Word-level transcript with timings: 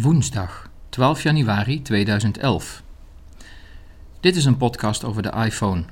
Woensdag 0.00 0.70
12 0.88 1.22
januari 1.22 1.82
2011. 1.82 2.82
Dit 4.20 4.36
is 4.36 4.44
een 4.44 4.56
podcast 4.56 5.04
over 5.04 5.22
de 5.22 5.32
iPhone. 5.44 5.84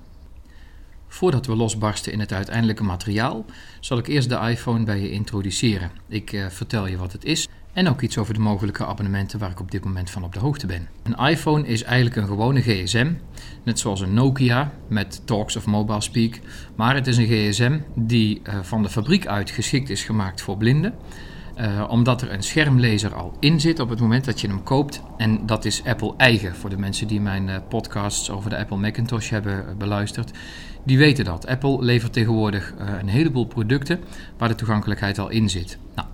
Voordat 1.09 1.47
we 1.47 1.57
losbarsten 1.57 2.13
in 2.13 2.21
het 2.21 2.33
uiteindelijke 2.33 2.85
materiaal, 2.85 3.45
zal 3.81 3.99
ik 3.99 4.07
eerst 4.07 4.29
de 4.29 4.39
iPhone 4.51 4.85
bij 4.85 5.01
je 5.01 5.11
introduceren. 5.11 5.91
Ik 6.09 6.33
eh, 6.33 6.47
vertel 6.49 6.87
je 6.87 6.97
wat 6.97 7.13
het 7.13 7.25
is 7.25 7.49
en 7.73 7.89
ook 7.89 8.01
iets 8.01 8.19
over 8.19 8.35
de 8.35 8.41
mogelijke 8.41 8.87
abonnementen 8.87 9.39
waar 9.39 9.51
ik 9.51 9.61
op 9.61 9.71
dit 9.71 9.85
moment 9.85 10.11
van 10.11 10.25
op 10.25 10.33
de 10.33 10.41
hoogte 10.41 10.67
ben. 10.67 10.89
Een 11.03 11.27
iPhone 11.29 11.67
is 11.67 11.83
eigenlijk 11.83 12.17
een 12.17 12.27
gewone 12.27 12.61
gsm, 12.61 13.13
net 13.63 13.79
zoals 13.79 14.01
een 14.01 14.15
Nokia 14.15 14.73
met 14.89 15.23
Talks 15.25 15.57
of 15.57 15.67
Mobile 15.67 16.01
Speak, 16.01 16.39
maar 16.75 16.95
het 16.95 17.07
is 17.07 17.17
een 17.17 17.27
gsm 17.27 17.79
die 17.95 18.43
uh, 18.45 18.63
van 18.63 18.83
de 18.83 18.89
fabriek 18.89 19.27
uit 19.27 19.51
geschikt 19.51 19.91
is 19.91 20.05
gemaakt 20.05 20.43
voor 20.43 20.57
blinden. 20.57 20.95
Uh, 21.61 21.85
omdat 21.89 22.23
er 22.23 22.33
een 22.33 22.43
schermlezer 22.43 23.15
al 23.15 23.37
in 23.41 23.61
zit 23.61 23.81
op 23.81 23.89
het 23.89 24.01
moment 24.01 24.25
dat 24.25 24.41
je 24.41 24.49
hem 24.49 24.63
koopt. 24.63 25.03
En 25.17 25.47
dat 25.47 25.65
is 25.65 25.85
Apple 25.85 26.15
eigen. 26.17 26.57
Voor 26.57 26.71
de 26.71 26.79
mensen 26.79 27.07
die 27.07 27.21
mijn 27.21 27.49
uh, 27.49 27.57
podcasts 27.69 28.31
over 28.31 28.51
de 28.51 28.59
Apple 28.59 28.77
Macintosh 28.77 29.31
hebben 29.31 29.79
beluisterd. 29.79 30.31
Die 30.85 30.99
weten 30.99 31.25
dat. 31.25 31.47
Apple 31.47 31.85
levert 31.85 32.13
tegenwoordig 32.13 32.75
een 33.01 33.09
heleboel 33.09 33.47
producten 33.47 34.01
waar 34.39 34.49
de 34.49 34.55
toegankelijkheid 34.55 35.19
al 35.19 35.29
in 35.29 35.51
zit. 35.51 35.79
Nou, 35.95 36.09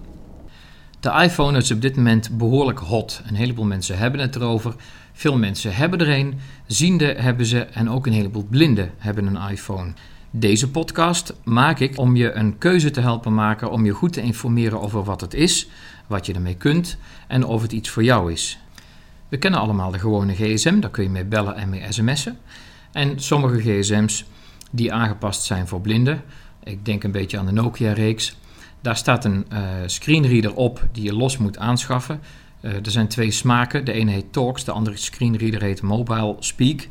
de 1.00 1.22
iPhone 1.22 1.58
is 1.58 1.70
op 1.70 1.80
dit 1.80 1.96
moment 1.96 2.38
behoorlijk 2.38 2.78
hot. 2.78 3.22
Een 3.26 3.34
heleboel 3.34 3.64
mensen 3.64 3.98
hebben 3.98 4.20
het 4.20 4.36
erover. 4.36 4.74
Veel 5.12 5.38
mensen 5.38 5.74
hebben 5.74 5.98
er 5.98 6.08
een. 6.08 6.38
Ziende 6.66 7.14
hebben 7.18 7.46
ze 7.46 7.60
en 7.60 7.90
ook 7.90 8.06
een 8.06 8.12
heleboel 8.12 8.46
blinden 8.50 8.90
hebben 8.98 9.26
een 9.26 9.50
iPhone. 9.50 9.92
Deze 10.34 10.70
podcast 10.70 11.34
maak 11.44 11.78
ik 11.78 11.98
om 11.98 12.16
je 12.16 12.32
een 12.32 12.58
keuze 12.58 12.90
te 12.90 13.00
helpen 13.00 13.34
maken, 13.34 13.70
om 13.70 13.84
je 13.84 13.92
goed 13.92 14.12
te 14.12 14.20
informeren 14.20 14.80
over 14.80 15.04
wat 15.04 15.20
het 15.20 15.34
is, 15.34 15.68
wat 16.06 16.26
je 16.26 16.32
ermee 16.32 16.54
kunt 16.54 16.96
en 17.28 17.44
of 17.44 17.62
het 17.62 17.72
iets 17.72 17.88
voor 17.88 18.04
jou 18.04 18.32
is. 18.32 18.58
We 19.28 19.36
kennen 19.36 19.60
allemaal 19.60 19.90
de 19.90 19.98
gewone 19.98 20.34
gsm, 20.34 20.80
daar 20.80 20.90
kun 20.90 21.02
je 21.02 21.10
mee 21.10 21.24
bellen 21.24 21.56
en 21.56 21.68
mee 21.68 21.86
sms'en. 21.88 22.38
En 22.92 23.20
sommige 23.20 23.60
gsm's 23.60 24.24
die 24.70 24.92
aangepast 24.92 25.42
zijn 25.42 25.68
voor 25.68 25.80
blinden, 25.80 26.22
ik 26.62 26.84
denk 26.84 27.04
een 27.04 27.12
beetje 27.12 27.38
aan 27.38 27.46
de 27.46 27.52
Nokia-reeks, 27.52 28.36
daar 28.80 28.96
staat 28.96 29.24
een 29.24 29.46
uh, 29.52 29.58
screenreader 29.86 30.54
op 30.54 30.84
die 30.92 31.04
je 31.04 31.14
los 31.14 31.38
moet 31.38 31.58
aanschaffen. 31.58 32.20
Uh, 32.60 32.74
er 32.74 32.90
zijn 32.90 33.08
twee 33.08 33.30
smaken, 33.30 33.84
de 33.84 33.92
ene 33.92 34.10
heet 34.10 34.32
Talks, 34.32 34.64
de 34.64 34.72
andere 34.72 34.96
screenreader 34.96 35.62
heet 35.62 35.82
Mobile 35.82 36.36
Speak. 36.38 36.86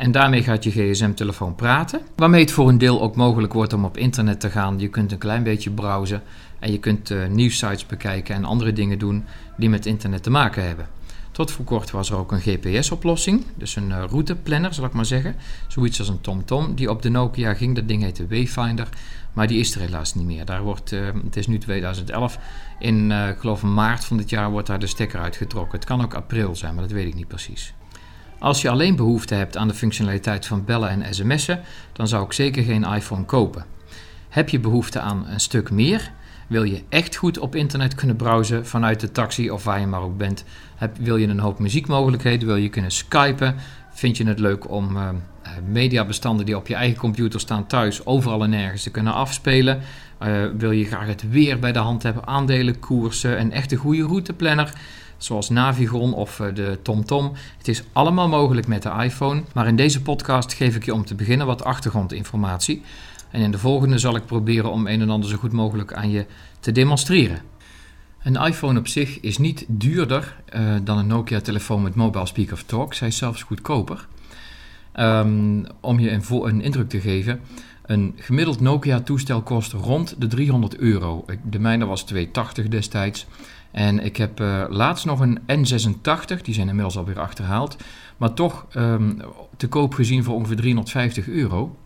En 0.00 0.12
daarmee 0.12 0.42
gaat 0.42 0.64
je 0.64 0.70
gsm-telefoon 0.70 1.54
praten. 1.54 2.00
Waarmee 2.16 2.40
het 2.40 2.52
voor 2.52 2.68
een 2.68 2.78
deel 2.78 3.02
ook 3.02 3.16
mogelijk 3.16 3.52
wordt 3.52 3.72
om 3.72 3.84
op 3.84 3.96
internet 3.96 4.40
te 4.40 4.50
gaan. 4.50 4.78
Je 4.78 4.88
kunt 4.88 5.12
een 5.12 5.18
klein 5.18 5.42
beetje 5.42 5.70
browsen 5.70 6.22
en 6.58 6.72
je 6.72 6.78
kunt 6.78 7.10
uh, 7.10 7.26
nieuwsites 7.26 7.86
bekijken 7.86 8.34
en 8.34 8.44
andere 8.44 8.72
dingen 8.72 8.98
doen 8.98 9.24
die 9.56 9.68
met 9.70 9.86
internet 9.86 10.22
te 10.22 10.30
maken 10.30 10.66
hebben. 10.66 10.88
Tot 11.30 11.50
voor 11.50 11.64
kort 11.64 11.90
was 11.90 12.10
er 12.10 12.16
ook 12.16 12.32
een 12.32 12.40
GPS-oplossing, 12.40 13.44
dus 13.54 13.76
een 13.76 13.88
uh, 13.88 14.04
routeplanner 14.08 14.74
zal 14.74 14.84
ik 14.84 14.92
maar 14.92 15.04
zeggen. 15.04 15.34
Zoiets 15.68 15.98
als 15.98 16.08
een 16.08 16.20
TomTom 16.20 16.74
die 16.74 16.90
op 16.90 17.02
de 17.02 17.08
Nokia 17.08 17.54
ging. 17.54 17.74
Dat 17.74 17.88
ding 17.88 18.02
heette 18.02 18.26
Wayfinder, 18.26 18.88
maar 19.32 19.46
die 19.46 19.58
is 19.58 19.74
er 19.74 19.80
helaas 19.80 20.14
niet 20.14 20.26
meer. 20.26 20.44
Daar 20.44 20.62
wordt, 20.62 20.92
uh, 20.92 21.08
het 21.24 21.36
is 21.36 21.46
nu 21.46 21.58
2011. 21.58 22.38
In, 22.78 23.12
geloof 23.38 23.62
maart 23.62 24.04
van 24.04 24.16
dit 24.16 24.30
jaar 24.30 24.50
wordt 24.50 24.66
daar 24.66 24.78
de 24.78 24.86
stekker 24.86 25.20
uitgetrokken. 25.20 25.78
Het 25.78 25.88
kan 25.88 26.02
ook 26.02 26.14
april 26.14 26.56
zijn, 26.56 26.74
maar 26.74 26.82
dat 26.82 26.92
weet 26.92 27.06
ik 27.06 27.14
niet 27.14 27.28
precies. 27.28 27.74
Als 28.40 28.62
je 28.62 28.70
alleen 28.70 28.96
behoefte 28.96 29.34
hebt 29.34 29.56
aan 29.56 29.68
de 29.68 29.74
functionaliteit 29.74 30.46
van 30.46 30.64
bellen 30.64 30.88
en 30.90 31.14
sms'en, 31.14 31.60
dan 31.92 32.08
zou 32.08 32.24
ik 32.24 32.32
zeker 32.32 32.62
geen 32.62 32.84
iPhone 32.84 33.24
kopen. 33.24 33.64
Heb 34.28 34.48
je 34.48 34.60
behoefte 34.60 35.00
aan 35.00 35.26
een 35.28 35.40
stuk 35.40 35.70
meer? 35.70 36.10
Wil 36.46 36.62
je 36.62 36.82
echt 36.88 37.16
goed 37.16 37.38
op 37.38 37.54
internet 37.54 37.94
kunnen 37.94 38.16
browsen 38.16 38.66
vanuit 38.66 39.00
de 39.00 39.12
taxi 39.12 39.50
of 39.50 39.64
waar 39.64 39.80
je 39.80 39.86
maar 39.86 40.00
ook 40.00 40.16
bent? 40.16 40.44
Heb, 40.76 40.96
wil 40.96 41.16
je 41.16 41.26
een 41.26 41.38
hoop 41.38 41.58
muziekmogelijkheden? 41.58 42.46
Wil 42.46 42.56
je 42.56 42.68
kunnen 42.68 42.90
skypen? 42.90 43.54
Vind 43.90 44.16
je 44.16 44.26
het 44.26 44.38
leuk 44.38 44.70
om 44.70 44.96
uh, 44.96 45.08
mediabestanden 45.68 46.46
die 46.46 46.56
op 46.56 46.66
je 46.66 46.74
eigen 46.74 46.98
computer 46.98 47.40
staan 47.40 47.66
thuis 47.66 48.06
overal 48.06 48.42
en 48.42 48.50
nergens 48.50 48.82
te 48.82 48.90
kunnen 48.90 49.12
afspelen? 49.12 49.80
Uh, 50.22 50.44
wil 50.56 50.70
je 50.70 50.84
graag 50.84 51.06
het 51.06 51.30
weer 51.30 51.58
bij 51.58 51.72
de 51.72 51.78
hand 51.78 52.02
hebben, 52.02 52.26
aandelenkoersen, 52.26 53.40
een 53.40 53.52
echte 53.52 53.76
goede 53.76 54.02
routeplanner? 54.02 54.72
Zoals 55.22 55.48
Navigon 55.48 56.14
of 56.14 56.40
eh, 56.40 56.54
de 56.54 56.78
TomTom. 56.82 57.32
Het 57.58 57.68
is 57.68 57.82
allemaal 57.92 58.28
mogelijk 58.28 58.66
met 58.66 58.82
de 58.82 58.92
iPhone, 59.02 59.42
maar 59.54 59.66
in 59.66 59.76
deze 59.76 60.02
podcast 60.02 60.52
geef 60.52 60.76
ik 60.76 60.84
je 60.84 60.94
om 60.94 61.04
te 61.04 61.14
beginnen 61.14 61.46
wat 61.46 61.64
achtergrondinformatie. 61.64 62.82
En 63.30 63.40
in 63.40 63.50
de 63.50 63.58
volgende 63.58 63.98
zal 63.98 64.16
ik 64.16 64.26
proberen 64.26 64.70
om 64.70 64.86
een 64.86 65.00
en 65.00 65.10
ander 65.10 65.30
zo 65.30 65.36
goed 65.36 65.52
mogelijk 65.52 65.92
aan 65.92 66.10
je 66.10 66.26
te 66.60 66.72
demonstreren. 66.72 67.42
Een 68.22 68.36
iPhone 68.36 68.78
op 68.78 68.88
zich 68.88 69.20
is 69.20 69.38
niet 69.38 69.64
duurder 69.68 70.36
uh, 70.54 70.74
dan 70.82 70.98
een 70.98 71.06
Nokia-telefoon 71.06 71.82
met 71.82 71.94
Mobile 71.94 72.26
Speak 72.26 72.52
of 72.52 72.62
Talk. 72.62 72.94
Zij 72.94 73.08
is 73.08 73.16
zelfs 73.16 73.42
goedkoper. 73.42 74.06
Um, 74.98 75.66
om 75.80 75.98
je 75.98 76.10
een, 76.10 76.22
een 76.28 76.60
indruk 76.60 76.88
te 76.88 77.00
geven, 77.00 77.40
een 77.82 78.14
gemiddeld 78.16 78.60
Nokia-toestel 78.60 79.42
kost 79.42 79.72
rond 79.72 80.14
de 80.18 80.26
300 80.26 80.76
euro. 80.76 81.24
De 81.44 81.58
mijne 81.58 81.84
was 81.84 82.02
280 82.02 82.68
destijds. 82.68 83.26
En 83.70 84.04
ik 84.04 84.16
heb 84.16 84.40
uh, 84.40 84.64
laatst 84.68 85.04
nog 85.04 85.20
een 85.20 85.40
N86, 85.40 86.42
die 86.42 86.54
zijn 86.54 86.68
inmiddels 86.68 86.96
alweer 86.96 87.20
achterhaald, 87.20 87.76
maar 88.16 88.34
toch 88.34 88.66
um, 88.74 89.18
te 89.56 89.68
koop 89.68 89.94
gezien 89.94 90.24
voor 90.24 90.34
ongeveer 90.34 90.56
350 90.56 91.28
euro. 91.28 91.76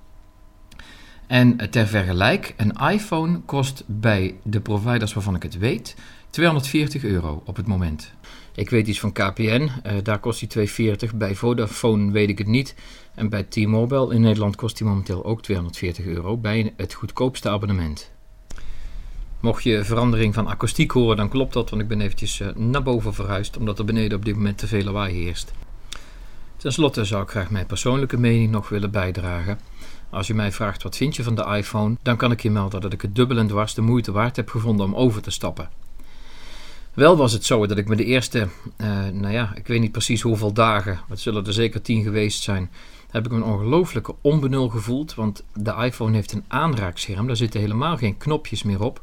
En 1.27 1.71
ter 1.71 1.87
vergelijk, 1.87 2.55
een 2.57 2.73
iPhone 2.91 3.41
kost 3.41 3.85
bij 3.87 4.35
de 4.43 4.61
providers 4.61 5.15
waarvan 5.15 5.35
ik 5.35 5.43
het 5.43 5.59
weet 5.59 5.97
240 6.31 7.05
euro 7.05 7.43
op 7.45 7.57
het 7.57 7.67
moment. 7.67 8.13
Ik 8.55 8.71
weet 8.71 8.87
iets 8.87 9.01
van 9.01 9.13
KPN, 9.13 9.71
uh, 9.87 9.93
daar 10.03 10.19
kost 10.19 10.39
die 10.39 10.49
240. 10.49 11.15
Bij 11.15 11.35
Vodafone 11.35 12.13
weet 12.13 12.29
ik 12.29 12.39
het 12.39 12.47
niet. 12.47 12.75
En 13.15 13.29
bij 13.29 13.43
T-Mobile 13.43 14.15
in 14.15 14.21
Nederland 14.21 14.57
kost 14.57 14.79
die 14.79 14.87
momenteel 14.87 15.25
ook 15.25 15.43
240 15.43 16.05
euro 16.05 16.37
bij 16.37 16.73
het 16.77 16.95
goedkoopste 16.95 17.49
abonnement. 17.49 18.14
Mocht 19.45 19.63
je 19.63 19.85
verandering 19.85 20.35
van 20.35 20.47
akoestiek 20.47 20.91
horen, 20.91 21.17
dan 21.17 21.29
klopt 21.29 21.53
dat, 21.53 21.71
want 21.71 21.83
ik 21.83 21.89
ben 21.89 22.01
eventjes 22.01 22.41
uh, 22.41 22.49
naar 22.55 22.83
boven 22.83 23.15
verhuisd, 23.15 23.57
omdat 23.57 23.79
er 23.79 23.85
beneden 23.85 24.19
op 24.19 24.25
dit 24.25 24.35
moment 24.35 24.59
te 24.59 24.67
veel 24.67 24.85
lawaai 24.85 25.15
heerst. 25.15 25.53
Ten 26.57 26.73
slotte 26.73 27.05
zou 27.05 27.23
ik 27.23 27.29
graag 27.29 27.51
mijn 27.51 27.67
persoonlijke 27.67 28.17
mening 28.17 28.51
nog 28.51 28.69
willen 28.69 28.91
bijdragen. 28.91 29.59
Als 30.11 30.27
je 30.27 30.35
mij 30.35 30.53
vraagt 30.53 30.83
wat 30.83 30.97
vind 30.97 31.17
je 31.17 31.23
van 31.23 31.35
de 31.35 31.45
iPhone, 31.45 31.97
dan 32.03 32.17
kan 32.17 32.31
ik 32.31 32.41
je 32.41 32.51
melden 32.51 32.81
dat 32.81 32.93
ik 32.93 33.03
het 33.03 33.15
dubbel 33.15 33.39
en 33.39 33.47
dwars 33.47 33.75
de 33.75 33.83
moeite 33.83 34.13
waard 34.13 34.37
heb 34.37 34.51
gevonden 34.51 34.87
om 34.87 34.95
over 34.95 35.23
te 35.23 35.31
stappen. 35.31 35.69
Wel 36.95 37.17
was 37.17 37.33
het 37.33 37.45
zo 37.45 37.67
dat 37.67 37.79
ik 37.79 37.89
me 37.89 37.97
de 37.97 38.05
eerste, 38.05 38.49
uh, 38.77 38.89
nou 39.13 39.33
ja, 39.33 39.53
ik 39.55 39.67
weet 39.67 39.81
niet 39.81 39.93
precies 39.93 40.23
hoeveel 40.23 40.53
dagen, 40.53 41.01
het 41.09 41.21
zullen 41.21 41.47
er 41.47 41.53
zeker 41.53 41.83
tien 41.83 42.03
geweest 42.03 42.43
zijn, 42.43 42.71
heb 43.11 43.27
ik 43.27 43.33
een 43.33 43.45
ongelooflijke 43.45 44.15
onbenul 44.21 44.69
gevoeld. 44.69 45.15
Want 45.15 45.45
de 45.55 45.75
iPhone 45.75 46.15
heeft 46.15 46.33
een 46.33 46.45
aanraakscherm, 46.49 47.27
daar 47.27 47.37
zitten 47.37 47.61
helemaal 47.61 47.97
geen 47.97 48.17
knopjes 48.17 48.63
meer 48.63 48.83
op. 48.83 49.01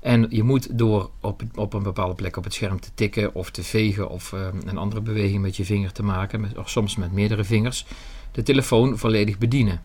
En 0.00 0.26
je 0.30 0.42
moet 0.42 0.78
door 0.78 1.10
op, 1.20 1.42
op 1.54 1.72
een 1.74 1.82
bepaalde 1.82 2.14
plek 2.14 2.36
op 2.36 2.44
het 2.44 2.54
scherm 2.54 2.80
te 2.80 2.90
tikken 2.94 3.34
of 3.34 3.50
te 3.50 3.62
vegen 3.62 4.08
of 4.08 4.32
uh, 4.32 4.46
een 4.64 4.78
andere 4.78 5.00
beweging 5.00 5.42
met 5.42 5.56
je 5.56 5.64
vinger 5.64 5.92
te 5.92 6.02
maken, 6.02 6.52
of 6.56 6.70
soms 6.70 6.96
met 6.96 7.12
meerdere 7.12 7.44
vingers, 7.44 7.86
de 8.32 8.42
telefoon 8.42 8.98
volledig 8.98 9.38
bedienen. 9.38 9.82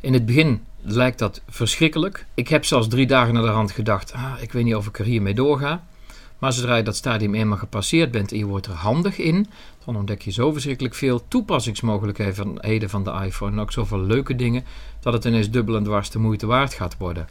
In 0.00 0.12
het 0.12 0.26
begin 0.26 0.62
lijkt 0.80 1.18
dat 1.18 1.40
verschrikkelijk. 1.48 2.26
Ik 2.34 2.48
heb 2.48 2.64
zelfs 2.64 2.88
drie 2.88 3.06
dagen 3.06 3.34
naar 3.34 3.42
de 3.42 3.48
hand 3.48 3.70
gedacht, 3.70 4.12
ah, 4.12 4.32
ik 4.40 4.52
weet 4.52 4.64
niet 4.64 4.74
of 4.74 4.86
ik 4.86 4.98
er 4.98 5.04
hiermee 5.04 5.34
doorga. 5.34 5.84
Maar 6.38 6.52
zodra 6.52 6.76
je 6.76 6.82
dat 6.82 6.96
stadium 6.96 7.34
eenmaal 7.34 7.58
gepasseerd 7.58 8.10
bent 8.10 8.32
en 8.32 8.38
je 8.38 8.44
wordt 8.44 8.66
er 8.66 8.72
handig 8.72 9.18
in, 9.18 9.46
dan 9.84 9.96
ontdek 9.96 10.22
je 10.22 10.30
zo 10.30 10.52
verschrikkelijk 10.52 10.94
veel 10.94 11.28
toepassingsmogelijkheden 11.28 12.90
van 12.90 13.04
de 13.04 13.20
iPhone 13.24 13.52
en 13.52 13.60
ook 13.60 13.72
zoveel 13.72 14.00
leuke 14.00 14.36
dingen, 14.36 14.64
dat 15.00 15.12
het 15.12 15.24
ineens 15.24 15.50
dubbel 15.50 15.76
en 15.76 15.84
dwars 15.84 16.10
de 16.10 16.18
moeite 16.18 16.46
waard 16.46 16.74
gaat 16.74 16.96
worden. 16.98 17.28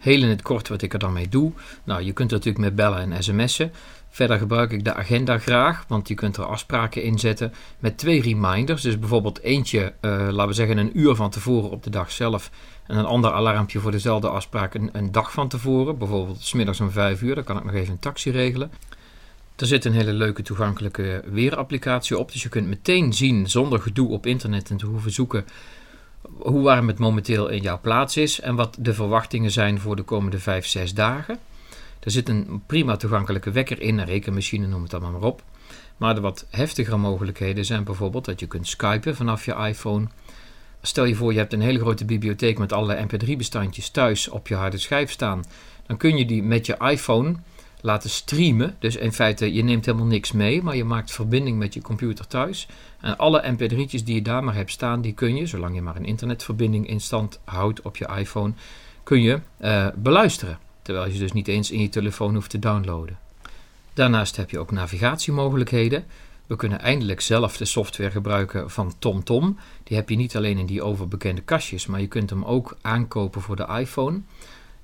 Heel 0.00 0.22
in 0.22 0.28
het 0.28 0.42
kort 0.42 0.68
wat 0.68 0.82
ik 0.82 0.92
er 0.92 0.98
dan 0.98 1.12
mee 1.12 1.28
doe. 1.28 1.52
Nou, 1.84 2.02
je 2.02 2.12
kunt 2.12 2.30
natuurlijk 2.30 2.64
met 2.64 2.74
bellen 2.74 3.12
en 3.12 3.22
sms'en. 3.22 3.72
Verder 4.08 4.38
gebruik 4.38 4.72
ik 4.72 4.84
de 4.84 4.94
agenda 4.94 5.38
graag, 5.38 5.84
want 5.88 6.08
je 6.08 6.14
kunt 6.14 6.36
er 6.36 6.44
afspraken 6.44 7.02
in 7.02 7.18
zetten 7.18 7.52
met 7.78 7.98
twee 7.98 8.22
reminders. 8.22 8.82
Dus 8.82 8.98
bijvoorbeeld 8.98 9.40
eentje, 9.40 9.92
uh, 10.00 10.10
laten 10.10 10.46
we 10.46 10.52
zeggen, 10.52 10.78
een 10.78 10.98
uur 10.98 11.14
van 11.14 11.30
tevoren 11.30 11.70
op 11.70 11.82
de 11.82 11.90
dag 11.90 12.10
zelf. 12.10 12.50
En 12.86 12.96
een 12.96 13.04
ander 13.04 13.32
alarmpje 13.32 13.80
voor 13.80 13.90
dezelfde 13.90 14.28
afspraak 14.28 14.74
een, 14.74 14.90
een 14.92 15.12
dag 15.12 15.32
van 15.32 15.48
tevoren. 15.48 15.98
Bijvoorbeeld 15.98 16.42
smiddags 16.42 16.80
om 16.80 16.90
vijf 16.90 17.22
uur, 17.22 17.34
dan 17.34 17.44
kan 17.44 17.56
ik 17.56 17.64
nog 17.64 17.74
even 17.74 17.92
een 17.92 17.98
taxi 17.98 18.30
regelen. 18.30 18.70
Er 19.56 19.66
zit 19.66 19.84
een 19.84 19.92
hele 19.92 20.12
leuke 20.12 20.42
toegankelijke 20.42 21.22
weerapplicatie 21.26 22.18
op. 22.18 22.32
Dus 22.32 22.42
je 22.42 22.48
kunt 22.48 22.66
meteen 22.66 23.12
zien, 23.12 23.48
zonder 23.48 23.80
gedoe 23.80 24.08
op 24.08 24.26
internet 24.26 24.70
en 24.70 24.76
te 24.76 24.86
hoeven 24.86 25.12
zoeken 25.12 25.44
hoe 26.38 26.62
warm 26.62 26.88
het 26.88 26.98
momenteel 26.98 27.48
in 27.48 27.62
jouw 27.62 27.80
plaats 27.80 28.16
is 28.16 28.40
en 28.40 28.54
wat 28.54 28.76
de 28.80 28.94
verwachtingen 28.94 29.50
zijn 29.50 29.80
voor 29.80 29.96
de 29.96 30.02
komende 30.02 30.38
5, 30.38 30.66
6 30.66 30.94
dagen. 30.94 31.38
Er 32.00 32.10
zit 32.10 32.28
een 32.28 32.62
prima 32.66 32.96
toegankelijke 32.96 33.50
wekker 33.50 33.80
in, 33.80 33.98
een 33.98 34.06
rekenmachine, 34.06 34.66
noem 34.66 34.82
het 34.82 34.94
allemaal 34.94 35.12
maar 35.12 35.28
op. 35.28 35.42
Maar 35.96 36.14
de 36.14 36.20
wat 36.20 36.46
heftigere 36.50 36.96
mogelijkheden 36.96 37.64
zijn 37.64 37.84
bijvoorbeeld 37.84 38.24
dat 38.24 38.40
je 38.40 38.46
kunt 38.46 38.68
skypen 38.68 39.16
vanaf 39.16 39.44
je 39.44 39.54
iPhone. 39.54 40.06
Stel 40.82 41.04
je 41.04 41.14
voor, 41.14 41.32
je 41.32 41.38
hebt 41.38 41.52
een 41.52 41.60
hele 41.60 41.78
grote 41.78 42.04
bibliotheek 42.04 42.58
met 42.58 42.72
allerlei 42.72 43.06
mp3-bestandjes 43.06 43.90
thuis 43.90 44.28
op 44.28 44.48
je 44.48 44.54
harde 44.54 44.78
schijf 44.78 45.10
staan. 45.10 45.44
Dan 45.86 45.96
kun 45.96 46.16
je 46.16 46.26
die 46.26 46.42
met 46.42 46.66
je 46.66 46.76
iPhone 46.78 47.34
laten 47.82 48.10
streamen. 48.10 48.76
Dus 48.78 48.96
in 48.96 49.12
feite, 49.12 49.52
je 49.52 49.62
neemt 49.62 49.86
helemaal 49.86 50.06
niks 50.06 50.32
mee, 50.32 50.62
maar 50.62 50.76
je 50.76 50.84
maakt 50.84 51.12
verbinding 51.12 51.58
met 51.58 51.74
je 51.74 51.82
computer 51.82 52.26
thuis. 52.26 52.68
En 53.00 53.16
alle 53.16 53.54
mp3'tjes 53.54 54.04
die 54.04 54.14
je 54.14 54.22
daar 54.22 54.44
maar 54.44 54.54
hebt 54.54 54.70
staan, 54.70 55.00
die 55.00 55.12
kun 55.12 55.36
je, 55.36 55.46
zolang 55.46 55.74
je 55.74 55.82
maar 55.82 55.96
een 55.96 56.04
internetverbinding 56.04 56.88
in 56.88 57.00
stand 57.00 57.40
houdt 57.44 57.82
op 57.82 57.96
je 57.96 58.08
iPhone, 58.16 58.52
kun 59.02 59.22
je 59.22 59.40
uh, 59.60 59.86
beluisteren. 59.96 60.58
Terwijl 60.82 61.10
je 61.10 61.18
dus 61.18 61.32
niet 61.32 61.48
eens 61.48 61.70
in 61.70 61.80
je 61.80 61.88
telefoon 61.88 62.34
hoeft 62.34 62.50
te 62.50 62.58
downloaden. 62.58 63.18
Daarnaast 63.94 64.36
heb 64.36 64.50
je 64.50 64.58
ook 64.58 64.70
navigatiemogelijkheden. 64.70 66.04
We 66.46 66.56
kunnen 66.56 66.80
eindelijk 66.80 67.20
zelf 67.20 67.56
de 67.56 67.64
software 67.64 68.10
gebruiken 68.10 68.70
van 68.70 68.94
TomTom. 68.98 69.58
Die 69.84 69.96
heb 69.96 70.08
je 70.08 70.16
niet 70.16 70.36
alleen 70.36 70.58
in 70.58 70.66
die 70.66 70.82
overbekende 70.82 71.40
kastjes, 71.40 71.86
maar 71.86 72.00
je 72.00 72.06
kunt 72.06 72.30
hem 72.30 72.44
ook 72.44 72.76
aankopen 72.80 73.40
voor 73.40 73.56
de 73.56 73.66
iPhone. 73.78 74.20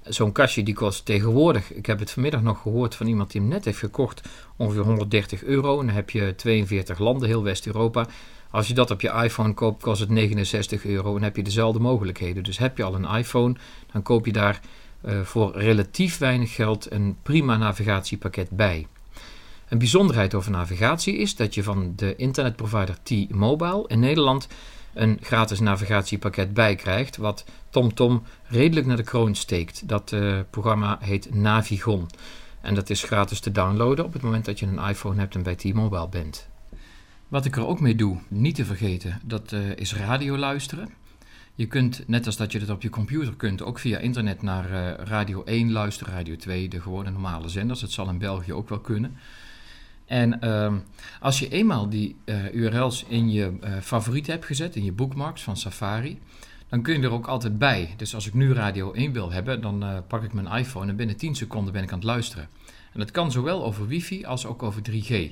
Zo'n 0.08 0.32
kastje 0.32 0.62
die 0.62 0.74
kost 0.74 1.04
tegenwoordig, 1.04 1.72
ik 1.72 1.86
heb 1.86 1.98
het 1.98 2.10
vanmiddag 2.10 2.42
nog 2.42 2.62
gehoord 2.62 2.94
van 2.94 3.06
iemand 3.06 3.30
die 3.30 3.40
hem 3.40 3.50
net 3.50 3.64
heeft 3.64 3.78
gekocht, 3.78 4.28
ongeveer 4.56 4.82
130 4.82 5.44
euro. 5.44 5.80
En 5.80 5.86
dan 5.86 5.94
heb 5.94 6.10
je 6.10 6.34
42 6.36 6.98
landen, 6.98 7.28
heel 7.28 7.42
West-Europa. 7.42 8.06
Als 8.50 8.68
je 8.68 8.74
dat 8.74 8.90
op 8.90 9.00
je 9.00 9.12
iPhone 9.22 9.54
koopt, 9.54 9.82
kost 9.82 10.00
het 10.00 10.10
69 10.10 10.84
euro 10.84 11.16
en 11.16 11.22
heb 11.22 11.36
je 11.36 11.42
dezelfde 11.42 11.80
mogelijkheden. 11.80 12.42
Dus 12.42 12.58
heb 12.58 12.76
je 12.76 12.82
al 12.82 12.94
een 12.94 13.16
iPhone, 13.16 13.54
dan 13.92 14.02
koop 14.02 14.26
je 14.26 14.32
daar 14.32 14.60
uh, 15.04 15.20
voor 15.20 15.52
relatief 15.56 16.18
weinig 16.18 16.54
geld 16.54 16.92
een 16.92 17.16
prima 17.22 17.56
navigatiepakket 17.56 18.50
bij. 18.50 18.86
Een 19.68 19.78
bijzonderheid 19.78 20.34
over 20.34 20.50
navigatie 20.50 21.16
is 21.16 21.36
dat 21.36 21.54
je 21.54 21.62
van 21.62 21.92
de 21.96 22.16
internetprovider 22.16 22.96
T-Mobile 23.02 23.84
in 23.86 23.98
Nederland 23.98 24.48
een 24.96 25.18
gratis 25.20 25.60
navigatiepakket 25.60 26.54
bij 26.54 26.74
krijgt, 26.74 27.16
wat 27.16 27.44
TomTom 27.70 28.22
redelijk 28.46 28.86
naar 28.86 28.96
de 28.96 29.02
kroon 29.02 29.34
steekt. 29.34 29.88
Dat 29.88 30.12
uh, 30.12 30.38
programma 30.50 30.98
heet 31.00 31.34
Navigon. 31.34 32.06
En 32.60 32.74
dat 32.74 32.90
is 32.90 33.02
gratis 33.02 33.40
te 33.40 33.52
downloaden 33.52 34.04
op 34.04 34.12
het 34.12 34.22
moment 34.22 34.44
dat 34.44 34.58
je 34.58 34.66
een 34.66 34.88
iPhone 34.88 35.20
hebt 35.20 35.34
en 35.34 35.42
bij 35.42 35.54
T-Mobile 35.54 36.08
bent. 36.08 36.48
Wat 37.28 37.44
ik 37.44 37.56
er 37.56 37.66
ook 37.66 37.80
mee 37.80 37.94
doe, 37.94 38.18
niet 38.28 38.54
te 38.54 38.64
vergeten, 38.64 39.20
dat 39.24 39.52
uh, 39.52 39.76
is 39.76 39.94
radio 39.94 40.36
luisteren. 40.36 40.88
Je 41.54 41.66
kunt, 41.66 42.02
net 42.06 42.26
als 42.26 42.36
dat 42.36 42.52
je 42.52 42.58
dat 42.58 42.70
op 42.70 42.82
je 42.82 42.90
computer 42.90 43.34
kunt, 43.36 43.62
ook 43.62 43.78
via 43.78 43.98
internet 43.98 44.42
naar 44.42 44.70
uh, 44.70 45.06
Radio 45.06 45.44
1 45.44 45.72
luisteren, 45.72 46.12
Radio 46.12 46.36
2, 46.36 46.68
de 46.68 46.80
gewone 46.80 47.10
normale 47.10 47.48
zenders. 47.48 47.80
Het 47.80 47.90
zal 47.90 48.08
in 48.08 48.18
België 48.18 48.52
ook 48.52 48.68
wel 48.68 48.80
kunnen. 48.80 49.16
En 50.06 50.38
uh, 50.44 50.74
als 51.20 51.38
je 51.38 51.48
eenmaal 51.48 51.88
die 51.88 52.16
uh, 52.24 52.54
URL's 52.54 53.04
in 53.08 53.30
je 53.30 53.52
uh, 53.64 53.76
favoriet 53.80 54.26
hebt 54.26 54.44
gezet, 54.44 54.76
in 54.76 54.84
je 54.84 54.92
bookmarks 54.92 55.42
van 55.42 55.56
Safari, 55.56 56.18
dan 56.68 56.82
kun 56.82 57.00
je 57.00 57.06
er 57.06 57.12
ook 57.12 57.26
altijd 57.26 57.58
bij. 57.58 57.94
Dus 57.96 58.14
als 58.14 58.26
ik 58.26 58.34
nu 58.34 58.52
Radio 58.52 58.92
1 58.92 59.12
wil 59.12 59.32
hebben, 59.32 59.60
dan 59.60 59.84
uh, 59.84 59.98
pak 60.08 60.22
ik 60.22 60.32
mijn 60.32 60.46
iPhone 60.46 60.90
en 60.90 60.96
binnen 60.96 61.16
10 61.16 61.34
seconden 61.34 61.72
ben 61.72 61.82
ik 61.82 61.90
aan 61.92 61.98
het 61.98 62.06
luisteren. 62.06 62.48
En 62.92 62.98
dat 62.98 63.10
kan 63.10 63.32
zowel 63.32 63.64
over 63.64 63.86
wifi 63.86 64.24
als 64.24 64.46
ook 64.46 64.62
over 64.62 64.82
3G. 64.90 65.30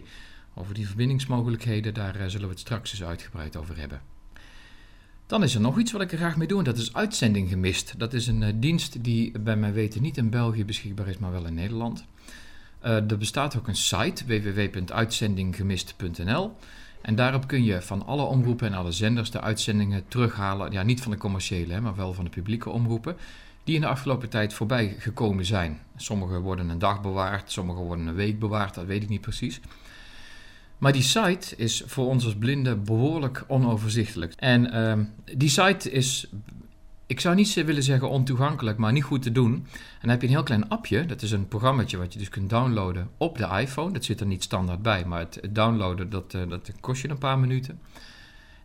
Over 0.54 0.74
die 0.74 0.86
verbindingsmogelijkheden, 0.86 1.94
daar 1.94 2.30
zullen 2.30 2.46
we 2.46 2.52
het 2.52 2.60
straks 2.60 2.92
eens 2.92 3.04
uitgebreid 3.04 3.56
over 3.56 3.78
hebben. 3.78 4.00
Dan 5.26 5.42
is 5.42 5.54
er 5.54 5.60
nog 5.60 5.78
iets 5.78 5.92
wat 5.92 6.00
ik 6.00 6.12
er 6.12 6.18
graag 6.18 6.36
mee 6.36 6.46
doe 6.46 6.58
en 6.58 6.64
dat 6.64 6.76
is 6.76 6.94
uitzending 6.94 7.48
gemist. 7.48 7.94
Dat 7.98 8.12
is 8.12 8.26
een 8.26 8.60
dienst 8.60 9.04
die 9.04 9.38
bij 9.38 9.56
mij 9.56 9.72
weten 9.72 10.02
niet 10.02 10.16
in 10.16 10.30
België 10.30 10.64
beschikbaar 10.64 11.08
is, 11.08 11.18
maar 11.18 11.32
wel 11.32 11.46
in 11.46 11.54
Nederland. 11.54 12.04
Uh, 12.84 13.10
er 13.10 13.18
bestaat 13.18 13.56
ook 13.56 13.68
een 13.68 13.76
site 13.76 14.24
www.uitzendinggemist.nl. 14.26 16.56
En 17.00 17.14
daarop 17.14 17.46
kun 17.46 17.64
je 17.64 17.82
van 17.82 18.06
alle 18.06 18.22
omroepen 18.22 18.66
en 18.66 18.74
alle 18.74 18.92
zenders 18.92 19.30
de 19.30 19.40
uitzendingen 19.40 20.04
terughalen. 20.08 20.72
Ja, 20.72 20.82
niet 20.82 21.02
van 21.02 21.10
de 21.10 21.18
commerciële, 21.18 21.80
maar 21.80 21.94
wel 21.94 22.14
van 22.14 22.24
de 22.24 22.30
publieke 22.30 22.70
omroepen. 22.70 23.16
Die 23.64 23.74
in 23.74 23.80
de 23.80 23.86
afgelopen 23.86 24.28
tijd 24.28 24.54
voorbij 24.54 24.96
gekomen 24.98 25.44
zijn. 25.44 25.80
Sommige 25.96 26.40
worden 26.40 26.68
een 26.68 26.78
dag 26.78 27.00
bewaard, 27.00 27.52
sommige 27.52 27.80
worden 27.80 28.06
een 28.06 28.14
week 28.14 28.38
bewaard, 28.38 28.74
dat 28.74 28.86
weet 28.86 29.02
ik 29.02 29.08
niet 29.08 29.20
precies. 29.20 29.60
Maar 30.78 30.92
die 30.92 31.02
site 31.02 31.56
is 31.56 31.82
voor 31.86 32.06
ons 32.06 32.24
als 32.24 32.36
blinden 32.36 32.84
behoorlijk 32.84 33.44
onoverzichtelijk. 33.46 34.32
En 34.36 34.74
uh, 34.74 34.92
die 35.36 35.48
site 35.48 35.90
is 35.90 36.28
ik 37.06 37.20
zou 37.20 37.34
niet 37.34 37.54
willen 37.54 37.82
zeggen 37.82 38.10
ontoegankelijk, 38.10 38.78
maar 38.78 38.92
niet 38.92 39.04
goed 39.04 39.22
te 39.22 39.32
doen. 39.32 39.66
Dan 40.04 40.12
heb 40.12 40.22
je 40.22 40.28
een 40.28 40.34
heel 40.34 40.42
klein 40.42 40.68
appje, 40.68 41.06
dat 41.06 41.22
is 41.22 41.30
een 41.30 41.48
programmaatje 41.48 41.96
wat 41.96 42.12
je 42.12 42.18
dus 42.18 42.28
kunt 42.28 42.50
downloaden 42.50 43.10
op 43.16 43.38
de 43.38 43.48
iPhone. 43.60 43.92
Dat 43.92 44.04
zit 44.04 44.20
er 44.20 44.26
niet 44.26 44.42
standaard 44.42 44.82
bij, 44.82 45.04
maar 45.04 45.18
het 45.18 45.40
downloaden 45.50 46.10
dat, 46.10 46.34
uh, 46.34 46.48
dat 46.48 46.72
kost 46.80 47.02
je 47.02 47.08
een 47.08 47.18
paar 47.18 47.38
minuten. 47.38 47.80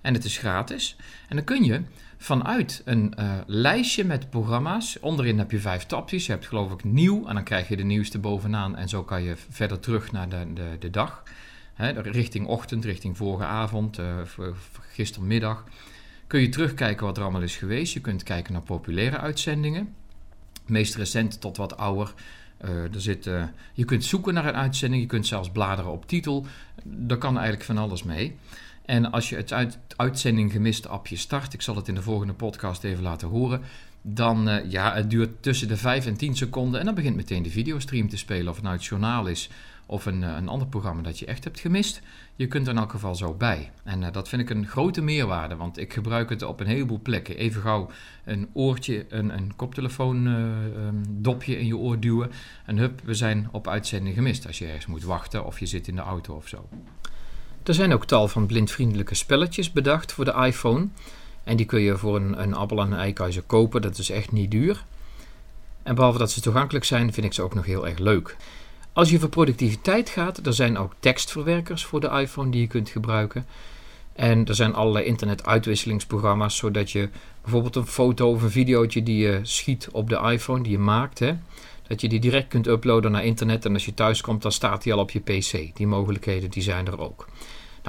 En 0.01 0.13
het 0.13 0.23
is 0.23 0.37
gratis. 0.37 0.95
En 1.29 1.35
dan 1.35 1.45
kun 1.45 1.63
je 1.63 1.81
vanuit 2.17 2.81
een 2.85 3.13
uh, 3.19 3.31
lijstje 3.45 4.03
met 4.03 4.29
programma's, 4.29 4.99
onderin 4.99 5.37
heb 5.37 5.51
je 5.51 5.59
vijf 5.59 5.85
tapjes. 5.85 6.25
Je 6.25 6.31
hebt 6.31 6.47
geloof 6.47 6.71
ik 6.71 6.83
nieuw 6.83 7.27
en 7.27 7.33
dan 7.33 7.43
krijg 7.43 7.67
je 7.67 7.77
de 7.77 7.83
nieuwste 7.83 8.19
bovenaan. 8.19 8.75
En 8.75 8.89
zo 8.89 9.03
kan 9.03 9.23
je 9.23 9.35
verder 9.49 9.79
terug 9.79 10.11
naar 10.11 10.29
de, 10.29 10.53
de, 10.53 10.75
de 10.79 10.89
dag. 10.89 11.23
Richting 11.95 12.47
ochtend, 12.47 12.85
richting 12.85 13.17
vorige 13.17 13.45
avond, 13.45 13.99
uh, 13.99 14.07
gistermiddag 14.91 15.63
kun 16.29 16.41
je 16.41 16.49
terugkijken 16.49 17.05
wat 17.05 17.17
er 17.17 17.23
allemaal 17.23 17.41
is 17.41 17.55
geweest. 17.55 17.93
Je 17.93 17.99
kunt 17.99 18.23
kijken 18.23 18.53
naar 18.53 18.61
populaire 18.61 19.17
uitzendingen, 19.17 19.95
meest 20.69 20.95
recent 20.95 21.41
tot 21.41 21.57
wat 21.57 21.77
ouder. 21.77 22.13
Uh, 22.65 22.69
er 22.69 23.01
zit, 23.01 23.25
uh, 23.25 23.43
je 23.73 23.85
kunt 23.85 24.05
zoeken 24.05 24.33
naar 24.33 24.45
een 24.45 24.55
uitzending, 24.55 25.01
je 25.01 25.07
kunt 25.07 25.27
zelfs 25.27 25.49
bladeren 25.49 25.91
op 25.91 26.07
titel. 26.07 26.45
Daar 26.83 27.17
kan 27.17 27.35
eigenlijk 27.35 27.65
van 27.65 27.77
alles 27.77 28.03
mee. 28.03 28.35
En 28.85 29.11
als 29.11 29.29
je 29.29 29.35
het 29.35 29.53
uit, 29.53 29.77
uitzending 29.95 30.51
gemist 30.51 30.87
appje 30.87 31.15
start, 31.15 31.53
ik 31.53 31.61
zal 31.61 31.75
het 31.75 31.87
in 31.87 31.95
de 31.95 32.01
volgende 32.01 32.33
podcast 32.33 32.83
even 32.83 33.03
laten 33.03 33.27
horen, 33.27 33.61
dan 34.01 34.49
uh, 34.49 34.71
ja, 34.71 34.93
het 34.93 35.09
duurt 35.09 35.43
tussen 35.43 35.67
de 35.67 35.77
5 35.77 36.05
en 36.05 36.17
10 36.17 36.35
seconden 36.35 36.79
en 36.79 36.85
dan 36.85 36.95
begint 36.95 37.15
meteen 37.15 37.43
de 37.43 37.49
videostream 37.49 38.09
te 38.09 38.17
spelen. 38.17 38.47
Of 38.47 38.55
het 38.55 38.63
nou 38.63 38.75
het 38.75 38.85
journaal 38.85 39.27
is 39.27 39.49
of 39.85 40.05
een, 40.05 40.21
een 40.21 40.47
ander 40.47 40.67
programma 40.67 41.01
dat 41.01 41.19
je 41.19 41.25
echt 41.25 41.43
hebt 41.43 41.59
gemist. 41.59 42.01
Je 42.35 42.47
kunt 42.47 42.67
er 42.67 42.73
in 42.73 42.79
elk 42.79 42.91
geval 42.91 43.15
zo 43.15 43.33
bij. 43.33 43.71
En 43.83 44.01
uh, 44.01 44.07
dat 44.11 44.29
vind 44.29 44.41
ik 44.41 44.49
een 44.49 44.67
grote 44.67 45.01
meerwaarde, 45.01 45.55
want 45.55 45.77
ik 45.77 45.93
gebruik 45.93 46.29
het 46.29 46.41
op 46.41 46.59
een 46.59 46.67
heleboel 46.67 46.99
plekken. 47.01 47.37
Even 47.37 47.61
gauw 47.61 47.89
een 48.25 48.49
oortje, 48.53 49.05
een, 49.09 49.29
een 49.29 49.55
koptelefoon 49.55 50.27
uh, 50.27 50.33
um, 50.85 51.03
dopje 51.09 51.59
in 51.59 51.65
je 51.65 51.77
oor 51.77 51.99
duwen. 51.99 52.31
En 52.65 52.77
hup, 52.77 53.01
we 53.03 53.13
zijn 53.13 53.47
op 53.51 53.67
uitzending 53.67 54.15
gemist 54.15 54.47
als 54.47 54.57
je 54.57 54.65
ergens 54.65 54.85
moet 54.85 55.03
wachten 55.03 55.45
of 55.45 55.59
je 55.59 55.65
zit 55.65 55.87
in 55.87 55.95
de 55.95 56.01
auto 56.01 56.35
of 56.35 56.47
zo. 56.47 56.69
Er 57.63 57.73
zijn 57.73 57.93
ook 57.93 58.05
tal 58.05 58.27
van 58.27 58.45
blindvriendelijke 58.45 59.15
spelletjes 59.15 59.71
bedacht 59.71 60.11
voor 60.11 60.25
de 60.25 60.45
iPhone. 60.45 60.87
En 61.49 61.55
die 61.55 61.65
kun 61.65 61.81
je 61.81 61.97
voor 61.97 62.15
een, 62.15 62.41
een 62.41 62.53
appel 62.53 62.79
en 62.79 62.91
een 62.91 62.97
eikhuizen 62.99 63.45
kopen. 63.45 63.81
Dat 63.81 63.97
is 63.97 64.09
echt 64.09 64.31
niet 64.31 64.51
duur. 64.51 64.85
En 65.83 65.95
behalve 65.95 66.17
dat 66.17 66.31
ze 66.31 66.41
toegankelijk 66.41 66.85
zijn, 66.85 67.13
vind 67.13 67.25
ik 67.25 67.33
ze 67.33 67.41
ook 67.41 67.53
nog 67.53 67.65
heel 67.65 67.87
erg 67.87 67.97
leuk. 67.97 68.35
Als 68.93 69.09
je 69.09 69.19
voor 69.19 69.29
productiviteit 69.29 70.09
gaat, 70.09 70.45
er 70.45 70.53
zijn 70.53 70.77
ook 70.77 70.93
tekstverwerkers 70.99 71.85
voor 71.85 71.99
de 71.99 72.09
iPhone 72.09 72.51
die 72.51 72.61
je 72.61 72.67
kunt 72.67 72.89
gebruiken. 72.89 73.45
En 74.13 74.45
er 74.45 74.55
zijn 74.55 74.73
allerlei 74.73 75.05
internetuitwisselingsprogramma's, 75.05 76.55
zodat 76.55 76.91
je 76.91 77.09
bijvoorbeeld 77.41 77.75
een 77.75 77.87
foto 77.87 78.31
of 78.31 78.41
een 78.41 78.51
videootje 78.51 79.03
die 79.03 79.17
je 79.17 79.39
schiet 79.41 79.87
op 79.91 80.09
de 80.09 80.19
iPhone, 80.31 80.63
die 80.63 80.71
je 80.71 80.79
maakt, 80.79 81.19
hè, 81.19 81.33
dat 81.87 82.01
je 82.01 82.09
die 82.09 82.19
direct 82.19 82.47
kunt 82.47 82.67
uploaden 82.67 83.11
naar 83.11 83.25
internet 83.25 83.65
en 83.65 83.73
als 83.73 83.85
je 83.85 83.93
thuis 83.93 84.21
komt, 84.21 84.41
dan 84.41 84.51
staat 84.51 84.83
die 84.83 84.93
al 84.93 84.99
op 84.99 85.11
je 85.11 85.19
PC. 85.19 85.75
Die 85.75 85.87
mogelijkheden 85.87 86.49
die 86.49 86.63
zijn 86.63 86.87
er 86.87 86.99
ook. 86.99 87.27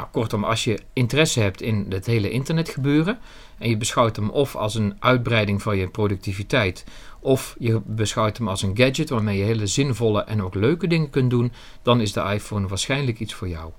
Nou, 0.01 0.13
kortom, 0.13 0.45
als 0.45 0.65
je 0.65 0.79
interesse 0.93 1.41
hebt 1.41 1.63
in 1.63 1.87
het 1.89 2.07
hele 2.07 2.31
internetgebeuren 2.31 3.19
en 3.59 3.69
je 3.69 3.77
beschouwt 3.77 4.17
hem 4.17 4.31
of 4.31 4.57
als 4.57 4.75
een 4.75 4.97
uitbreiding 4.99 5.63
van 5.63 5.77
je 5.77 5.89
productiviteit, 5.89 6.85
of 7.19 7.57
je 7.59 7.81
beschouwt 7.85 8.37
hem 8.37 8.49
als 8.49 8.63
een 8.63 8.77
gadget 8.77 9.11
waarmee 9.11 9.39
je 9.39 9.45
hele 9.45 9.67
zinvolle 9.67 10.23
en 10.23 10.43
ook 10.43 10.55
leuke 10.55 10.87
dingen 10.87 11.11
kunt 11.11 11.31
doen, 11.31 11.53
dan 11.83 12.01
is 12.01 12.13
de 12.13 12.21
iPhone 12.21 12.69
waarschijnlijk 12.69 13.21
iets 13.21 13.35
voor 13.35 13.49
jou. 13.49 13.71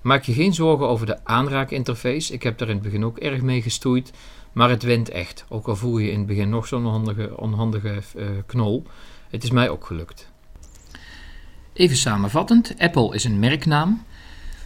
Maak 0.00 0.22
je 0.22 0.32
geen 0.32 0.54
zorgen 0.54 0.88
over 0.88 1.06
de 1.06 1.24
aanraakinterface. 1.24 2.32
Ik 2.32 2.42
heb 2.42 2.58
daar 2.58 2.68
in 2.68 2.74
het 2.74 2.84
begin 2.84 3.04
ook 3.04 3.18
erg 3.18 3.42
mee 3.42 3.62
gestoeid, 3.62 4.12
maar 4.52 4.70
het 4.70 4.82
wint 4.82 5.08
echt. 5.08 5.44
Ook 5.48 5.68
al 5.68 5.76
voel 5.76 5.98
je 5.98 6.10
in 6.10 6.18
het 6.18 6.26
begin 6.26 6.48
nog 6.48 6.66
zo'n 6.66 6.86
onhandige, 6.86 7.36
onhandige 7.36 8.02
uh, 8.16 8.26
knol. 8.46 8.82
Het 9.30 9.42
is 9.42 9.50
mij 9.50 9.68
ook 9.68 9.86
gelukt. 9.86 10.32
Even 11.72 11.96
samenvattend: 11.96 12.74
Apple 12.78 13.14
is 13.14 13.24
een 13.24 13.38
merknaam. 13.38 14.04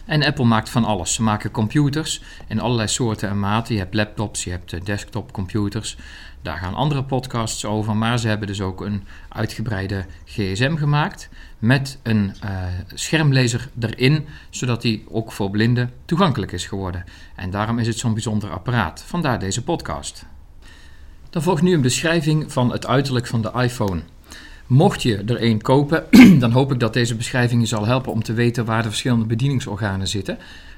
En 0.09 0.23
Apple 0.23 0.45
maakt 0.45 0.69
van 0.69 0.85
alles. 0.85 1.13
Ze 1.13 1.23
maken 1.23 1.51
computers 1.51 2.21
in 2.47 2.59
allerlei 2.59 2.87
soorten 2.87 3.29
en 3.29 3.39
maten. 3.39 3.73
Je 3.73 3.79
hebt 3.79 3.93
laptops, 3.93 4.43
je 4.43 4.49
hebt 4.49 4.85
desktopcomputers. 4.85 5.97
Daar 6.41 6.57
gaan 6.57 6.73
andere 6.73 7.03
podcasts 7.03 7.65
over. 7.65 7.95
Maar 7.95 8.19
ze 8.19 8.27
hebben 8.27 8.47
dus 8.47 8.61
ook 8.61 8.81
een 8.81 9.03
uitgebreide 9.29 10.05
GSM 10.25 10.75
gemaakt. 10.75 11.29
Met 11.59 11.99
een 12.03 12.35
uh, 12.43 12.63
schermlezer 12.93 13.69
erin, 13.79 14.25
zodat 14.49 14.81
die 14.81 15.05
ook 15.09 15.31
voor 15.31 15.49
blinden 15.49 15.91
toegankelijk 16.05 16.51
is 16.51 16.65
geworden. 16.65 17.03
En 17.35 17.49
daarom 17.49 17.79
is 17.79 17.87
het 17.87 17.97
zo'n 17.97 18.13
bijzonder 18.13 18.49
apparaat. 18.49 19.03
Vandaar 19.05 19.39
deze 19.39 19.63
podcast. 19.63 20.25
Dan 21.29 21.41
volgt 21.41 21.61
nu 21.61 21.73
een 21.73 21.81
beschrijving 21.81 22.51
van 22.51 22.71
het 22.71 22.87
uiterlijk 22.87 23.27
van 23.27 23.41
de 23.41 23.51
iPhone. 23.55 24.01
Mocht 24.69 25.01
je 25.01 25.17
er 25.17 25.43
een 25.43 25.61
kopen, 25.61 26.03
dan 26.39 26.51
hoop 26.51 26.71
ik 26.71 26.79
dat 26.79 26.93
deze 26.93 27.15
beschrijving 27.15 27.61
je 27.61 27.67
zal 27.67 27.85
helpen 27.85 28.11
om 28.11 28.23
te 28.23 28.33
weten 28.33 28.65
waar 28.65 28.81
de 28.81 28.87
verschillende 28.87 29.25
bedieningsorganen 29.25 30.07
zitten. 30.07 30.37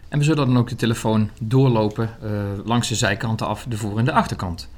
En 0.09 0.17
we 0.17 0.23
zullen 0.23 0.47
dan 0.47 0.57
ook 0.57 0.69
de 0.69 0.75
telefoon 0.75 1.29
doorlopen 1.41 2.09
uh, 2.23 2.31
langs 2.65 2.87
de 2.87 2.95
zijkanten 2.95 3.47
af, 3.47 3.65
de 3.69 3.77
voor- 3.77 3.97
en 3.97 4.05
de 4.05 4.11
achterkant. 4.11 4.69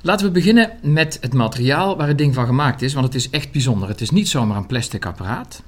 Laten 0.00 0.26
we 0.26 0.32
beginnen 0.32 0.70
met 0.82 1.18
het 1.20 1.34
materiaal 1.34 1.96
waar 1.96 2.08
het 2.08 2.18
ding 2.18 2.34
van 2.34 2.46
gemaakt 2.46 2.82
is, 2.82 2.92
want 2.92 3.06
het 3.06 3.14
is 3.14 3.30
echt 3.30 3.52
bijzonder. 3.52 3.88
Het 3.88 4.00
is 4.00 4.10
niet 4.10 4.28
zomaar 4.28 4.56
een 4.56 4.66
plastic 4.66 5.06
apparaat. 5.06 5.62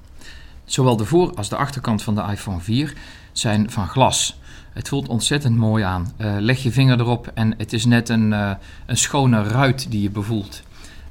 Zowel 0.65 0.97
de 0.97 1.05
voor- 1.05 1.35
als 1.35 1.49
de 1.49 1.57
achterkant 1.57 2.03
van 2.03 2.15
de 2.15 2.25
iPhone 2.31 2.61
4 2.61 2.95
zijn 3.33 3.71
van 3.71 3.89
glas. 3.89 4.41
Het 4.73 4.89
voelt 4.89 5.09
ontzettend 5.09 5.57
mooi 5.57 5.85
aan. 5.85 6.13
Uh, 6.19 6.35
leg 6.39 6.63
je 6.63 6.73
vinger 6.73 7.01
erop 7.01 7.31
en 7.35 7.55
het 7.59 7.73
is 7.73 7.85
net 7.85 8.09
een, 8.09 8.31
uh, 8.31 8.51
een 8.87 8.97
schone 8.97 9.43
ruit 9.43 9.91
die 9.91 10.03
je 10.03 10.11
bevoelt. 10.11 10.63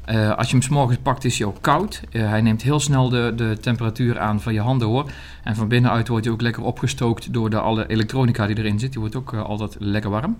Uh, 0.09 0.37
als 0.37 0.47
je 0.47 0.53
hem 0.53 0.61
s 0.61 0.69
morgens 0.69 0.97
pakt 0.97 1.25
is 1.25 1.37
hij 1.37 1.47
ook 1.47 1.61
koud. 1.61 2.01
hij 2.11 2.41
neemt 2.41 2.61
heel 2.61 2.79
snel 2.79 3.09
de, 3.09 3.33
de 3.35 3.57
temperatuur 3.61 4.19
aan 4.19 4.41
van 4.41 4.53
je 4.53 4.59
handen 4.59 4.87
hoor. 4.87 5.11
En 5.43 5.55
van 5.55 5.67
binnenuit 5.67 6.07
wordt 6.07 6.25
hij 6.25 6.33
ook 6.33 6.41
lekker 6.41 6.63
opgestookt 6.63 7.33
door 7.33 7.49
de 7.49 7.59
alle 7.59 7.87
elektronica 7.87 8.47
die 8.47 8.57
erin 8.57 8.79
zit. 8.79 8.91
Die 8.91 8.99
wordt 8.99 9.15
ook 9.15 9.33
altijd 9.33 9.75
lekker 9.79 10.09
warm. 10.09 10.37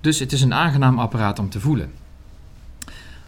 Dus 0.00 0.18
het 0.18 0.32
is 0.32 0.42
een 0.42 0.54
aangenaam 0.54 0.98
apparaat 0.98 1.38
om 1.38 1.50
te 1.50 1.60
voelen. 1.60 1.92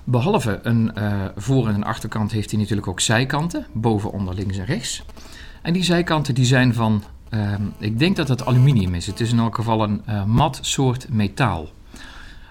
Behalve 0.04 0.60
een 0.62 0.92
voor- 1.36 1.68
en 1.68 1.74
een 1.74 1.84
achterkant 1.84 2.32
heeft 2.32 2.50
hij 2.50 2.60
natuurlijk 2.60 2.88
ook 2.88 3.00
zijkanten. 3.00 3.66
Boven, 3.72 4.12
onder, 4.12 4.34
links 4.34 4.58
en 4.58 4.64
rechts. 4.64 5.04
En 5.62 5.72
die 5.72 5.84
zijkanten 5.84 6.34
die 6.34 6.44
zijn 6.44 6.74
van 6.74 7.02
Ehm, 7.30 7.62
ik 7.78 7.98
denk 7.98 8.16
dat 8.16 8.28
het 8.28 8.44
aluminium 8.44 8.94
is. 8.94 9.06
Het 9.06 9.20
is 9.20 9.32
in 9.32 9.38
elk 9.38 9.54
geval 9.54 9.82
een 9.82 10.02
mat 10.26 10.58
soort 10.62 11.08
metaal. 11.08 11.68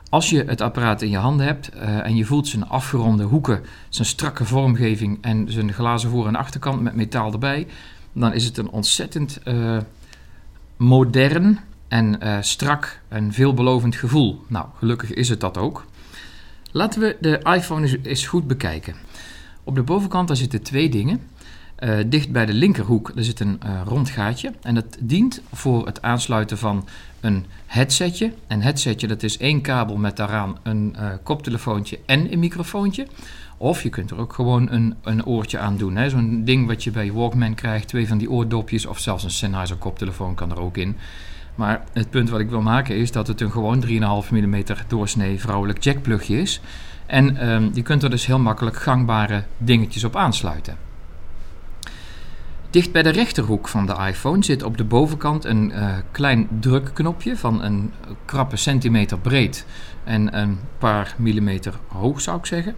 Als 0.10 0.30
je 0.30 0.44
het 0.44 0.62
apparaat 0.62 1.01
in 1.01 1.10
je 1.10 1.18
handen 1.18 1.46
hebt 1.46 1.75
uh, 1.75 2.06
en 2.06 2.16
je 2.16 2.25
voelt 2.25 2.48
zijn 2.48 2.68
afgeronde 2.68 3.24
hoeken, 3.24 3.63
zijn 3.89 4.08
strakke 4.08 4.46
vormgeving 4.46 5.18
en 5.22 5.51
zijn 5.51 5.74
glazen 5.74 6.10
voor- 6.10 6.28
en 6.28 6.36
achterkant 6.36 6.82
met 6.82 6.96
metaal 6.96 7.32
erbij, 7.32 7.68
dan 8.13 8.34
is 8.34 8.46
het 8.46 8.58
een 8.58 8.70
ontzettend 8.70 9.39
uh, 9.46 9.78
modern 10.78 11.60
en 11.88 12.20
strak 12.44 13.01
en 13.08 13.34
veelbelovend 13.34 13.96
gevoel. 13.96 14.44
Nou, 14.48 14.66
gelukkig 14.78 15.13
is 15.13 15.30
het 15.30 15.39
dat 15.39 15.58
ook. 15.58 15.86
Laten 16.72 17.01
we 17.01 17.18
de 17.22 17.39
iPhone 17.56 18.00
eens 18.04 18.28
goed 18.28 18.48
bekijken. 18.48 18.96
Op 19.63 19.75
de 19.75 19.84
bovenkant 19.84 20.28
daar 20.28 20.38
zitten 20.38 20.62
twee 20.62 20.89
dingen. 20.89 21.22
Uh, 21.83 21.98
dicht 22.07 22.31
bij 22.31 22.45
de 22.45 22.53
linkerhoek 22.53 23.12
er 23.15 23.24
zit 23.24 23.39
een 23.39 23.59
uh, 23.65 23.81
rond 23.86 24.09
gaatje 24.09 24.53
en 24.62 24.75
dat 24.75 24.98
dient 25.00 25.41
voor 25.53 25.86
het 25.86 26.01
aansluiten 26.01 26.57
van 26.57 26.88
een 27.19 27.45
headsetje. 27.65 28.33
Een 28.48 28.62
headsetje 28.62 29.07
dat 29.07 29.24
is 29.24 29.38
één 29.38 29.62
kabel 29.62 29.98
met 29.98 30.17
daaraan 30.17 30.57
een 30.63 30.95
uh, 31.00 31.09
koptelefoontje 31.24 32.00
en 32.05 32.31
een 32.31 32.39
microfoontje. 32.39 33.07
Of 33.57 33.83
je 33.83 33.89
kunt 33.89 34.12
er 34.12 34.17
ook 34.17 34.33
gewoon 34.33 34.71
een, 34.71 34.95
een 35.03 35.25
oortje 35.25 35.59
aan 35.59 35.77
doen. 35.77 36.09
Zo'n 36.09 36.43
ding 36.45 36.67
wat 36.67 36.83
je 36.83 36.91
bij 36.91 37.12
Walkman 37.12 37.53
krijgt, 37.53 37.88
twee 37.88 38.07
van 38.07 38.17
die 38.17 38.31
oordopjes 38.31 38.86
of 38.86 39.00
zelfs 39.00 39.24
een 39.24 39.31
Sennheiser 39.31 39.77
koptelefoon 39.77 40.36
kan 40.36 40.51
er 40.51 40.59
ook 40.59 40.77
in. 40.77 40.98
Maar 41.55 41.83
het 41.93 42.09
punt 42.09 42.29
wat 42.29 42.39
ik 42.39 42.50
wil 42.50 42.62
maken 42.62 42.95
is 42.95 43.12
dat 43.12 43.27
het 43.27 43.41
een 43.41 43.51
gewoon 43.51 43.86
3,5 43.86 43.89
mm 44.29 44.63
doorsnee 44.88 45.39
vrouwelijk 45.39 45.83
jackplugje 45.83 46.41
is. 46.41 46.62
En 47.05 47.50
um, 47.50 47.69
je 47.74 47.81
kunt 47.81 48.03
er 48.03 48.09
dus 48.09 48.25
heel 48.25 48.39
makkelijk 48.39 48.75
gangbare 48.75 49.43
dingetjes 49.57 50.03
op 50.03 50.15
aansluiten. 50.15 50.88
Dicht 52.70 52.92
bij 52.92 53.04
de 53.04 53.10
rechterhoek 53.10 53.68
van 53.68 53.86
de 53.86 53.96
iPhone 54.08 54.44
zit 54.44 54.64
op 54.64 54.78
de 54.78 54.84
bovenkant 54.84 55.46
een 55.46 55.72
uh, 55.76 55.96
klein 56.12 56.48
drukknopje 56.60 57.38
van 57.38 57.64
een 57.64 57.94
krappe 58.26 58.56
centimeter 58.56 59.20
breed 59.20 59.66
en 60.04 60.38
een 60.38 60.60
paar 60.78 61.16
millimeter 61.18 61.74
hoog 61.88 62.22
zou 62.22 62.38
ik 62.38 62.46
zeggen. 62.46 62.76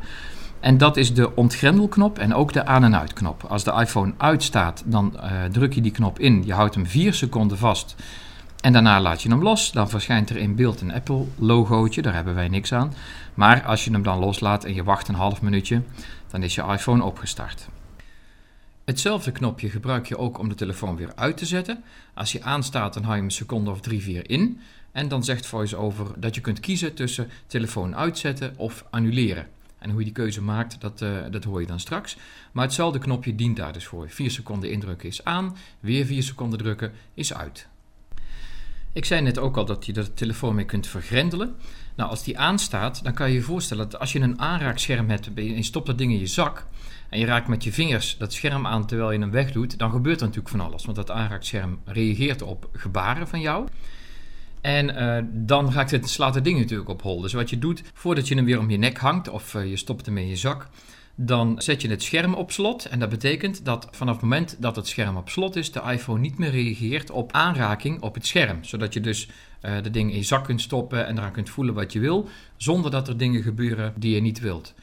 En 0.60 0.78
dat 0.78 0.98
is 0.98 1.14
de 1.14 1.36
ontgrendelknop 1.36 2.20
en 2.20 2.34
ook 2.34 2.54
de 2.54 2.66
aan- 2.66 2.84
en 2.84 2.98
uitknop. 2.98 3.44
Als 3.44 3.64
de 3.64 3.72
iPhone 3.72 4.14
uitstaat, 4.18 4.84
dan 4.86 5.14
uh, 5.16 5.44
druk 5.52 5.74
je 5.74 5.82
die 5.82 5.92
knop 5.92 6.20
in. 6.20 6.46
Je 6.46 6.54
houdt 6.54 6.76
hem 6.76 6.88
4 6.88 7.14
seconden 7.14 7.58
vast 7.58 7.96
en 8.62 8.74
daarna 8.74 9.02
laat 9.02 9.22
je 9.22 9.30
hem 9.30 9.44
los. 9.44 9.72
Dan 9.72 9.90
verschijnt 9.90 10.30
er 10.30 10.38
in 10.38 10.56
beeld 10.56 10.82
een 10.82 10.94
Apple-logootje, 10.94 12.02
daar 12.02 12.14
hebben 12.14 12.36
wij 12.36 12.48
niks 12.48 12.74
aan. 12.74 12.94
Maar 13.34 13.64
als 13.64 13.84
je 13.86 13.92
hem 13.92 14.04
dan 14.04 14.20
loslaat 14.20 14.64
en 14.64 14.74
je 14.74 14.84
wacht 14.84 15.08
een 15.08 15.16
half 15.16 15.42
minuutje, 15.42 15.82
dan 16.28 16.44
is 16.44 16.56
je 16.56 16.64
iPhone 16.64 17.04
opgestart. 17.04 17.68
Hetzelfde 18.86 19.32
knopje 19.32 19.70
gebruik 19.70 20.08
je 20.08 20.18
ook 20.18 20.38
om 20.38 20.50
de 20.50 20.56
telefoon 20.56 20.96
weer 20.96 21.16
uit 21.16 21.38
te 21.38 21.46
zetten. 21.46 21.84
Als 22.14 22.32
je 22.32 22.44
aanstaat, 22.44 22.94
dan 22.94 23.04
hou 23.04 23.16
je 23.16 23.22
een 23.22 23.32
seconde 23.32 23.72
of 23.72 23.82
drie, 23.82 24.02
vier 24.02 24.30
in. 24.30 24.60
En 24.92 25.08
dan 25.08 25.24
zegt 25.24 25.46
VoiceOver 25.46 26.06
dat 26.18 26.36
je 26.36 26.42
kunt 26.42 26.60
kiezen 26.60 26.94
tussen 26.94 27.30
telefoon 27.48 27.96
uitzetten 27.96 28.54
of 28.58 28.86
annuleren. 28.90 29.48
En 29.78 29.90
hoe 29.90 30.00
je 30.00 30.06
die 30.06 30.14
keuze 30.14 30.42
maakt, 30.42 30.82
dat, 30.82 31.02
uh, 31.02 31.18
dat 31.32 31.44
hoor 31.44 31.62
je 31.62 31.68
dan 31.68 31.80
straks. 31.80 32.18
Maar 32.52 32.64
hetzelfde 32.64 33.00
knopje 33.00 33.36
dient 33.36 33.58
daar 33.58 33.74
dus 33.74 33.86
voor. 33.86 34.10
4 34.10 34.32
seconden 34.32 34.72
indrukken 34.72 35.10
is 35.10 35.24
aan, 35.24 35.58
weer 35.80 36.06
4 36.06 36.24
seconden 36.24 36.60
drukken 36.60 36.92
is 37.14 37.34
uit. 37.34 37.68
Ik 38.94 39.06
zei 39.06 39.22
net 39.22 39.38
ook 39.38 39.58
al 39.58 39.66
dat 39.66 39.86
je 39.86 39.94
de 39.94 40.14
telefoon 40.14 40.56
mee 40.56 40.66
kunt 40.66 40.88
vergrendelen. 40.88 41.56
Nou, 41.96 42.10
als 42.10 42.24
die 42.24 42.38
aanstaat, 42.38 43.04
dan 43.04 43.14
kan 43.14 43.30
je 43.30 43.36
je 43.36 43.42
voorstellen 43.42 43.90
dat 43.90 44.00
als 44.00 44.12
je 44.12 44.20
een 44.20 44.40
aanraakscherm 44.40 45.10
hebt 45.10 45.34
en 45.34 45.56
je 45.56 45.64
stopt 45.64 45.88
dat 45.88 45.98
ding 45.98 46.12
in 46.12 46.20
je 46.20 46.28
zak 46.28 46.66
en 47.12 47.20
je 47.20 47.26
raakt 47.26 47.48
met 47.48 47.64
je 47.64 47.72
vingers 47.72 48.18
dat 48.18 48.34
scherm 48.34 48.68
aan 48.68 48.86
terwijl 48.86 49.12
je 49.12 49.20
hem 49.20 49.32
wegdoet, 49.32 49.78
dan 49.78 49.92
gebeurt 49.92 50.20
er 50.20 50.26
natuurlijk 50.26 50.56
van 50.56 50.62
alles. 50.62 50.86
Want 50.86 50.98
dat 50.98 51.12
aanraakscherm 51.12 51.80
reageert 51.86 52.42
op 52.42 52.70
gebaren 52.74 53.28
van 53.28 53.42
jou. 53.42 53.68
En 54.62 54.90
uh, 54.90 55.18
dan 55.32 55.72
raakt 55.72 55.92
het, 55.92 56.10
slaat 56.10 56.36
het 56.36 56.44
ding 56.44 56.60
natuurlijk 56.60 56.90
op 56.90 57.02
hol. 57.02 57.22
Dus 57.22 57.34
wat 57.34 57.50
je 57.50 57.60
doet, 57.60 57.84
voordat 57.94 58.28
je 58.28 58.36
hem 58.36 58.46
weer 58.46 58.60
om 58.60 58.70
je 58.70 58.78
nek 58.78 58.98
hangt 58.98 59.30
of 59.30 59.54
uh, 59.54 59.70
je 59.70 59.78
stopt 59.78 60.06
hem 60.06 60.18
in 60.18 60.28
je 60.28 60.36
zak, 60.36 60.68
dan 61.16 61.62
zet 61.62 61.82
je 61.82 61.90
het 61.90 62.04
scherm 62.04 62.34
op 62.34 62.52
slot. 62.52 62.86
En 62.86 63.00
dat 63.00 63.10
betekent 63.10 63.66
dat 63.66 63.88
vanaf 63.92 64.14
het 64.14 64.24
moment 64.24 64.56
dat 64.60 64.76
het 64.76 64.88
scherm 64.88 65.18
op 65.18 65.30
slot 65.30 65.56
is, 65.56 65.72
de 65.72 65.82
iPhone 65.92 66.20
niet 66.20 66.38
meer 66.38 66.52
reageert 66.52 67.10
op 67.10 67.32
aanraking 67.32 68.02
op 68.02 68.14
het 68.14 68.26
scherm. 68.26 68.64
Zodat 68.64 68.94
je 68.94 69.02
dus 69.02 69.28
uh, 69.62 69.82
de 69.82 69.90
ding 69.90 70.12
in 70.12 70.18
je 70.18 70.24
zak 70.24 70.44
kunt 70.44 70.62
stoppen 70.62 71.08
en 71.08 71.18
eraan 71.18 71.32
kunt 71.32 71.50
voelen 71.50 71.74
wat 71.74 71.94
je 71.94 72.00
wil, 72.00 72.30
zonder 72.58 72.92
dat 72.92 73.08
er 73.08 73.18
dingen 73.18 73.42
gebeuren 73.42 73.94
die 73.98 74.16
je 74.16 74.22
niet 74.22 74.40
wilt. 74.40 74.74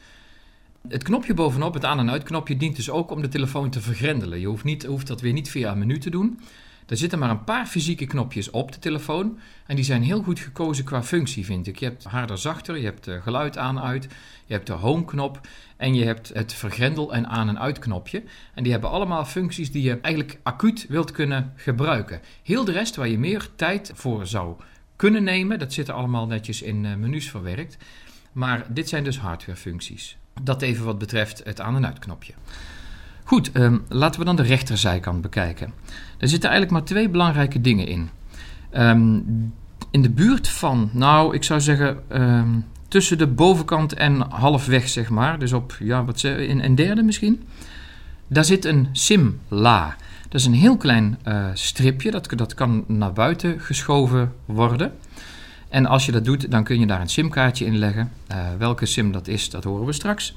Het 0.87 1.03
knopje 1.03 1.33
bovenop, 1.33 1.73
het 1.73 1.85
aan- 1.85 1.99
en 1.99 2.09
uitknopje, 2.09 2.57
dient 2.57 2.75
dus 2.75 2.89
ook 2.89 3.11
om 3.11 3.21
de 3.21 3.27
telefoon 3.27 3.69
te 3.69 3.81
vergrendelen. 3.81 4.39
Je 4.39 4.47
hoeft, 4.47 4.63
niet, 4.63 4.85
hoeft 4.85 5.07
dat 5.07 5.21
weer 5.21 5.33
niet 5.33 5.49
via 5.49 5.71
een 5.71 5.77
menu 5.77 5.97
te 5.97 6.09
doen. 6.09 6.39
Er 6.87 6.97
zitten 6.97 7.19
maar 7.19 7.29
een 7.29 7.43
paar 7.43 7.65
fysieke 7.65 8.05
knopjes 8.05 8.49
op 8.49 8.71
de 8.71 8.79
telefoon. 8.79 9.39
En 9.65 9.75
die 9.75 9.85
zijn 9.85 10.03
heel 10.03 10.21
goed 10.23 10.39
gekozen 10.39 10.83
qua 10.85 11.03
functie, 11.03 11.45
vind 11.45 11.67
ik. 11.67 11.79
Je 11.79 11.85
hebt 11.85 12.03
harder, 12.03 12.37
zachter, 12.37 12.77
je 12.77 12.83
hebt 12.85 13.07
geluid 13.21 13.57
aan-uit, 13.57 14.07
je 14.45 14.53
hebt 14.53 14.67
de 14.67 14.73
home-knop 14.73 15.39
en 15.77 15.95
je 15.95 16.05
hebt 16.05 16.31
het 16.33 16.53
vergrendel- 16.53 17.13
en 17.13 17.27
aan- 17.27 17.47
en 17.49 17.59
uitknopje. 17.59 18.23
En 18.53 18.63
die 18.63 18.71
hebben 18.71 18.89
allemaal 18.89 19.25
functies 19.25 19.71
die 19.71 19.83
je 19.83 19.99
eigenlijk 20.01 20.39
acuut 20.43 20.85
wilt 20.89 21.11
kunnen 21.11 21.53
gebruiken. 21.55 22.21
Heel 22.43 22.65
de 22.65 22.71
rest 22.71 22.95
waar 22.95 23.07
je 23.07 23.19
meer 23.19 23.47
tijd 23.55 23.91
voor 23.95 24.27
zou 24.27 24.55
kunnen 24.95 25.23
nemen, 25.23 25.59
dat 25.59 25.73
zit 25.73 25.87
er 25.87 25.93
allemaal 25.93 26.27
netjes 26.27 26.61
in 26.61 26.81
menus 26.99 27.29
verwerkt. 27.29 27.77
Maar 28.31 28.65
dit 28.73 28.89
zijn 28.89 29.03
dus 29.03 29.17
hardwarefuncties. 29.19 30.17
Dat 30.41 30.61
even 30.61 30.85
wat 30.85 30.97
betreft 30.97 31.41
het 31.43 31.61
aan- 31.61 31.75
en 31.75 31.85
uitknopje. 31.85 32.33
Goed, 33.23 33.49
um, 33.53 33.83
laten 33.89 34.19
we 34.19 34.25
dan 34.25 34.35
de 34.35 34.41
rechterzijkant 34.41 35.21
bekijken. 35.21 35.73
Er 36.17 36.27
zitten 36.27 36.49
eigenlijk 36.49 36.79
maar 36.79 36.89
twee 36.89 37.09
belangrijke 37.09 37.61
dingen 37.61 37.87
in. 37.87 38.09
Um, 38.77 39.53
in 39.91 40.01
de 40.01 40.09
buurt 40.09 40.47
van, 40.47 40.89
nou, 40.93 41.35
ik 41.35 41.43
zou 41.43 41.61
zeggen, 41.61 41.97
um, 42.11 42.65
tussen 42.87 43.17
de 43.17 43.27
bovenkant 43.27 43.93
en 43.93 44.21
halfweg, 44.21 44.89
zeg 44.89 45.09
maar, 45.09 45.39
dus 45.39 45.53
op, 45.53 45.77
ja, 45.79 46.05
wat 46.05 46.19
zeg, 46.19 46.37
in 46.37 46.63
een 46.63 46.75
derde 46.75 47.01
misschien, 47.03 47.43
daar 48.27 48.45
zit 48.45 48.65
een 48.65 48.87
SIM-la. 48.91 49.95
Dat 50.29 50.39
is 50.39 50.45
een 50.45 50.53
heel 50.53 50.77
klein 50.77 51.19
uh, 51.27 51.45
stripje, 51.53 52.11
dat, 52.11 52.29
dat 52.35 52.53
kan 52.53 52.83
naar 52.87 53.13
buiten 53.13 53.59
geschoven 53.59 54.33
worden. 54.45 54.91
En 55.69 55.85
als 55.85 56.05
je 56.05 56.11
dat 56.11 56.25
doet, 56.25 56.51
dan 56.51 56.63
kun 56.63 56.79
je 56.79 56.85
daar 56.85 57.01
een 57.01 57.09
simkaartje 57.09 57.65
in 57.65 57.77
leggen. 57.77 58.11
Uh, 58.31 58.37
welke 58.57 58.85
sim 58.85 59.11
dat 59.11 59.27
is, 59.27 59.49
dat 59.49 59.63
horen 59.63 59.85
we 59.85 59.93
straks. 59.93 60.35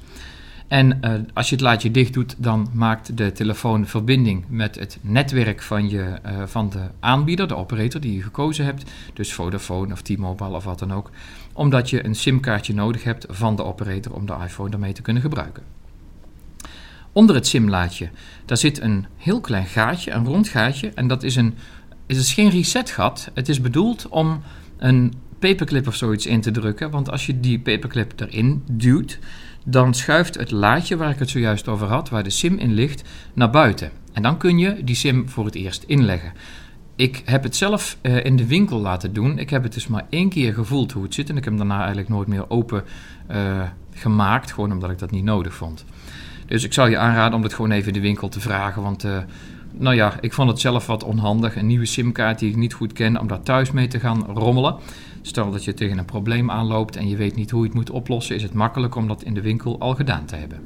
En 0.68 0.98
uh, 1.04 1.12
als 1.32 1.48
je 1.48 1.54
het 1.54 1.64
laadje 1.64 1.90
dicht 1.90 2.12
doet, 2.12 2.34
dan 2.38 2.68
maakt 2.72 3.16
de 3.16 3.32
telefoon 3.32 3.86
verbinding 3.86 4.44
met 4.48 4.78
het 4.78 4.98
netwerk 5.00 5.62
van, 5.62 5.88
je, 5.88 6.18
uh, 6.26 6.42
van 6.46 6.70
de 6.70 6.80
aanbieder, 7.00 7.48
de 7.48 7.56
operator 7.56 8.00
die 8.00 8.14
je 8.14 8.22
gekozen 8.22 8.64
hebt. 8.64 8.90
Dus 9.12 9.32
Vodafone 9.32 9.92
of 9.92 10.02
T-Mobile 10.02 10.56
of 10.56 10.64
wat 10.64 10.78
dan 10.78 10.92
ook. 10.92 11.10
Omdat 11.52 11.90
je 11.90 12.04
een 12.04 12.14
simkaartje 12.14 12.74
nodig 12.74 13.04
hebt 13.04 13.26
van 13.28 13.56
de 13.56 13.64
operator 13.64 14.12
om 14.14 14.26
de 14.26 14.36
iPhone 14.44 14.70
daarmee 14.70 14.92
te 14.92 15.02
kunnen 15.02 15.22
gebruiken. 15.22 15.62
Onder 17.12 17.34
het 17.34 17.46
simlaadje, 17.46 18.10
daar 18.44 18.56
zit 18.56 18.80
een 18.80 19.06
heel 19.16 19.40
klein 19.40 19.66
gaatje, 19.66 20.10
een 20.10 20.26
rond 20.26 20.48
gaatje. 20.48 20.88
En 20.88 21.06
dat 21.06 21.22
is, 21.22 21.36
een, 21.36 21.54
is 22.06 22.32
geen 22.32 22.50
resetgat. 22.50 23.30
Het 23.34 23.48
is 23.48 23.60
bedoeld 23.60 24.08
om 24.08 24.42
een 24.78 25.12
paperclip 25.48 25.86
of 25.86 25.94
zoiets 25.94 26.26
in 26.26 26.40
te 26.40 26.50
drukken. 26.50 26.90
Want 26.90 27.10
als 27.10 27.26
je 27.26 27.40
die 27.40 27.58
paperclip 27.58 28.20
erin 28.20 28.62
duwt, 28.70 29.18
dan 29.64 29.94
schuift 29.94 30.38
het 30.38 30.50
laadje 30.50 30.96
waar 30.96 31.10
ik 31.10 31.18
het 31.18 31.30
zojuist 31.30 31.68
over 31.68 31.86
had, 31.86 32.08
waar 32.08 32.22
de 32.22 32.30
SIM 32.30 32.58
in 32.58 32.72
ligt, 32.72 33.08
naar 33.34 33.50
buiten. 33.50 33.90
En 34.12 34.22
dan 34.22 34.36
kun 34.36 34.58
je 34.58 34.84
die 34.84 34.94
SIM 34.94 35.28
voor 35.28 35.44
het 35.44 35.54
eerst 35.54 35.82
inleggen. 35.82 36.32
Ik 36.96 37.22
heb 37.24 37.42
het 37.42 37.56
zelf 37.56 37.96
uh, 38.02 38.24
in 38.24 38.36
de 38.36 38.46
winkel 38.46 38.80
laten 38.80 39.12
doen. 39.12 39.38
Ik 39.38 39.50
heb 39.50 39.62
het 39.62 39.74
dus 39.74 39.86
maar 39.86 40.06
één 40.10 40.28
keer 40.28 40.54
gevoeld 40.54 40.92
hoe 40.92 41.02
het 41.02 41.14
zit. 41.14 41.30
En 41.30 41.36
ik 41.36 41.44
heb 41.44 41.52
hem 41.52 41.68
daarna 41.68 41.78
eigenlijk 41.78 42.08
nooit 42.08 42.28
meer 42.28 42.50
open 42.50 42.84
uh, 43.30 43.62
gemaakt. 43.90 44.52
Gewoon 44.52 44.72
omdat 44.72 44.90
ik 44.90 44.98
dat 44.98 45.10
niet 45.10 45.24
nodig 45.24 45.54
vond. 45.54 45.84
Dus 46.46 46.64
ik 46.64 46.72
zou 46.72 46.90
je 46.90 46.98
aanraden 46.98 47.34
om 47.34 47.42
het 47.42 47.54
gewoon 47.54 47.70
even 47.70 47.88
in 47.88 47.94
de 47.94 48.00
winkel 48.00 48.28
te 48.28 48.40
vragen. 48.40 48.82
Want 48.82 49.04
uh, 49.04 49.18
nou 49.72 49.94
ja, 49.94 50.12
ik 50.20 50.32
vond 50.32 50.48
het 50.48 50.60
zelf 50.60 50.86
wat 50.86 51.04
onhandig. 51.04 51.56
Een 51.56 51.66
nieuwe 51.66 51.86
simkaart 51.86 52.38
die 52.38 52.50
ik 52.50 52.56
niet 52.56 52.74
goed 52.74 52.92
ken, 52.92 53.20
om 53.20 53.26
daar 53.26 53.42
thuis 53.42 53.70
mee 53.70 53.88
te 53.88 54.00
gaan 54.00 54.24
rommelen. 54.26 54.76
Stel 55.22 55.50
dat 55.50 55.64
je 55.64 55.74
tegen 55.74 55.98
een 55.98 56.04
probleem 56.04 56.50
aanloopt 56.50 56.96
en 56.96 57.08
je 57.08 57.16
weet 57.16 57.36
niet 57.36 57.50
hoe 57.50 57.60
je 57.60 57.66
het 57.66 57.76
moet 57.76 57.90
oplossen, 57.90 58.36
is 58.36 58.42
het 58.42 58.54
makkelijk 58.54 58.94
om 58.94 59.08
dat 59.08 59.22
in 59.22 59.34
de 59.34 59.40
winkel 59.40 59.80
al 59.80 59.94
gedaan 59.94 60.24
te 60.24 60.36
hebben. 60.36 60.60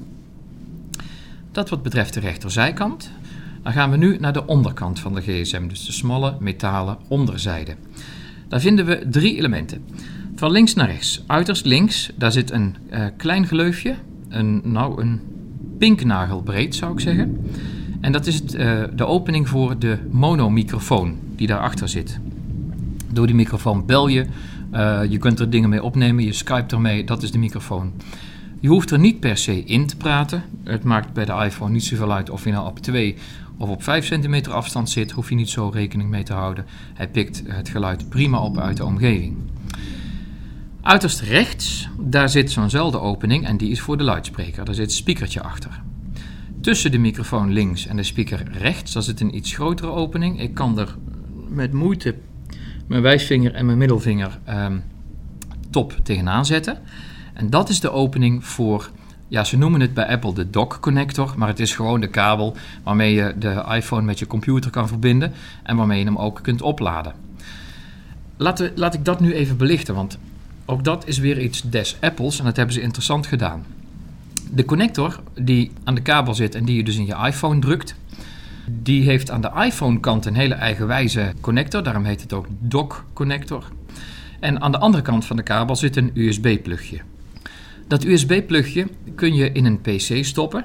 Dat 1.53 1.69
wat 1.69 1.83
betreft 1.83 2.15
de 2.15 2.21
rechterzijkant. 2.21 3.11
Dan 3.63 3.73
gaan 3.73 3.91
we 3.91 3.97
nu 3.97 4.17
naar 4.19 4.33
de 4.33 4.47
onderkant 4.47 5.01
van 5.01 5.15
de 5.15 5.21
gsm, 5.21 5.69
dus 5.69 5.87
de 5.87 5.93
smalle 5.93 6.37
metalen 6.41 6.99
onderzijde. 7.09 7.75
Daar 8.49 8.61
vinden 8.61 8.87
we 8.87 9.07
drie 9.11 9.37
elementen. 9.37 9.85
Van 10.35 10.51
links 10.51 10.75
naar 10.75 10.87
rechts. 10.87 11.23
Uiterst 11.27 11.65
links, 11.65 12.11
daar 12.15 12.33
zit 12.33 12.51
een 12.51 12.77
uh, 12.91 13.07
klein 13.17 13.47
gleufje, 13.47 13.95
een, 14.29 14.61
nou 14.65 15.01
een 15.01 15.21
pinknagelbreed 15.79 16.75
zou 16.75 16.93
ik 16.93 17.01
zeggen. 17.01 17.47
En 18.01 18.13
dat 18.13 18.27
is 18.27 18.43
uh, 18.43 18.83
de 18.95 19.07
opening 19.07 19.49
voor 19.49 19.79
de 19.79 19.99
monomicrofoon 20.11 21.17
die 21.37 21.47
daarachter 21.47 21.89
zit. 21.89 22.21
Door 23.09 23.27
die 23.27 23.35
microfoon 23.35 23.87
bel 23.87 24.09
je, 24.09 24.27
uh, 24.73 25.01
je 25.09 25.19
kunt 25.19 25.41
er 25.41 25.51
dingen 25.51 25.69
mee 25.69 25.83
opnemen, 25.83 26.25
je 26.25 26.33
skypt 26.33 26.73
ermee, 26.73 27.05
dat 27.05 27.23
is 27.23 27.31
de 27.31 27.39
microfoon. 27.39 27.93
Je 28.61 28.69
hoeft 28.69 28.91
er 28.91 28.99
niet 28.99 29.21
per 29.21 29.37
se 29.37 29.65
in 29.65 29.87
te 29.87 29.97
praten. 29.97 30.43
Het 30.65 30.85
maakt 30.85 31.13
bij 31.13 31.25
de 31.25 31.33
iPhone 31.33 31.73
niet 31.73 31.85
zoveel 31.85 32.13
uit 32.13 32.31
of 32.31 32.45
je 32.45 32.51
nou 32.51 32.67
op 32.67 32.79
2 32.79 33.17
of 33.59 33.69
op 33.69 33.83
5 33.83 34.07
centimeter 34.07 34.53
afstand 34.53 34.91
zit, 34.91 35.11
hoef 35.11 35.29
je 35.29 35.35
niet 35.35 35.49
zo 35.49 35.69
rekening 35.69 36.11
mee 36.11 36.23
te 36.23 36.33
houden. 36.33 36.67
Hij 36.95 37.09
pikt 37.09 37.43
het 37.47 37.69
geluid 37.69 38.09
prima 38.09 38.39
op 38.39 38.59
uit 38.59 38.77
de 38.77 38.85
omgeving. 38.85 39.37
Uiterst 40.81 41.21
rechts, 41.21 41.89
daar 41.99 42.29
zit 42.29 42.51
zo'nzelfde 42.51 43.01
opening 43.01 43.47
en 43.47 43.57
die 43.57 43.71
is 43.71 43.81
voor 43.81 43.97
de 43.97 44.05
luidspreker. 44.05 44.65
Daar 44.65 44.75
zit 44.75 44.85
een 44.85 44.91
speakertje 44.91 45.43
achter. 45.43 45.83
Tussen 46.61 46.91
de 46.91 46.99
microfoon 46.99 47.53
links 47.53 47.87
en 47.87 47.97
de 47.97 48.03
speaker 48.03 48.43
rechts, 48.53 48.93
daar 48.93 49.03
zit 49.03 49.21
een 49.21 49.37
iets 49.37 49.55
grotere 49.55 49.91
opening. 49.91 50.41
Ik 50.41 50.55
kan 50.55 50.79
er 50.79 50.97
met 51.49 51.73
moeite 51.73 52.15
mijn 52.87 53.02
wijsvinger 53.02 53.55
en 53.55 53.66
mijn 53.66 53.78
middelvinger 53.78 54.38
um, 54.49 54.83
top 55.71 55.97
tegenaan 56.02 56.47
zetten. 56.47 56.78
En 57.33 57.50
dat 57.50 57.69
is 57.69 57.81
de 57.81 57.90
opening 57.90 58.45
voor, 58.45 58.90
ja, 59.28 59.45
ze 59.45 59.57
noemen 59.57 59.81
het 59.81 59.95
bij 59.95 60.07
Apple 60.07 60.35
de 60.35 60.50
dock 60.50 60.78
connector, 60.81 61.35
maar 61.37 61.49
het 61.49 61.61
is 61.61 61.75
gewoon 61.75 62.00
de 62.00 62.09
kabel 62.09 62.57
waarmee 62.83 63.14
je 63.14 63.35
de 63.38 63.64
iPhone 63.69 64.02
met 64.02 64.19
je 64.19 64.26
computer 64.26 64.71
kan 64.71 64.88
verbinden 64.88 65.33
en 65.62 65.76
waarmee 65.76 65.99
je 65.99 66.05
hem 66.05 66.19
ook 66.19 66.38
kunt 66.43 66.62
opladen. 66.62 67.12
Laat, 68.37 68.71
laat 68.75 68.95
ik 68.95 69.05
dat 69.05 69.21
nu 69.21 69.33
even 69.33 69.57
belichten, 69.57 69.95
want 69.95 70.19
ook 70.64 70.85
dat 70.85 71.07
is 71.07 71.19
weer 71.19 71.40
iets 71.40 71.62
des 71.62 71.97
Apples 72.00 72.38
en 72.38 72.45
dat 72.45 72.57
hebben 72.57 72.75
ze 72.75 72.81
interessant 72.81 73.26
gedaan. 73.26 73.64
De 74.50 74.64
connector 74.64 75.21
die 75.35 75.73
aan 75.85 75.95
de 75.95 76.02
kabel 76.02 76.35
zit 76.35 76.55
en 76.55 76.64
die 76.64 76.76
je 76.76 76.85
dus 76.85 76.97
in 76.97 77.07
je 77.07 77.16
iPhone 77.26 77.61
drukt, 77.61 77.95
die 78.70 79.02
heeft 79.02 79.30
aan 79.30 79.40
de 79.40 79.50
iPhone-kant 79.64 80.26
een 80.26 80.35
hele 80.35 80.54
eigenwijze 80.54 81.32
connector, 81.40 81.82
daarom 81.82 82.04
heet 82.04 82.20
het 82.20 82.32
ook 82.32 82.46
dock 82.49 83.04
connector. 83.12 83.64
En 84.40 84.61
aan 84.61 84.73
de 84.73 84.78
andere 84.78 85.02
kant 85.02 85.25
van 85.25 85.37
de 85.37 85.42
kabel 85.42 85.76
zit 85.76 85.96
een 85.96 86.11
USB-plugje. 86.14 87.00
Dat 87.88 88.04
USB-plugje 88.04 88.88
kun 89.14 89.35
je 89.35 89.52
in 89.52 89.64
een 89.64 89.80
PC 89.80 90.25
stoppen. 90.25 90.64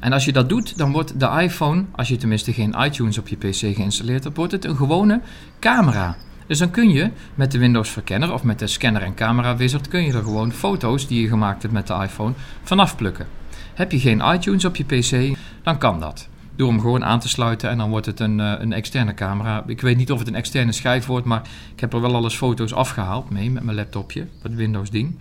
En 0.00 0.12
als 0.12 0.24
je 0.24 0.32
dat 0.32 0.48
doet, 0.48 0.78
dan 0.78 0.92
wordt 0.92 1.20
de 1.20 1.40
iPhone, 1.40 1.84
als 1.92 2.08
je 2.08 2.16
tenminste 2.16 2.52
geen 2.52 2.74
iTunes 2.78 3.18
op 3.18 3.28
je 3.28 3.36
PC 3.36 3.56
geïnstalleerd 3.56 4.24
hebt, 4.24 4.36
wordt 4.36 4.52
het 4.52 4.64
een 4.64 4.76
gewone 4.76 5.20
camera. 5.60 6.16
Dus 6.46 6.58
dan 6.58 6.70
kun 6.70 6.90
je 6.90 7.10
met 7.34 7.52
de 7.52 7.58
Windows 7.58 7.90
Verkenner 7.90 8.32
of 8.32 8.42
met 8.42 8.58
de 8.58 8.66
scanner 8.66 9.02
en 9.02 9.14
camera 9.14 9.56
wizard 9.56 9.88
kun 9.88 10.02
je 10.02 10.12
er 10.12 10.22
gewoon 10.22 10.52
foto's 10.52 11.06
die 11.06 11.22
je 11.22 11.28
gemaakt 11.28 11.62
hebt 11.62 11.74
met 11.74 11.86
de 11.86 11.94
iPhone 12.02 12.32
vanaf 12.62 12.96
plukken. 12.96 13.26
Heb 13.74 13.92
je 13.92 13.98
geen 13.98 14.22
iTunes 14.34 14.64
op 14.64 14.76
je 14.76 14.84
PC, 14.84 15.36
dan 15.62 15.78
kan 15.78 16.00
dat. 16.00 16.28
Door 16.56 16.68
hem 16.68 16.80
gewoon 16.80 17.04
aan 17.04 17.20
te 17.20 17.28
sluiten 17.28 17.70
en 17.70 17.78
dan 17.78 17.90
wordt 17.90 18.06
het 18.06 18.20
een, 18.20 18.40
eh, 18.40 18.52
een 18.58 18.72
externe 18.72 19.14
camera. 19.14 19.64
Ik 19.66 19.80
weet 19.80 19.96
niet 19.96 20.12
of 20.12 20.18
het 20.18 20.28
een 20.28 20.34
externe 20.34 20.72
schijf 20.72 21.06
wordt, 21.06 21.26
maar 21.26 21.42
ik 21.74 21.80
heb 21.80 21.92
er 21.92 22.00
wel 22.00 22.14
alles 22.14 22.34
foto's 22.34 22.72
afgehaald 22.72 23.30
mee 23.30 23.50
met 23.50 23.62
mijn 23.62 23.76
laptopje, 23.76 24.26
het 24.42 24.54
Windows 24.54 24.90
ding. 24.90 25.18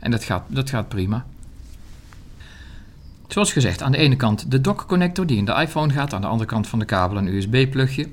En 0.00 0.10
dat 0.10 0.24
gaat, 0.24 0.42
dat 0.48 0.70
gaat 0.70 0.88
prima. 0.88 1.24
Zoals 3.28 3.52
gezegd, 3.52 3.82
aan 3.82 3.92
de 3.92 3.98
ene 3.98 4.16
kant 4.16 4.50
de 4.50 4.60
dock 4.60 4.84
connector 4.86 5.26
die 5.26 5.36
in 5.36 5.44
de 5.44 5.52
iPhone 5.52 5.92
gaat, 5.92 6.14
aan 6.14 6.20
de 6.20 6.26
andere 6.26 6.48
kant 6.48 6.66
van 6.66 6.78
de 6.78 6.84
kabel 6.84 7.16
een 7.18 7.34
USB-plugje. 7.34 8.08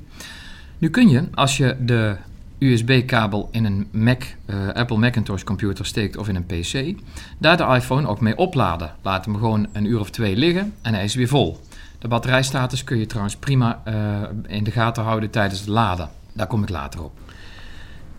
Nu 0.77 0.89
kun 0.89 1.10
je, 1.10 1.27
als 1.34 1.58
je 1.58 1.75
de 1.79 2.15
USB-kabel 2.58 3.50
in 3.51 3.65
een 3.65 3.88
Mac, 3.92 4.24
uh, 4.46 4.68
Apple 4.70 4.98
Macintosh 4.98 5.44
computer 5.44 5.85
steekt 5.85 6.18
of 6.18 6.27
in 6.27 6.35
een 6.35 6.46
PC, 6.46 7.01
daar 7.38 7.57
de 7.57 7.64
iPhone 7.64 8.07
ook 8.07 8.22
mee 8.22 8.38
opladen. 8.38 8.96
Laat 9.01 9.25
hem 9.25 9.35
gewoon 9.35 9.68
een 9.72 9.85
uur 9.85 10.00
of 10.00 10.09
twee 10.09 10.35
liggen 10.35 10.74
en 10.81 10.94
hij 10.94 11.03
is 11.03 11.16
weer 11.16 11.27
vol. 11.27 11.59
De 12.05 12.11
batterijstatus 12.11 12.83
kun 12.83 12.98
je 12.98 13.05
trouwens 13.05 13.35
prima 13.35 13.81
uh, 13.87 14.55
in 14.57 14.63
de 14.63 14.72
gaten 14.72 15.03
houden 15.03 15.29
tijdens 15.29 15.59
het 15.59 15.70
laden. 15.70 16.09
Daar 16.33 16.48
kom 16.48 16.63
ik 16.63 16.70
later 16.70 17.03
op. 17.03 17.11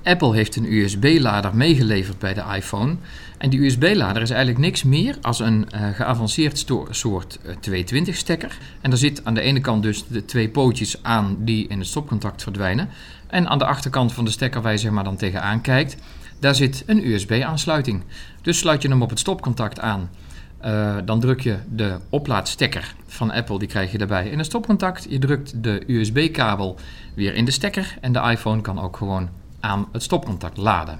Apple 0.02 0.34
heeft 0.34 0.56
een 0.56 0.72
USB-lader 0.72 1.56
meegeleverd 1.56 2.18
bij 2.18 2.34
de 2.34 2.42
iPhone. 2.54 2.96
En 3.38 3.50
die 3.50 3.64
USB-lader 3.64 4.22
is 4.22 4.30
eigenlijk 4.30 4.60
niks 4.60 4.82
meer 4.82 5.18
als 5.22 5.40
een 5.40 5.68
uh, 5.74 5.88
geavanceerd 5.94 6.66
soort 6.90 7.38
uh, 7.44 7.54
220-stekker. 7.54 8.58
En 8.80 8.90
daar 8.90 8.98
zit 8.98 9.24
aan 9.24 9.34
de 9.34 9.40
ene 9.40 9.60
kant 9.60 9.82
dus 9.82 10.06
de 10.06 10.24
twee 10.24 10.48
pootjes 10.48 11.02
aan 11.02 11.36
die 11.38 11.68
in 11.68 11.78
het 11.78 11.88
stopcontact 11.88 12.42
verdwijnen. 12.42 12.88
En 13.26 13.48
aan 13.48 13.58
de 13.58 13.66
achterkant 13.66 14.12
van 14.12 14.24
de 14.24 14.30
stekker 14.30 14.62
waar 14.62 14.72
je 14.72 14.78
zeg 14.78 14.90
maar 14.90 15.04
dan 15.04 15.16
tegenaan 15.16 15.60
kijkt, 15.60 15.96
daar 16.40 16.54
zit 16.54 16.82
een 16.86 17.06
USB-aansluiting. 17.06 18.02
Dus 18.42 18.58
sluit 18.58 18.82
je 18.82 18.88
hem 18.88 19.02
op 19.02 19.10
het 19.10 19.18
stopcontact 19.18 19.80
aan. 19.80 20.10
Uh, 20.64 20.96
dan 21.04 21.20
druk 21.20 21.40
je 21.40 21.56
de 21.70 21.96
oplaadstekker 22.10 22.94
van 23.06 23.30
Apple, 23.30 23.58
die 23.58 23.68
krijg 23.68 23.92
je 23.92 23.98
daarbij 23.98 24.28
in 24.28 24.38
een 24.38 24.44
stopcontact. 24.44 25.06
Je 25.08 25.18
drukt 25.18 25.62
de 25.62 25.82
USB-kabel 25.86 26.76
weer 27.14 27.34
in 27.34 27.44
de 27.44 27.50
stekker 27.50 27.96
en 28.00 28.12
de 28.12 28.20
iPhone 28.20 28.60
kan 28.60 28.80
ook 28.80 28.96
gewoon 28.96 29.28
aan 29.60 29.88
het 29.92 30.02
stopcontact 30.02 30.56
laden. 30.56 30.98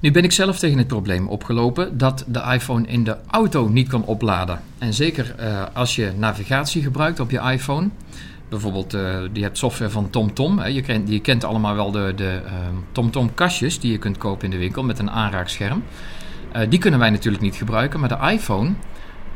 Nu 0.00 0.10
ben 0.10 0.24
ik 0.24 0.32
zelf 0.32 0.58
tegen 0.58 0.78
het 0.78 0.86
probleem 0.86 1.28
opgelopen 1.28 1.98
dat 1.98 2.24
de 2.26 2.42
iPhone 2.52 2.86
in 2.86 3.04
de 3.04 3.16
auto 3.26 3.68
niet 3.68 3.88
kan 3.88 4.04
opladen. 4.04 4.60
En 4.78 4.94
zeker 4.94 5.34
uh, 5.40 5.62
als 5.72 5.96
je 5.96 6.12
navigatie 6.16 6.82
gebruikt 6.82 7.20
op 7.20 7.30
je 7.30 7.40
iPhone. 7.40 7.88
Bijvoorbeeld, 8.48 8.94
uh, 8.94 9.00
je 9.32 9.42
hebt 9.42 9.58
software 9.58 9.90
van 9.90 10.10
TomTom. 10.10 10.66
Je, 10.66 10.80
kent, 10.82 11.08
je 11.08 11.20
kent 11.20 11.44
allemaal 11.44 11.74
wel 11.74 11.90
de, 11.90 12.12
de 12.16 12.40
uh, 12.44 12.52
TomTom 12.92 13.34
kastjes 13.34 13.80
die 13.80 13.92
je 13.92 13.98
kunt 13.98 14.18
kopen 14.18 14.44
in 14.44 14.50
de 14.50 14.58
winkel 14.58 14.82
met 14.82 14.98
een 14.98 15.10
aanraakscherm. 15.10 15.82
Die 16.68 16.78
kunnen 16.78 17.00
wij 17.00 17.10
natuurlijk 17.10 17.42
niet 17.42 17.56
gebruiken, 17.56 18.00
maar 18.00 18.08
de 18.08 18.32
iPhone, 18.32 18.72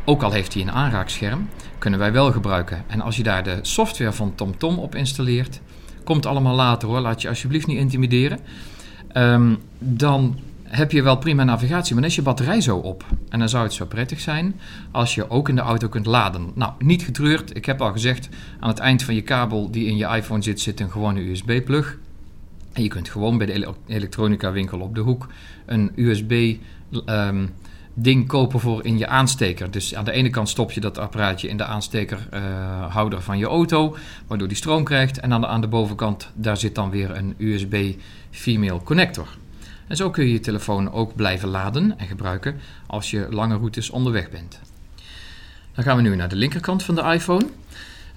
ook 0.05 0.23
al 0.23 0.33
heeft 0.33 0.55
hij 0.55 0.63
een 0.63 0.73
aanraakscherm, 0.73 1.49
kunnen 1.79 1.99
wij 1.99 2.13
wel 2.13 2.33
gebruiken. 2.33 2.85
En 2.87 3.01
als 3.01 3.17
je 3.17 3.23
daar 3.23 3.43
de 3.43 3.59
software 3.63 4.13
van 4.13 4.35
TomTom 4.35 4.79
op 4.79 4.95
installeert, 4.95 5.61
Komt 6.05 6.27
allemaal 6.27 6.55
later 6.55 6.89
hoor, 6.89 7.01
laat 7.01 7.23
je 7.23 7.29
alsjeblieft 7.29 7.67
niet 7.67 7.79
intimideren. 7.79 8.39
Um, 9.17 9.59
dan 9.79 10.39
heb 10.63 10.93
je 10.93 11.03
wel 11.03 11.17
prima 11.17 11.45
navigatie, 11.45 11.93
maar 11.93 12.03
dan 12.03 12.11
is 12.11 12.17
je 12.17 12.23
batterij 12.23 12.61
zo 12.61 12.77
op. 12.77 13.05
En 13.29 13.39
dan 13.39 13.49
zou 13.49 13.65
het 13.65 13.73
zo 13.73 13.87
prettig 13.87 14.21
zijn 14.21 14.61
als 14.91 15.15
je 15.15 15.31
ook 15.31 15.49
in 15.49 15.55
de 15.55 15.61
auto 15.61 15.89
kunt 15.89 16.07
laden. 16.07 16.51
Nou, 16.55 16.73
niet 16.79 17.03
getreurd. 17.03 17.57
Ik 17.57 17.65
heb 17.65 17.81
al 17.81 17.93
gezegd, 17.93 18.29
aan 18.61 18.69
het 18.69 18.79
eind 18.79 19.03
van 19.03 19.15
je 19.15 19.23
kabel 19.23 19.71
die 19.71 19.87
in 19.87 19.97
je 19.97 20.07
iPhone 20.07 20.43
zit, 20.43 20.61
zit 20.61 20.81
een 20.81 20.91
gewone 20.91 21.31
USB-plug. 21.31 21.99
En 22.73 22.83
je 22.83 22.89
kunt 22.89 23.09
gewoon 23.09 23.39
bij 23.39 23.47
de 23.47 23.75
elektronica 23.87 24.53
winkel 24.53 24.81
op 24.81 24.95
de 24.95 25.01
hoek 25.01 25.29
een 25.67 25.93
USB 25.97 26.57
um, 27.07 27.55
ding 27.95 28.29
kopen 28.29 28.61
voor 28.61 28.85
in 28.85 28.99
je 28.99 29.07
aansteker. 29.07 29.71
Dus 29.71 29.95
aan 29.95 30.05
de 30.05 30.13
ene 30.13 30.31
kant 30.31 30.49
stop 30.49 30.73
je 30.73 30.81
dat 30.81 30.99
apparaatje 30.99 31.49
in 31.49 31.57
de 31.57 31.65
aanstekerhouder 31.65 33.19
uh, 33.19 33.25
van 33.25 33.39
je 33.39 33.47
auto, 33.47 33.97
waardoor 34.27 34.49
die 34.49 34.57
stroom 34.57 34.85
krijgt. 34.85 35.21
En 35.21 35.33
aan 35.33 35.41
de, 35.41 35.47
aan 35.47 35.61
de 35.61 35.69
bovenkant, 35.69 36.31
daar 36.35 36.57
zit 36.57 36.75
dan 36.75 36.91
weer 36.91 37.17
een 37.17 37.35
USB 37.39 37.95
female 38.31 38.83
connector. 38.83 39.29
En 39.87 39.97
zo 39.97 40.11
kun 40.11 40.25
je 40.25 40.33
je 40.33 40.41
telefoon 40.41 40.93
ook 40.93 41.15
blijven 41.17 41.49
laden 41.49 41.99
en 41.99 42.07
gebruiken 42.07 42.61
als 42.87 43.11
je 43.11 43.27
lange 43.31 43.57
routes 43.57 43.91
onderweg 43.91 44.31
bent. 44.31 44.61
Dan 45.75 45.85
gaan 45.85 45.97
we 45.97 46.03
nu 46.03 46.17
naar 46.17 46.29
de 46.29 46.37
linkerkant 46.37 46.83
van 46.83 46.95
de 46.95 47.03
iPhone. 47.03 47.47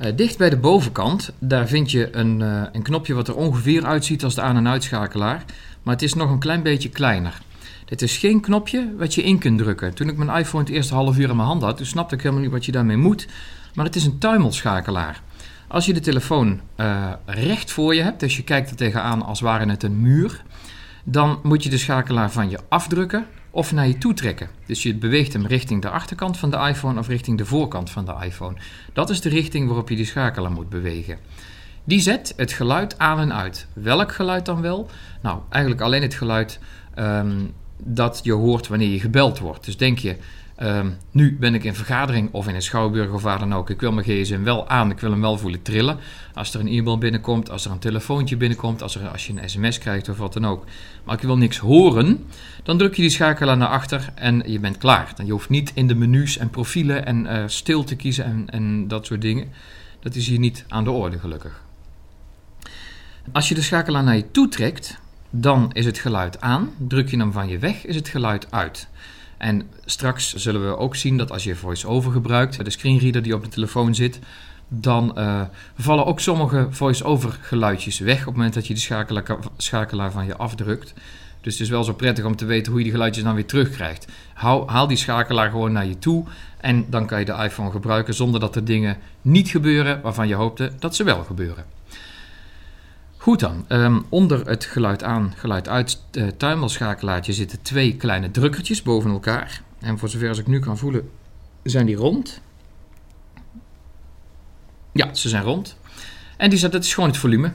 Uh, 0.02 0.08
dicht 0.16 0.38
bij 0.38 0.50
de 0.50 0.58
bovenkant, 0.58 1.32
daar 1.40 1.68
vind 1.68 1.92
je 1.92 2.16
een, 2.16 2.40
uh, 2.40 2.64
een 2.72 2.82
knopje 2.82 3.14
wat 3.14 3.28
er 3.28 3.36
ongeveer 3.36 3.86
uitziet 3.86 4.24
als 4.24 4.36
de 4.36 4.42
aan- 4.42 4.56
en 4.56 4.68
uitschakelaar. 4.68 5.44
Maar 5.84 5.94
het 5.94 6.04
is 6.04 6.14
nog 6.14 6.30
een 6.30 6.40
klein 6.40 6.64
beetje 6.64 6.90
kleiner. 6.90 7.42
Het 7.94 8.02
is 8.02 8.18
geen 8.18 8.42
knopje 8.42 8.94
wat 8.98 9.14
je 9.14 9.24
in 9.24 9.40
kunt 9.40 9.58
drukken. 9.58 9.94
Toen 9.94 10.10
ik 10.10 10.18
mijn 10.18 10.38
iPhone 10.40 10.64
het 10.64 10.74
eerste 10.74 10.94
half 10.94 11.18
uur 11.18 11.30
in 11.30 11.36
mijn 11.36 11.48
hand 11.48 11.62
had, 11.62 11.78
toen 11.78 11.86
snapte 11.86 12.16
ik 12.16 12.22
helemaal 12.22 12.44
niet 12.44 12.52
wat 12.52 12.66
je 12.66 12.72
daarmee 12.72 12.98
moet. 12.98 13.28
Maar 13.74 13.86
het 13.86 13.96
is 13.96 14.06
een 14.06 14.18
tuimelschakelaar. 14.18 15.22
Als 15.68 15.86
je 15.86 15.94
de 15.94 16.00
telefoon 16.00 16.62
uh, 16.78 17.12
recht 17.26 17.72
voor 17.72 17.96
je 17.96 18.02
hebt, 18.02 18.20
dus 18.20 18.38
je 18.38 18.44
kijkt 18.44 18.70
er 18.70 18.76
tegenaan 18.76 19.22
als 19.22 19.40
ware 19.40 19.70
het 19.70 19.84
een 19.84 20.02
muur, 20.02 20.44
dan 21.04 21.40
moet 21.44 21.64
je 21.64 21.70
de 21.70 21.78
schakelaar 21.78 22.32
van 22.32 22.50
je 22.50 22.60
afdrukken 22.70 23.26
of 23.50 23.72
naar 23.72 23.88
je 23.88 23.98
toe 23.98 24.14
trekken. 24.14 24.50
Dus 24.66 24.84
je 24.84 24.96
beweegt 24.96 25.34
hem 25.34 25.46
richting 25.46 25.82
de 25.82 25.90
achterkant 25.90 26.38
van 26.38 26.50
de 26.50 26.58
iPhone 26.58 27.00
of 27.00 27.08
richting 27.08 27.38
de 27.38 27.46
voorkant 27.46 27.90
van 27.90 28.06
de 28.06 28.16
iPhone. 28.22 28.58
Dat 28.94 29.10
is 29.10 29.22
de 29.22 29.30
richting 29.30 29.68
waarop 29.68 29.90
je 29.90 29.96
die 29.96 30.06
schakelaar 30.06 30.52
moet 30.52 30.70
bewegen. 30.70 31.18
Die 31.84 32.00
zet 32.00 32.34
het 32.38 32.52
geluid 32.52 33.00
aan 33.00 33.20
en 33.20 33.34
uit. 33.34 33.68
Welk 33.74 34.12
geluid 34.12 34.46
dan 34.46 34.62
wel? 34.62 34.90
Nou, 35.22 35.40
eigenlijk 35.50 35.84
alleen 35.84 36.02
het 36.02 36.14
geluid 36.14 36.60
um, 37.00 37.54
dat 37.84 38.20
je 38.24 38.34
hoort 38.34 38.68
wanneer 38.68 38.90
je 38.90 39.00
gebeld 39.00 39.40
wordt. 39.40 39.66
Dus 39.66 39.78
denk 39.78 39.98
je, 39.98 40.16
Ehm, 40.56 40.90
nu 41.12 41.38
ben 41.40 41.54
ik 41.54 41.64
in 41.64 41.76
vergadering 41.76 42.30
of 42.32 42.48
in 42.48 42.56
een 42.56 42.62
schouwburg 42.62 43.12
of 43.12 43.22
waar 43.22 43.40
dan 43.40 43.54
ook. 43.54 43.70
Ik 43.70 43.80
wil 43.80 43.92
mijn 43.92 44.06
gsm 44.06 44.44
wel 44.44 44.68
aan, 44.68 44.92
ik 44.92 45.00
wil 45.00 45.12
hem 45.12 45.22
wel 45.22 45.38
voelen 45.38 45.62
trillen. 45.62 45.98
Als 46.34 46.54
er 46.54 46.60
een 46.60 46.68
e-mail 46.68 46.98
binnenkomt, 46.98 47.50
als 47.50 47.66
er 47.66 47.72
een 47.72 47.80
telefoontje 47.80 48.38
binnenkomt, 48.38 48.82
als, 48.82 48.96
er, 48.96 49.08
als 49.08 49.28
je 49.28 49.34
een 49.34 49.50
sms 49.50 49.78
krijgt 49.78 50.10
of 50.10 50.18
wat 50.18 50.34
dan 50.34 50.46
ook. 50.46 50.66
Maar 51.04 51.16
ik 51.16 51.22
wil 51.22 51.38
niks 51.38 51.58
horen, 51.58 52.26
dan 52.64 52.78
druk 52.78 52.96
je 52.96 53.02
die 53.02 53.12
schakelaar 53.12 53.58
naar 53.58 53.68
achter 53.68 54.10
en 54.16 54.44
je 54.46 54.60
bent 54.60 54.78
klaar. 54.78 55.12
Dan 55.16 55.26
je 55.26 55.32
hoeft 55.32 55.50
niet 55.50 55.72
in 55.74 55.88
de 55.88 55.96
menus 55.96 56.38
en 56.38 56.50
profielen 56.50 57.06
en 57.06 57.26
uh, 57.26 57.44
stil 57.48 57.84
te 57.84 57.96
kiezen 57.96 58.26
en, 58.26 58.50
en 58.50 58.88
dat 58.88 59.06
soort 59.06 59.22
dingen. 59.22 59.48
Dat 60.00 60.16
is 60.16 60.28
hier 60.28 60.40
niet 60.40 60.66
aan 60.68 60.84
de 60.84 60.92
orde 60.92 61.20
gelukkig. 61.20 61.62
Als 63.32 63.50
je 63.50 63.56
de 63.56 63.62
schakelaar 63.62 64.04
naar 64.04 64.16
je 64.16 64.32
toe 64.32 64.48
trekt, 64.48 65.00
dan 65.36 65.70
is 65.72 65.86
het 65.86 65.98
geluid 65.98 66.42
aan. 66.42 66.70
Druk 66.78 67.10
je 67.10 67.18
hem 67.18 67.32
van 67.32 67.48
je 67.48 67.58
weg, 67.58 67.86
is 67.86 67.96
het 67.96 68.08
geluid 68.08 68.48
uit. 68.50 68.88
En 69.38 69.70
straks 69.86 70.34
zullen 70.34 70.66
we 70.66 70.78
ook 70.78 70.96
zien 70.96 71.18
dat 71.18 71.32
als 71.32 71.44
je 71.44 71.56
voice-over 71.56 72.12
gebruikt, 72.12 72.66
de 72.66 72.70
screenreader 72.70 73.22
die 73.22 73.36
op 73.36 73.44
de 73.44 73.50
telefoon 73.50 73.96
zit, 73.96 74.20
dan 74.68 75.14
uh, 75.18 75.42
vallen 75.78 76.06
ook 76.06 76.20
sommige 76.20 76.68
voice-over 76.70 77.38
geluidjes 77.42 78.00
weg 78.00 78.20
op 78.20 78.26
het 78.26 78.36
moment 78.36 78.54
dat 78.54 78.68
je 78.68 78.74
de 78.74 78.80
schakelaar, 79.58 80.12
van 80.12 80.26
je 80.26 80.38
afdrukt. 80.38 80.94
Dus 81.42 81.54
het 81.54 81.62
is 81.62 81.70
wel 81.70 81.84
zo 81.84 81.94
prettig 81.94 82.26
om 82.26 82.36
te 82.36 82.46
weten 82.46 82.68
hoe 82.68 82.78
je 82.78 82.84
die 82.84 82.94
geluidjes 82.94 83.24
dan 83.24 83.36
weer 83.36 83.46
terugkrijgt. 83.46 84.08
Haal 84.34 84.88
die 84.88 84.98
schakelaar 84.98 85.50
gewoon 85.50 85.72
naar 85.72 85.86
je 85.86 86.00
toe 86.00 86.26
en 86.58 86.86
dan 86.90 87.06
kan 87.06 87.20
je 87.20 87.26
de 87.26 87.44
iPhone 87.44 87.72
gebruiken 87.72 88.14
zonder 88.14 88.40
dat 88.40 88.56
er 88.56 88.66
dingen 88.66 88.98
niet 89.22 89.50
gebeuren 89.50 90.02
waarvan 90.02 90.28
je 90.28 90.36
hoopte 90.36 90.72
dat 90.80 90.96
ze 90.96 91.04
wel 91.04 91.24
gebeuren. 91.24 91.66
Goed 93.24 93.40
dan, 93.40 93.66
ehm, 93.68 94.00
onder 94.10 94.48
het 94.48 94.66
geluid 94.66 95.04
aan, 95.04 95.34
geluid 95.38 95.68
uit 95.68 96.02
uh, 96.12 96.28
tuimelschakelaartje 96.28 97.34
zitten 97.34 97.62
twee 97.62 97.96
kleine 97.96 98.32
drukkertjes 98.32 98.82
boven 98.82 99.12
elkaar. 99.12 99.62
En 99.80 100.00
voor 100.00 100.10
zover 100.10 100.30
als 100.30 100.38
ik 100.38 100.48
nu 100.48 100.60
kan 100.60 100.78
voelen, 100.78 101.10
zijn 101.64 101.86
die 101.86 101.96
rond. 101.96 102.42
Ja, 104.92 105.14
ze 105.14 105.30
zijn 105.30 105.44
rond. 105.44 105.78
En 106.38 106.50
die, 106.50 106.70
dat 106.70 106.84
is 106.84 106.94
gewoon 106.94 107.10
het 107.10 107.18
volume. 107.18 107.52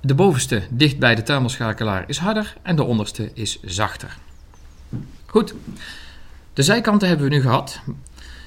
De 0.00 0.14
bovenste, 0.14 0.62
dicht 0.70 0.98
bij 0.98 1.14
de 1.14 1.22
tuimelschakelaar, 1.22 2.04
is 2.06 2.18
harder 2.18 2.56
en 2.62 2.76
de 2.76 2.84
onderste 2.84 3.30
is 3.34 3.62
zachter. 3.62 4.16
Goed, 5.26 5.54
de 6.52 6.62
zijkanten 6.62 7.08
hebben 7.08 7.28
we 7.28 7.34
nu 7.34 7.40
gehad. 7.40 7.80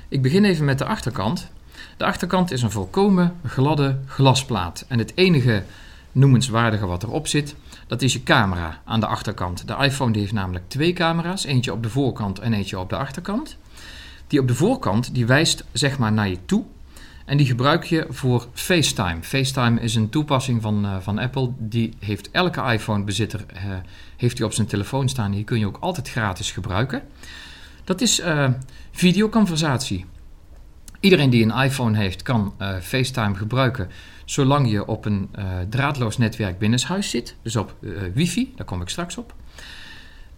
Ik 0.08 0.21
begin 0.21 0.45
even 0.45 0.65
met 0.65 0.77
de 0.77 0.86
achterkant. 0.86 1.49
De 1.97 2.05
achterkant 2.05 2.51
is 2.51 2.62
een 2.62 2.71
volkomen 2.71 3.36
gladde 3.45 3.99
glasplaat. 4.05 4.86
En 4.88 4.99
het 4.99 5.12
enige 5.15 5.63
noemenswaardige 6.15 6.86
wat 6.86 7.04
erop 7.04 7.28
zit, 7.28 7.56
dat 7.88 8.01
is 8.01 8.13
je 8.13 8.23
camera 8.23 8.82
aan 8.86 8.99
de 8.99 9.06
achterkant. 9.08 9.67
De 9.67 9.75
iPhone 9.80 10.12
die 10.12 10.21
heeft 10.21 10.34
namelijk 10.34 10.63
twee 10.67 10.93
camera's, 10.93 11.43
eentje 11.43 11.73
op 11.73 11.84
de 11.84 11.89
voorkant 11.89 12.39
en 12.39 12.54
eentje 12.54 12.80
op 12.80 12.89
de 12.89 12.97
achterkant. 12.97 13.58
Die 14.28 14.39
op 14.39 14.47
de 14.47 14.56
voorkant 14.56 15.13
die 15.13 15.25
wijst 15.25 15.63
zeg 15.71 15.97
maar 15.97 16.12
naar 16.12 16.30
je 16.30 16.45
toe 16.45 16.63
en 17.25 17.38
die 17.38 17.45
gebruik 17.45 17.84
je 17.84 18.06
voor 18.10 18.47
FaceTime. 18.54 19.17
FaceTime 19.21 19.80
is 19.80 19.95
een 19.95 20.10
toepassing 20.10 20.62
van, 20.62 20.86
uh, 20.86 20.95
van 20.99 21.17
Apple. 21.19 21.51
Die 21.58 21.93
heeft 21.99 22.32
elke 22.32 22.62
iPhone-bezitter 22.62 23.45
uh, 23.54 23.60
heeft 24.17 24.38
die 24.38 24.45
op 24.45 24.54
zijn 24.54 24.67
telefoon 24.67 25.10
staan. 25.10 25.32
Die 25.32 25.43
kun 25.43 25.60
je 25.60 25.67
ook 25.67 25.78
altijd 25.80 26.10
gratis 26.10 26.51
gebruiken. 26.51 27.01
Dat 27.84 28.01
is 28.01 28.19
uh, 28.19 28.49
videoconversatie. 28.91 30.06
Iedereen 30.99 31.30
die 31.30 31.43
een 31.43 31.63
iPhone 31.63 31.97
heeft 31.97 32.21
kan 32.21 32.54
FaceTime 32.82 33.36
gebruiken 33.36 33.89
zolang 34.26 34.72
je 34.72 34.86
op 34.86 35.06
een 35.06 35.30
draadloos 35.70 36.18
netwerk 36.18 36.60
binnenshuis 36.60 37.10
zit. 37.10 37.36
Dus 37.42 37.56
op 37.56 37.76
wifi, 38.14 38.54
daar 38.56 38.66
kom 38.66 38.82
ik 38.82 38.90
straks 38.90 39.18
op. 39.18 39.34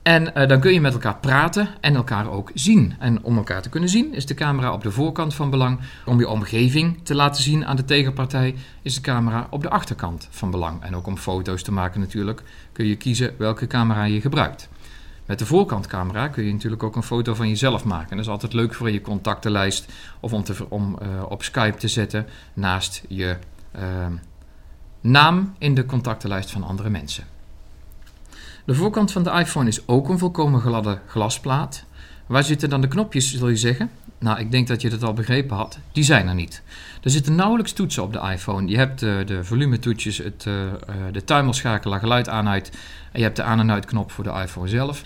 En 0.08 0.32
uh, 0.36 0.48
dan 0.48 0.60
kun 0.60 0.74
je 0.74 0.82
met 0.82 0.94
elkaar 0.94 1.18
praten 1.18 1.68
en 1.82 1.96
elkaar 1.96 2.32
ook 2.32 2.52
zien. 2.54 2.96
En 3.00 3.24
om 3.24 3.38
elkaar 3.38 3.62
te 3.62 3.70
kunnen 3.70 3.90
zien 3.90 4.14
is 4.14 4.26
de 4.26 4.34
camera 4.34 4.74
op 4.74 4.84
de 4.84 4.92
voorkant 4.92 5.34
van 5.34 5.50
belang. 5.50 5.80
Om 6.06 6.20
je 6.20 6.30
omgeving 6.30 7.00
te 7.04 7.16
laten 7.16 7.44
zien 7.44 7.66
aan 7.66 7.76
de 7.76 7.86
tegenpartij 7.86 8.56
is 8.82 8.96
de 8.96 9.02
camera 9.02 9.48
op 9.50 9.62
de 9.62 9.70
achterkant 9.70 10.28
van 10.32 10.52
belang. 10.52 10.84
En 10.84 10.96
ook 10.96 11.08
om 11.08 11.18
foto's 11.18 11.64
te 11.64 11.72
maken 11.72 12.00
natuurlijk 12.00 12.44
kun 12.72 12.86
je 12.86 12.96
kiezen 12.96 13.34
welke 13.38 13.68
camera 13.68 14.04
je 14.04 14.22
gebruikt. 14.22 14.70
Met 15.26 15.40
de 15.40 15.46
voorkantcamera 15.46 16.28
kun 16.28 16.44
je 16.46 16.54
natuurlijk 16.54 16.84
ook 16.84 16.96
een 16.96 17.04
foto 17.04 17.34
van 17.34 17.48
jezelf 17.48 17.84
maken. 17.84 18.18
Dat 18.18 18.26
is 18.26 18.32
altijd 18.32 18.54
leuk 18.54 18.74
voor 18.74 18.92
je 18.92 19.02
contactenlijst 19.02 19.94
of 20.20 20.34
om, 20.34 20.44
te, 20.44 20.56
om 20.70 20.98
uh, 21.02 21.24
op 21.30 21.44
Skype 21.44 21.78
te 21.78 21.88
zetten 21.88 22.28
naast 22.54 23.04
je 23.08 23.38
uh, 23.76 23.82
naam 25.02 25.56
in 25.58 25.76
de 25.76 25.86
contactenlijst 25.86 26.52
van 26.52 26.64
andere 26.64 26.90
mensen. 26.90 27.24
De 28.66 28.76
voorkant 28.76 29.12
van 29.12 29.24
de 29.24 29.32
iPhone 29.32 29.68
is 29.68 29.88
ook 29.88 30.10
een 30.10 30.18
volkomen 30.18 30.62
gladde 30.62 31.00
glasplaat. 31.08 31.84
Waar 32.26 32.44
zitten 32.44 32.70
dan 32.70 32.82
de 32.82 32.88
knopjes, 32.88 33.34
zul 33.34 33.50
je 33.50 33.56
zeggen? 33.56 33.90
Nou, 34.20 34.40
ik 34.40 34.52
denk 34.52 34.68
dat 34.68 34.82
je 34.82 34.90
het 34.90 35.04
al 35.04 35.14
begrepen 35.14 35.56
had. 35.56 35.80
Die 35.92 36.04
zijn 36.04 36.28
er 36.28 36.36
niet. 36.36 36.62
Er 37.04 37.10
zitten 37.10 37.36
nauwelijks 37.36 37.72
toetsen 37.72 38.04
op 38.04 38.14
de 38.14 38.20
iPhone. 38.32 38.68
Je 38.68 38.78
hebt 38.78 39.02
uh, 39.02 39.26
de 39.26 39.44
volumetoetjes, 39.44 40.18
het, 40.18 40.46
uh, 40.48 40.54
uh, 40.64 40.72
de 41.12 41.24
timerschakelaar, 41.24 42.00
geluid 42.00 42.30
aan 42.30 42.48
uit. 42.48 42.70
En 43.12 43.20
je 43.20 43.24
hebt 43.24 43.36
de 43.36 43.44
aan- 43.44 43.60
en 43.60 43.72
uitknop 43.72 44.12
voor 44.12 44.24
de 44.24 44.30
iPhone 44.30 44.68
zelf. 44.68 45.04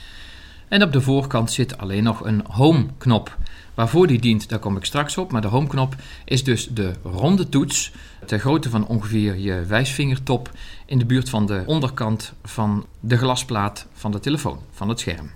En 0.67 0.83
op 0.83 0.91
de 0.91 1.01
voorkant 1.01 1.51
zit 1.51 1.77
alleen 1.77 2.03
nog 2.03 2.25
een 2.25 2.43
home-knop. 2.47 3.37
Waarvoor 3.73 4.07
die 4.07 4.19
dient, 4.19 4.49
daar 4.49 4.59
kom 4.59 4.77
ik 4.77 4.85
straks 4.85 5.17
op. 5.17 5.31
Maar 5.31 5.41
de 5.41 5.47
home-knop 5.47 5.95
is 6.25 6.43
dus 6.43 6.67
de 6.67 6.93
ronde 7.03 7.49
toets 7.49 7.91
ter 8.25 8.39
grootte 8.39 8.69
van 8.69 8.87
ongeveer 8.87 9.37
je 9.37 9.65
wijsvingertop 9.65 10.51
in 10.85 10.99
de 10.99 11.05
buurt 11.05 11.29
van 11.29 11.45
de 11.45 11.63
onderkant 11.65 12.33
van 12.43 12.85
de 12.99 13.17
glasplaat 13.17 13.87
van 13.93 14.11
de 14.11 14.19
telefoon, 14.19 14.59
van 14.71 14.89
het 14.89 14.99
scherm. 14.99 15.31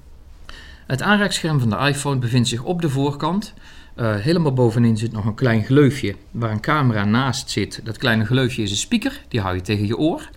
Het 0.87 1.01
aanreikscherm 1.01 1.59
van 1.59 1.69
de 1.69 1.77
iPhone 1.77 2.19
bevindt 2.19 2.47
zich 2.47 2.63
op 2.63 2.81
de 2.81 2.89
voorkant. 2.89 3.53
Uh, 3.95 4.15
helemaal 4.15 4.53
bovenin 4.53 4.97
zit 4.97 5.11
nog 5.11 5.25
een 5.25 5.35
klein 5.35 5.63
gleufje 5.63 6.15
waar 6.31 6.51
een 6.51 6.59
camera 6.59 7.05
naast 7.05 7.49
zit. 7.49 7.81
Dat 7.83 7.97
kleine 7.97 8.25
gleufje 8.25 8.61
is 8.61 8.71
een 8.71 8.77
speaker, 8.77 9.21
die 9.27 9.39
hou 9.39 9.55
je 9.55 9.61
tegen 9.61 9.87
je 9.87 9.97
oor. 9.97 10.29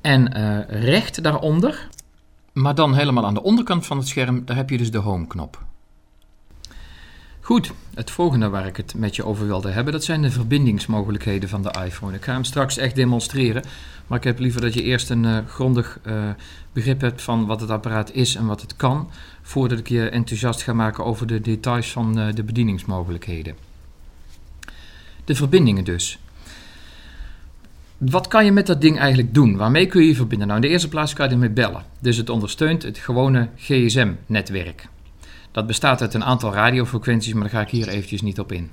En 0.00 0.38
uh, 0.38 0.58
recht 0.82 1.22
daaronder, 1.22 1.88
maar 2.52 2.74
dan 2.74 2.94
helemaal 2.94 3.26
aan 3.26 3.34
de 3.34 3.42
onderkant 3.42 3.86
van 3.86 3.96
het 3.96 4.08
scherm, 4.08 4.44
daar 4.44 4.56
heb 4.56 4.70
je 4.70 4.78
dus 4.78 4.90
de 4.90 4.98
home-knop. 4.98 5.64
Goed, 7.46 7.72
het 7.94 8.10
volgende 8.10 8.48
waar 8.48 8.66
ik 8.66 8.76
het 8.76 8.94
met 8.94 9.16
je 9.16 9.24
over 9.24 9.46
wilde 9.46 9.70
hebben, 9.70 9.92
dat 9.92 10.04
zijn 10.04 10.22
de 10.22 10.30
verbindingsmogelijkheden 10.30 11.48
van 11.48 11.62
de 11.62 11.74
iPhone. 11.84 12.14
Ik 12.14 12.24
ga 12.24 12.32
hem 12.32 12.44
straks 12.44 12.76
echt 12.76 12.94
demonstreren, 12.94 13.62
maar 14.06 14.18
ik 14.18 14.24
heb 14.24 14.38
liever 14.38 14.60
dat 14.60 14.74
je 14.74 14.82
eerst 14.82 15.10
een 15.10 15.24
uh, 15.24 15.38
grondig 15.46 15.98
uh, 16.06 16.28
begrip 16.72 17.00
hebt 17.00 17.22
van 17.22 17.46
wat 17.46 17.60
het 17.60 17.70
apparaat 17.70 18.12
is 18.12 18.34
en 18.34 18.46
wat 18.46 18.60
het 18.60 18.76
kan, 18.76 19.10
voordat 19.42 19.78
ik 19.78 19.88
je 19.88 20.08
enthousiast 20.08 20.62
ga 20.62 20.72
maken 20.72 21.04
over 21.04 21.26
de 21.26 21.40
details 21.40 21.92
van 21.92 22.18
uh, 22.18 22.32
de 22.34 22.42
bedieningsmogelijkheden. 22.42 23.56
De 25.24 25.34
verbindingen 25.34 25.84
dus. 25.84 26.18
Wat 27.98 28.28
kan 28.28 28.44
je 28.44 28.52
met 28.52 28.66
dat 28.66 28.80
ding 28.80 28.98
eigenlijk 28.98 29.34
doen? 29.34 29.56
Waarmee 29.56 29.86
kun 29.86 30.02
je 30.02 30.08
je 30.08 30.14
verbinden? 30.14 30.46
Nou, 30.46 30.60
in 30.60 30.66
de 30.66 30.72
eerste 30.72 30.88
plaats 30.88 31.12
kan 31.12 31.26
je 31.26 31.32
ermee 31.32 31.50
bellen. 31.50 31.84
Dus 31.98 32.16
het 32.16 32.30
ondersteunt 32.30 32.82
het 32.82 32.98
gewone 32.98 33.48
GSM-netwerk. 33.56 34.88
Dat 35.56 35.66
bestaat 35.66 36.00
uit 36.00 36.14
een 36.14 36.24
aantal 36.24 36.52
radiofrequenties, 36.52 37.32
maar 37.32 37.42
daar 37.42 37.50
ga 37.50 37.60
ik 37.60 37.68
hier 37.68 37.88
eventjes 37.88 38.22
niet 38.22 38.40
op 38.40 38.52
in. 38.52 38.70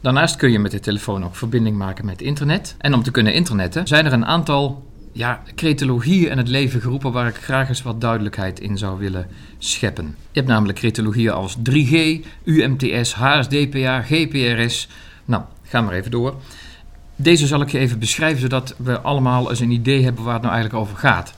Daarnaast 0.00 0.36
kun 0.36 0.50
je 0.50 0.58
met 0.58 0.70
de 0.70 0.80
telefoon 0.80 1.24
ook 1.24 1.36
verbinding 1.36 1.76
maken 1.76 2.04
met 2.04 2.22
internet. 2.22 2.74
En 2.78 2.94
om 2.94 3.02
te 3.02 3.10
kunnen 3.10 3.34
internetten 3.34 3.86
zijn 3.86 4.06
er 4.06 4.12
een 4.12 4.26
aantal 4.26 4.86
ja, 5.12 5.42
cretologieën 5.54 6.30
in 6.30 6.38
het 6.38 6.48
leven 6.48 6.80
geroepen 6.80 7.12
waar 7.12 7.26
ik 7.26 7.34
graag 7.34 7.68
eens 7.68 7.82
wat 7.82 8.00
duidelijkheid 8.00 8.60
in 8.60 8.78
zou 8.78 8.98
willen 8.98 9.26
scheppen. 9.58 10.04
Je 10.04 10.38
hebt 10.38 10.46
namelijk 10.46 10.78
cretologieën 10.78 11.32
als 11.32 11.56
3G, 11.70 12.26
UMTS, 12.44 13.14
HSDPA, 13.14 14.02
GPRS. 14.02 14.88
Nou, 15.24 15.42
ga 15.62 15.80
maar 15.80 15.94
even 15.94 16.10
door. 16.10 16.34
Deze 17.16 17.46
zal 17.46 17.60
ik 17.60 17.70
je 17.70 17.78
even 17.78 17.98
beschrijven 17.98 18.40
zodat 18.40 18.74
we 18.78 19.00
allemaal 19.00 19.50
eens 19.50 19.60
een 19.60 19.70
idee 19.70 20.04
hebben 20.04 20.24
waar 20.24 20.34
het 20.34 20.42
nou 20.42 20.54
eigenlijk 20.54 20.84
over 20.84 20.98
gaat. 20.98 21.34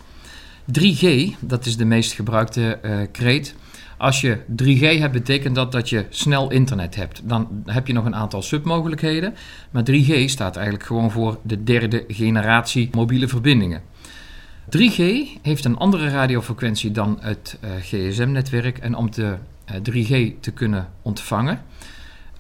3G, 0.81 1.35
dat 1.41 1.67
is 1.67 1.77
de 1.77 1.85
meest 1.85 2.13
gebruikte 2.13 2.79
uh, 2.83 2.97
kreet. 3.13 3.55
Als 3.99 4.21
je 4.21 4.39
3G 4.63 4.99
hebt, 4.99 5.13
betekent 5.13 5.55
dat 5.55 5.73
dat 5.73 5.89
je 5.89 6.07
snel 6.09 6.51
internet 6.51 6.97
hebt. 6.97 7.29
Dan 7.29 7.63
heb 7.67 7.87
je 7.87 7.93
nog 7.93 8.05
een 8.05 8.15
aantal 8.15 8.43
submogelijkheden. 8.43 9.35
Maar 9.71 9.83
3G 9.91 10.25
staat 10.25 10.57
eigenlijk 10.57 10.87
gewoon 10.87 11.11
voor 11.11 11.39
de 11.43 11.63
derde 11.63 12.05
generatie 12.09 12.89
mobiele 12.93 13.29
verbindingen. 13.29 13.83
3G 14.77 15.03
heeft 15.43 15.65
een 15.65 15.77
andere 15.77 16.09
radiofrequentie 16.09 16.91
dan 16.91 17.19
het 17.21 17.59
uh, 17.65 17.71
GSM-netwerk. 17.81 18.79
En 18.79 18.95
om 18.95 19.11
de 19.11 19.37
uh, 19.71 19.77
3G 19.77 20.41
te 20.41 20.51
kunnen 20.51 20.89
ontvangen, 21.03 21.61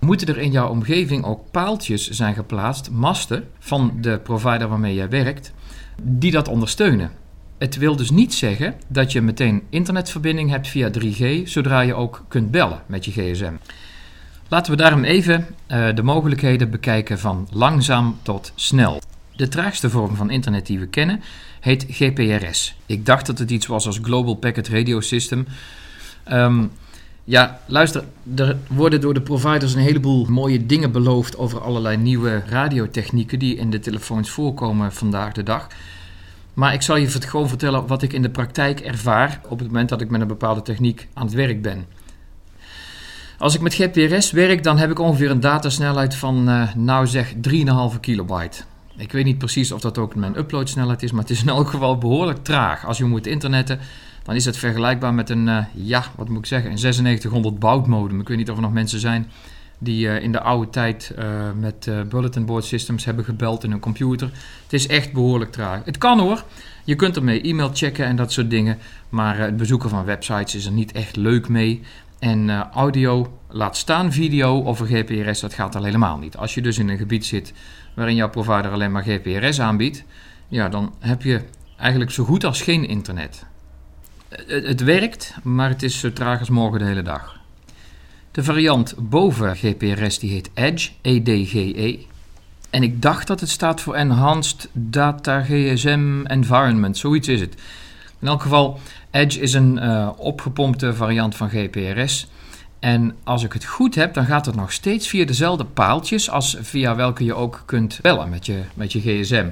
moeten 0.00 0.28
er 0.28 0.38
in 0.38 0.50
jouw 0.50 0.68
omgeving 0.68 1.24
ook 1.24 1.50
paaltjes 1.50 2.10
zijn 2.10 2.34
geplaatst, 2.34 2.90
masten 2.90 3.48
van 3.58 3.96
de 4.00 4.18
provider 4.18 4.68
waarmee 4.68 4.94
jij 4.94 5.08
werkt, 5.08 5.52
die 6.02 6.30
dat 6.30 6.48
ondersteunen. 6.48 7.10
Het 7.64 7.76
wil 7.76 7.96
dus 7.96 8.10
niet 8.10 8.34
zeggen 8.34 8.74
dat 8.88 9.12
je 9.12 9.20
meteen 9.20 9.62
internetverbinding 9.70 10.50
hebt 10.50 10.68
via 10.68 10.90
3G 10.98 11.42
zodra 11.44 11.80
je 11.80 11.94
ook 11.94 12.24
kunt 12.28 12.50
bellen 12.50 12.82
met 12.86 13.04
je 13.04 13.10
gsm. 13.10 13.52
Laten 14.48 14.72
we 14.72 14.78
daarom 14.78 15.04
even 15.04 15.46
uh, 15.68 15.94
de 15.94 16.02
mogelijkheden 16.02 16.70
bekijken 16.70 17.18
van 17.18 17.48
langzaam 17.52 18.18
tot 18.22 18.52
snel. 18.54 19.00
De 19.36 19.48
traagste 19.48 19.90
vorm 19.90 20.16
van 20.16 20.30
internet 20.30 20.66
die 20.66 20.78
we 20.78 20.86
kennen 20.86 21.22
heet 21.60 21.86
GPRS. 21.88 22.76
Ik 22.86 23.06
dacht 23.06 23.26
dat 23.26 23.38
het 23.38 23.50
iets 23.50 23.66
was 23.66 23.86
als 23.86 23.98
Global 24.02 24.34
Packet 24.34 24.68
Radio 24.68 25.00
System. 25.00 25.46
Um, 26.32 26.70
Ja, 27.24 27.60
luister, 27.66 28.04
er 28.36 28.56
worden 28.68 29.00
door 29.00 29.14
de 29.14 29.22
providers 29.22 29.74
een 29.74 29.80
heleboel 29.80 30.24
mooie 30.24 30.66
dingen 30.66 30.92
beloofd 30.92 31.36
over 31.36 31.60
allerlei 31.60 31.96
nieuwe 31.96 32.42
radiotechnieken 32.46 33.38
die 33.38 33.56
in 33.56 33.70
de 33.70 33.80
telefoons 33.80 34.30
voorkomen 34.30 34.92
vandaag 34.92 35.32
de 35.32 35.42
dag. 35.42 35.68
Maar 36.54 36.72
ik 36.72 36.82
zal 36.82 36.96
je 36.96 37.08
gewoon 37.08 37.48
vertellen 37.48 37.86
wat 37.86 38.02
ik 38.02 38.12
in 38.12 38.22
de 38.22 38.30
praktijk 38.30 38.80
ervaar 38.80 39.40
op 39.48 39.58
het 39.58 39.68
moment 39.68 39.88
dat 39.88 40.00
ik 40.00 40.10
met 40.10 40.20
een 40.20 40.26
bepaalde 40.26 40.62
techniek 40.62 41.08
aan 41.14 41.24
het 41.26 41.34
werk 41.34 41.62
ben. 41.62 41.86
Als 43.38 43.54
ik 43.54 43.60
met 43.60 43.74
GPRS 43.74 44.30
werk, 44.30 44.62
dan 44.62 44.78
heb 44.78 44.90
ik 44.90 44.98
ongeveer 44.98 45.30
een 45.30 45.40
datasnelheid 45.40 46.14
van, 46.14 46.48
uh, 46.48 46.74
nou 46.74 47.06
zeg, 47.06 47.34
3,5 47.40 48.00
kilobyte. 48.00 48.62
Ik 48.96 49.12
weet 49.12 49.24
niet 49.24 49.38
precies 49.38 49.72
of 49.72 49.80
dat 49.80 49.98
ook 49.98 50.14
mijn 50.14 50.38
uploadsnelheid 50.38 51.02
is, 51.02 51.12
maar 51.12 51.20
het 51.20 51.30
is 51.30 51.42
in 51.42 51.48
elk 51.48 51.68
geval 51.68 51.98
behoorlijk 51.98 52.44
traag. 52.44 52.86
Als 52.86 52.98
je 52.98 53.04
moet 53.04 53.26
internetten, 53.26 53.78
dan 54.22 54.34
is 54.34 54.44
het 54.44 54.56
vergelijkbaar 54.56 55.14
met 55.14 55.30
een, 55.30 55.46
uh, 55.46 55.64
ja, 55.72 56.04
wat 56.16 56.28
moet 56.28 56.38
ik 56.38 56.46
zeggen, 56.46 56.70
een 56.70 56.78
9600 56.82 57.58
boutmodem. 57.58 58.20
Ik 58.20 58.28
weet 58.28 58.36
niet 58.36 58.50
of 58.50 58.56
er 58.56 58.62
nog 58.62 58.72
mensen 58.72 59.00
zijn 59.00 59.30
die 59.84 60.06
uh, 60.06 60.22
in 60.22 60.32
de 60.32 60.40
oude 60.40 60.70
tijd 60.70 61.14
uh, 61.18 61.24
met 61.60 61.90
bulletin 62.08 62.44
board 62.46 62.64
systems 62.64 63.04
hebben 63.04 63.24
gebeld 63.24 63.64
in 63.64 63.72
een 63.72 63.80
computer. 63.80 64.30
Het 64.62 64.72
is 64.72 64.86
echt 64.86 65.12
behoorlijk 65.12 65.52
traag. 65.52 65.84
Het 65.84 65.98
kan 65.98 66.20
hoor. 66.20 66.44
Je 66.84 66.94
kunt 66.94 67.16
ermee 67.16 67.40
e-mail 67.40 67.70
checken 67.74 68.06
en 68.06 68.16
dat 68.16 68.32
soort 68.32 68.50
dingen. 68.50 68.78
Maar 69.08 69.38
het 69.38 69.56
bezoeken 69.56 69.90
van 69.90 70.04
websites 70.04 70.54
is 70.54 70.66
er 70.66 70.72
niet 70.72 70.92
echt 70.92 71.16
leuk 71.16 71.48
mee. 71.48 71.82
En 72.18 72.50
audio, 72.70 73.38
laat 73.48 73.76
staan 73.76 74.12
video 74.12 74.64
over 74.64 74.86
GPRS, 74.86 75.40
dat 75.40 75.54
gaat 75.54 75.76
al 75.76 75.84
helemaal 75.84 76.18
niet. 76.18 76.36
Als 76.36 76.54
je 76.54 76.62
dus 76.62 76.78
in 76.78 76.88
een 76.88 76.98
gebied 76.98 77.26
zit 77.26 77.52
waarin 77.94 78.14
jouw 78.14 78.30
provider 78.30 78.70
alleen 78.70 78.92
maar 78.92 79.04
GPRS 79.04 79.60
aanbiedt, 79.60 80.04
ja, 80.48 80.68
dan 80.68 80.94
heb 81.00 81.22
je 81.22 81.40
eigenlijk 81.78 82.10
zo 82.10 82.24
goed 82.24 82.44
als 82.44 82.62
geen 82.62 82.88
internet. 82.88 83.46
Het 84.46 84.80
werkt, 84.80 85.34
maar 85.42 85.68
het 85.68 85.82
is 85.82 86.00
zo 86.00 86.12
traag 86.12 86.38
als 86.38 86.48
morgen 86.48 86.78
de 86.78 86.84
hele 86.84 87.02
dag. 87.02 87.43
De 88.34 88.44
variant 88.44 88.94
boven 88.98 89.56
GPRS 89.56 90.18
die 90.18 90.30
heet 90.30 90.50
Edge, 90.54 90.90
EDGE. 91.00 91.98
En 92.70 92.82
ik 92.82 93.02
dacht 93.02 93.26
dat 93.26 93.40
het 93.40 93.48
staat 93.48 93.80
voor 93.80 93.94
Enhanced 93.94 94.68
Data 94.72 95.42
GSM 95.42 96.24
Environment, 96.26 96.96
zoiets 96.96 97.28
is 97.28 97.40
het. 97.40 97.54
In 98.20 98.26
elk 98.26 98.42
geval, 98.42 98.78
Edge 99.10 99.40
is 99.40 99.52
een 99.52 99.76
uh, 99.82 100.10
opgepompte 100.16 100.94
variant 100.94 101.36
van 101.36 101.48
GPRS. 101.48 102.26
En 102.78 103.16
als 103.24 103.44
ik 103.44 103.52
het 103.52 103.64
goed 103.64 103.94
heb, 103.94 104.14
dan 104.14 104.24
gaat 104.24 104.46
het 104.46 104.54
nog 104.54 104.72
steeds 104.72 105.08
via 105.08 105.24
dezelfde 105.24 105.64
paaltjes 105.64 106.30
als 106.30 106.56
via 106.60 106.94
welke 106.94 107.24
je 107.24 107.34
ook 107.34 107.62
kunt 107.66 107.98
bellen 108.02 108.28
met 108.28 108.46
je, 108.46 108.62
met 108.74 108.92
je 108.92 109.00
gsm. 109.00 109.46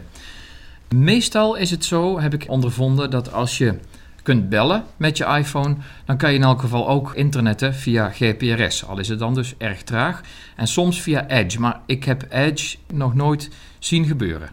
Meestal 0.95 1.55
is 1.55 1.71
het 1.71 1.85
zo, 1.85 2.21
heb 2.21 2.35
ik 2.35 2.45
ondervonden, 2.49 3.11
dat 3.11 3.33
als 3.33 3.59
je 3.59 3.79
kunt 4.23 4.49
bellen 4.49 4.85
met 4.97 5.17
je 5.17 5.25
iPhone, 5.25 5.77
dan 6.05 6.17
kan 6.17 6.31
je 6.31 6.37
in 6.37 6.43
elk 6.43 6.61
geval 6.61 6.89
ook 6.89 7.15
internetten 7.15 7.75
via 7.75 8.11
GPRS. 8.11 8.87
Al 8.87 8.99
is 8.99 9.09
het 9.09 9.19
dan 9.19 9.35
dus 9.35 9.55
erg 9.59 9.83
traag. 9.83 10.21
En 10.57 10.67
soms 10.67 11.03
via 11.03 11.29
Edge, 11.29 11.61
maar 11.61 11.81
ik 11.87 12.05
heb 12.05 12.27
Edge 12.31 12.77
nog 12.93 13.15
nooit 13.15 13.51
zien 13.79 14.07
gebeuren. 14.07 14.51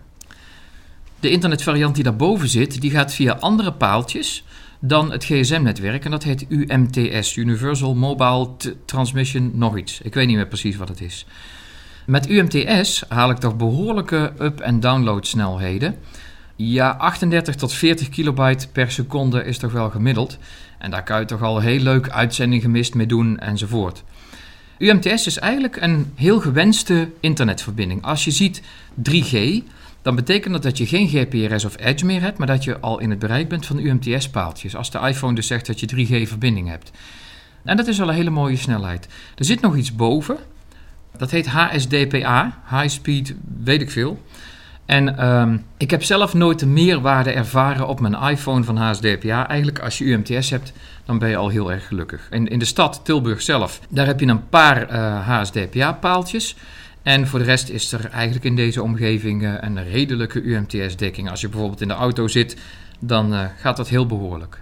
De 1.20 1.30
internetvariant 1.30 1.96
die 1.96 2.04
daarboven 2.04 2.50
zit, 2.50 2.82
die 2.82 2.92
gaat 2.92 3.14
via 3.14 3.34
andere 3.34 3.74
paaltjes 3.74 4.44
dan 4.80 5.12
het 5.12 5.24
GSM-netwerk. 5.24 6.06
En 6.06 6.12
dat 6.12 6.24
heet 6.24 6.46
UMTS, 6.50 7.36
Universal 7.36 7.96
Mobile 7.96 8.50
Transmission 8.86 9.52
nog 9.54 9.78
iets. 9.78 10.02
Ik 10.02 10.14
weet 10.14 10.28
niet 10.28 10.36
meer 10.36 10.48
precies 10.48 10.76
wat 10.76 10.90
het 10.90 11.02
is. 11.02 11.26
Met 12.06 12.30
UMTS 12.30 13.04
haal 13.08 13.30
ik 13.30 13.38
toch 13.38 13.56
behoorlijke 13.56 14.34
up- 14.40 14.60
en 14.60 14.80
downloadsnelheden. 14.80 15.96
Ja, 16.62 16.90
38 16.98 17.56
tot 17.56 17.74
40 17.74 18.10
kilobyte 18.10 18.68
per 18.68 18.92
seconde 18.92 19.44
is 19.44 19.58
toch 19.58 19.72
wel 19.72 19.90
gemiddeld. 19.90 20.38
En 20.78 20.92
daar 20.92 21.04
kan 21.04 21.20
je 21.20 21.26
toch 21.26 21.42
al 21.42 21.60
heel 21.60 21.80
leuk 21.80 22.10
uitzending 22.10 22.62
gemist 22.62 22.94
mee 22.94 23.06
doen 23.08 23.38
enzovoort. 23.38 24.04
UMTS 24.78 25.28
is 25.28 25.38
eigenlijk 25.38 25.82
een 25.82 26.12
heel 26.16 26.40
gewenste 26.40 27.12
internetverbinding. 27.20 28.04
Als 28.04 28.24
je 28.24 28.32
ziet 28.32 28.62
3G, 29.10 29.64
dan 30.02 30.16
betekent 30.16 30.54
dat 30.54 30.64
dat 30.64 30.78
je 30.78 30.86
geen 30.86 31.08
GPRS 31.08 31.66
of 31.66 31.78
Edge 31.78 32.06
meer 32.06 32.22
hebt, 32.22 32.38
maar 32.38 32.48
dat 32.48 32.64
je 32.64 32.80
al 32.80 33.00
in 33.00 33.10
het 33.10 33.20
bereik 33.20 33.50
bent 33.50 33.66
van 33.66 33.80
UMTS-paaltjes. 33.80 34.76
Als 34.76 34.92
de 34.92 35.00
iPhone 35.00 35.36
dus 35.36 35.48
zegt 35.48 35.66
dat 35.66 35.80
je 35.80 35.88
3G-verbinding 35.88 36.68
hebt. 36.68 36.92
En 37.64 37.78
dat 37.78 37.88
is 37.88 38.02
al 38.02 38.10
een 38.10 38.16
hele 38.16 38.30
mooie 38.30 38.58
snelheid. 38.58 39.08
Er 39.36 39.46
zit 39.46 39.62
nog 39.62 39.76
iets 39.76 39.96
boven. 39.96 40.38
Dat 41.18 41.32
heet 41.32 41.48
HSDPA, 41.48 42.62
High 42.70 42.90
Speed, 42.90 43.36
weet 43.64 43.82
ik 43.82 43.92
veel. 43.92 44.20
En 44.90 45.30
um, 45.30 45.66
ik 45.78 45.92
heb 45.92 46.04
zelf 46.04 46.34
nooit 46.34 46.60
de 46.60 46.66
meerwaarde 46.66 47.32
ervaren 47.32 47.88
op 47.88 48.00
mijn 48.00 48.14
iPhone 48.14 48.64
van 48.64 48.78
HSDPA. 48.78 49.48
Eigenlijk 49.48 49.80
als 49.80 49.98
je 49.98 50.06
UMTS 50.06 50.50
hebt, 50.50 50.74
dan 51.06 51.20
ben 51.20 51.30
je 51.30 51.36
al 51.36 51.50
heel 51.50 51.72
erg 51.72 51.88
gelukkig. 51.88 52.28
In, 52.32 52.48
in 52.48 52.60
de 52.60 52.66
stad 52.66 53.02
Tilburg 53.04 53.42
zelf, 53.42 53.80
daar 53.90 54.06
heb 54.06 54.20
je 54.20 54.26
een 54.26 54.50
paar 54.50 54.92
uh, 54.92 55.30
HSDPA-paaltjes. 55.30 56.56
En 57.04 57.28
voor 57.28 57.40
de 57.40 57.46
rest 57.46 57.70
is 57.70 57.92
er 57.92 58.10
eigenlijk 58.10 58.46
in 58.46 58.56
deze 58.56 58.84
omgeving 58.84 59.44
uh, 59.44 59.54
een 59.60 59.84
redelijke 59.84 60.42
UMTS-dekking. 60.42 61.30
Als 61.30 61.42
je 61.42 61.50
bijvoorbeeld 61.50 61.82
in 61.82 61.88
de 61.88 61.94
auto 61.94 62.28
zit, 62.28 62.58
dan 63.00 63.34
uh, 63.34 63.46
gaat 63.58 63.78
dat 63.78 63.90
heel 63.90 64.06
behoorlijk. 64.06 64.62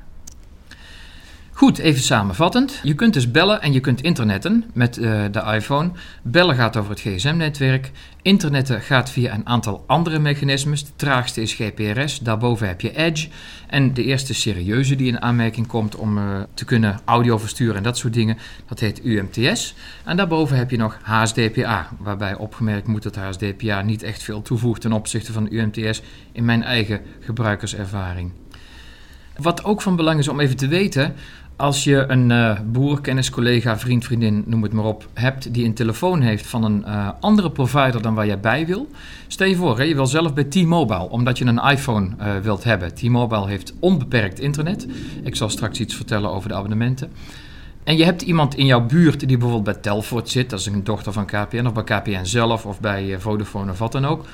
Goed, 1.57 1.77
even 1.77 2.01
samenvattend. 2.01 2.79
Je 2.83 2.93
kunt 2.93 3.13
dus 3.13 3.31
bellen 3.31 3.61
en 3.61 3.73
je 3.73 3.79
kunt 3.79 4.01
internetten 4.01 4.65
met 4.73 4.97
uh, 4.97 5.23
de 5.31 5.43
iPhone. 5.53 5.91
Bellen 6.23 6.55
gaat 6.55 6.77
over 6.77 6.89
het 6.89 6.99
gsm-netwerk. 6.99 7.91
Internetten 8.21 8.81
gaat 8.81 9.09
via 9.09 9.33
een 9.33 9.47
aantal 9.47 9.83
andere 9.87 10.19
mechanismes. 10.19 10.85
De 10.85 10.91
traagste 10.95 11.41
is 11.41 11.53
GPRS, 11.53 12.19
daarboven 12.19 12.67
heb 12.67 12.81
je 12.81 12.95
Edge. 12.95 13.27
En 13.67 13.93
de 13.93 14.03
eerste 14.03 14.33
serieuze 14.33 14.95
die 14.95 15.07
in 15.07 15.21
aanmerking 15.21 15.67
komt 15.67 15.95
om 15.95 16.17
uh, 16.17 16.23
te 16.53 16.65
kunnen 16.65 16.99
audio 17.05 17.37
versturen 17.37 17.75
en 17.75 17.83
dat 17.83 17.97
soort 17.97 18.13
dingen, 18.13 18.37
dat 18.67 18.79
heet 18.79 19.05
UMTS. 19.05 19.75
En 20.03 20.17
daarboven 20.17 20.57
heb 20.57 20.71
je 20.71 20.77
nog 20.77 20.97
HSDPA, 21.01 21.89
waarbij 21.99 22.35
opgemerkt 22.35 22.87
moet 22.87 23.03
dat 23.03 23.15
HSDPA 23.15 23.81
niet 23.81 24.03
echt 24.03 24.23
veel 24.23 24.41
toevoegt 24.41 24.81
ten 24.81 24.93
opzichte 24.93 25.31
van 25.31 25.47
UMTS 25.51 26.01
in 26.31 26.45
mijn 26.45 26.63
eigen 26.63 27.01
gebruikerservaring. 27.19 28.31
Wat 29.37 29.63
ook 29.63 29.81
van 29.81 29.95
belang 29.95 30.19
is 30.19 30.27
om 30.27 30.39
even 30.39 30.57
te 30.57 30.67
weten, 30.67 31.15
als 31.57 31.83
je 31.83 32.05
een 32.07 32.29
uh, 32.29 32.59
boer, 32.65 33.01
kennis, 33.01 33.29
collega, 33.29 33.79
vriend, 33.79 34.05
vriendin, 34.05 34.43
noem 34.45 34.63
het 34.63 34.73
maar 34.73 34.85
op, 34.85 35.07
hebt 35.13 35.53
die 35.53 35.65
een 35.65 35.73
telefoon 35.73 36.21
heeft 36.21 36.47
van 36.47 36.63
een 36.63 36.83
uh, 36.87 37.09
andere 37.19 37.51
provider 37.51 38.01
dan 38.01 38.13
waar 38.13 38.25
jij 38.25 38.39
bij 38.39 38.65
wil. 38.65 38.89
Stel 39.27 39.47
je 39.47 39.55
voor, 39.55 39.77
hè, 39.77 39.83
je 39.83 39.95
wil 39.95 40.07
zelf 40.07 40.33
bij 40.33 40.43
T-Mobile, 40.43 41.09
omdat 41.09 41.37
je 41.37 41.45
een 41.45 41.63
iPhone 41.63 42.09
uh, 42.19 42.37
wilt 42.37 42.63
hebben. 42.63 42.93
T-Mobile 42.93 43.47
heeft 43.47 43.73
onbeperkt 43.79 44.39
internet. 44.39 44.87
Ik 45.23 45.35
zal 45.35 45.49
straks 45.49 45.79
iets 45.79 45.95
vertellen 45.95 46.31
over 46.31 46.49
de 46.49 46.55
abonnementen. 46.55 47.11
En 47.83 47.97
je 47.97 48.03
hebt 48.03 48.21
iemand 48.21 48.55
in 48.55 48.65
jouw 48.65 48.85
buurt 48.85 49.19
die 49.19 49.37
bijvoorbeeld 49.37 49.63
bij 49.63 49.73
Telfort 49.73 50.29
zit, 50.29 50.49
dat 50.49 50.59
is 50.59 50.65
een 50.65 50.83
dochter 50.83 51.13
van 51.13 51.25
KPN, 51.25 51.65
of 51.65 51.73
bij 51.73 51.83
KPN 51.83 52.25
zelf, 52.25 52.65
of 52.65 52.79
bij 52.79 53.19
Vodafone 53.19 53.71
of 53.71 53.79
wat 53.79 53.91
dan 53.91 54.05
ook. 54.05 54.25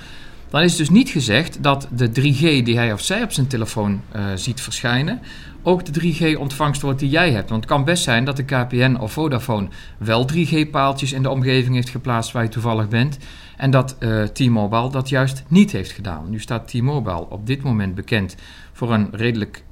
Dan 0.54 0.62
is 0.62 0.76
dus 0.76 0.90
niet 0.90 1.10
gezegd 1.10 1.64
dat 1.64 1.88
de 1.92 2.10
3G 2.10 2.64
die 2.64 2.78
hij 2.78 2.94
of 2.94 3.02
zij 3.02 3.24
op 3.24 3.32
zijn 3.32 3.48
telefoon 3.48 4.02
ziet 4.36 4.62
verschijnen, 4.62 5.22
ook 5.64 5.86
de 5.86 6.02
3G-ontvangst 6.02 6.82
wordt 6.82 7.00
die 7.00 7.10
jij 7.10 7.32
hebt. 7.32 7.50
Want 7.50 7.64
het 7.64 7.72
kan 7.72 7.84
best 7.84 8.04
zijn 8.04 8.26
dat 8.26 8.38
de 8.38 8.44
KPN 8.44 8.98
of 9.00 9.12
Vodafone 9.12 9.68
wel 9.98 10.30
3G-paaltjes 10.34 11.14
in 11.14 11.24
de 11.24 11.30
omgeving 11.30 11.76
heeft 11.76 11.90
geplaatst 11.90 12.32
waar 12.32 12.44
je 12.44 12.50
toevallig 12.50 12.88
bent. 12.88 13.18
En 13.58 13.72
dat 13.72 13.96
uh, 14.00 14.24
T-Mobile 14.24 14.92
dat 14.92 15.10
juist 15.10 15.44
niet 15.48 15.72
heeft 15.72 15.92
gedaan. 15.92 16.30
Nu 16.30 16.40
staat 16.40 16.68
T-Mobile 16.68 17.30
op 17.30 17.48
dit 17.48 17.64
moment 17.64 17.96
bekend 17.96 18.36
voor 18.74 18.94
een, 18.94 19.10
redelijk, 19.12 19.64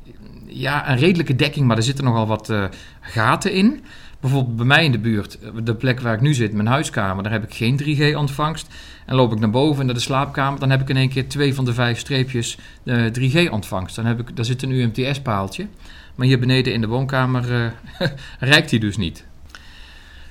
ja, 0.46 0.90
een 0.90 0.98
redelijke 0.98 1.36
dekking, 1.36 1.68
maar 1.68 1.78
er 1.78 1.84
zitten 1.84 2.04
nogal 2.04 2.28
wat 2.28 2.50
uh, 2.50 2.66
gaten 3.02 3.54
in. 3.54 3.84
Bijvoorbeeld 4.22 4.56
bij 4.56 4.66
mij 4.66 4.86
in 4.86 4.92
de 4.92 5.00
buurt, 5.00 5.38
de 5.64 5.76
plek 5.76 6.00
waar 6.00 6.14
ik 6.14 6.22
nu 6.22 6.34
zit, 6.34 6.54
mijn 6.54 6.68
huiskamer, 6.68 7.24
daar 7.24 7.32
heb 7.32 7.44
ik 7.44 7.54
geen 7.54 7.80
3G-ontvangst. 7.84 8.68
En 9.06 9.16
loop 9.16 9.32
ik 9.32 9.40
naar 9.40 9.50
boven 9.50 9.86
naar 9.86 9.94
de 9.94 10.02
slaapkamer, 10.02 10.60
dan 10.60 10.70
heb 10.70 10.82
ik 10.82 10.90
in 10.90 10.98
één 10.98 11.10
keer 11.10 11.30
twee 11.30 11.54
van 11.54 11.66
de 11.66 11.74
vijf 11.74 12.00
streepjes 12.00 12.58
uh, 12.84 13.06
3G-ontvangst. 13.20 13.96
Dan 13.96 14.06
heb 14.06 14.20
ik, 14.20 14.36
daar 14.36 14.46
zit 14.46 14.62
een 14.62 14.72
UMTS-paaltje. 14.72 15.68
Maar 16.16 16.28
hier 16.28 16.40
beneden 16.40 16.74
in 16.74 16.82
de 16.82 16.88
woonkamer 16.88 17.50
uh, 17.52 18.08
reikt 18.40 18.70
die 18.70 18.80
dus 18.80 18.98
niet. 18.98 19.26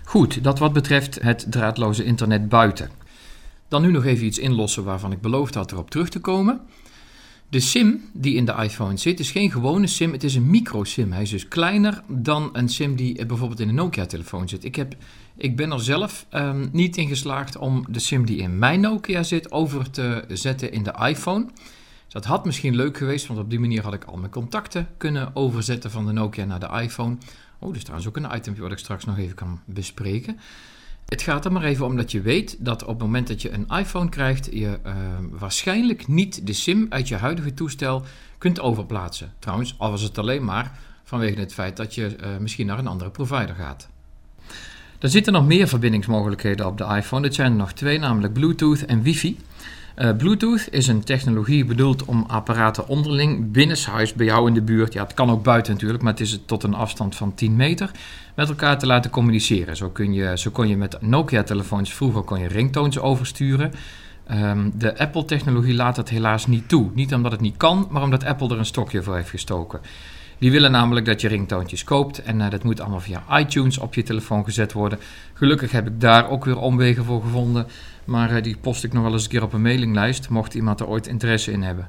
Goed, 0.04 0.44
dat 0.44 0.58
wat 0.58 0.72
betreft 0.72 1.22
het 1.22 1.46
draadloze 1.48 2.04
internet 2.04 2.48
buiten. 2.48 2.90
Dan 3.68 3.82
nu 3.82 3.90
nog 3.90 4.04
even 4.04 4.26
iets 4.26 4.38
inlossen 4.38 4.84
waarvan 4.84 5.12
ik 5.12 5.20
beloofd 5.20 5.54
had 5.54 5.72
erop 5.72 5.90
terug 5.90 6.08
te 6.08 6.20
komen. 6.20 6.60
De 7.50 7.60
SIM 7.60 8.00
die 8.12 8.34
in 8.34 8.44
de 8.44 8.54
iPhone 8.54 8.96
zit 8.96 9.20
is 9.20 9.30
geen 9.30 9.50
gewone 9.50 9.86
SIM, 9.86 10.12
het 10.12 10.24
is 10.24 10.34
een 10.34 10.50
micro-SIM. 10.50 11.12
Hij 11.12 11.22
is 11.22 11.30
dus 11.30 11.48
kleiner 11.48 12.02
dan 12.06 12.50
een 12.52 12.68
SIM 12.68 12.96
die 12.96 13.26
bijvoorbeeld 13.26 13.60
in 13.60 13.68
een 13.68 13.74
Nokia-telefoon 13.74 14.48
zit. 14.48 14.64
Ik, 14.64 14.76
heb, 14.76 14.94
ik 15.36 15.56
ben 15.56 15.72
er 15.72 15.80
zelf 15.80 16.26
um, 16.32 16.68
niet 16.72 16.96
in 16.96 17.08
geslaagd 17.08 17.56
om 17.56 17.84
de 17.88 17.98
SIM 17.98 18.24
die 18.24 18.36
in 18.36 18.58
mijn 18.58 18.80
Nokia 18.80 19.22
zit 19.22 19.52
over 19.52 19.90
te 19.90 20.24
zetten 20.28 20.72
in 20.72 20.82
de 20.82 20.94
iPhone. 21.08 21.44
Dus 22.04 22.12
dat 22.12 22.24
had 22.24 22.44
misschien 22.44 22.76
leuk 22.76 22.96
geweest, 22.96 23.26
want 23.26 23.40
op 23.40 23.50
die 23.50 23.60
manier 23.60 23.82
had 23.82 23.94
ik 23.94 24.04
al 24.04 24.16
mijn 24.16 24.30
contacten 24.30 24.88
kunnen 24.96 25.36
overzetten 25.36 25.90
van 25.90 26.06
de 26.06 26.12
Nokia 26.12 26.44
naar 26.44 26.60
de 26.60 26.80
iPhone. 26.82 27.16
Oh, 27.58 27.72
dus 27.72 27.82
trouwens 27.82 28.08
ook 28.08 28.16
een 28.16 28.36
item 28.36 28.56
wat 28.56 28.72
ik 28.72 28.78
straks 28.78 29.04
nog 29.04 29.18
even 29.18 29.34
kan 29.34 29.60
bespreken. 29.64 30.38
Het 31.10 31.22
gaat 31.22 31.44
er 31.44 31.52
maar 31.52 31.62
even 31.62 31.86
om 31.86 31.96
dat 31.96 32.10
je 32.10 32.20
weet 32.20 32.56
dat 32.58 32.82
op 32.82 32.88
het 32.88 32.98
moment 32.98 33.28
dat 33.28 33.42
je 33.42 33.52
een 33.52 33.66
iPhone 33.68 34.08
krijgt, 34.08 34.48
je 34.52 34.78
uh, 34.86 34.94
waarschijnlijk 35.30 36.08
niet 36.08 36.46
de 36.46 36.52
SIM 36.52 36.86
uit 36.88 37.08
je 37.08 37.16
huidige 37.16 37.54
toestel 37.54 38.02
kunt 38.38 38.60
overplaatsen. 38.60 39.32
Trouwens, 39.38 39.74
al 39.78 39.90
was 39.90 40.02
het 40.02 40.18
alleen 40.18 40.44
maar 40.44 40.78
vanwege 41.04 41.40
het 41.40 41.54
feit 41.54 41.76
dat 41.76 41.94
je 41.94 42.16
uh, 42.20 42.36
misschien 42.38 42.66
naar 42.66 42.78
een 42.78 42.86
andere 42.86 43.10
provider 43.10 43.54
gaat. 43.54 43.88
Er 44.98 45.08
zitten 45.08 45.32
nog 45.32 45.46
meer 45.46 45.68
verbindingsmogelijkheden 45.68 46.66
op 46.66 46.78
de 46.78 46.84
iPhone. 46.84 47.22
Dit 47.22 47.34
zijn 47.34 47.50
er 47.50 47.58
nog 47.58 47.72
twee, 47.72 47.98
namelijk 47.98 48.32
Bluetooth 48.32 48.84
en 48.84 49.02
Wifi. 49.02 49.38
Uh, 50.00 50.16
Bluetooth 50.16 50.68
is 50.70 50.86
een 50.86 51.04
technologie 51.04 51.64
bedoeld 51.64 52.04
om 52.04 52.24
apparaten 52.28 52.88
onderling 52.88 53.52
binnenshuis 53.52 54.12
bij 54.12 54.26
jou 54.26 54.48
in 54.48 54.54
de 54.54 54.62
buurt, 54.62 54.92
ja 54.92 55.02
het 55.02 55.14
kan 55.14 55.30
ook 55.30 55.42
buiten 55.42 55.72
natuurlijk, 55.72 56.02
maar 56.02 56.12
het 56.12 56.20
is 56.20 56.40
tot 56.46 56.62
een 56.62 56.74
afstand 56.74 57.16
van 57.16 57.34
10 57.34 57.56
meter, 57.56 57.90
met 58.34 58.48
elkaar 58.48 58.78
te 58.78 58.86
laten 58.86 59.10
communiceren. 59.10 59.76
Zo, 59.76 59.90
kun 59.90 60.12
je, 60.12 60.38
zo 60.38 60.50
kon 60.50 60.68
je 60.68 60.76
met 60.76 60.96
Nokia-telefoons 61.00 61.94
vroeger 61.94 62.22
kon 62.22 62.40
je 62.40 62.48
ringtones 62.48 62.98
oversturen. 62.98 63.72
Um, 64.32 64.72
de 64.74 64.98
Apple-technologie 64.98 65.74
laat 65.74 65.96
dat 65.96 66.08
helaas 66.08 66.46
niet 66.46 66.68
toe. 66.68 66.90
Niet 66.94 67.14
omdat 67.14 67.32
het 67.32 67.40
niet 67.40 67.56
kan, 67.56 67.88
maar 67.90 68.02
omdat 68.02 68.24
Apple 68.24 68.48
er 68.48 68.58
een 68.58 68.64
stokje 68.64 69.02
voor 69.02 69.14
heeft 69.14 69.30
gestoken. 69.30 69.80
Die 70.40 70.50
willen 70.50 70.70
namelijk 70.70 71.06
dat 71.06 71.20
je 71.20 71.28
ringtoontjes 71.28 71.84
koopt 71.84 72.22
en 72.22 72.40
uh, 72.40 72.50
dat 72.50 72.64
moet 72.64 72.80
allemaal 72.80 73.00
via 73.00 73.38
iTunes 73.38 73.78
op 73.78 73.94
je 73.94 74.02
telefoon 74.02 74.44
gezet 74.44 74.72
worden. 74.72 74.98
Gelukkig 75.34 75.72
heb 75.72 75.86
ik 75.86 76.00
daar 76.00 76.30
ook 76.30 76.44
weer 76.44 76.58
omwegen 76.58 77.04
voor 77.04 77.22
gevonden, 77.22 77.66
maar 78.04 78.36
uh, 78.36 78.42
die 78.42 78.56
post 78.60 78.84
ik 78.84 78.92
nog 78.92 79.02
wel 79.02 79.12
eens 79.12 79.22
een 79.22 79.28
keer 79.28 79.42
op 79.42 79.52
een 79.52 79.62
mailinglijst, 79.62 80.28
mocht 80.28 80.54
iemand 80.54 80.80
er 80.80 80.86
ooit 80.86 81.06
interesse 81.06 81.52
in 81.52 81.62
hebben. 81.62 81.88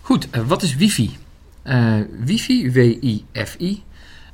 Goed, 0.00 0.28
uh, 0.36 0.42
wat 0.46 0.62
is 0.62 0.76
wifi? 0.76 1.16
wifi, 2.24 2.72
W-I-F-I, 2.72 3.82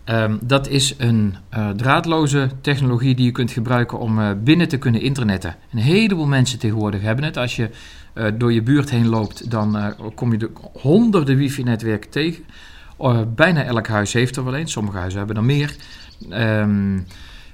um, 0.05 0.38
dat 0.42 0.68
is 0.68 0.94
een 0.98 1.35
draadloze 1.77 2.51
technologie 2.61 3.14
die 3.14 3.24
je 3.24 3.33
kunt 3.33 3.51
gebruiken 3.51 3.98
om 3.98 4.44
binnen 4.44 4.68
te 4.68 4.77
kunnen 4.79 5.01
internetten. 5.01 5.57
Een 5.72 5.79
heleboel 5.79 6.27
mensen 6.27 6.59
tegenwoordig 6.59 7.01
hebben 7.01 7.24
het. 7.24 7.37
Als 7.37 7.57
je 7.57 7.70
door 8.38 8.53
je 8.53 8.62
buurt 8.62 8.90
heen 8.90 9.07
loopt, 9.07 9.51
dan 9.51 9.94
kom 10.14 10.33
je 10.33 10.38
de 10.38 10.51
honderden 10.72 11.37
wifi-netwerken 11.37 12.11
tegen. 12.11 12.44
Uh, 13.00 13.20
bijna 13.34 13.64
elk 13.64 13.87
huis 13.87 14.12
heeft 14.12 14.37
er 14.37 14.44
wel 14.44 14.56
een. 14.56 14.68
Sommige 14.68 14.98
huizen 14.98 15.18
hebben 15.18 15.37
er 15.37 15.44
meer. 15.44 15.76
Um, 16.30 17.06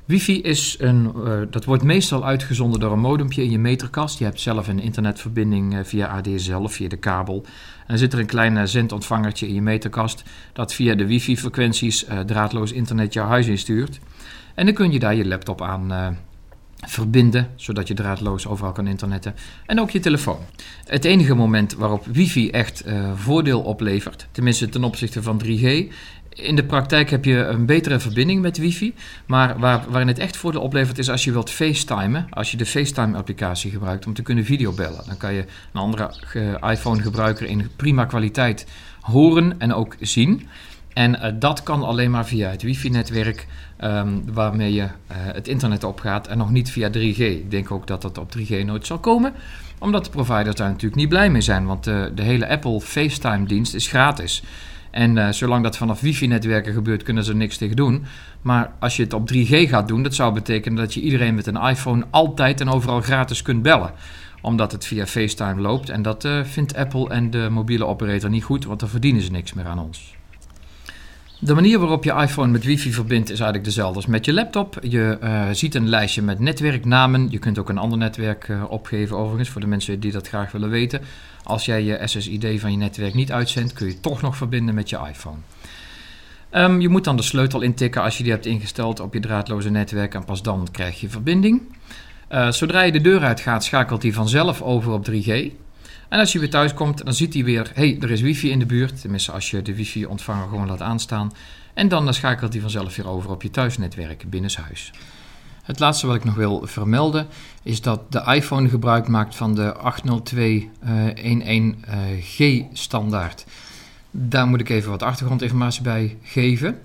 wifi 0.04 0.40
is 0.40 0.76
een, 0.78 1.12
uh, 1.16 1.40
dat 1.50 1.64
wordt 1.64 1.82
meestal 1.82 2.24
uitgezonden 2.24 2.80
door 2.80 2.92
een 2.92 3.00
modempje 3.00 3.42
in 3.42 3.50
je 3.50 3.58
meterkast. 3.58 4.18
Je 4.18 4.24
hebt 4.24 4.40
zelf 4.40 4.68
een 4.68 4.80
internetverbinding 4.80 5.74
uh, 5.74 5.80
via 5.82 6.06
ADSL 6.06 6.54
of 6.54 6.72
via 6.72 6.88
de 6.88 6.96
kabel. 6.96 7.44
En 7.86 7.98
zit 7.98 8.12
er 8.12 8.18
een 8.18 8.26
klein 8.26 8.68
zendontvangertje 8.68 9.48
in 9.48 9.54
je 9.54 9.62
meterkast 9.62 10.22
dat 10.52 10.74
via 10.74 10.94
de 10.94 11.06
wifi-frequenties 11.06 12.06
draadloos 12.26 12.72
internet 12.72 13.12
jouw 13.12 13.26
huis 13.26 13.46
instuurt. 13.46 14.00
En 14.54 14.64
dan 14.64 14.74
kun 14.74 14.92
je 14.92 14.98
daar 14.98 15.14
je 15.14 15.26
laptop 15.26 15.62
aan 15.62 16.16
verbinden, 16.80 17.48
zodat 17.56 17.88
je 17.88 17.94
draadloos 17.94 18.46
overal 18.46 18.72
kan 18.72 18.86
internetten. 18.86 19.34
En 19.66 19.80
ook 19.80 19.90
je 19.90 20.00
telefoon. 20.00 20.38
Het 20.84 21.04
enige 21.04 21.34
moment 21.34 21.74
waarop 21.74 22.06
wifi 22.06 22.50
echt 22.50 22.86
uh, 22.86 23.10
voordeel 23.14 23.60
oplevert, 23.60 24.26
tenminste 24.30 24.68
ten 24.68 24.84
opzichte 24.84 25.22
van 25.22 25.42
3G. 25.44 25.92
In 26.34 26.56
de 26.56 26.64
praktijk 26.64 27.10
heb 27.10 27.24
je 27.24 27.36
een 27.36 27.66
betere 27.66 28.00
verbinding 28.00 28.40
met 28.42 28.58
wifi, 28.58 28.94
maar 29.26 29.58
waar, 29.58 29.84
waarin 29.88 30.08
het 30.08 30.18
echt 30.18 30.36
voordeel 30.36 30.60
oplevert 30.60 30.98
is 30.98 31.10
als 31.10 31.24
je 31.24 31.32
wilt 31.32 31.50
facetimen, 31.50 32.26
als 32.30 32.50
je 32.50 32.56
de 32.56 32.66
FaceTime-applicatie 32.66 33.70
gebruikt 33.70 34.06
om 34.06 34.14
te 34.14 34.22
kunnen 34.22 34.44
videobellen. 34.44 35.02
Dan 35.06 35.16
kan 35.16 35.34
je 35.34 35.40
een 35.72 35.80
andere 35.80 36.14
uh, 36.34 36.70
iPhone-gebruiker 36.70 37.46
in 37.46 37.70
prima 37.76 38.04
kwaliteit 38.04 38.66
horen 39.00 39.58
en 39.58 39.72
ook 39.74 39.96
zien. 40.00 40.48
En 40.94 41.14
uh, 41.14 41.26
dat 41.34 41.62
kan 41.62 41.82
alleen 41.82 42.10
maar 42.10 42.26
via 42.26 42.50
het 42.50 42.62
wifi-netwerk 42.62 43.46
um, 43.80 44.32
waarmee 44.32 44.72
je 44.72 44.82
uh, 44.82 44.88
het 45.08 45.48
internet 45.48 45.84
opgaat 45.84 46.26
en 46.26 46.38
nog 46.38 46.50
niet 46.50 46.70
via 46.70 46.88
3G. 46.88 47.18
Ik 47.18 47.50
denk 47.50 47.70
ook 47.70 47.86
dat 47.86 48.02
dat 48.02 48.18
op 48.18 48.34
3G 48.38 48.64
nooit 48.64 48.86
zal 48.86 48.98
komen, 48.98 49.32
omdat 49.78 50.04
de 50.04 50.10
providers 50.10 50.56
daar 50.56 50.68
natuurlijk 50.68 50.94
niet 50.94 51.08
blij 51.08 51.30
mee 51.30 51.40
zijn, 51.40 51.66
want 51.66 51.86
uh, 51.86 52.04
de 52.14 52.22
hele 52.22 52.48
Apple 52.48 52.80
FaceTime-dienst 52.80 53.74
is 53.74 53.88
gratis. 53.88 54.42
En 54.90 55.34
zolang 55.34 55.62
dat 55.62 55.76
vanaf 55.76 56.00
wifi-netwerken 56.00 56.72
gebeurt, 56.72 57.02
kunnen 57.02 57.24
ze 57.24 57.34
niks 57.34 57.56
tegen 57.56 57.76
doen. 57.76 58.04
Maar 58.42 58.72
als 58.78 58.96
je 58.96 59.02
het 59.02 59.12
op 59.12 59.32
3G 59.32 59.68
gaat 59.68 59.88
doen, 59.88 60.02
dat 60.02 60.14
zou 60.14 60.34
betekenen 60.34 60.78
dat 60.78 60.94
je 60.94 61.00
iedereen 61.00 61.34
met 61.34 61.46
een 61.46 61.56
iPhone 61.56 62.04
altijd 62.10 62.60
en 62.60 62.68
overal 62.68 63.00
gratis 63.00 63.42
kunt 63.42 63.62
bellen 63.62 63.92
omdat 64.40 64.72
het 64.72 64.86
via 64.86 65.06
FaceTime 65.06 65.60
loopt. 65.60 65.88
En 65.88 66.02
dat 66.02 66.28
vindt 66.42 66.76
Apple 66.76 67.08
en 67.08 67.30
de 67.30 67.48
mobiele 67.50 67.86
operator 67.86 68.30
niet 68.30 68.44
goed, 68.44 68.64
want 68.64 68.80
dan 68.80 68.88
verdienen 68.88 69.22
ze 69.22 69.30
niks 69.30 69.52
meer 69.52 69.66
aan 69.66 69.78
ons. 69.78 70.13
De 71.44 71.54
manier 71.54 71.78
waarop 71.78 72.04
je 72.04 72.12
iPhone 72.12 72.52
met 72.52 72.64
wifi 72.64 72.92
verbindt 72.92 73.30
is 73.30 73.36
eigenlijk 73.40 73.64
dezelfde 73.64 73.96
als 73.96 74.06
met 74.06 74.24
je 74.24 74.32
laptop. 74.32 74.78
Je 74.82 75.18
uh, 75.22 75.48
ziet 75.52 75.74
een 75.74 75.88
lijstje 75.88 76.22
met 76.22 76.38
netwerknamen. 76.38 77.30
Je 77.30 77.38
kunt 77.38 77.58
ook 77.58 77.68
een 77.68 77.78
ander 77.78 77.98
netwerk 77.98 78.48
uh, 78.48 78.64
opgeven 78.68 79.16
overigens, 79.16 79.48
voor 79.48 79.60
de 79.60 79.66
mensen 79.66 80.00
die 80.00 80.12
dat 80.12 80.28
graag 80.28 80.52
willen 80.52 80.70
weten. 80.70 81.00
Als 81.42 81.64
jij 81.64 81.84
je 81.84 82.00
SSID 82.04 82.60
van 82.60 82.70
je 82.70 82.76
netwerk 82.76 83.14
niet 83.14 83.32
uitzendt, 83.32 83.72
kun 83.72 83.86
je 83.86 84.00
toch 84.00 84.22
nog 84.22 84.36
verbinden 84.36 84.74
met 84.74 84.90
je 84.90 84.98
iPhone. 85.08 85.36
Um, 86.52 86.80
je 86.80 86.88
moet 86.88 87.04
dan 87.04 87.16
de 87.16 87.22
sleutel 87.22 87.60
intikken 87.60 88.02
als 88.02 88.16
je 88.16 88.22
die 88.22 88.32
hebt 88.32 88.46
ingesteld 88.46 89.00
op 89.00 89.14
je 89.14 89.20
draadloze 89.20 89.70
netwerk 89.70 90.14
en 90.14 90.24
pas 90.24 90.42
dan 90.42 90.68
krijg 90.72 91.00
je 91.00 91.08
verbinding. 91.08 91.62
Uh, 92.32 92.50
zodra 92.50 92.82
je 92.82 92.92
de 92.92 93.00
deur 93.00 93.20
uitgaat, 93.20 93.64
schakelt 93.64 94.02
hij 94.02 94.12
vanzelf 94.12 94.62
over 94.62 94.92
op 94.92 95.10
3G. 95.10 95.52
En 96.14 96.20
als 96.20 96.32
je 96.32 96.38
weer 96.38 96.50
thuis 96.50 96.74
komt, 96.74 97.04
dan 97.04 97.14
ziet 97.14 97.34
hij 97.34 97.44
weer, 97.44 97.70
hey, 97.74 97.96
er 98.00 98.10
is 98.10 98.20
wifi 98.20 98.50
in 98.50 98.58
de 98.58 98.66
buurt. 98.66 99.00
Tenminste, 99.00 99.32
als 99.32 99.50
je 99.50 99.62
de 99.62 99.74
wifi-ontvanger 99.74 100.48
gewoon 100.48 100.66
laat 100.66 100.80
aanstaan. 100.80 101.32
En 101.72 101.88
dan 101.88 102.14
schakelt 102.14 102.52
hij 102.52 102.62
vanzelf 102.62 102.96
weer 102.96 103.08
over 103.08 103.30
op 103.30 103.42
je 103.42 103.50
thuisnetwerk 103.50 104.30
binnenshuis. 104.30 104.92
Het 105.62 105.78
laatste 105.78 106.06
wat 106.06 106.16
ik 106.16 106.24
nog 106.24 106.34
wil 106.34 106.66
vermelden 106.66 107.26
is 107.62 107.80
dat 107.80 108.12
de 108.12 108.22
iPhone 108.26 108.68
gebruik 108.68 109.08
maakt 109.08 109.34
van 109.34 109.54
de 109.54 109.76
802.11g 110.86 112.44
standaard. 112.72 113.44
Daar 114.10 114.46
moet 114.46 114.60
ik 114.60 114.68
even 114.68 114.90
wat 114.90 115.02
achtergrondinformatie 115.02 115.82
bij 115.82 116.16
geven. 116.22 116.80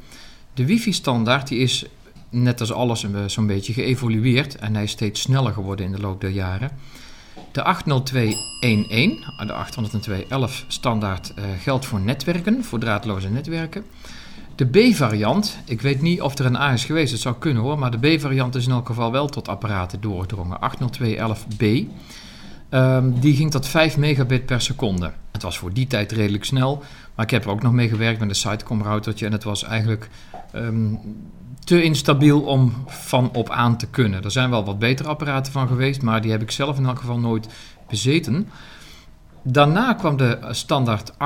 De 0.53 0.65
wifi-standaard 0.65 1.47
die 1.47 1.59
is 1.59 1.85
net 2.29 2.59
als 2.59 2.71
alles 2.71 3.05
zo'n 3.25 3.47
beetje 3.47 3.73
geëvolueerd 3.73 4.55
en 4.55 4.73
hij 4.73 4.83
is 4.83 4.91
steeds 4.91 5.21
sneller 5.21 5.53
geworden 5.53 5.85
in 5.85 5.91
de 5.91 6.01
loop 6.01 6.21
der 6.21 6.29
jaren. 6.29 6.71
De 7.51 7.63
802.11, 7.63 9.45
de 9.45 10.49
802.11 10.49 10.67
standaard 10.67 11.33
uh, 11.37 11.45
geldt 11.59 11.85
voor 11.85 11.99
netwerken, 11.99 12.63
voor 12.63 12.79
draadloze 12.79 13.29
netwerken. 13.29 13.85
De 14.55 14.65
B-variant, 14.65 15.57
ik 15.65 15.81
weet 15.81 16.01
niet 16.01 16.21
of 16.21 16.37
er 16.37 16.45
een 16.45 16.55
A 16.55 16.73
is 16.73 16.85
geweest, 16.85 17.11
het 17.11 17.21
zou 17.21 17.35
kunnen 17.39 17.63
hoor, 17.63 17.79
maar 17.79 17.99
de 17.99 18.15
B-variant 18.15 18.55
is 18.55 18.65
in 18.65 18.71
elk 18.71 18.87
geval 18.87 19.11
wel 19.11 19.27
tot 19.27 19.47
apparaten 19.47 20.01
doorgedrongen. 20.01 20.59
802.11b. 20.59 21.65
Um, 22.69 23.19
die 23.19 23.35
ging 23.35 23.51
tot 23.51 23.67
5 23.67 23.97
megabit 23.97 24.45
per 24.45 24.61
seconde. 24.61 25.11
Het 25.31 25.41
was 25.41 25.57
voor 25.57 25.73
die 25.73 25.87
tijd 25.87 26.11
redelijk 26.11 26.43
snel, 26.43 26.83
maar 27.15 27.25
ik 27.25 27.31
heb 27.31 27.43
er 27.43 27.49
ook 27.49 27.61
nog 27.61 27.73
mee 27.73 27.89
gewerkt 27.89 28.19
met 28.19 28.29
een 28.29 28.35
Sitecom 28.35 28.81
routertje 28.81 29.25
en 29.25 29.31
het 29.31 29.43
was 29.43 29.63
eigenlijk 29.63 30.09
um, 30.55 30.99
te 31.69 31.83
instabiel 31.83 32.41
om 32.41 32.73
van 32.87 33.29
op 33.33 33.49
aan 33.49 33.77
te 33.77 33.87
kunnen. 33.87 34.23
Er 34.23 34.31
zijn 34.31 34.49
wel 34.49 34.65
wat 34.65 34.79
betere 34.79 35.09
apparaten 35.09 35.51
van 35.51 35.67
geweest, 35.67 36.01
maar 36.01 36.21
die 36.21 36.31
heb 36.31 36.41
ik 36.41 36.51
zelf 36.51 36.77
in 36.77 36.85
elk 36.85 36.99
geval 36.99 37.19
nooit 37.19 37.47
bezeten. 37.89 38.49
Daarna 39.43 39.93
kwam 39.93 40.17
de 40.17 40.37
standaard 40.51 41.11
802.11.g. 41.11 41.17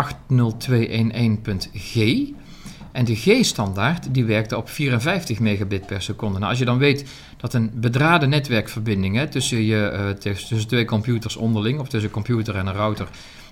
En 2.92 3.06
de 3.06 3.16
G-standaard 3.16 4.14
die 4.14 4.26
werkte 4.26 4.58
op 4.58 4.70
54 4.70 5.40
megabit 5.40 5.86
per 5.86 6.02
seconde. 6.02 6.40
Nou, 6.40 6.50
als 6.50 6.60
je 6.60 6.66
dan 6.66 6.78
weet 6.78 7.06
dat 7.38 7.54
een 7.54 7.72
bedraden 7.74 8.30
netwerkverbinding 8.30 9.16
hè, 9.16 9.28
tussen, 9.28 9.62
je, 9.62 9.92
uh, 9.94 10.10
tussen 10.34 10.68
twee 10.68 10.86
computers 10.86 11.36
onderling, 11.36 11.80
of 11.80 11.88
tussen 11.88 12.10
een 12.10 12.16
computer 12.16 12.56
en 12.56 12.68
een 12.68 12.74
router, 12.74 13.08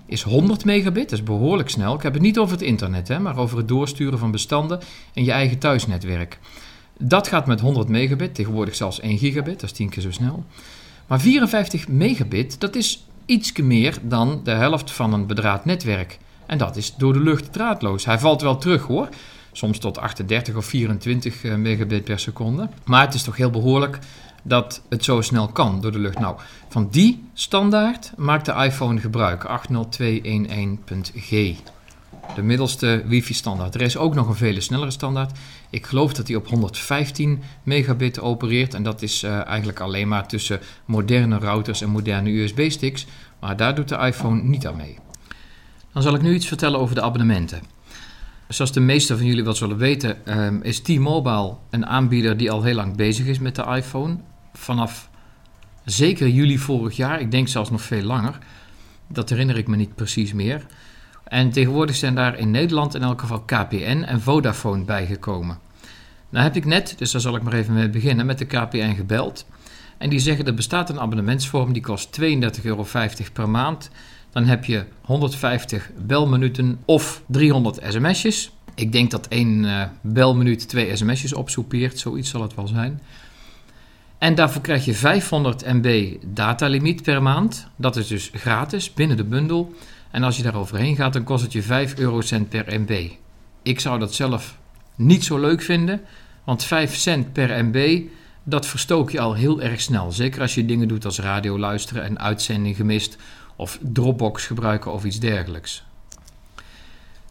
is 0.06 0.22
100 0.22 0.66
megabit. 0.66 1.10
Dat 1.10 1.20
is 1.20 1.26
behoorlijk 1.26 1.70
snel. 1.70 1.96
Ik 1.96 2.02
heb 2.02 2.14
het 2.14 2.22
niet 2.22 2.38
over 2.38 2.54
het 2.54 2.66
internet, 2.66 3.08
hè, 3.08 3.20
maar 3.20 3.38
over 3.38 3.58
het 3.58 3.68
doorsturen 3.68 4.20
van 4.20 4.32
bestanden 4.32 4.80
in 5.14 5.24
je 5.24 5.32
eigen 5.32 5.58
thuisnetwerk. 5.58 6.40
Dat 7.02 7.28
gaat 7.28 7.46
met 7.46 7.60
100 7.60 7.88
megabit, 7.88 8.36
tegenwoordig 8.36 8.76
zelfs 8.76 9.00
1 9.00 9.18
gigabit, 9.18 9.60
dat 9.60 9.70
is 9.70 9.76
10 9.76 9.90
keer 9.90 10.02
zo 10.02 10.12
snel. 10.12 10.44
Maar 11.08 11.20
54 11.20 11.88
megabit, 11.88 12.60
dat 12.60 12.76
is 12.76 13.06
iets 13.26 13.52
meer 13.52 13.98
dan 14.02 14.42
de 14.44 14.52
helft 14.52 14.92
van 14.92 15.14
een 15.14 15.26
bedraad 15.26 15.66
netwerk. 15.66 16.20
En 16.46 16.58
dat 16.58 16.76
is 16.76 16.96
door 16.96 17.14
de 17.14 17.20
lucht 17.20 17.54
draadloos. 17.54 18.06
Hij 18.06 18.20
valt 18.20 18.42
wel 18.42 18.58
terug 18.58 18.84
hoor, 18.84 19.10
soms 19.52 19.78
tot 19.78 19.98
38 19.98 20.56
of 20.56 20.66
24 20.66 21.44
eh, 21.44 21.56
megabit 21.56 22.04
per 22.04 22.20
seconde. 22.20 22.70
Maar 22.84 23.06
het 23.06 23.14
is 23.14 23.24
toch 23.24 23.38
heel 23.38 23.50
behoorlijk 23.50 24.00
dat 24.44 24.82
het 24.90 25.04
zo 25.04 25.22
snel 25.22 25.48
kan 25.48 25.82
door 25.82 25.92
de 25.92 26.00
lucht. 26.00 26.20
Nou, 26.20 26.36
van 26.70 26.88
die 26.92 27.24
standaard 27.34 28.12
maakt 28.18 28.46
de 28.46 28.54
iPhone 28.54 29.00
gebruik, 29.00 29.44
802.11.g 29.44 31.56
de 32.36 32.42
middelste 32.42 33.04
wifi-standaard. 33.06 33.76
Er 33.76 33.82
is 33.82 33.98
ook 33.98 34.16
nog 34.16 34.28
een 34.28 34.36
vele 34.36 34.62
snellere 34.62 34.92
standaard. 34.92 35.38
Ik 35.72 35.86
geloof 35.86 36.14
dat 36.14 36.26
die 36.26 36.38
op 36.38 36.48
115 36.48 37.42
megabit 37.64 38.20
opereert. 38.20 38.74
En 38.74 38.84
dat 38.84 39.02
is 39.02 39.24
uh, 39.24 39.46
eigenlijk 39.46 39.80
alleen 39.80 40.08
maar 40.08 40.28
tussen 40.28 40.60
moderne 40.86 41.38
routers 41.38 41.82
en 41.82 41.90
moderne 41.90 42.30
USB-sticks. 42.30 43.06
Maar 43.40 43.58
daar 43.58 43.76
doet 43.76 43.90
de 43.90 43.98
iPhone 43.98 44.42
niet 44.42 44.68
aan 44.68 44.76
mee. 44.76 44.98
Dan 45.94 46.02
zal 46.02 46.16
ik 46.16 46.22
nu 46.22 46.34
iets 46.34 46.48
vertellen 46.48 46.80
over 46.80 46.96
de 46.96 47.02
abonnementen. 47.02 47.62
Zoals 48.48 48.72
de 48.72 48.80
meesten 48.80 49.18
van 49.18 49.26
jullie 49.26 49.44
wel 49.44 49.54
zullen 49.54 49.78
weten, 49.78 50.40
um, 50.40 50.62
is 50.62 50.80
T-Mobile 50.80 51.56
een 51.70 51.86
aanbieder 51.86 52.38
die 52.38 52.52
al 52.52 52.64
heel 52.64 52.76
lang 52.76 52.96
bezig 52.96 53.26
is 53.26 53.40
met 53.40 53.56
de 53.56 53.64
iPhone. 53.64 54.18
Vanaf 54.54 55.10
zeker 55.86 56.28
juli 56.28 56.58
vorig 56.58 56.96
jaar, 56.96 57.20
ik 57.20 57.32
denk 57.32 57.48
zelfs 57.48 57.70
nog 57.70 57.82
veel 57.82 58.04
langer. 58.04 58.38
Dat 59.08 59.30
herinner 59.30 59.58
ik 59.58 59.68
me 59.68 59.76
niet 59.76 59.96
precies 59.96 60.34
meer. 60.34 60.66
En 61.32 61.52
tegenwoordig 61.52 61.96
zijn 61.96 62.16
daar 62.16 62.38
in 62.38 62.52
Nederland 62.52 62.96
in 62.96 63.02
elk 63.02 63.20
geval 63.20 63.40
KPN 63.40 64.04
en 64.08 64.22
Vodafone 64.22 64.84
bijgekomen. 64.84 65.60
Nou 66.30 66.44
heb 66.44 66.56
ik 66.56 66.66
net, 66.66 66.94
dus 66.98 67.12
daar 67.12 67.22
zal 67.22 67.36
ik 67.36 67.42
maar 67.42 67.54
even 67.54 67.74
mee 67.74 67.90
beginnen, 67.90 68.26
met 68.26 68.38
de 68.38 68.46
KPN 68.46 68.94
gebeld. 68.96 69.46
En 69.98 70.10
die 70.10 70.20
zeggen 70.20 70.46
er 70.46 70.54
bestaat 70.54 70.90
een 70.90 71.00
abonnementsvorm 71.00 71.74
die 71.74 71.82
kost 71.82 72.20
32,50 72.22 72.26
euro 72.64 72.86
per 73.34 73.50
maand. 73.50 73.90
Dan 74.32 74.46
heb 74.46 74.66
je 74.66 74.86
150 75.02 75.90
belminuten 75.98 76.80
of 76.86 77.24
300 77.28 77.80
sms'jes. 77.90 78.52
Ik 78.76 78.92
denk 78.92 79.12
dat 79.12 79.28
één 79.28 79.64
uh, 79.64 79.84
belminuut 80.02 80.68
twee 80.68 80.96
sms'jes 80.96 81.34
opsoepeert, 81.34 82.00
zoiets 82.00 82.30
zal 82.30 82.42
het 82.42 82.56
wel 82.56 82.68
zijn. 82.68 83.02
En 84.18 84.36
daarvoor 84.36 84.62
krijg 84.62 84.86
je 84.86 84.94
500 84.94 85.66
MB 85.66 86.16
datalimiet 86.26 87.04
per 87.04 87.22
maand. 87.22 87.68
Dat 87.76 87.96
is 87.96 88.08
dus 88.08 88.32
gratis 88.34 88.94
binnen 88.94 89.18
de 89.18 89.24
bundel. 89.24 89.74
En 90.12 90.24
als 90.24 90.38
je 90.38 90.44
daar 90.44 90.56
overheen 90.56 90.96
gaat, 90.96 91.14
dan 91.14 91.24
kost 91.24 91.44
het 91.44 91.52
je 91.52 91.64
5 91.64 91.98
eurocent 91.98 92.50
per 92.50 92.80
MB. 92.80 93.10
Ik 93.62 93.80
zou 93.80 94.00
dat 94.00 94.14
zelf 94.14 94.58
niet 94.96 95.24
zo 95.24 95.40
leuk 95.40 95.62
vinden, 95.62 96.02
want 96.44 96.64
5 96.64 96.96
cent 96.96 97.34
per 97.34 97.66
MB, 97.66 98.02
dat 98.44 98.66
verstook 98.66 99.12
je 99.12 99.20
al 99.20 99.34
heel 99.34 99.62
erg 99.62 99.82
snel. 99.82 100.12
Zeker 100.12 100.42
als 100.42 100.56
je 100.56 100.66
dingen 100.66 100.88
doet 100.88 101.06
als 101.06 101.20
radio 101.20 101.60
luisteren 101.60 102.04
en 102.04 102.20
uitzending 102.20 102.76
gemist 102.76 103.18
of 103.56 103.80
Dropbox 103.82 104.46
gebruiken 104.46 104.94
of 104.94 105.04
iets 105.04 105.20
dergelijks. 105.20 105.84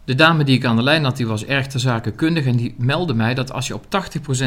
De 0.04 0.14
dame 0.14 0.44
die 0.44 0.56
ik 0.56 0.64
aan 0.64 0.76
de 0.76 0.82
lijn 0.82 1.04
had, 1.04 1.16
die 1.16 1.26
was 1.26 1.44
erg 1.44 1.66
ter 1.66 1.80
zake 1.80 2.10
kundig 2.10 2.46
en 2.46 2.56
die 2.56 2.74
meldde 2.78 3.14
mij 3.14 3.34
dat 3.34 3.52
als 3.52 3.66
je 3.66 3.74
op 3.74 3.84
80% 3.84 3.88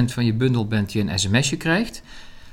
van 0.05 0.25
je 0.25 0.33
bundel 0.33 0.67
bent, 0.67 0.93
je 0.93 0.99
een 0.99 1.19
sms'je 1.19 1.57
krijgt. 1.57 2.01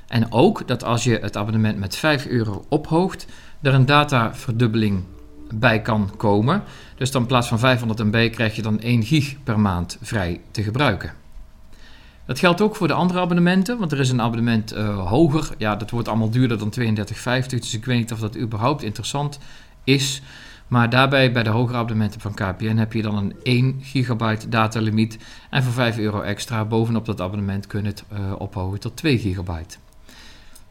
En 0.07 0.31
ook 0.31 0.67
dat 0.67 0.83
als 0.83 1.03
je 1.03 1.19
het 1.21 1.37
abonnement 1.37 1.77
met 1.77 1.95
5 1.95 2.25
euro 2.25 2.65
ophoogt, 2.69 3.25
er 3.61 3.73
een 3.73 3.85
dataverdubbeling 3.85 5.03
bij 5.53 5.81
kan 5.81 6.11
komen. 6.17 6.63
Dus 6.95 7.11
dan 7.11 7.21
in 7.21 7.27
plaats 7.27 7.47
van 7.47 7.59
500 7.59 8.03
MB 8.03 8.31
krijg 8.31 8.55
je 8.55 8.61
dan 8.61 8.79
1 8.79 9.03
gig 9.03 9.35
per 9.43 9.59
maand 9.59 9.97
vrij 10.01 10.41
te 10.51 10.63
gebruiken. 10.63 11.13
Dat 12.25 12.39
geldt 12.39 12.61
ook 12.61 12.75
voor 12.75 12.87
de 12.87 12.93
andere 12.93 13.19
abonnementen, 13.19 13.77
want 13.77 13.91
er 13.91 13.99
is 13.99 14.09
een 14.09 14.21
abonnement 14.21 14.73
uh, 14.73 15.07
hoger. 15.07 15.49
Ja, 15.57 15.75
dat 15.75 15.89
wordt 15.89 16.07
allemaal 16.07 16.29
duurder 16.29 16.57
dan 16.57 16.73
32,50, 16.79 17.47
dus 17.47 17.73
ik 17.73 17.85
weet 17.85 17.97
niet 17.97 18.11
of 18.11 18.19
dat 18.19 18.37
überhaupt 18.37 18.83
interessant 18.83 19.39
is. 19.83 20.21
Maar 20.67 20.89
daarbij, 20.89 21.31
bij 21.31 21.43
de 21.43 21.49
hogere 21.49 21.77
abonnementen 21.77 22.21
van 22.21 22.33
KPN, 22.33 22.75
heb 22.75 22.93
je 22.93 23.01
dan 23.01 23.17
een 23.17 23.35
1 23.43 23.79
gigabyte 23.81 24.49
datalimiet. 24.49 25.17
En 25.49 25.63
voor 25.63 25.73
5 25.73 25.97
euro 25.97 26.21
extra 26.21 26.65
bovenop 26.65 27.05
dat 27.05 27.21
abonnement 27.21 27.67
kun 27.67 27.81
je 27.81 27.87
het 27.87 28.03
uh, 28.13 28.19
ophogen 28.37 28.79
tot 28.79 28.97
2 28.97 29.19
gigabyte. 29.19 29.77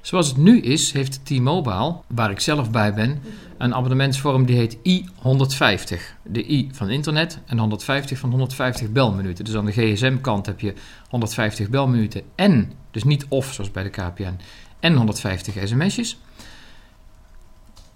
Zoals 0.01 0.29
het 0.29 0.37
nu 0.37 0.61
is, 0.61 0.93
heeft 0.93 1.25
T-Mobile, 1.25 1.97
waar 2.07 2.31
ik 2.31 2.41
zelf 2.41 2.71
bij 2.71 2.95
ben, 2.95 3.23
een 3.59 3.75
abonnementsvorm 3.75 4.47
die 4.47 4.57
heet 4.57 4.77
i150. 4.77 6.01
De 6.23 6.51
i 6.51 6.69
van 6.73 6.91
internet 6.91 7.39
en 7.47 7.59
150 7.59 8.19
van 8.19 8.31
150 8.31 8.91
belminuten. 8.91 9.45
Dus 9.45 9.57
aan 9.57 9.65
de 9.65 9.73
gsm-kant 9.73 10.47
heb 10.47 10.61
je 10.61 10.75
150 11.09 11.69
belminuten 11.69 12.23
en, 12.35 12.73
dus 12.91 13.05
niet 13.05 13.27
of 13.29 13.53
zoals 13.53 13.71
bij 13.71 13.83
de 13.83 13.91
KPN, 13.91 14.37
en 14.81 14.95
150 14.95 15.69
sms'jes. 15.69 16.19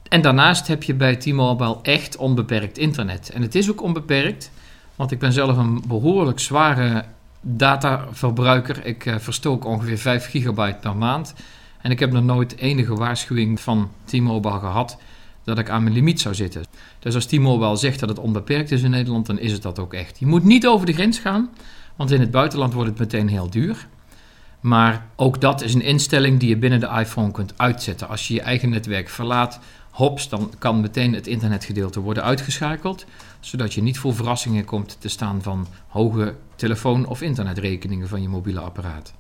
En 0.09 0.23
daarnaast 0.23 0.67
heb 0.67 0.83
je 0.83 0.95
bij 0.95 1.17
T-Mobile 1.17 1.79
echt 1.83 2.17
onbeperkt 2.17 2.79
internet. 2.79 3.31
En 3.31 3.43
het 3.43 3.55
is 3.55 3.71
ook 3.71 3.83
onbeperkt, 3.83 4.51
want 4.97 5.11
ik 5.11 5.19
ben 5.19 5.33
zelf 5.33 5.57
een 5.57 5.83
behoorlijk 5.87 6.39
zware 6.39 7.05
dataverbruiker. 7.41 8.87
Ik 8.87 9.05
uh, 9.05 9.15
verstook 9.19 9.65
ongeveer 9.65 9.99
5 9.99 10.31
gigabyte 10.31 10.79
per 10.81 10.97
maand. 10.97 11.35
En 11.85 11.91
ik 11.91 11.99
heb 11.99 12.13
nog 12.13 12.25
nooit 12.25 12.57
enige 12.57 12.95
waarschuwing 12.95 13.61
van 13.61 13.91
T-Mobile 14.05 14.59
gehad 14.59 14.99
dat 15.43 15.59
ik 15.59 15.71
aan 15.71 15.83
mijn 15.83 15.95
limiet 15.95 16.21
zou 16.21 16.35
zitten. 16.35 16.65
Dus 16.99 17.15
als 17.15 17.27
T-Mobile 17.27 17.77
zegt 17.77 18.01
dat 18.01 18.09
het 18.09 18.19
onbeperkt 18.19 18.71
is 18.71 18.83
in 18.83 18.91
Nederland, 18.91 19.27
dan 19.27 19.39
is 19.39 19.53
het 19.53 19.63
dat 19.63 19.79
ook 19.79 19.95
echt. 19.95 20.19
Je 20.19 20.27
moet 20.27 20.45
niet 20.45 20.67
over 20.67 20.87
de 20.87 20.93
grens 20.93 21.19
gaan, 21.19 21.51
want 21.97 22.11
in 22.11 22.21
het 22.21 22.31
buitenland 22.31 22.73
wordt 22.73 22.91
het 22.91 22.99
meteen 22.99 23.29
heel 23.29 23.51
duur. 23.51 23.87
Maar 24.61 25.07
ook 25.17 25.41
dat 25.41 25.63
is 25.63 25.75
een 25.75 25.83
instelling 25.83 26.41
die 26.41 26.49
je 26.49 26.57
binnen 26.57 26.81
de 26.81 26.91
iPhone 26.99 27.31
kunt 27.31 27.53
uitzetten. 27.57 28.09
Als 28.09 28.29
je 28.29 28.35
je 28.35 28.41
eigen 28.41 28.69
netwerk 28.69 29.09
verlaat, 29.09 29.61
hops, 29.91 30.29
dan 30.29 30.53
kan 30.59 30.81
meteen 30.81 31.15
het 31.15 31.27
internetgedeelte 31.27 32.01
worden 32.01 32.23
uitgeschakeld, 32.23 33.05
zodat 33.41 33.75
je 33.75 33.83
niet 33.83 33.99
voor 33.99 34.15
verrassingen 34.15 34.65
komt 34.65 34.97
te 35.01 35.09
staan 35.09 35.43
van 35.43 35.67
hoge 35.89 36.35
telefoon- 36.57 37.07
of 37.07 37.23
internetrekeningen 37.23 38.09
van 38.09 38.23
je 38.23 38.29
mobiele 38.29 38.61
apparaat. 38.61 39.15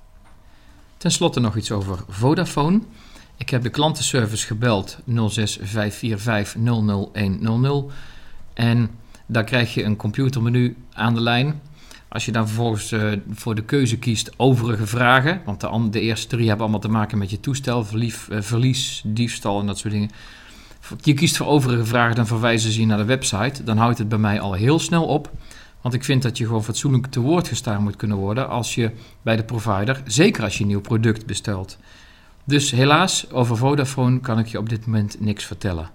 Ten 1.04 1.12
slotte 1.12 1.40
nog 1.40 1.56
iets 1.56 1.70
over 1.70 1.98
Vodafone. 2.08 2.80
Ik 3.36 3.50
heb 3.50 3.62
de 3.62 3.68
klantenservice 3.68 4.46
gebeld 4.46 4.98
06545 5.06 6.54
00100 7.40 7.92
en 8.54 8.90
daar 9.26 9.44
krijg 9.44 9.74
je 9.74 9.82
een 9.82 9.96
computermenu 9.96 10.76
aan 10.92 11.14
de 11.14 11.20
lijn. 11.20 11.60
Als 12.08 12.24
je 12.24 12.32
dan 12.32 12.46
vervolgens 12.46 12.92
uh, 12.92 13.12
voor 13.30 13.54
de 13.54 13.62
keuze 13.62 13.98
kiest 13.98 14.32
overige 14.36 14.86
vragen, 14.86 15.40
want 15.44 15.60
de, 15.60 15.88
de, 15.90 16.00
eerste 16.00 16.26
drie 16.26 16.46
hebben 16.46 16.62
allemaal 16.62 16.80
te 16.80 16.88
maken 16.88 17.18
met 17.18 17.30
je 17.30 17.40
toestel, 17.40 17.86
uh, 17.92 18.10
verlies, 18.40 19.02
diefstal 19.04 19.60
en 19.60 19.66
dat 19.66 19.78
soort 19.78 19.92
dingen. 19.92 20.10
Je 21.02 21.14
kiest 21.14 21.36
voor 21.36 21.46
overige 21.46 21.84
vragen, 21.84 22.16
dan 22.16 22.26
verwijzen 22.26 22.72
ze 22.72 22.80
je 22.80 22.86
naar 22.86 22.98
de 22.98 23.04
website. 23.04 23.64
Dan 23.64 23.76
houdt 23.76 23.98
het 23.98 24.08
bij 24.08 24.18
mij 24.18 24.40
al 24.40 24.52
heel 24.52 24.78
snel 24.78 25.04
op. 25.04 25.30
Want 25.84 25.96
ik 25.96 26.04
vind 26.04 26.22
dat 26.22 26.38
je 26.38 26.46
gewoon 26.46 26.64
fatsoenlijk 26.64 27.06
te 27.06 27.20
woord 27.20 27.48
gestaan 27.48 27.82
moet 27.82 27.96
kunnen 27.96 28.16
worden 28.16 28.48
als 28.48 28.74
je 28.74 28.90
bij 29.22 29.36
de 29.36 29.44
provider, 29.44 30.02
zeker 30.04 30.42
als 30.42 30.56
je 30.56 30.62
een 30.62 30.68
nieuw 30.68 30.80
product 30.80 31.26
bestelt. 31.26 31.78
Dus 32.44 32.70
helaas, 32.70 33.30
over 33.30 33.56
Vodafone 33.56 34.20
kan 34.20 34.38
ik 34.38 34.46
je 34.46 34.58
op 34.58 34.68
dit 34.68 34.86
moment 34.86 35.20
niks 35.20 35.44
vertellen. 35.44 35.90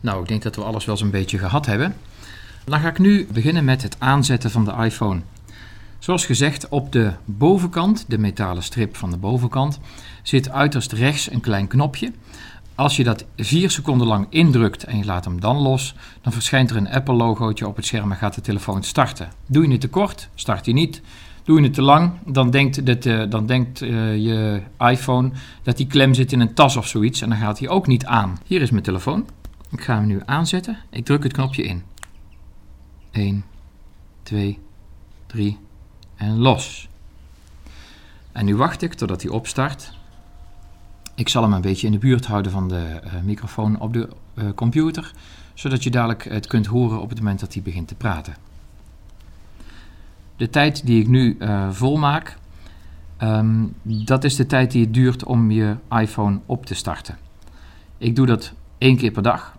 Nou, 0.00 0.22
ik 0.22 0.28
denk 0.28 0.42
dat 0.42 0.56
we 0.56 0.62
alles 0.62 0.84
wel 0.84 0.96
zo'n 0.96 1.10
beetje 1.10 1.38
gehad 1.38 1.66
hebben. 1.66 1.96
Dan 2.64 2.80
ga 2.80 2.88
ik 2.88 2.98
nu 2.98 3.26
beginnen 3.32 3.64
met 3.64 3.82
het 3.82 3.96
aanzetten 3.98 4.50
van 4.50 4.64
de 4.64 4.72
iPhone. 4.72 5.20
Zoals 5.98 6.26
gezegd, 6.26 6.68
op 6.68 6.92
de 6.92 7.12
bovenkant, 7.24 8.04
de 8.08 8.18
metalen 8.18 8.62
strip 8.62 8.96
van 8.96 9.10
de 9.10 9.16
bovenkant, 9.16 9.80
zit 10.22 10.50
uiterst 10.50 10.92
rechts 10.92 11.30
een 11.30 11.40
klein 11.40 11.66
knopje. 11.66 12.12
Als 12.76 12.96
je 12.96 13.04
dat 13.04 13.24
4 13.36 13.70
seconden 13.70 14.06
lang 14.06 14.26
indrukt 14.30 14.84
en 14.84 14.98
je 14.98 15.04
laat 15.04 15.24
hem 15.24 15.40
dan 15.40 15.56
los, 15.56 15.94
dan 16.20 16.32
verschijnt 16.32 16.70
er 16.70 16.76
een 16.76 16.88
Apple-logootje 16.88 17.66
op 17.66 17.76
het 17.76 17.86
scherm 17.86 18.10
en 18.10 18.16
gaat 18.16 18.34
de 18.34 18.40
telefoon 18.40 18.82
starten. 18.82 19.28
Doe 19.46 19.66
je 19.66 19.70
het 19.70 19.80
te 19.80 19.88
kort, 19.88 20.28
start 20.34 20.64
hij 20.64 20.74
niet. 20.74 21.02
Doe 21.44 21.58
je 21.58 21.64
het 21.64 21.74
te 21.74 21.82
lang, 21.82 22.12
dan 22.26 22.50
denkt, 22.50 23.06
uh, 23.06 23.30
dan 23.30 23.46
denkt 23.46 23.82
uh, 23.82 24.16
je 24.16 24.62
iPhone 24.78 25.30
dat 25.62 25.76
die 25.76 25.86
klem 25.86 26.14
zit 26.14 26.32
in 26.32 26.40
een 26.40 26.54
tas 26.54 26.76
of 26.76 26.86
zoiets 26.86 27.20
en 27.20 27.28
dan 27.28 27.38
gaat 27.38 27.58
hij 27.58 27.68
ook 27.68 27.86
niet 27.86 28.04
aan. 28.04 28.38
Hier 28.46 28.62
is 28.62 28.70
mijn 28.70 28.82
telefoon. 28.82 29.26
Ik 29.70 29.80
ga 29.80 29.94
hem 29.94 30.06
nu 30.06 30.20
aanzetten. 30.24 30.78
Ik 30.90 31.04
druk 31.04 31.22
het 31.22 31.32
knopje 31.32 31.62
in. 31.62 31.82
1, 33.10 33.44
2, 34.22 34.58
3 35.26 35.58
en 36.16 36.38
los. 36.38 36.88
En 38.32 38.44
nu 38.44 38.56
wacht 38.56 38.82
ik 38.82 38.94
totdat 38.94 39.22
hij 39.22 39.30
opstart. 39.30 39.95
Ik 41.16 41.28
zal 41.28 41.42
hem 41.42 41.52
een 41.52 41.60
beetje 41.60 41.86
in 41.86 41.92
de 41.92 41.98
buurt 41.98 42.26
houden 42.26 42.52
van 42.52 42.68
de 42.68 43.00
uh, 43.04 43.12
microfoon 43.24 43.80
op 43.80 43.92
de 43.92 44.08
uh, 44.34 44.44
computer, 44.54 45.12
zodat 45.54 45.82
je 45.82 45.90
dadelijk 45.90 46.24
het 46.24 46.46
kunt 46.46 46.66
horen 46.66 47.00
op 47.00 47.08
het 47.08 47.18
moment 47.18 47.40
dat 47.40 47.54
hij 47.54 47.62
begint 47.62 47.88
te 47.88 47.94
praten. 47.94 48.34
De 50.36 50.50
tijd 50.50 50.86
die 50.86 51.00
ik 51.00 51.08
nu 51.08 51.36
uh, 51.38 51.70
volmaak, 51.70 52.38
um, 53.22 53.74
dat 53.82 54.24
is 54.24 54.36
de 54.36 54.46
tijd 54.46 54.70
die 54.70 54.84
het 54.84 54.94
duurt 54.94 55.24
om 55.24 55.50
je 55.50 55.76
iPhone 55.90 56.38
op 56.46 56.66
te 56.66 56.74
starten. 56.74 57.18
Ik 57.98 58.16
doe 58.16 58.26
dat 58.26 58.52
één 58.78 58.96
keer 58.96 59.10
per 59.10 59.22
dag, 59.22 59.56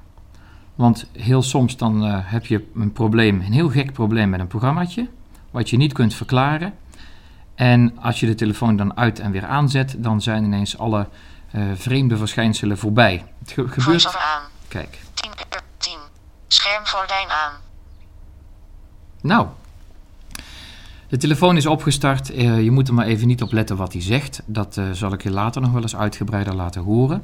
want 0.76 1.08
heel 1.12 1.41
soms 1.41 1.78
dan 1.78 2.03
heb 2.03 2.45
je 2.45 2.68
een 2.76 2.91
probleem, 2.91 3.41
een 3.41 3.53
heel 3.53 3.70
gek 3.70 3.93
probleem 3.93 4.30
met 4.30 4.39
een 4.39 4.47
programmaatje, 4.47 5.08
wat 5.51 5.70
je 5.70 5.78
niet 5.78 5.93
kunt 5.93 6.14
verklaren. 6.14 6.74
En 7.55 7.97
als 7.99 8.20
je 8.20 8.26
de 8.26 8.36
telefoon 8.36 8.76
dan 8.76 8.97
uit 8.97 9.20
en 9.20 9.32
weer 9.32 9.45
aanzet, 9.45 9.95
dan 9.97 10.22
zijn 10.22 10.43
ineens 10.43 10.78
alle 10.78 11.08
uh, 11.58 11.72
vreemde 11.76 12.18
verschijnselen 12.18 12.78
voorbij. 12.78 13.26
Het 13.39 13.51
ge 13.51 13.68
gebeurt... 13.68 14.05
aan. 14.05 14.41
Kijk. 14.68 14.99
10, 15.14 15.32
10. 15.78 15.97
Schermgordijn 16.47 17.30
aan. 17.30 17.53
Nou. 19.22 19.47
De 21.08 21.18
telefoon 21.18 21.58
is 21.58 21.66
opgestart. 21.66 22.32
Uh, 22.32 22.64
je 22.64 22.72
moet 22.72 22.88
er 22.88 22.93
maar 22.93 23.05
even 23.05 23.28
niet 23.28 23.41
op 23.41 23.51
letten 23.51 23.78
wat 23.78 23.93
hij 23.93 24.01
zegt. 24.01 24.41
Dat 24.45 24.78
uh, 24.78 24.91
zal 24.91 25.14
ik 25.14 25.24
je 25.24 25.32
later 25.32 25.62
nog 25.62 25.72
wel 25.72 25.82
eens 25.82 25.95
uitgebreider 25.95 26.55
laten 26.55 26.82
horen. 26.82 27.24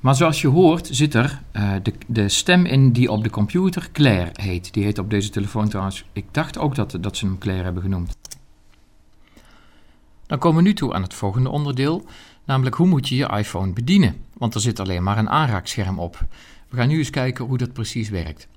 Maar 0.00 0.14
zoals 0.14 0.40
je 0.40 0.48
hoort 0.48 0.88
zit 0.90 1.14
er 1.14 1.40
de, 1.82 1.94
de, 2.06 2.28
stem 2.28 2.64
in 2.64 2.92
die 2.92 3.10
op 3.10 3.22
de 3.22 3.30
computer 3.30 3.88
Claire 3.92 4.30
heet. 4.32 4.72
Die 4.72 4.84
heet 4.84 4.98
op 4.98 5.10
deze 5.10 5.30
telefoon 5.30 5.68
trouwens. 5.68 6.04
Ik 6.12 6.24
dacht 6.30 6.58
ook 6.58 6.74
dat, 6.74 6.96
dat 7.00 7.16
ze 7.16 7.26
hem 7.26 7.38
Claire 7.38 7.64
hebben 7.64 7.82
genoemd. 7.82 8.16
Dan 10.32 10.38
komen 10.40 10.62
we 10.62 10.68
nu 10.68 10.74
toe 10.74 10.94
aan 10.94 11.02
het 11.02 11.14
volgende 11.14 11.48
onderdeel. 11.48 12.04
Namelijk 12.52 12.76
hoe 12.76 12.86
moet 12.86 13.08
je 13.08 13.16
je 13.16 13.36
iPhone 13.36 13.72
bedienen? 13.72 14.16
Want 14.36 14.54
er 14.54 14.60
zit 14.60 14.80
alleen 14.80 15.02
maar 15.02 15.18
een 15.18 15.28
aanraakscherm 15.28 15.98
op. 15.98 16.26
We 16.68 16.76
gaan 16.76 16.88
nu 16.88 16.98
eens 16.98 17.10
kijken 17.10 17.44
hoe 17.44 17.58
dat 17.58 17.72
precies 17.72 18.08
werkt. 18.08 18.48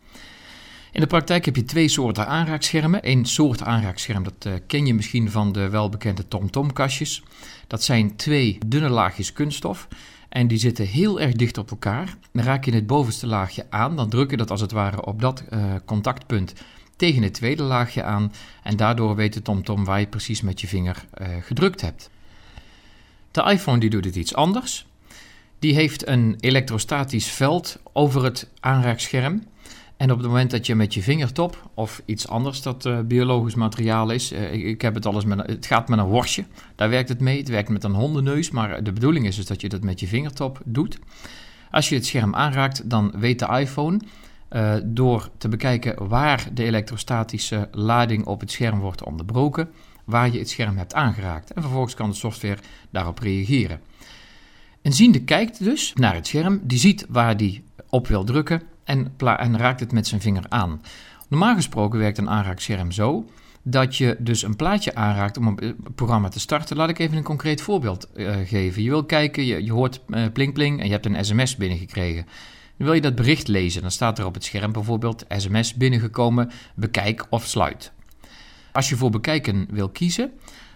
In 0.91 1.02
de 1.02 1.08
praktijk 1.08 1.46
heb 1.46 1.56
je 1.56 1.64
twee 1.64 1.88
soorten 1.88 2.28
aanraakschermen. 2.28 3.00
Eén 3.10 3.26
soort 3.26 3.64
aanraakscherm, 3.64 4.24
dat 4.24 4.46
uh, 4.48 4.54
ken 4.68 4.86
je 4.86 4.93
misschien 4.93 5.32
van 5.32 5.52
de 5.52 5.70
welbekende 5.70 6.28
TomTom-kastjes. 6.28 7.24
Dat 7.68 7.84
zijn 7.84 8.16
twee 8.16 8.58
dunne 8.66 8.89
laagjes 8.89 9.34
kunststof. 9.34 9.88
En 10.30 10.48
die 10.48 10.58
zitten 10.58 10.86
heel 10.86 11.20
erg 11.20 11.34
dicht 11.34 11.58
op 11.58 11.72
elkaar. 11.72 12.18
Dan 12.32 12.43
raak 12.43 12.66
je 12.66 12.74
het 12.74 12.88
bovenste 12.88 13.28
laagje 13.28 13.66
aan. 13.70 13.96
Dan 13.96 14.10
druk 14.10 14.32
je 14.32 14.38
dat 14.38 14.52
als 14.52 14.62
het 14.62 14.72
ware 14.72 15.06
op 15.06 15.22
dat 15.22 15.43
uh, 15.54 15.74
contactpunt. 15.86 16.54
tegen 16.96 17.24
het 17.24 17.34
tweede 17.34 17.64
laagje 17.64 18.04
aan 18.04 18.34
en 18.64 18.78
daardoor 18.78 19.16
weet 19.16 19.34
de 19.34 19.41
TomTom 19.41 19.86
waar 19.86 20.00
je 20.00 20.08
precies 20.08 20.41
met 20.41 20.62
je 20.62 20.68
vinger 20.68 21.06
uh, 21.22 21.28
gedrukt 21.41 21.82
hebt. 21.82 22.10
De 23.36 23.52
iPhone 23.52 23.80
die 23.80 23.90
doet 23.90 24.06
het 24.06 24.16
iets 24.16 24.36
anders. 24.36 24.86
Die 25.60 25.74
heeft 25.74 26.08
een 26.08 26.36
elektrostatisch 26.40 27.28
veld 27.28 27.80
over 27.94 28.24
het 28.24 28.50
aanraakscherm. 28.60 29.44
En 29.98 30.12
op 30.12 30.18
het 30.18 30.28
moment 30.28 30.52
dat 30.52 30.66
je 30.66 30.76
met 30.76 30.94
je 30.94 31.02
vingertop 31.02 31.70
of 31.74 32.02
iets 32.06 32.28
anders 32.28 32.62
dat 32.62 32.86
uh, 32.86 33.00
biologisch 33.00 33.56
materiaal 33.56 34.10
is, 34.10 34.32
uh, 34.32 34.54
ik, 34.54 34.82
heb 34.82 34.94
het 34.94 35.06
alles 35.06 35.26
met, 35.26 35.48
het 35.48 35.66
gaat 35.66 35.90
met 35.90 36.00
een 36.00 36.06
worstje, 36.06 36.46
daar 36.76 36.90
werkt 36.90 37.10
het 37.10 37.20
mee. 37.20 37.38
Het 37.38 37.50
werkt 37.50 37.70
met 37.70 37.84
een 37.84 37.94
hondenneus, 37.94 38.50
maar 38.50 38.84
de 38.84 38.92
bedoeling 38.92 39.26
is 39.26 39.36
dus 39.36 39.46
dat 39.46 39.62
je 39.62 39.70
dat 39.70 39.84
met 39.84 40.00
je 40.00 40.08
vingertop 40.08 40.62
doet. 40.66 41.00
Als 41.72 41.90
je 41.90 41.96
het 41.96 42.06
scherm 42.06 42.36
aanraakt, 42.36 42.90
dan 42.90 43.14
weet 43.16 43.40
de 43.40 43.60
iPhone 43.60 44.00
uh, 44.52 44.74
door 44.84 45.30
te 45.38 45.48
bekijken 45.48 46.08
waar 46.08 46.48
de 46.54 46.64
elektrostatische 46.64 47.68
lading 47.72 48.26
op 48.26 48.40
het 48.40 48.52
scherm 48.52 48.80
wordt 48.80 49.04
onderbroken, 49.04 49.70
waar 50.06 50.32
je 50.32 50.39
het 50.39 50.49
scherm 50.49 50.78
hebt 50.78 50.93
aangeraakt. 50.93 51.53
En 51.53 51.62
vervolgens 51.62 51.93
kan 51.93 52.10
de 52.10 52.16
software 52.16 52.58
daarop 52.89 53.20
reageren. 53.20 53.82
Een 54.82 54.93
ziende 54.93 55.24
kijkt 55.24 55.64
dus 55.64 55.93
naar 55.93 56.14
het 56.14 56.28
scherm, 56.28 56.60
die 56.64 56.80
ziet 56.80 57.06
waar 57.10 57.38
die 57.38 57.64
op 57.89 58.08
wil 58.08 58.24
drukken 58.24 58.62
en, 58.84 59.14
en 59.18 59.58
raakt 59.58 59.80
het 59.80 59.91
met 59.91 60.08
zijn 60.08 60.22
vinger 60.22 60.45
aan. 60.49 60.82
Normaal 61.30 61.56
gesproken 61.56 61.99
werkt 61.99 62.18
een 62.18 62.30
aanraakscherm 62.30 62.91
zo 62.91 63.26
dat 63.68 63.95
je 63.95 64.16
dus 64.20 64.43
een 64.43 64.56
plaatje 64.56 64.95
aanraakt 64.95 65.38
om 65.38 65.47
een 65.47 65.76
programma 65.95 66.30
te 66.30 66.39
starten. 66.39 66.78
Laat 66.78 66.89
ik 66.89 66.99
even 66.99 67.18
een 67.18 67.24
concreet 67.24 67.62
voorbeeld 67.62 68.08
uh, 68.16 68.36
geven. 68.43 68.84
Je 68.84 68.89
wil 68.89 69.06
kijken, 69.06 69.45
je, 69.45 69.64
je 69.64 69.72
hoort 69.72 70.01
uh, 70.08 70.26
pling 70.34 70.53
pling 70.53 70.80
en 70.80 70.86
je 70.86 70.91
hebt 70.91 71.06
een 71.06 71.26
sms 71.26 71.56
binnengekregen. 71.56 72.26
Dan 72.78 72.88
wil 72.88 72.93
je 72.93 73.01
dat 73.01 73.16
bericht 73.16 73.47
lezen. 73.47 73.82
Dan 73.82 73.91
staat 73.91 74.20
er 74.20 74.26
op 74.26 74.34
het 74.34 74.43
scherm 74.43 74.72
bijvoorbeeld 74.72 75.26
sms 75.30 75.74
binnengekomen, 75.74 76.51
bekijk 76.76 77.26
of 77.30 77.45
sluit. 77.45 77.91
Als 78.76 78.90
je 78.90 78.96
voor 78.96 79.10
bekijken 79.10 79.68
wil 79.70 79.90
kiezen, 79.90 80.32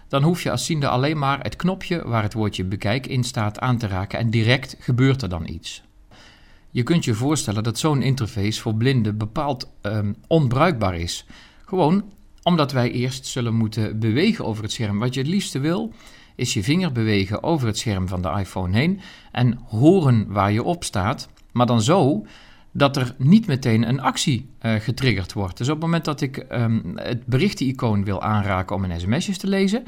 dan 0.08 0.22
hoef 0.22 0.42
je 0.42 0.50
als 0.50 0.66
ziende 0.66 0.88
alleen 0.88 1.18
maar 1.18 1.40
het 1.42 1.56
knopje 1.56 2.08
waar 2.08 2.22
het 2.22 2.32
woordje 2.32 2.64
bekijk 2.64 3.06
in 3.06 3.24
staat 3.24 3.58
aan 3.58 3.78
te 3.78 3.86
raken 3.86 4.18
en 4.18 4.30
direct 4.30 4.76
gebeurt 4.78 5.22
er 5.22 5.28
dan 5.28 5.48
iets. 5.48 5.82
Je 6.70 6.82
kunt 6.82 7.04
je 7.04 7.14
voorstellen 7.14 7.62
dat 7.62 7.78
zo'n 7.78 8.02
interface 8.02 8.60
voor 8.60 8.74
blinden 8.74 9.18
bepaald 9.18 9.70
um, 9.82 10.16
onbruikbaar 10.26 10.94
is. 10.94 11.26
Gewoon 11.64 12.04
omdat 12.42 12.72
wij 12.72 12.90
eerst 12.90 13.26
zullen 13.26 13.54
moeten 13.54 13.98
bewegen 13.98 14.44
over 14.44 14.62
het 14.62 14.72
scherm. 14.72 14.98
Wat 14.98 15.14
je 15.14 15.20
het 15.20 15.28
liefste 15.28 15.58
wil, 15.58 15.92
is 16.34 16.54
je 16.54 16.62
vinger 16.62 16.92
bewegen 16.92 17.42
over 17.42 17.66
het 17.66 17.78
scherm 17.78 18.08
van 18.08 18.22
de 18.22 18.30
iPhone 18.38 18.76
heen 18.76 19.00
en 19.32 19.58
horen 19.66 20.32
waar 20.32 20.52
je 20.52 20.62
op 20.62 20.84
staat, 20.84 21.28
maar 21.52 21.66
dan 21.66 21.82
zo 21.82 22.26
dat 22.72 22.96
er 22.96 23.14
niet 23.18 23.46
meteen 23.46 23.88
een 23.88 24.00
actie 24.00 24.48
uh, 24.62 24.74
getriggerd 24.74 25.32
wordt. 25.32 25.56
Dus 25.56 25.66
op 25.66 25.74
het 25.74 25.82
moment 25.82 26.04
dat 26.04 26.20
ik 26.20 26.46
um, 26.52 26.92
het 26.94 27.26
berichten-icoon 27.26 28.04
wil 28.04 28.22
aanraken 28.22 28.76
om 28.76 28.84
een 28.84 29.00
sms'jes 29.00 29.38
te 29.38 29.46
lezen, 29.46 29.86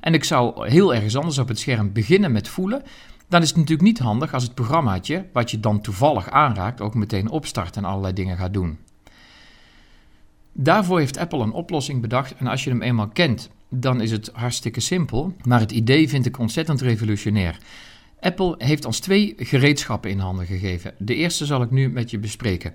en 0.00 0.14
ik 0.14 0.24
zou 0.24 0.68
heel 0.68 0.94
ergens 0.94 1.16
anders 1.16 1.38
op 1.38 1.48
het 1.48 1.58
scherm 1.58 1.92
beginnen 1.92 2.32
met 2.32 2.48
voelen, 2.48 2.82
dan 3.28 3.42
is 3.42 3.48
het 3.48 3.56
natuurlijk 3.56 3.88
niet 3.88 3.98
handig 3.98 4.34
als 4.34 4.42
het 4.42 4.54
programmaatje, 4.54 5.24
wat 5.32 5.50
je 5.50 5.60
dan 5.60 5.80
toevallig 5.80 6.30
aanraakt, 6.30 6.80
ook 6.80 6.94
meteen 6.94 7.30
opstart 7.30 7.76
en 7.76 7.84
allerlei 7.84 8.12
dingen 8.12 8.36
gaat 8.36 8.52
doen. 8.52 8.78
Daarvoor 10.52 10.98
heeft 10.98 11.18
Apple 11.18 11.42
een 11.42 11.52
oplossing 11.52 12.00
bedacht 12.00 12.34
en 12.36 12.46
als 12.46 12.64
je 12.64 12.70
hem 12.70 12.82
eenmaal 12.82 13.08
kent, 13.08 13.50
dan 13.68 14.00
is 14.00 14.10
het 14.10 14.30
hartstikke 14.32 14.80
simpel. 14.80 15.34
Maar 15.42 15.60
het 15.60 15.72
idee 15.72 16.08
vind 16.08 16.26
ik 16.26 16.38
ontzettend 16.38 16.80
revolutionair. 16.80 17.58
Apple 18.22 18.54
heeft 18.58 18.84
ons 18.84 18.98
twee 18.98 19.34
gereedschappen 19.36 20.10
in 20.10 20.18
handen 20.18 20.46
gegeven. 20.46 20.94
De 20.98 21.14
eerste 21.14 21.46
zal 21.46 21.62
ik 21.62 21.70
nu 21.70 21.90
met 21.90 22.10
je 22.10 22.18
bespreken. 22.18 22.74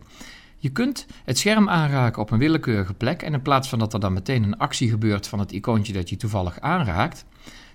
Je 0.58 0.70
kunt 0.70 1.06
het 1.26 1.38
scherm 1.38 1.70
aanraken 1.70 2.22
op 2.22 2.32
een 2.32 2.38
willekeurige 2.38 2.94
plek 2.94 3.22
en 3.22 3.34
in 3.34 3.42
plaats 3.42 3.70
van 3.70 3.80
dat 3.80 3.94
er 3.94 4.00
dan 4.00 4.14
meteen 4.14 4.44
een 4.44 4.58
actie 4.58 4.90
gebeurt 4.90 5.28
van 5.28 5.40
het 5.40 5.52
icoontje 5.52 5.94
dat 5.94 6.10
je 6.10 6.16
toevallig 6.16 6.60
aanraakt, 6.60 7.26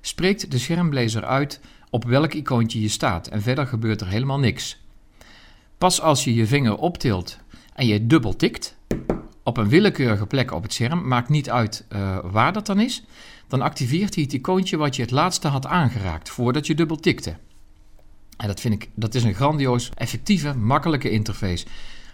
spreekt 0.00 0.50
de 0.50 0.58
schermblezer 0.58 1.24
uit 1.24 1.60
op 1.90 2.04
welk 2.04 2.32
icoontje 2.32 2.80
je 2.80 2.88
staat 2.88 3.26
en 3.26 3.42
verder 3.42 3.66
gebeurt 3.66 4.00
er 4.00 4.08
helemaal 4.08 4.38
niks. 4.38 4.80
Pas 5.78 6.00
als 6.00 6.24
je 6.24 6.34
je 6.34 6.46
vinger 6.46 6.76
optilt 6.76 7.38
en 7.74 7.86
je 7.86 8.06
dubbel 8.06 8.36
tikt 8.36 8.76
op 9.42 9.56
een 9.56 9.68
willekeurige 9.68 10.26
plek 10.26 10.52
op 10.52 10.62
het 10.62 10.72
scherm, 10.72 11.08
maakt 11.08 11.28
niet 11.28 11.50
uit 11.50 11.84
uh, 11.92 12.18
waar 12.22 12.52
dat 12.52 12.66
dan 12.66 12.80
is, 12.80 13.04
dan 13.48 13.62
activeert 13.62 14.14
hij 14.14 14.24
het 14.24 14.32
icoontje 14.32 14.76
wat 14.76 14.96
je 14.96 15.02
het 15.02 15.10
laatste 15.10 15.48
had 15.48 15.66
aangeraakt 15.66 16.30
voordat 16.30 16.66
je 16.66 16.74
dubbel 16.74 16.96
tikte. 16.96 17.36
En 18.42 18.48
dat 18.48 18.60
vind 18.60 18.74
ik, 18.74 18.90
dat 18.94 19.14
is 19.14 19.24
een 19.24 19.34
grandioos, 19.34 19.90
effectieve, 19.94 20.56
makkelijke 20.56 21.10
interface. 21.10 21.66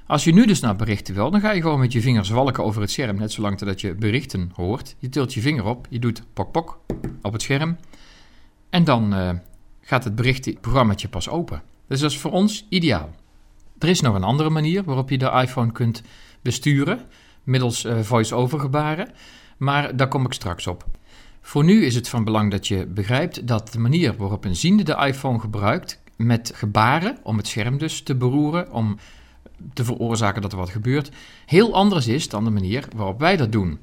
Als 0.06 0.24
je 0.24 0.32
nu 0.32 0.46
dus 0.46 0.60
naar 0.60 0.76
berichten 0.76 1.14
wil, 1.14 1.30
dan 1.30 1.40
ga 1.40 1.52
je 1.52 1.60
gewoon 1.60 1.78
met 1.78 1.92
je 1.92 2.00
vinger 2.00 2.24
zwalken 2.24 2.64
over 2.64 2.80
het 2.80 2.90
scherm, 2.90 3.16
net 3.16 3.32
zolang 3.32 3.58
dat 3.58 3.80
je 3.80 3.94
berichten 3.94 4.50
hoort. 4.54 4.94
Je 4.98 5.08
tilt 5.08 5.34
je 5.34 5.40
vinger 5.40 5.64
op, 5.64 5.86
je 5.90 5.98
doet 5.98 6.22
pok 6.32 6.52
pok 6.52 6.80
op 7.22 7.32
het 7.32 7.42
scherm 7.42 7.76
en 8.70 8.84
dan 8.84 9.14
uh, 9.14 9.30
gaat 9.80 10.04
het 10.04 10.14
berichtprogrammaatje 10.14 11.08
pas 11.08 11.28
open. 11.28 11.62
Dus 11.86 12.00
dat 12.00 12.10
is 12.10 12.18
voor 12.18 12.30
ons 12.30 12.66
ideaal. 12.68 13.10
Er 13.78 13.88
is 13.88 14.00
nog 14.00 14.14
een 14.14 14.24
andere 14.24 14.50
manier 14.50 14.84
waarop 14.84 15.10
je 15.10 15.18
de 15.18 15.30
iPhone 15.30 15.72
kunt 15.72 16.02
besturen, 16.42 17.00
middels 17.42 17.84
uh, 17.84 17.98
voice-over 18.00 18.60
gebaren, 18.60 19.10
maar 19.56 19.96
daar 19.96 20.08
kom 20.08 20.24
ik 20.24 20.32
straks 20.32 20.66
op. 20.66 20.86
Voor 21.40 21.64
nu 21.64 21.84
is 21.84 21.94
het 21.94 22.08
van 22.08 22.24
belang 22.24 22.50
dat 22.50 22.68
je 22.68 22.86
begrijpt 22.86 23.46
dat 23.46 23.72
de 23.72 23.78
manier 23.78 24.16
waarop 24.16 24.44
een 24.44 24.56
ziende 24.56 24.82
de 24.82 24.96
iPhone 25.06 25.38
gebruikt, 25.38 26.00
met 26.18 26.52
gebaren, 26.54 27.18
om 27.22 27.36
het 27.36 27.46
scherm 27.46 27.78
dus 27.78 28.02
te 28.02 28.16
beroeren, 28.16 28.72
om 28.72 28.98
te 29.72 29.84
veroorzaken 29.84 30.42
dat 30.42 30.52
er 30.52 30.58
wat 30.58 30.70
gebeurt, 30.70 31.10
heel 31.46 31.74
anders 31.74 32.06
is 32.06 32.28
dan 32.28 32.44
de 32.44 32.50
manier 32.50 32.88
waarop 32.96 33.18
wij 33.18 33.36
dat 33.36 33.52
doen. 33.52 33.78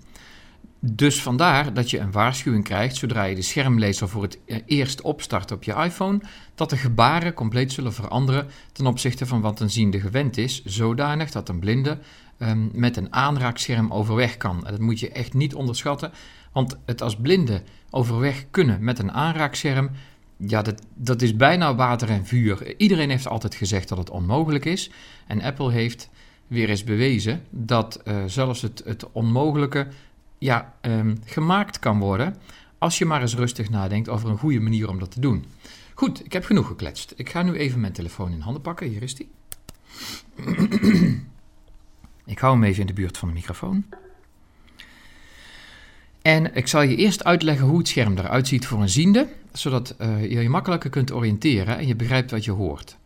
Dus 0.79 1.21
vandaar 1.21 1.73
dat 1.73 1.89
je 1.89 1.99
een 1.99 2.11
waarschuwing 2.11 2.63
krijgt 2.63 2.95
zodra 2.95 3.23
je 3.23 3.35
de 3.35 3.41
schermlezer 3.41 4.09
voor 4.09 4.21
het 4.21 4.39
eh, 4.45 4.57
eerst 4.65 5.01
opstart 5.01 5.51
op 5.51 5.63
je 5.63 5.73
iPhone, 5.73 6.21
dat 6.55 6.69
de 6.69 6.77
gebaren 6.77 7.33
compleet 7.33 7.71
zullen 7.71 7.93
veranderen 7.93 8.47
ten 8.71 8.85
opzichte 8.85 9.25
van 9.25 9.41
wat 9.41 9.59
een 9.59 9.69
ziende 9.69 9.99
gewend 9.99 10.37
is, 10.37 10.63
zodanig 10.65 11.31
dat 11.31 11.49
een 11.49 11.59
blinde 11.59 11.99
um, 12.39 12.69
met 12.73 12.97
een 12.97 13.13
aanraakscherm 13.13 13.91
overweg 13.91 14.37
kan. 14.37 14.65
En 14.65 14.71
dat 14.71 14.81
moet 14.81 14.99
je 14.99 15.09
echt 15.09 15.33
niet 15.33 15.55
onderschatten, 15.55 16.11
want 16.51 16.77
het 16.85 17.01
als 17.01 17.15
blinde 17.15 17.61
overweg 17.89 18.45
kunnen 18.51 18.83
met 18.83 18.99
een 18.99 19.11
aanraakscherm, 19.11 19.89
ja, 20.47 20.61
dat, 20.61 20.81
dat 20.93 21.21
is 21.21 21.35
bijna 21.35 21.75
water 21.75 22.09
en 22.09 22.25
vuur. 22.25 22.77
Iedereen 22.77 23.09
heeft 23.09 23.27
altijd 23.27 23.55
gezegd 23.55 23.89
dat 23.89 23.97
het 23.97 24.09
onmogelijk 24.09 24.65
is. 24.65 24.91
En 25.27 25.41
Apple 25.41 25.71
heeft 25.71 26.09
weer 26.47 26.69
eens 26.69 26.83
bewezen 26.83 27.43
dat 27.49 28.01
uh, 28.05 28.23
zelfs 28.25 28.61
het, 28.61 28.81
het 28.85 29.11
onmogelijke 29.11 29.87
ja, 30.37 30.73
um, 30.81 31.17
gemaakt 31.25 31.79
kan 31.79 31.99
worden. 31.99 32.35
Als 32.77 32.97
je 32.97 33.05
maar 33.05 33.21
eens 33.21 33.35
rustig 33.35 33.69
nadenkt 33.69 34.09
over 34.09 34.29
een 34.29 34.37
goede 34.37 34.59
manier 34.59 34.89
om 34.89 34.99
dat 34.99 35.11
te 35.11 35.19
doen. 35.19 35.45
Goed, 35.93 36.25
ik 36.25 36.33
heb 36.33 36.45
genoeg 36.45 36.67
gekletst. 36.67 37.13
Ik 37.15 37.29
ga 37.29 37.41
nu 37.41 37.53
even 37.53 37.79
mijn 37.79 37.93
telefoon 37.93 38.31
in 38.31 38.39
handen 38.39 38.61
pakken. 38.61 38.87
Hier 38.87 39.03
is 39.03 39.15
die. 39.15 39.29
ik 42.25 42.39
hou 42.39 42.53
hem 42.53 42.63
even 42.63 42.81
in 42.81 42.87
de 42.87 42.93
buurt 42.93 43.17
van 43.17 43.27
de 43.27 43.33
microfoon. 43.33 43.85
En 46.25 46.55
ik 46.55 46.67
zal 46.67 46.81
je 46.81 46.95
eerst 46.95 47.23
uitleggen 47.23 47.67
hoe 47.67 47.77
het 47.77 47.87
scherm 47.87 48.17
eruit 48.17 48.47
ziet 48.47 48.67
voor 48.67 48.81
een 48.81 48.89
ziende, 48.89 49.27
zodat 49.53 49.95
uh, 49.99 50.21
je 50.21 50.41
je 50.41 50.49
makkelijker 50.49 50.89
kunt 50.89 51.11
oriënteren 51.11 51.77
en 51.77 51.87
je 51.87 51.95
begrijpt 51.95 52.31
wat 52.31 52.45
je 52.45 52.51
hoort. 52.51 52.97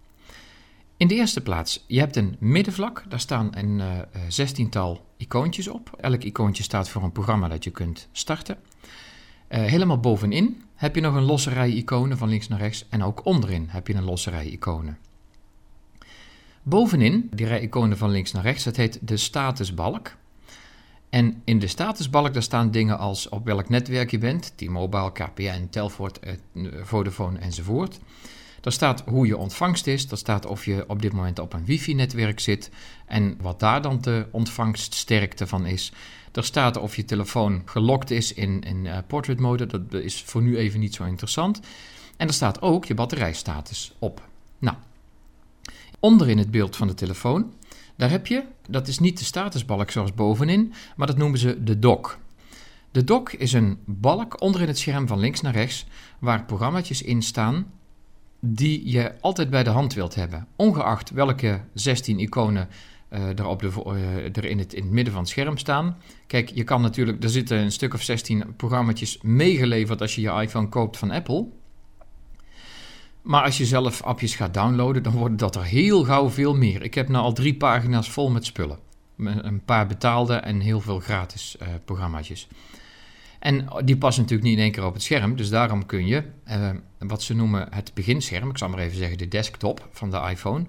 In 0.98 1.08
de 1.08 1.16
eerste 1.16 1.42
plaats, 1.42 1.84
je 1.88 2.00
hebt 2.00 2.16
een 2.16 2.36
middenvlak, 2.40 3.04
daar 3.10 3.20
staan 3.20 3.50
een 3.52 3.80
uh, 3.80 3.86
zestiental 4.28 5.06
icoontjes 5.18 5.68
op. 5.68 5.98
Elk 6.00 6.24
icoontje 6.24 6.64
staat 6.64 6.90
voor 6.90 7.04
een 7.04 7.12
programma 7.12 7.48
dat 7.48 7.64
je 7.64 7.70
kunt 7.70 8.08
starten. 8.12 8.58
Helemaal 9.48 10.00
bovenin 10.00 10.64
heb 10.76 10.96
je 10.96 11.02
nog 11.02 11.16
een 11.16 11.24
losse 11.24 11.50
rij 11.50 11.72
iconen 11.72 12.18
van 12.18 12.30
links 12.30 12.48
naar 12.48 12.60
rechts 12.60 12.86
en 12.90 13.04
ook 13.04 13.26
onderin 13.26 13.66
heb 13.70 13.88
je 13.88 13.94
een 13.94 14.04
losse 14.04 14.30
rij 14.30 14.46
iconen. 14.46 14.98
Bovenin, 16.64 17.30
die 17.34 17.46
rij 17.46 17.62
iconen 17.62 17.98
van 17.98 18.10
links 18.10 18.32
naar 18.32 18.44
rechts, 18.44 18.64
dat 18.64 18.76
heet 18.76 19.00
de 19.02 19.18
statusbalk. 19.18 20.18
En 21.10 21.42
in 21.44 21.60
de 21.60 21.68
statusbalk 21.68 22.34
daar 22.34 22.44
staan 22.44 22.72
dingen 22.72 22.98
als 22.98 23.30
op 23.30 23.46
welk 23.46 23.70
netwerk 23.70 24.12
je 24.12 24.18
bent, 24.18 24.54
T-Mobile, 24.56 25.12
KPN, 25.12 25.68
Telfort, 25.70 26.20
eh, 26.20 26.34
Vodafone 26.82 27.40
enzovoort. 27.40 28.00
Daar 28.62 28.74
staat 28.74 29.04
hoe 29.06 29.28
je 29.28 29.38
ontvangst 29.38 29.88
is, 29.88 30.08
daar 30.08 30.18
staat 30.18 30.46
of 30.46 30.66
je 30.66 30.84
op 30.88 31.02
dit 31.02 31.14
moment 31.14 31.40
op 31.40 31.54
een 31.54 31.66
wifi-netwerk 31.66 32.40
zit 32.40 32.70
en 33.06 33.38
wat 33.42 33.60
daar 33.60 33.82
dan 33.82 34.02
de 34.02 34.28
ontvangststerkte 34.32 35.48
van 35.48 35.66
is. 35.66 35.92
Er 36.32 36.44
staat 36.44 36.78
of 36.78 36.96
je 36.96 37.06
telefoon 37.06 37.62
gelokt 37.66 38.12
is 38.12 38.34
in, 38.34 38.62
in 38.62 38.86
uh, 38.86 38.98
portrait 39.08 39.40
mode, 39.40 39.66
dat 39.66 39.94
is 39.94 40.24
voor 40.24 40.42
nu 40.42 40.58
even 40.58 40.80
niet 40.80 40.96
zo 40.96 41.04
interessant. 41.04 41.60
En 42.18 42.28
er 42.28 42.34
staat 42.34 42.62
ook 42.62 42.86
je 42.86 42.94
batterijstatus 42.94 43.94
op. 44.00 44.28
Nou, 44.58 44.78
onder 46.00 46.30
in 46.30 46.38
het 46.38 46.52
beeld 46.52 46.76
van 46.76 46.88
de 46.88 46.94
telefoon 46.94 47.54
daar 48.00 48.10
heb 48.10 48.28
je, 48.28 48.44
dat 48.70 48.88
is 48.88 49.00
niet 49.00 49.18
de 49.18 49.24
statusbalk 49.24 49.92
zoals 49.92 50.14
bovenin, 50.14 50.74
maar 50.96 51.08
dat 51.08 51.18
noemen 51.18 51.40
ze 51.40 51.64
de 51.64 51.80
dock. 51.80 52.20
De 52.92 53.04
dock 53.04 53.32
is 53.32 53.54
een 53.54 53.78
balk 53.86 54.42
onderin 54.42 54.68
het 54.68 54.78
scherm 54.78 55.08
van 55.08 55.20
links 55.20 55.42
naar 55.42 55.54
rechts, 55.54 55.86
waar 56.20 56.46
programma's 56.46 57.02
in 57.02 57.22
staan 57.22 57.72
die 58.40 58.92
je 58.92 59.22
altijd 59.22 59.50
bij 59.50 59.64
de 59.64 59.70
hand 59.70 59.94
wilt 59.94 60.16
hebben. 60.16 60.48
Ongeacht 60.56 61.10
welke 61.10 61.62
16 61.74 62.20
iconen 62.20 62.68
er, 63.10 63.46
op 63.46 63.62
de, 63.62 64.30
er 64.34 64.46
in, 64.46 64.60
het, 64.60 64.74
in 64.74 64.84
het 64.84 64.92
midden 64.92 65.14
van 65.14 65.22
het 65.22 65.32
scherm 65.32 65.58
staan. 65.58 65.98
Kijk, 66.28 66.50
je 66.50 66.64
kan 66.64 66.82
natuurlijk, 66.82 67.24
er 67.24 67.30
zitten 67.30 67.58
een 67.58 67.72
stuk 67.72 67.94
of 67.94 68.02
16 68.02 68.56
programma's 68.56 69.18
meegeleverd 69.22 70.02
als 70.02 70.16
je 70.16 70.22
je 70.22 70.42
iPhone 70.42 70.70
koopt 70.70 70.98
van 70.98 71.12
Apple. 71.12 71.48
Maar 73.22 73.44
als 73.44 73.58
je 73.58 73.66
zelf 73.66 74.02
appjes 74.02 74.36
gaat 74.36 74.54
downloaden, 74.54 75.04
dan 75.04 75.14
worden 75.14 75.38
dat 75.38 75.56
er 75.56 75.64
heel 75.64 76.04
gauw 76.04 76.30
veel 76.30 76.56
meer. 76.56 76.84
Ik 76.84 76.94
heb 76.94 77.10
nu 77.10 77.16
al 77.16 77.34
drie 77.34 77.56
pagina's 77.56 78.10
vol 78.10 78.30
met 78.30 78.46
spullen. 78.46 78.80
Een 79.18 79.66
paar 79.66 79.88
betaalde 79.88 80.34
en 80.34 80.60
heel 80.60 80.82
veel 80.82 81.00
gratis 81.00 81.58
uh, 81.62 81.68
programma's. 81.86 82.48
En 83.40 83.68
die 83.86 83.98
passen 83.98 84.22
natuurlijk 84.22 84.50
niet 84.50 84.58
in 84.58 84.64
één 84.64 84.72
keer 84.72 84.86
op 84.86 84.94
het 84.94 85.04
scherm. 85.04 85.36
Dus 85.36 85.50
daarom 85.50 85.86
kun 85.86 86.06
je 86.06 86.24
uh, 86.48 86.70
wat 86.98 87.22
ze 87.24 87.36
noemen 87.36 87.68
het 87.72 87.92
beginscherm, 87.94 88.50
ik 88.50 88.58
zal 88.58 88.70
maar 88.70 88.80
even 88.80 88.98
zeggen 88.98 89.18
de 89.18 89.28
desktop 89.28 89.88
van 89.92 90.12
de 90.12 90.28
iPhone. 90.30 90.66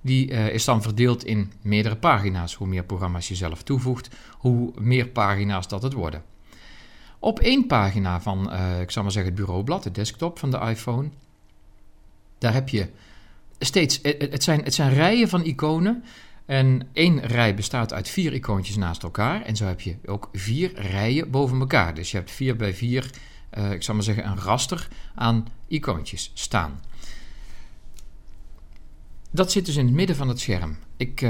Die 0.00 0.30
uh, 0.30 0.48
is 0.48 0.64
dan 0.64 0.82
verdeeld 0.82 1.24
in 1.24 1.52
meerdere 1.62 1.96
pagina's. 1.96 2.54
Hoe 2.54 2.66
meer 2.66 2.84
programma's 2.84 3.28
je 3.28 3.34
zelf 3.34 3.62
toevoegt, 3.62 4.08
hoe 4.38 4.72
meer 4.78 5.08
pagina's 5.08 5.68
dat 5.68 5.82
het 5.82 5.92
worden. 5.92 6.22
Op 7.18 7.40
één 7.40 7.66
pagina 7.66 8.20
van, 8.20 8.52
ik 8.80 8.90
zal 8.90 9.02
maar 9.02 9.12
zeggen, 9.12 9.32
het 9.32 9.40
bureaublad, 9.40 9.82
de 9.82 9.90
desktop 9.90 10.38
van 10.38 10.50
de 10.50 10.58
iPhone, 10.58 11.10
daar 12.40 12.52
heb 12.52 12.68
je 12.68 12.88
steeds, 13.58 14.00
het 14.02 14.42
zijn, 14.42 14.64
het 14.64 14.74
zijn 14.74 14.94
rijen 14.94 15.28
van 15.28 15.44
iconen. 15.44 16.04
En 16.46 16.88
één 16.92 17.20
rij 17.20 17.54
bestaat 17.54 17.92
uit 17.92 18.08
vier 18.08 18.32
icoontjes 18.32 18.76
naast 18.76 19.02
elkaar. 19.02 19.42
En 19.42 19.56
zo 19.56 19.64
heb 19.64 19.80
je 19.80 19.96
ook 20.06 20.28
vier 20.32 20.80
rijen 20.80 21.30
boven 21.30 21.60
elkaar. 21.60 21.94
Dus 21.94 22.10
je 22.10 22.16
hebt 22.16 22.30
vier 22.30 22.56
bij 22.56 22.74
vier, 22.74 23.10
uh, 23.58 23.72
ik 23.72 23.82
zal 23.82 23.94
maar 23.94 24.02
zeggen, 24.02 24.26
een 24.26 24.38
raster 24.38 24.88
aan 25.14 25.46
icoontjes 25.68 26.30
staan. 26.34 26.80
Dat 29.30 29.52
zit 29.52 29.66
dus 29.66 29.76
in 29.76 29.86
het 29.86 29.94
midden 29.94 30.16
van 30.16 30.28
het 30.28 30.40
scherm. 30.40 30.76
Ik 30.96 31.26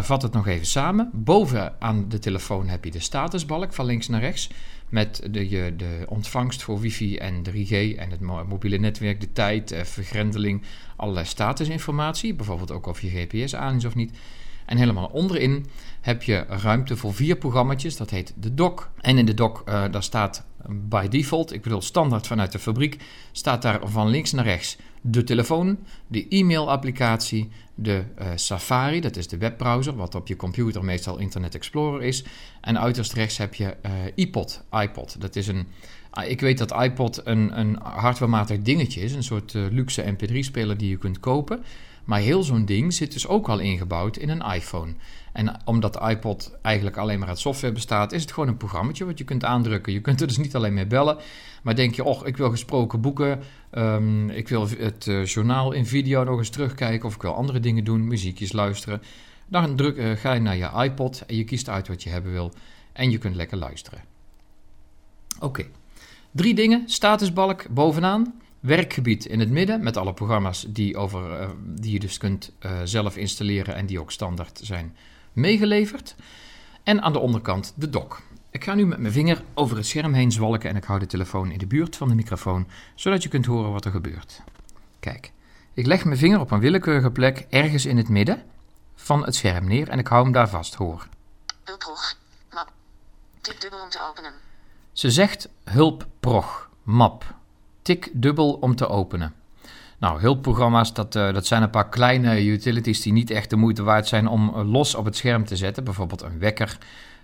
vat 0.00 0.22
het 0.22 0.32
nog 0.32 0.46
even 0.46 0.66
samen. 0.66 1.10
Boven 1.12 1.80
aan 1.80 2.08
de 2.08 2.18
telefoon 2.18 2.68
heb 2.68 2.84
je 2.84 2.90
de 2.90 3.00
statusbalk 3.00 3.72
van 3.72 3.86
links 3.86 4.08
naar 4.08 4.20
rechts 4.20 4.50
met 4.90 5.20
de, 5.30 5.74
de 5.76 6.04
ontvangst 6.08 6.62
voor 6.62 6.80
wifi 6.80 7.16
en 7.16 7.42
3G 7.50 7.98
en 7.98 8.10
het 8.10 8.20
mobiele 8.20 8.78
netwerk, 8.78 9.20
de 9.20 9.32
tijd, 9.32 9.70
eh, 9.70 9.84
vergrendeling, 9.84 10.62
allerlei 10.96 11.26
statusinformatie, 11.26 12.34
bijvoorbeeld 12.34 12.70
ook 12.70 12.86
of 12.86 13.00
je 13.00 13.08
GPS 13.10 13.54
aan 13.54 13.76
is 13.76 13.84
of 13.84 13.94
niet. 13.94 14.18
En 14.66 14.76
helemaal 14.76 15.06
onderin 15.06 15.66
heb 16.00 16.22
je 16.22 16.44
ruimte 16.48 16.96
voor 16.96 17.14
vier 17.14 17.36
programma's, 17.36 17.96
dat 17.96 18.10
heet 18.10 18.34
de 18.36 18.54
dock. 18.54 18.90
En 19.00 19.18
in 19.18 19.26
de 19.26 19.34
dock, 19.34 19.62
uh, 19.68 19.84
daar 19.90 20.02
staat 20.02 20.44
by 20.68 21.08
default, 21.08 21.52
ik 21.52 21.62
bedoel 21.62 21.80
standaard 21.80 22.26
vanuit 22.26 22.52
de 22.52 22.58
fabriek, 22.58 22.96
staat 23.32 23.62
daar 23.62 23.80
van 23.88 24.08
links 24.08 24.32
naar 24.32 24.44
rechts 24.44 24.76
de 25.00 25.24
telefoon, 25.24 25.78
de 26.06 26.28
e-mail-applicatie, 26.28 27.48
de 27.82 28.04
uh, 28.20 28.26
Safari, 28.34 29.00
dat 29.00 29.16
is 29.16 29.28
de 29.28 29.38
webbrowser, 29.38 29.96
wat 29.96 30.14
op 30.14 30.26
je 30.26 30.36
computer 30.36 30.84
meestal 30.84 31.18
Internet 31.18 31.54
Explorer 31.54 32.02
is. 32.02 32.24
En 32.60 32.78
uiterst 32.80 33.12
rechts 33.12 33.36
heb 33.36 33.54
je 33.54 33.76
uh, 33.86 33.92
iPod, 34.14 34.62
iPod. 34.70 35.20
Dat 35.20 35.36
is 35.36 35.46
een, 35.46 35.66
uh, 36.18 36.30
ik 36.30 36.40
weet 36.40 36.58
dat 36.58 36.82
iPod 36.82 37.20
een, 37.24 37.58
een 37.58 37.78
hardwarematig 37.82 38.62
dingetje 38.62 39.00
is, 39.00 39.12
een 39.12 39.22
soort 39.22 39.52
luxe 39.54 40.14
MP3-speler 40.14 40.76
die 40.76 40.88
je 40.88 40.98
kunt 40.98 41.20
kopen. 41.20 41.64
Maar 42.04 42.20
heel 42.20 42.42
zo'n 42.42 42.64
ding 42.64 42.92
zit 42.92 43.12
dus 43.12 43.26
ook 43.26 43.48
al 43.48 43.58
ingebouwd 43.58 44.16
in 44.16 44.28
een 44.28 44.42
iPhone. 44.54 44.92
En 45.32 45.60
omdat 45.64 46.02
iPod 46.08 46.58
eigenlijk 46.62 46.96
alleen 46.96 47.18
maar 47.18 47.28
uit 47.28 47.38
software 47.38 47.74
bestaat, 47.74 48.12
is 48.12 48.22
het 48.22 48.32
gewoon 48.32 48.48
een 48.48 48.56
programma 48.56 48.92
wat 49.04 49.18
je 49.18 49.24
kunt 49.24 49.44
aandrukken. 49.44 49.92
Je 49.92 50.00
kunt 50.00 50.20
er 50.20 50.26
dus 50.26 50.38
niet 50.38 50.54
alleen 50.54 50.74
mee 50.74 50.86
bellen, 50.86 51.16
maar 51.62 51.74
denk 51.74 51.94
je, 51.94 52.04
oh, 52.04 52.26
ik 52.26 52.36
wil 52.36 52.50
gesproken 52.50 53.00
boeken, 53.00 53.40
um, 53.72 54.30
ik 54.30 54.48
wil 54.48 54.68
het 54.78 55.06
uh, 55.06 55.24
journaal 55.24 55.72
in 55.72 55.86
video 55.86 56.24
nog 56.24 56.38
eens 56.38 56.50
terugkijken 56.50 57.08
of 57.08 57.14
ik 57.14 57.22
wil 57.22 57.34
andere 57.34 57.60
dingen 57.60 57.84
doen, 57.84 58.08
muziekjes 58.08 58.52
luisteren. 58.52 59.02
Dan 59.46 59.76
druk, 59.76 59.96
uh, 59.96 60.10
ga 60.10 60.32
je 60.32 60.40
naar 60.40 60.56
je 60.56 60.70
iPod 60.84 61.22
en 61.26 61.36
je 61.36 61.44
kiest 61.44 61.68
uit 61.68 61.88
wat 61.88 62.02
je 62.02 62.10
hebben 62.10 62.32
wil 62.32 62.52
en 62.92 63.10
je 63.10 63.18
kunt 63.18 63.34
lekker 63.34 63.58
luisteren. 63.58 64.00
Oké, 65.38 65.66
drie 66.30 66.54
dingen, 66.54 66.82
statusbalk 66.86 67.68
bovenaan, 67.68 68.40
werkgebied 68.60 69.24
in 69.24 69.40
het 69.40 69.50
midden 69.50 69.82
met 69.82 69.96
alle 69.96 70.14
programma's 70.14 70.66
die, 70.68 70.96
over, 70.96 71.40
uh, 71.40 71.48
die 71.66 71.92
je 71.92 72.00
dus 72.00 72.18
kunt 72.18 72.52
zelf 72.84 73.16
installeren 73.16 73.74
en 73.74 73.86
die 73.86 74.00
ook 74.00 74.10
standaard 74.10 74.60
zijn 74.62 74.96
meegeleverd. 75.40 76.14
En 76.82 77.02
aan 77.02 77.12
de 77.12 77.18
onderkant 77.18 77.72
de 77.76 77.90
dock. 77.90 78.22
Ik 78.50 78.64
ga 78.64 78.74
nu 78.74 78.86
met 78.86 78.98
mijn 78.98 79.12
vinger 79.12 79.42
over 79.54 79.76
het 79.76 79.86
scherm 79.86 80.12
heen 80.12 80.32
zwalken 80.32 80.70
en 80.70 80.76
ik 80.76 80.84
hou 80.84 80.98
de 80.98 81.06
telefoon 81.06 81.50
in 81.50 81.58
de 81.58 81.66
buurt 81.66 81.96
van 81.96 82.08
de 82.08 82.14
microfoon, 82.14 82.68
zodat 82.94 83.22
je 83.22 83.28
kunt 83.28 83.46
horen 83.46 83.72
wat 83.72 83.84
er 83.84 83.90
gebeurt. 83.90 84.42
Kijk, 85.00 85.32
ik 85.74 85.86
leg 85.86 86.04
mijn 86.04 86.18
vinger 86.18 86.40
op 86.40 86.50
een 86.50 86.60
willekeurige 86.60 87.10
plek 87.10 87.46
ergens 87.50 87.86
in 87.86 87.96
het 87.96 88.08
midden 88.08 88.42
van 88.94 89.24
het 89.24 89.34
scherm 89.34 89.64
neer 89.64 89.88
en 89.88 89.98
ik 89.98 90.06
hou 90.06 90.22
hem 90.22 90.32
daar 90.32 90.48
vast, 90.48 90.74
hoor. 90.74 91.08
Hulprog, 91.64 92.14
map. 92.50 92.72
Tik 93.40 93.60
dubbel 93.60 93.82
om 93.82 93.90
te 93.90 94.00
openen. 94.10 94.32
Ze 94.92 95.10
zegt 95.10 95.48
hulprog, 95.64 96.70
map. 96.82 97.34
Tik 97.82 98.10
dubbel 98.12 98.52
om 98.52 98.76
te 98.76 98.88
openen. 98.88 99.34
Nou, 100.00 100.20
hulpprogramma's, 100.20 100.92
dat, 100.92 101.14
uh, 101.14 101.32
dat 101.32 101.46
zijn 101.46 101.62
een 101.62 101.70
paar 101.70 101.88
kleine 101.88 102.44
utilities 102.44 103.00
die 103.00 103.12
niet 103.12 103.30
echt 103.30 103.50
de 103.50 103.56
moeite 103.56 103.82
waard 103.82 104.06
zijn 104.06 104.28
om 104.28 104.48
uh, 104.48 104.70
los 104.72 104.94
op 104.94 105.04
het 105.04 105.16
scherm 105.16 105.44
te 105.44 105.56
zetten. 105.56 105.84
Bijvoorbeeld 105.84 106.22
een 106.22 106.38
wekker, 106.38 106.78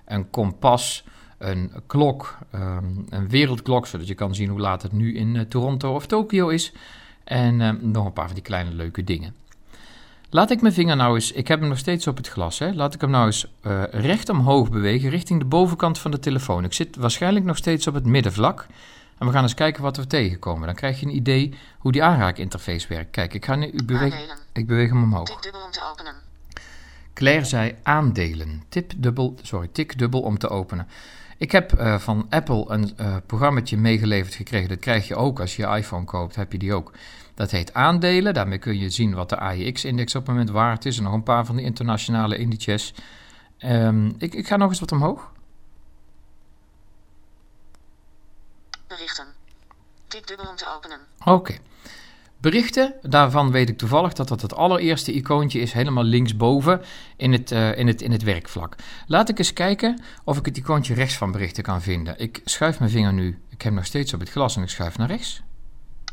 een 0.04 0.30
kompas, 0.30 1.04
een 1.38 1.72
klok, 1.86 2.38
um, 2.54 3.06
een 3.08 3.28
wereldklok, 3.28 3.86
zodat 3.86 4.06
je 4.06 4.14
kan 4.14 4.34
zien 4.34 4.48
hoe 4.48 4.60
laat 4.60 4.82
het 4.82 4.92
nu 4.92 5.16
in 5.16 5.34
uh, 5.34 5.42
Toronto 5.42 5.94
of 5.94 6.06
Tokio 6.06 6.48
is. 6.48 6.72
En 7.24 7.78
nog 7.90 8.04
een 8.04 8.12
paar 8.12 8.26
van 8.26 8.34
die 8.34 8.44
kleine 8.44 8.72
leuke 8.72 9.04
dingen. 9.04 9.34
Laat 10.30 10.50
ik 10.50 10.60
mijn 10.60 10.74
vinger 10.74 10.96
nou 10.96 11.14
eens, 11.14 11.32
ik 11.32 11.48
heb 11.48 11.60
hem 11.60 11.68
nog 11.68 11.78
steeds 11.78 12.06
op 12.06 12.16
het 12.16 12.28
glas, 12.28 12.58
hè? 12.58 12.72
laat 12.72 12.94
ik 12.94 13.00
hem 13.00 13.10
nou 13.10 13.26
eens 13.26 13.46
recht 13.90 14.28
omhoog 14.28 14.70
bewegen 14.70 15.10
richting 15.10 15.40
de 15.40 15.46
bovenkant 15.46 15.98
van 15.98 16.10
de 16.10 16.18
telefoon. 16.18 16.64
Ik 16.64 16.72
zit 16.72 16.96
waarschijnlijk 16.96 17.44
nog 17.44 17.56
steeds 17.56 17.86
op 17.86 17.94
het 17.94 18.06
middenvlak. 18.06 18.66
En 19.18 19.26
we 19.26 19.32
gaan 19.32 19.42
eens 19.42 19.54
kijken 19.54 19.82
wat 19.82 19.96
we 19.96 20.06
tegenkomen. 20.06 20.66
Dan 20.66 20.74
krijg 20.74 21.00
je 21.00 21.06
een 21.06 21.16
idee 21.16 21.54
hoe 21.78 21.92
die 21.92 22.02
aanraakinterface 22.02 22.88
werkt. 22.88 23.10
Kijk, 23.10 23.34
ik, 23.34 23.44
ga 23.44 23.54
nu, 23.54 23.66
ik, 23.66 23.86
beweeg, 23.86 24.38
ik 24.52 24.66
beweeg 24.66 24.88
hem 24.88 25.02
omhoog. 25.02 25.28
Tik 25.28 25.42
dubbel 25.42 25.64
om 25.64 25.70
te 25.70 25.80
openen. 25.90 26.14
Claire 27.14 27.44
zei 27.44 27.74
aandelen. 27.82 28.62
Tip 28.68 28.92
dubbel, 28.96 29.34
sorry, 29.42 29.68
tik 29.72 29.98
dubbel 29.98 30.20
om 30.20 30.38
te 30.38 30.48
openen. 30.48 30.88
Ik 31.38 31.52
heb 31.52 31.72
uh, 31.72 31.98
van 31.98 32.26
Apple 32.30 32.64
een 32.68 32.92
uh, 33.00 33.16
programmaatje 33.26 33.76
meegeleverd 33.76 34.34
gekregen. 34.34 34.68
Dat 34.68 34.78
krijg 34.78 35.08
je 35.08 35.16
ook 35.16 35.40
als 35.40 35.56
je 35.56 35.62
je 35.62 35.76
iPhone 35.76 36.04
koopt, 36.04 36.36
heb 36.36 36.52
je 36.52 36.58
die 36.58 36.74
ook. 36.74 36.92
Dat 37.34 37.50
heet 37.50 37.74
aandelen. 37.74 38.34
Daarmee 38.34 38.58
kun 38.58 38.78
je 38.78 38.90
zien 38.90 39.14
wat 39.14 39.28
de 39.28 39.38
AIX-index 39.38 40.14
op 40.14 40.26
het 40.26 40.30
moment 40.30 40.50
waard 40.50 40.84
is. 40.84 40.96
En 40.96 41.02
nog 41.02 41.12
een 41.12 41.22
paar 41.22 41.46
van 41.46 41.56
die 41.56 41.64
internationale 41.64 42.36
indices. 42.36 42.94
Um, 43.64 44.14
ik, 44.18 44.34
ik 44.34 44.46
ga 44.46 44.56
nog 44.56 44.68
eens 44.68 44.80
wat 44.80 44.92
omhoog. 44.92 45.30
Berichten. 48.96 49.26
Tik 50.08 50.26
dubbel 50.26 50.46
om 50.48 50.56
te 50.56 50.66
openen. 50.76 50.98
Oké. 51.18 51.30
Okay. 51.30 51.60
Berichten, 52.40 52.94
daarvan 53.02 53.50
weet 53.50 53.68
ik 53.68 53.78
toevallig 53.78 54.12
dat 54.12 54.28
dat 54.28 54.42
het 54.42 54.54
allereerste 54.54 55.12
icoontje 55.12 55.60
is, 55.60 55.72
helemaal 55.72 56.04
linksboven 56.04 56.82
in 57.16 57.32
het, 57.32 57.50
uh, 57.50 57.78
in, 57.78 57.86
het, 57.86 58.02
in 58.02 58.12
het 58.12 58.22
werkvlak. 58.22 58.74
Laat 59.06 59.28
ik 59.28 59.38
eens 59.38 59.52
kijken 59.52 60.02
of 60.24 60.38
ik 60.38 60.44
het 60.44 60.56
icoontje 60.56 60.94
rechts 60.94 61.16
van 61.16 61.32
berichten 61.32 61.62
kan 61.62 61.82
vinden. 61.82 62.18
Ik 62.18 62.40
schuif 62.44 62.78
mijn 62.78 62.90
vinger 62.90 63.12
nu, 63.12 63.42
ik 63.48 63.62
heb 63.62 63.72
nog 63.72 63.84
steeds 63.84 64.14
op 64.14 64.20
het 64.20 64.30
glas 64.30 64.56
en 64.56 64.62
ik 64.62 64.68
schuif 64.68 64.98
naar 64.98 65.08
rechts. 65.08 65.42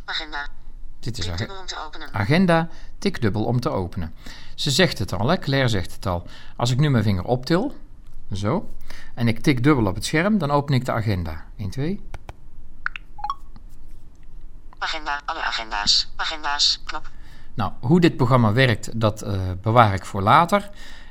Agenda. 0.05 0.47
Dit 0.99 1.17
is 1.17 1.25
Tik 1.25 1.37
dubbel 1.37 1.59
om 1.59 1.65
te 1.65 1.77
openen. 1.85 2.13
agenda, 2.13 2.69
tik 2.99 3.21
dubbel 3.21 3.43
om 3.43 3.59
te 3.59 3.69
openen. 3.69 4.13
Ze 4.55 4.71
zegt 4.71 4.99
het 4.99 5.13
al, 5.13 5.29
hè? 5.29 5.37
Claire 5.37 5.67
zegt 5.67 5.93
het 5.93 6.05
al. 6.05 6.27
Als 6.55 6.71
ik 6.71 6.79
nu 6.79 6.89
mijn 6.89 7.03
vinger 7.03 7.23
optil, 7.23 7.75
zo, 8.31 8.69
en 9.15 9.27
ik 9.27 9.39
tik 9.39 9.63
dubbel 9.63 9.85
op 9.85 9.95
het 9.95 10.05
scherm, 10.05 10.37
dan 10.37 10.51
open 10.51 10.73
ik 10.73 10.85
de 10.85 10.91
agenda. 10.91 11.45
1, 11.57 11.69
2, 11.69 12.01
Agenda, 14.83 15.21
alle 15.25 15.41
agenda's, 15.41 16.11
agenda's, 16.15 16.81
knop. 16.85 17.09
Nou, 17.53 17.71
hoe 17.79 17.99
dit 17.99 18.15
programma 18.15 18.53
werkt, 18.53 18.99
dat 18.99 19.23
uh, 19.23 19.51
bewaar 19.61 19.93
ik 19.93 20.05
voor 20.05 20.21
later. 20.21 20.69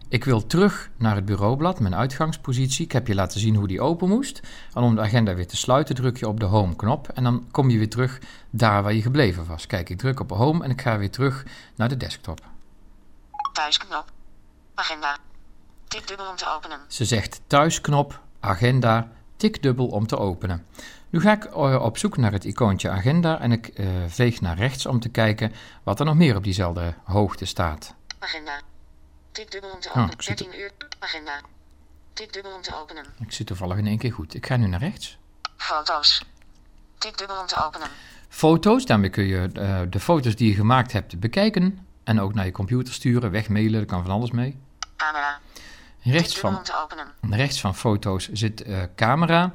Ik 0.08 0.24
wil 0.24 0.46
terug 0.46 0.90
naar 0.96 1.14
het 1.14 1.24
bureaublad, 1.24 1.80
mijn 1.80 1.94
uitgangspositie. 1.94 2.84
Ik 2.84 2.92
heb 2.92 3.06
je 3.06 3.14
laten 3.14 3.40
zien 3.40 3.54
hoe 3.54 3.68
die 3.68 3.80
open 3.80 4.08
moest. 4.08 4.40
En 4.74 4.82
om 4.82 4.94
de 4.94 5.00
agenda 5.00 5.34
weer 5.34 5.46
te 5.46 5.56
sluiten, 5.56 5.94
druk 5.94 6.16
je 6.16 6.28
op 6.28 6.40
de 6.40 6.46
home-knop. 6.46 7.08
En 7.08 7.24
dan 7.24 7.46
kom 7.50 7.70
je 7.70 7.78
weer 7.78 7.90
terug 7.90 8.20
daar 8.50 8.82
waar 8.82 8.92
je 8.92 9.02
gebleven 9.02 9.46
was. 9.46 9.66
Kijk, 9.66 9.88
ik 9.90 9.98
druk 9.98 10.20
op 10.20 10.30
home 10.30 10.64
en 10.64 10.70
ik 10.70 10.80
ga 10.80 10.98
weer 10.98 11.10
terug 11.10 11.44
naar 11.76 11.88
de 11.88 11.96
desktop. 11.96 12.40
Thuisknop. 13.52 14.10
Agenda. 14.74 15.16
Tik 15.88 16.08
dubbel 16.08 16.26
om 16.26 16.36
te 16.36 16.54
openen. 16.56 16.78
Ze 16.88 17.04
zegt 17.04 17.40
thuisknop, 17.46 18.20
agenda, 18.40 19.08
tik 19.36 19.62
dubbel 19.62 19.86
om 19.86 20.06
te 20.06 20.18
openen. 20.18 20.66
Nu 21.12 21.20
ga 21.20 21.32
ik 21.32 21.44
uh, 21.44 21.82
op 21.82 21.98
zoek 21.98 22.16
naar 22.16 22.32
het 22.32 22.44
icoontje 22.44 22.90
agenda 22.90 23.40
en 23.40 23.52
ik 23.52 23.70
uh, 23.74 23.86
veeg 24.06 24.40
naar 24.40 24.56
rechts 24.56 24.86
om 24.86 25.00
te 25.00 25.08
kijken 25.08 25.52
wat 25.82 26.00
er 26.00 26.06
nog 26.06 26.14
meer 26.14 26.36
op 26.36 26.44
diezelfde 26.44 26.94
hoogte 27.04 27.44
staat. 27.44 27.94
Agenda. 28.18 28.60
Tik 29.32 29.50
dubbel 29.50 29.70
om 29.70 29.80
te 29.80 29.88
Oh, 29.88 29.96
openen. 29.96 30.12
ik 30.14 30.22
zit 30.22 30.38
13 30.38 30.60
uur. 30.60 30.70
Agenda. 30.98 31.40
Tik 32.12 32.32
dubbel 32.32 32.54
om 32.54 32.62
te 32.62 32.76
openen. 32.80 33.04
Ik 33.20 33.32
zit 33.32 33.46
toevallig 33.46 33.76
in 33.76 33.86
één 33.86 33.98
keer 33.98 34.12
goed. 34.12 34.34
Ik 34.34 34.46
ga 34.46 34.56
nu 34.56 34.66
naar 34.66 34.80
rechts. 34.80 35.18
Foto's. 35.56 36.24
Tik 36.98 37.18
dubbel 37.18 37.40
om 37.40 37.46
te 37.46 37.64
openen. 37.66 37.88
Foto's, 38.28 38.86
daarmee 38.86 39.10
kun 39.10 39.24
je 39.24 39.50
uh, 39.52 39.80
de 39.90 40.00
foto's 40.00 40.36
die 40.36 40.48
je 40.48 40.54
gemaakt 40.54 40.92
hebt 40.92 41.20
bekijken 41.20 41.86
en 42.04 42.20
ook 42.20 42.34
naar 42.34 42.44
je 42.44 42.52
computer 42.52 42.94
sturen, 42.94 43.30
wegmailen, 43.30 43.72
daar 43.72 43.84
kan 43.84 44.02
van 44.02 44.10
alles 44.12 44.30
mee. 44.30 44.58
Camera. 44.96 45.38
Rechts 46.02 46.38
van, 46.38 46.62
rechts 47.20 47.60
van 47.60 47.74
foto's 47.74 48.28
zit 48.32 48.62
eh, 48.62 48.82
camera. 48.96 49.52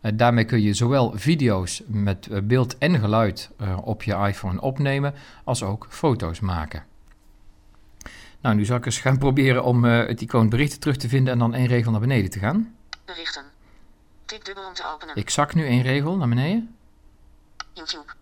Eh, 0.00 0.12
daarmee 0.14 0.44
kun 0.44 0.62
je 0.62 0.74
zowel 0.74 1.12
video's 1.14 1.82
met 1.86 2.26
eh, 2.26 2.40
beeld 2.42 2.78
en 2.78 2.98
geluid 2.98 3.50
eh, 3.58 3.78
op 3.82 4.02
je 4.02 4.14
iPhone 4.14 4.60
opnemen, 4.60 5.14
als 5.44 5.62
ook 5.62 5.86
foto's 5.88 6.40
maken. 6.40 6.84
Nou, 8.40 8.54
nu 8.54 8.64
zal 8.64 8.76
ik 8.76 8.86
eens 8.86 9.00
gaan 9.00 9.18
proberen 9.26 9.64
om 9.64 9.84
het 9.84 10.20
icoon 10.20 10.48
berichten 10.48 10.80
terug 10.80 10.96
te 10.96 11.08
vinden 11.08 11.32
en 11.32 11.38
dan 11.38 11.54
één 11.54 11.66
regel 11.66 11.90
naar 11.90 12.00
beneden 12.00 12.30
te 12.30 12.38
gaan. 12.38 12.74
Berichten. 13.04 13.44
Tik 14.24 14.44
dubbel 14.44 14.66
om 14.66 14.74
te 14.74 14.84
openen. 14.94 15.16
Ik 15.16 15.30
zak 15.30 15.54
nu 15.54 15.66
één 15.66 15.82
regel 15.82 16.16
naar 16.16 16.28
beneden. 16.28 16.74
YouTube. 17.72 18.12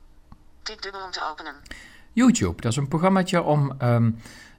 Tik 0.62 0.82
dubbel 0.82 1.04
om 1.04 1.10
te 1.10 1.28
openen. 1.30 1.54
YouTube, 2.12 2.60
dat 2.60 2.70
is 2.70 2.76
een 2.76 2.88
programmaatje 2.88 3.42
om 3.42 3.74
ehm, 3.78 4.10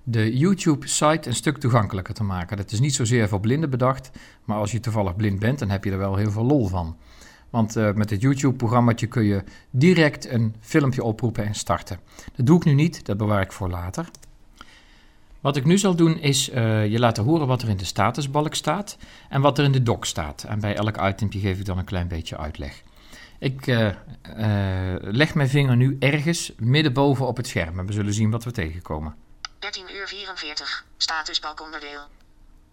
de 0.03 0.37
YouTube-site 0.37 1.27
een 1.27 1.35
stuk 1.35 1.57
toegankelijker 1.57 2.13
te 2.13 2.23
maken. 2.23 2.57
Dat 2.57 2.71
is 2.71 2.79
niet 2.79 2.95
zozeer 2.95 3.27
voor 3.27 3.39
blinden 3.39 3.69
bedacht, 3.69 4.11
maar 4.43 4.57
als 4.57 4.71
je 4.71 4.79
toevallig 4.79 5.15
blind 5.15 5.39
bent, 5.39 5.59
dan 5.59 5.69
heb 5.69 5.83
je 5.83 5.91
er 5.91 5.97
wel 5.97 6.15
heel 6.15 6.31
veel 6.31 6.45
lol 6.45 6.67
van. 6.67 6.97
Want 7.49 7.75
eh, 7.75 7.93
met 7.93 8.09
het 8.09 8.21
YouTube-programmaatje 8.21 9.07
kun 9.07 9.23
je 9.23 9.43
direct 9.69 10.29
een 10.29 10.55
filmpje 10.59 11.03
oproepen 11.03 11.45
en 11.45 11.55
starten. 11.55 11.99
Dat 12.35 12.45
doe 12.45 12.57
ik 12.57 12.65
nu 12.65 12.73
niet, 12.73 13.05
dat 13.05 13.17
bewaar 13.17 13.41
ik 13.41 13.51
voor 13.51 13.69
later. 13.69 14.09
Wat 15.39 15.55
ik 15.55 15.65
nu 15.65 15.77
zal 15.77 15.95
doen 15.95 16.19
is 16.19 16.49
eh, 16.49 16.87
je 16.87 16.99
laten 16.99 17.23
horen 17.23 17.47
wat 17.47 17.61
er 17.61 17.69
in 17.69 17.77
de 17.77 17.85
statusbalk 17.85 18.55
staat 18.55 18.97
en 19.29 19.41
wat 19.41 19.57
er 19.57 19.63
in 19.63 19.71
de 19.71 19.83
doc 19.83 20.05
staat. 20.05 20.43
En 20.43 20.59
bij 20.59 20.75
elk 20.75 21.01
itempje 21.01 21.39
geef 21.39 21.59
ik 21.59 21.65
dan 21.65 21.77
een 21.77 21.85
klein 21.85 22.07
beetje 22.07 22.37
uitleg. 22.37 22.83
Ik 23.39 23.67
eh, 23.67 23.89
leg 24.99 25.35
mijn 25.35 25.49
vinger 25.49 25.75
nu 25.75 25.97
ergens 25.99 26.53
middenboven 26.57 27.27
op 27.27 27.37
het 27.37 27.47
scherm 27.47 27.79
en 27.79 27.85
we 27.85 27.93
zullen 27.93 28.13
zien 28.13 28.31
wat 28.31 28.43
we 28.43 28.51
tegenkomen. 28.51 29.15
13 29.59 29.83
uur 29.95 30.07
44. 30.07 30.85
Statusbalk 30.97 31.61
onderdeel. 31.61 32.01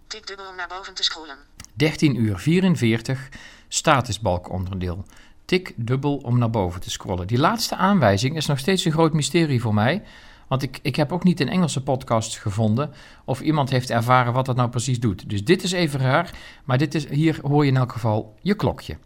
Tik 0.06 0.26
dubbel 0.26 0.48
om 0.48 0.56
naar 0.56 0.68
boven 0.68 0.94
te 0.94 1.02
scrollen. 1.02 1.36
13 1.72 2.20
uur 2.20 2.38
44, 2.38 3.28
statusbalk 3.68 4.50
onderdeel. 4.50 5.04
Tik 5.44 5.72
dubbel 5.76 6.16
om 6.16 6.38
naar 6.38 6.50
boven 6.50 6.80
te 6.80 6.90
scrollen. 6.90 7.26
Die 7.26 7.38
laatste 7.38 7.76
aanwijzing 7.76 8.36
is 8.36 8.46
nog 8.46 8.58
steeds 8.58 8.84
een 8.84 8.92
groot 8.92 9.12
mysterie 9.12 9.60
voor 9.60 9.74
mij. 9.74 10.02
Want 10.48 10.62
ik, 10.62 10.78
ik 10.82 10.96
heb 10.96 11.12
ook 11.12 11.24
niet 11.24 11.40
in 11.40 11.48
Engelse 11.48 11.82
podcasts 11.82 12.38
gevonden 12.38 12.94
of 13.24 13.40
iemand 13.40 13.70
heeft 13.70 13.90
ervaren 13.90 14.32
wat 14.32 14.46
dat 14.46 14.56
nou 14.56 14.68
precies 14.68 15.00
doet. 15.00 15.30
Dus 15.30 15.44
dit 15.44 15.62
is 15.62 15.72
even 15.72 16.00
raar, 16.00 16.30
maar 16.64 16.78
dit 16.78 16.94
is, 16.94 17.08
hier 17.08 17.38
hoor 17.42 17.64
je 17.64 17.70
in 17.70 17.76
elk 17.76 17.92
geval 17.92 18.34
je 18.40 18.54
klokje. 18.54 18.98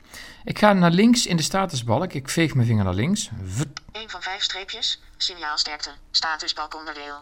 Ik 0.45 0.59
ga 0.59 0.73
naar 0.73 0.91
links 0.91 1.27
in 1.27 1.37
de 1.37 1.43
statusbalk. 1.43 2.13
Ik 2.13 2.29
veeg 2.29 2.55
mijn 2.55 2.67
vinger 2.67 2.85
naar 2.85 2.95
links. 2.95 3.31
Vut. 3.45 3.81
1 3.93 4.11
van 4.11 4.23
5 4.23 4.43
streepjes. 4.43 5.03
Signaalsterkte. 5.17 5.91
Statusbalk 6.11 6.77
onderdeel. 6.77 7.15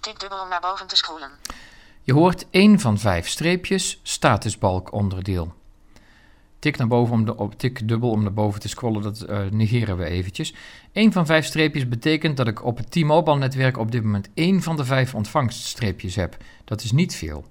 Tik 0.00 0.20
dubbel 0.20 0.40
om 0.40 0.48
naar 0.48 0.60
boven 0.60 0.86
te 0.86 0.96
scrollen. 0.96 1.30
Je 2.02 2.12
hoort 2.12 2.46
1 2.50 2.80
van 2.80 2.98
5 2.98 3.28
streepjes, 3.28 4.00
statusbalk 4.02 4.92
onderdeel. 4.92 5.54
Tik, 6.66 6.76
naar 6.76 6.86
boven 6.86 7.14
om 7.14 7.24
de, 7.24 7.36
op, 7.36 7.58
tik 7.58 7.88
dubbel 7.88 8.10
om 8.10 8.22
naar 8.22 8.32
boven 8.32 8.60
te 8.60 8.68
scrollen, 8.68 9.02
dat 9.02 9.20
eh, 9.20 9.38
negeren 9.50 9.96
we 9.96 10.04
eventjes. 10.04 10.54
1 10.92 11.12
van 11.12 11.26
5 11.26 11.44
streepjes 11.46 11.88
betekent 11.88 12.36
dat 12.36 12.48
ik 12.48 12.64
op 12.64 12.76
het 12.76 12.90
T-Mobile 12.90 13.38
netwerk 13.38 13.78
op 13.78 13.90
dit 13.92 14.02
moment 14.02 14.28
1 14.34 14.62
van 14.62 14.76
de 14.76 14.84
5 14.84 15.14
ontvangststreepjes 15.14 16.14
heb. 16.14 16.36
Dat 16.64 16.82
is 16.82 16.92
niet 16.92 17.16
veel. 17.16 17.44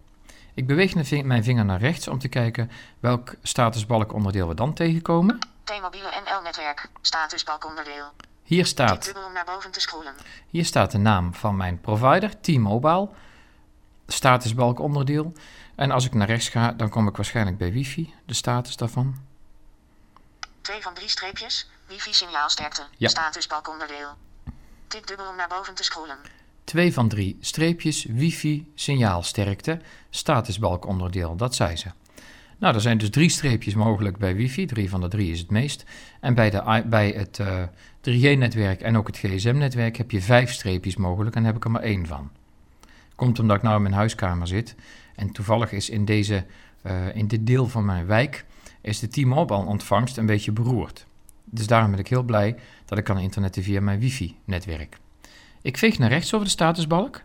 Ik 0.54 0.68
beweeg 0.68 0.94
mijn 0.94 1.06
ving- 1.06 1.26
mijn 1.26 1.44
vinger 1.44 1.66
naar 1.66 1.80
rechts 1.80 2.08
om 2.08 2.20
te 2.20 2.28
kijken 2.28 2.72
welk 3.00 3.36
statusbalk 3.42 4.14
onderdeel 4.14 4.48
we 4.48 4.54
dan 4.54 4.74
tegenkomen. 4.74 5.40
T-Mobile 5.64 6.22
NL-netwerk. 6.26 6.90
Statusbalk 7.02 7.66
onderdeel. 7.66 8.06
Hier 8.44 8.66
staat, 8.66 9.06
dubbel 9.06 9.26
om 9.26 9.34
naar 9.34 9.46
boven 9.46 9.72
te 9.72 9.80
scrollen. 9.80 10.14
hier 10.50 10.66
staat 10.66 10.92
de 10.92 10.98
naam 10.98 11.34
van 11.34 11.56
mijn 11.58 11.82
provider, 11.82 12.42
T-Mobile, 12.42 13.10
statusbalk 14.08 14.80
onderdeel. 14.80 15.34
En 15.76 15.92
als 15.92 16.06
ik 16.06 16.14
naar 16.14 16.28
rechts 16.28 16.50
ga, 16.50 16.72
dan 16.72 16.90
kom 16.90 17.08
ik 17.08 17.16
waarschijnlijk 17.16 17.58
bij 17.58 17.72
wifi, 17.72 18.14
de 18.26 18.34
status 18.34 18.78
daarvan. 18.78 19.16
2 20.62 20.82
van 20.82 20.94
3 20.94 21.10
streepjes. 21.10 21.70
Wifi 21.88 22.14
signaalsterkte. 22.14 22.84
Ja. 22.98 23.08
Statusbalk 23.08 23.70
onderdeel. 23.70 24.10
Tik 24.88 25.08
dubbel 25.08 25.28
om 25.30 25.36
naar 25.36 25.48
boven 25.48 25.76
te 25.76 25.84
scrollen. 25.84 26.18
2 26.64 26.94
van 26.94 27.08
3 27.08 27.38
streepjes, 27.40 28.06
wifi, 28.06 28.72
signaalsterkte, 28.76 29.82
statusbalk 30.10 30.86
onderdeel, 30.86 31.36
dat 31.36 31.56
zei 31.56 31.76
ze. 31.76 31.88
Nou, 32.58 32.76
er 32.76 32.82
zijn 32.82 32.98
dus 32.98 33.10
drie 33.10 33.30
streepjes 33.30 33.74
mogelijk 33.74 34.18
bij 34.18 34.36
wifi, 34.36 34.66
3 34.66 34.90
van 34.90 35.02
de 35.02 35.08
3 35.08 35.32
is 35.32 35.40
het 35.40 35.50
meest. 35.50 35.84
En 36.20 36.34
bij, 36.34 36.50
de, 36.50 36.84
bij 36.86 37.10
het 37.10 37.40
eh 37.40 37.64
3G-netwerk 38.10 38.82
en 38.82 38.98
ook 38.98 39.08
het 39.08 39.18
GSM-netwerk 39.18 39.98
heb 39.98 40.12
je 40.12 40.22
vijf 40.22 40.52
streepjes 40.54 40.96
mogelijk 40.96 41.36
en 41.36 41.42
daar 41.42 41.52
heb 41.52 41.62
ik 41.62 41.66
er 41.66 41.72
maar 41.72 41.82
één 41.82 42.08
van. 42.08 42.32
Komt 43.16 43.40
omdat 43.40 43.56
ik 43.56 43.62
nou 43.62 43.76
in 43.76 43.82
mijn 43.82 43.94
huiskamer 43.94 44.48
zit 44.48 44.76
en 45.16 45.32
toevallig 45.32 45.72
is 45.72 45.90
in, 45.90 46.06
deze, 46.06 46.46
eh, 46.82 47.16
in 47.16 47.28
dit 47.28 47.48
deel 47.48 47.68
van 47.68 47.86
mijn 47.86 48.06
wijk 48.06 48.46
is 48.82 49.00
de 49.00 49.08
T-Mobile 49.08 49.66
ontvangst 49.66 50.18
een 50.18 50.26
beetje 50.26 50.52
beroerd. 50.52 51.06
Dus 51.44 51.68
daarom 51.68 51.92
ben 51.92 52.00
ik 52.00 52.08
heel 52.08 52.24
blij 52.24 52.60
dat 52.86 52.98
ik 52.98 53.04
kan 53.04 53.18
internetten 53.20 53.64
via 53.64 53.82
mijn 53.82 54.00
wifi-netwerk. 54.00 54.98
Ik 55.62 55.78
veeg 55.78 55.98
naar 55.98 56.10
rechts 56.10 56.34
over 56.34 56.46
de 56.46 56.52
statusbalk. 56.52 57.22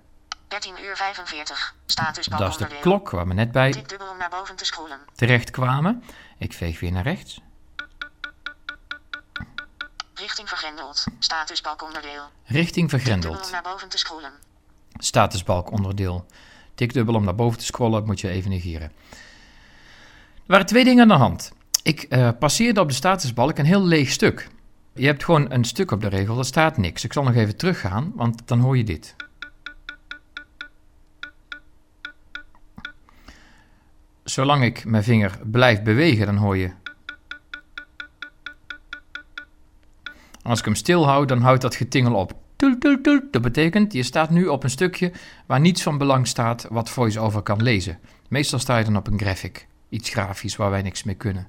13 0.48 0.74
uur 0.84 0.96
45. 0.96 1.74
Statusbalk 1.86 2.40
Dat 2.40 2.50
is 2.50 2.56
de 2.56 2.62
onderdeel. 2.64 2.90
klok 2.92 3.10
waar 3.10 3.26
we 3.28 3.34
net 3.34 3.52
bij 3.52 3.72
Tik 3.72 3.88
dubbel 3.88 4.10
om 4.10 4.18
naar 4.18 4.30
boven 4.30 4.56
te 4.56 4.64
scrollen. 4.64 4.98
terecht 5.14 5.50
kwamen. 5.50 6.02
Ik 6.38 6.52
veeg 6.52 6.80
weer 6.80 6.92
naar 6.92 7.02
rechts. 7.02 7.40
Richting 10.14 10.48
vergrendeld. 10.48 11.04
Statusbalk 11.18 11.82
onderdeel. 11.82 12.22
Richting 12.44 12.88
Tik 12.90 12.98
dubbel 13.04 13.16
om 13.30 13.36
vergrendeld. 13.36 13.50
naar 13.52 13.62
boven 13.62 13.88
te 13.88 13.98
scrollen. 13.98 14.32
Statusbalk 14.98 15.70
onderdeel. 15.70 16.26
Tik 16.74 16.92
dubbel 16.92 17.14
om 17.14 17.24
naar 17.24 17.34
boven 17.34 17.58
te 17.58 17.64
scrollen, 17.64 18.04
moet 18.04 18.20
je 18.20 18.28
even 18.28 18.50
negeren. 18.50 18.92
Er 19.10 20.56
waren 20.56 20.66
twee 20.66 20.84
dingen 20.84 21.02
aan 21.02 21.08
de 21.08 21.24
hand. 21.24 21.52
Ik 21.82 22.02
eh, 22.02 22.28
passeerde 22.38 22.80
op 22.80 22.88
de 22.88 22.94
statusbalk 22.94 23.58
een 23.58 23.64
heel 23.64 23.84
leeg 23.84 24.10
stuk. 24.10 24.48
Je 24.94 25.06
hebt 25.06 25.24
gewoon 25.24 25.52
een 25.52 25.64
stuk 25.64 25.90
op 25.90 26.00
de 26.00 26.08
regel, 26.08 26.38
er 26.38 26.44
staat 26.44 26.76
niks. 26.76 27.04
Ik 27.04 27.12
zal 27.12 27.22
nog 27.22 27.34
even 27.34 27.56
teruggaan, 27.56 28.12
want 28.14 28.48
dan 28.48 28.60
hoor 28.60 28.76
je 28.76 28.84
dit. 28.84 29.16
Zolang 34.24 34.64
ik 34.64 34.84
mijn 34.84 35.02
vinger 35.02 35.38
blijf 35.44 35.82
bewegen, 35.82 36.26
dan 36.26 36.36
hoor 36.36 36.56
je. 36.56 36.70
Als 40.42 40.58
ik 40.58 40.64
hem 40.64 40.74
stil 40.74 41.06
hou, 41.06 41.26
dan 41.26 41.40
houdt 41.40 41.62
dat 41.62 41.74
getingel 41.74 42.14
op. 42.14 42.34
Dat 43.30 43.42
betekent, 43.42 43.92
je 43.92 44.02
staat 44.02 44.30
nu 44.30 44.46
op 44.46 44.64
een 44.64 44.70
stukje 44.70 45.12
waar 45.46 45.60
niets 45.60 45.82
van 45.82 45.98
belang 45.98 46.26
staat 46.26 46.66
wat 46.70 46.90
VoiceOver 46.90 47.42
kan 47.42 47.62
lezen. 47.62 47.98
Meestal 48.28 48.58
sta 48.58 48.78
je 48.78 48.84
dan 48.84 48.96
op 48.96 49.06
een 49.06 49.18
graphic, 49.18 49.66
iets 49.88 50.10
grafisch 50.10 50.56
waar 50.56 50.70
wij 50.70 50.82
niks 50.82 51.02
mee 51.02 51.14
kunnen. 51.14 51.48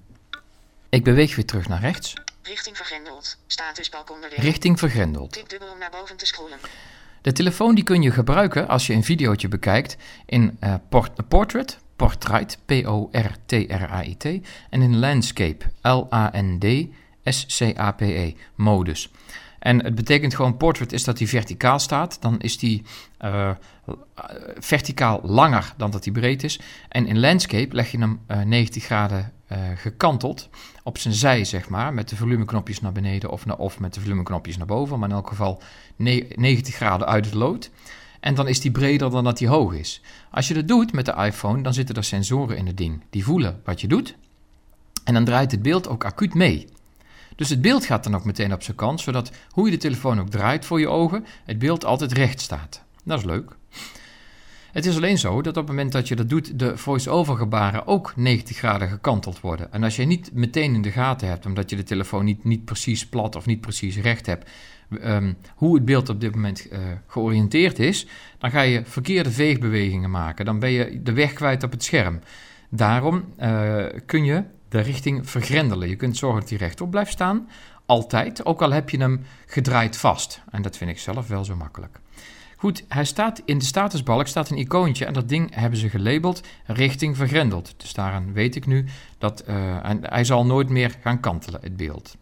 Ik 0.90 1.04
beweeg 1.04 1.36
weer 1.36 1.46
terug 1.46 1.68
naar 1.68 1.82
rechts, 1.82 2.14
Richting 2.44 2.78
vergrendeld. 2.78 3.38
Statusbalk 3.48 4.12
onderdeel. 4.12 4.40
richting 4.40 4.80
vergrendeld. 4.80 5.32
Tik 5.32 5.50
dubbel 5.50 5.72
om 5.72 5.78
naar 5.80 5.92
boven 5.92 6.18
te 6.18 6.26
scrollen. 6.26 6.58
De 7.22 7.32
telefoon 7.32 7.76
die 7.76 7.84
kun 7.84 8.02
je 8.02 8.12
gebruiken 8.12 8.68
als 8.68 8.88
je 8.88 8.94
een 8.94 9.04
videootje 9.04 9.48
bekijkt 9.48 9.98
in 10.26 10.58
eh, 10.60 10.74
port- 10.90 11.28
portrait, 11.28 11.78
portrait, 11.96 12.58
P-O-R-T-R-A-I-T, 12.66 14.24
en 14.70 14.82
in 14.82 15.00
landscape, 15.00 15.66
L-A-N-D-S-C-A-P-E, 15.82 18.34
modus. 18.56 19.12
En 19.62 19.84
het 19.84 19.96
betekent 19.96 20.36
gewoon, 20.36 20.58
portrait 20.58 20.94
is 20.94 21.04
dat 21.04 21.18
hij 21.18 21.28
verticaal 21.28 21.80
staat, 21.80 22.18
dan 22.22 22.40
is 22.40 22.58
die 22.58 22.84
eh, 23.18 23.52
verticaal 24.58 25.20
langer 25.24 25.74
dan 25.78 25.92
dat 25.92 26.04
hij 26.04 26.14
breed 26.14 26.44
is. 26.44 26.60
En 26.90 27.08
in 27.08 27.20
landscape 27.20 27.76
leg 27.76 27.92
je 27.92 27.98
hem 27.98 28.20
eh, 28.28 28.42
90 28.42 28.84
graden 28.84 29.32
eh, 29.48 29.60
gekanteld 29.76 30.50
op 30.84 30.98
zijn 30.98 31.14
zij, 31.14 31.46
zeg 31.46 31.70
maar, 31.70 31.94
met 31.94 32.10
de 32.10 32.16
volumeknopjes 32.16 32.82
naar 32.82 32.92
beneden 32.92 33.30
of, 33.30 33.46
naar, 33.46 33.58
of 33.58 33.80
met 33.80 33.94
de 33.94 34.02
volumeknopjes 34.02 34.58
naar 34.58 34.68
boven, 34.68 35.00
maar 35.00 35.10
in 35.10 35.16
elk 35.16 35.28
geval 35.28 35.62
ne- 35.96 36.28
90 36.36 36.76
graden 36.76 37.08
uit 37.08 37.26
het 37.26 37.34
lood. 37.34 37.72
En 38.20 38.36
dan 38.36 38.48
is 38.48 38.60
die 38.60 38.72
breder 38.72 39.10
dan 39.10 39.24
dat 39.24 39.38
die 39.38 39.48
hoog 39.48 39.74
is. 39.74 40.02
Als 40.32 40.48
je 40.48 40.54
dat 40.54 40.68
doet 40.68 40.94
met 40.94 41.06
de 41.06 41.16
iPhone, 41.16 41.64
dan 41.64 41.74
zitten 41.74 41.96
er 41.96 42.04
sensoren 42.04 42.58
in 42.58 42.68
het 42.68 42.78
ding. 42.78 43.04
Die 43.10 43.24
voelen 43.24 43.62
wat 43.64 43.82
je 43.82 43.88
doet. 43.88 44.16
En 45.04 45.14
dan 45.14 45.26
draait 45.26 45.52
het 45.52 45.62
beeld 45.62 45.88
ook 45.88 46.06
acuut 46.06 46.34
mee. 46.34 46.68
Dus 47.42 47.50
het 47.50 47.62
beeld 47.62 47.86
gaat 47.86 48.04
dan 48.04 48.16
ook 48.16 48.26
meteen 48.26 48.54
op 48.54 48.64
zijn 48.64 48.78
kant, 48.78 49.02
zodat 49.02 49.32
hoe 49.50 49.66
je 49.66 49.72
de 49.72 49.78
telefoon 49.78 50.20
ook 50.20 50.30
draait 50.30 50.66
voor 50.66 50.80
je 50.80 50.88
ogen, 50.88 51.26
het 51.46 51.60
beeld 51.60 51.86
altijd 51.86 52.12
recht 52.12 52.42
staat. 52.42 52.84
Dat 53.04 53.18
is 53.18 53.26
leuk. 53.26 53.56
Het 54.72 54.86
is 54.86 54.96
alleen 54.96 55.18
zo 55.18 55.42
dat 55.42 55.58
op 55.58 55.68
het 55.68 55.68
moment 55.68 55.92
dat 55.92 56.08
je 56.08 56.16
dat 56.16 56.30
doet, 56.30 56.60
de 56.60 56.78
voice-over 56.78 57.38
gebaren 57.38 57.88
ook 57.88 58.14
90 58.16 58.58
graden 58.58 58.90
gekanteld 58.90 59.40
worden. 59.40 59.74
En 59.74 59.84
als 59.84 59.96
je 59.96 60.06
niet 60.06 60.30
meteen 60.34 60.74
in 60.74 60.82
de 60.82 60.92
gaten 60.92 61.28
hebt, 61.28 61.46
omdat 61.46 61.70
je 61.70 61.76
de 61.76 61.84
telefoon 61.84 62.26
niet, 62.26 62.44
niet 62.44 62.66
precies 62.66 63.08
plat 63.08 63.36
of 63.36 63.46
niet 63.46 63.62
precies 63.62 63.98
recht 63.98 64.26
hebt, 64.26 64.50
ehm, 65.02 65.34
hoe 65.56 65.76
het 65.76 65.86
beeld 65.86 66.10
op 66.10 66.22
dit 66.22 66.36
moment 66.36 66.68
eh, 66.68 66.80
georiënteerd 67.08 67.80
is, 67.80 68.08
dan 68.38 68.52
ga 68.52 68.62
je 68.62 68.86
verkeerde 68.86 69.32
veegbewegingen 69.32 70.12
maken. 70.12 70.46
Dan 70.46 70.60
ben 70.60 70.72
je 70.72 71.02
de 71.04 71.14
weg 71.14 71.34
kwijt 71.34 71.64
op 71.64 71.72
het 71.72 71.84
scherm. 71.84 72.20
Daarom 72.70 73.26
eh, 73.38 73.86
kun 74.06 74.24
je 74.24 74.44
de 74.72 74.80
richting 74.80 75.30
vergrendelen. 75.30 75.90
Je 75.90 75.96
kunt 75.96 76.18
zorgen 76.18 76.40
dat 76.40 76.50
hij 76.50 76.58
rechtop 76.58 76.92
blijft 76.92 77.12
staan, 77.12 77.50
altijd, 77.86 78.46
ook 78.46 78.62
al 78.62 78.72
heb 78.72 78.90
je 78.90 78.98
hem 78.98 79.26
gedraaid 79.46 79.98
vast. 79.98 80.42
En 80.52 80.62
dat 80.62 80.78
vind 80.78 80.90
ik 80.90 81.00
zelf 81.00 81.28
wel 81.28 81.44
zo 81.44 81.56
makkelijk. 81.56 82.00
Goed, 82.58 82.84
hij 82.88 83.06
staat 83.06 83.42
in 83.46 83.58
de 83.58 83.66
statusbalk 83.66 84.28
staat 84.28 84.50
een 84.50 84.58
icoontje 84.58 85.06
en 85.06 85.14
dat 85.14 85.30
ding 85.30 85.56
hebben 85.56 85.80
ze 85.80 85.90
gelabeld 85.90 86.42
richting 86.66 87.18
vergrendeld. 87.18 87.74
Dus 87.78 87.94
daaraan 87.94 88.34
weet 88.34 88.56
ik 88.56 88.66
nu 88.66 88.90
dat 89.18 89.40
en 89.40 90.00
hij 90.02 90.24
zal 90.24 90.46
nooit 90.46 90.70
meer 90.70 90.98
gaan 91.02 91.20
kantelen, 91.20 91.62
het 91.62 91.78
beeld. 91.78 92.16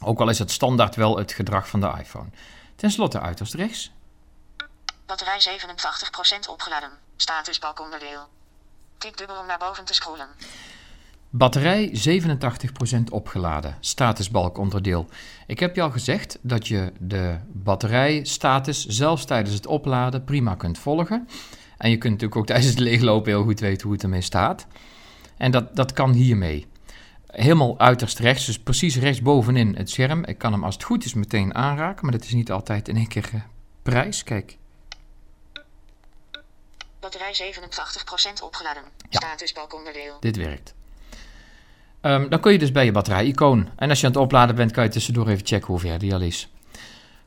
Ook 0.00 0.20
al 0.20 0.28
is 0.28 0.38
het 0.38 0.50
standaard 0.50 0.96
wel 0.96 1.18
het 1.18 1.32
gedrag 1.32 1.68
van 1.68 1.80
de 1.80 1.94
iPhone. 1.98 2.28
Ten 2.76 2.90
slotte 2.90 3.20
uiterst 3.20 3.54
rechts. 3.54 3.92
Batterij 5.06 5.58
87% 6.46 6.50
opgeladen. 6.50 6.90
Statusbalk 7.16 7.80
onderdeel. 7.80 8.28
Tik 8.98 9.16
dubbel 9.16 9.38
om 9.38 9.46
naar 9.46 9.58
boven 9.58 9.84
te 9.84 9.94
scrollen. 9.94 10.28
Batterij 11.34 11.92
87% 13.00 13.02
opgeladen. 13.10 13.76
Statusbalk 13.80 14.58
onderdeel. 14.58 15.06
Ik 15.46 15.60
heb 15.60 15.74
je 15.74 15.82
al 15.82 15.90
gezegd 15.90 16.38
dat 16.40 16.68
je 16.68 16.92
de 16.98 17.36
batterijstatus 17.52 18.86
zelfs 18.86 19.24
tijdens 19.24 19.54
het 19.54 19.66
opladen 19.66 20.24
prima 20.24 20.54
kunt 20.54 20.78
volgen. 20.78 21.28
En 21.78 21.90
je 21.90 21.98
kunt 21.98 22.12
natuurlijk 22.12 22.40
ook 22.40 22.46
tijdens 22.52 22.68
het 22.68 22.78
leeglopen 22.78 23.32
heel 23.32 23.42
goed 23.42 23.60
weten 23.60 23.82
hoe 23.82 23.92
het 23.92 24.02
ermee 24.02 24.20
staat. 24.20 24.66
En 25.36 25.50
dat, 25.50 25.76
dat 25.76 25.92
kan 25.92 26.12
hiermee. 26.12 26.66
Helemaal 27.26 27.78
uiterst 27.78 28.18
rechts, 28.18 28.46
dus 28.46 28.58
precies 28.58 28.96
rechtsbovenin 28.96 29.76
het 29.76 29.90
scherm. 29.90 30.24
Ik 30.24 30.38
kan 30.38 30.52
hem 30.52 30.64
als 30.64 30.74
het 30.74 30.84
goed 30.84 31.04
is 31.04 31.14
meteen 31.14 31.54
aanraken, 31.54 32.02
maar 32.04 32.12
dat 32.12 32.24
is 32.24 32.32
niet 32.32 32.52
altijd 32.52 32.88
in 32.88 32.96
één 32.96 33.08
keer 33.08 33.30
eh, 33.32 33.40
prijs. 33.82 34.22
Kijk, 34.22 34.58
Batterij 37.00 37.52
87% 38.40 38.42
opgeladen. 38.42 38.82
Ja. 39.08 39.18
Statusbalk 39.20 39.74
onderdeel. 39.74 40.16
dit 40.20 40.36
werkt. 40.36 40.74
Ehm, 42.02 42.28
dan 42.28 42.40
kun 42.40 42.52
je 42.52 42.58
dus 42.58 42.72
bij 42.72 42.84
je 42.84 42.92
batterij-icoon. 42.92 43.68
En 43.76 43.88
als 43.88 44.00
je 44.00 44.06
aan 44.06 44.12
het 44.12 44.20
opladen 44.20 44.54
bent, 44.56 44.72
kan 44.72 44.84
je 44.84 44.90
tussendoor 44.90 45.28
even 45.28 45.46
checken 45.46 45.66
hoe 45.66 45.78
ver 45.78 45.98
die 45.98 46.14
al 46.14 46.20
is. 46.20 46.52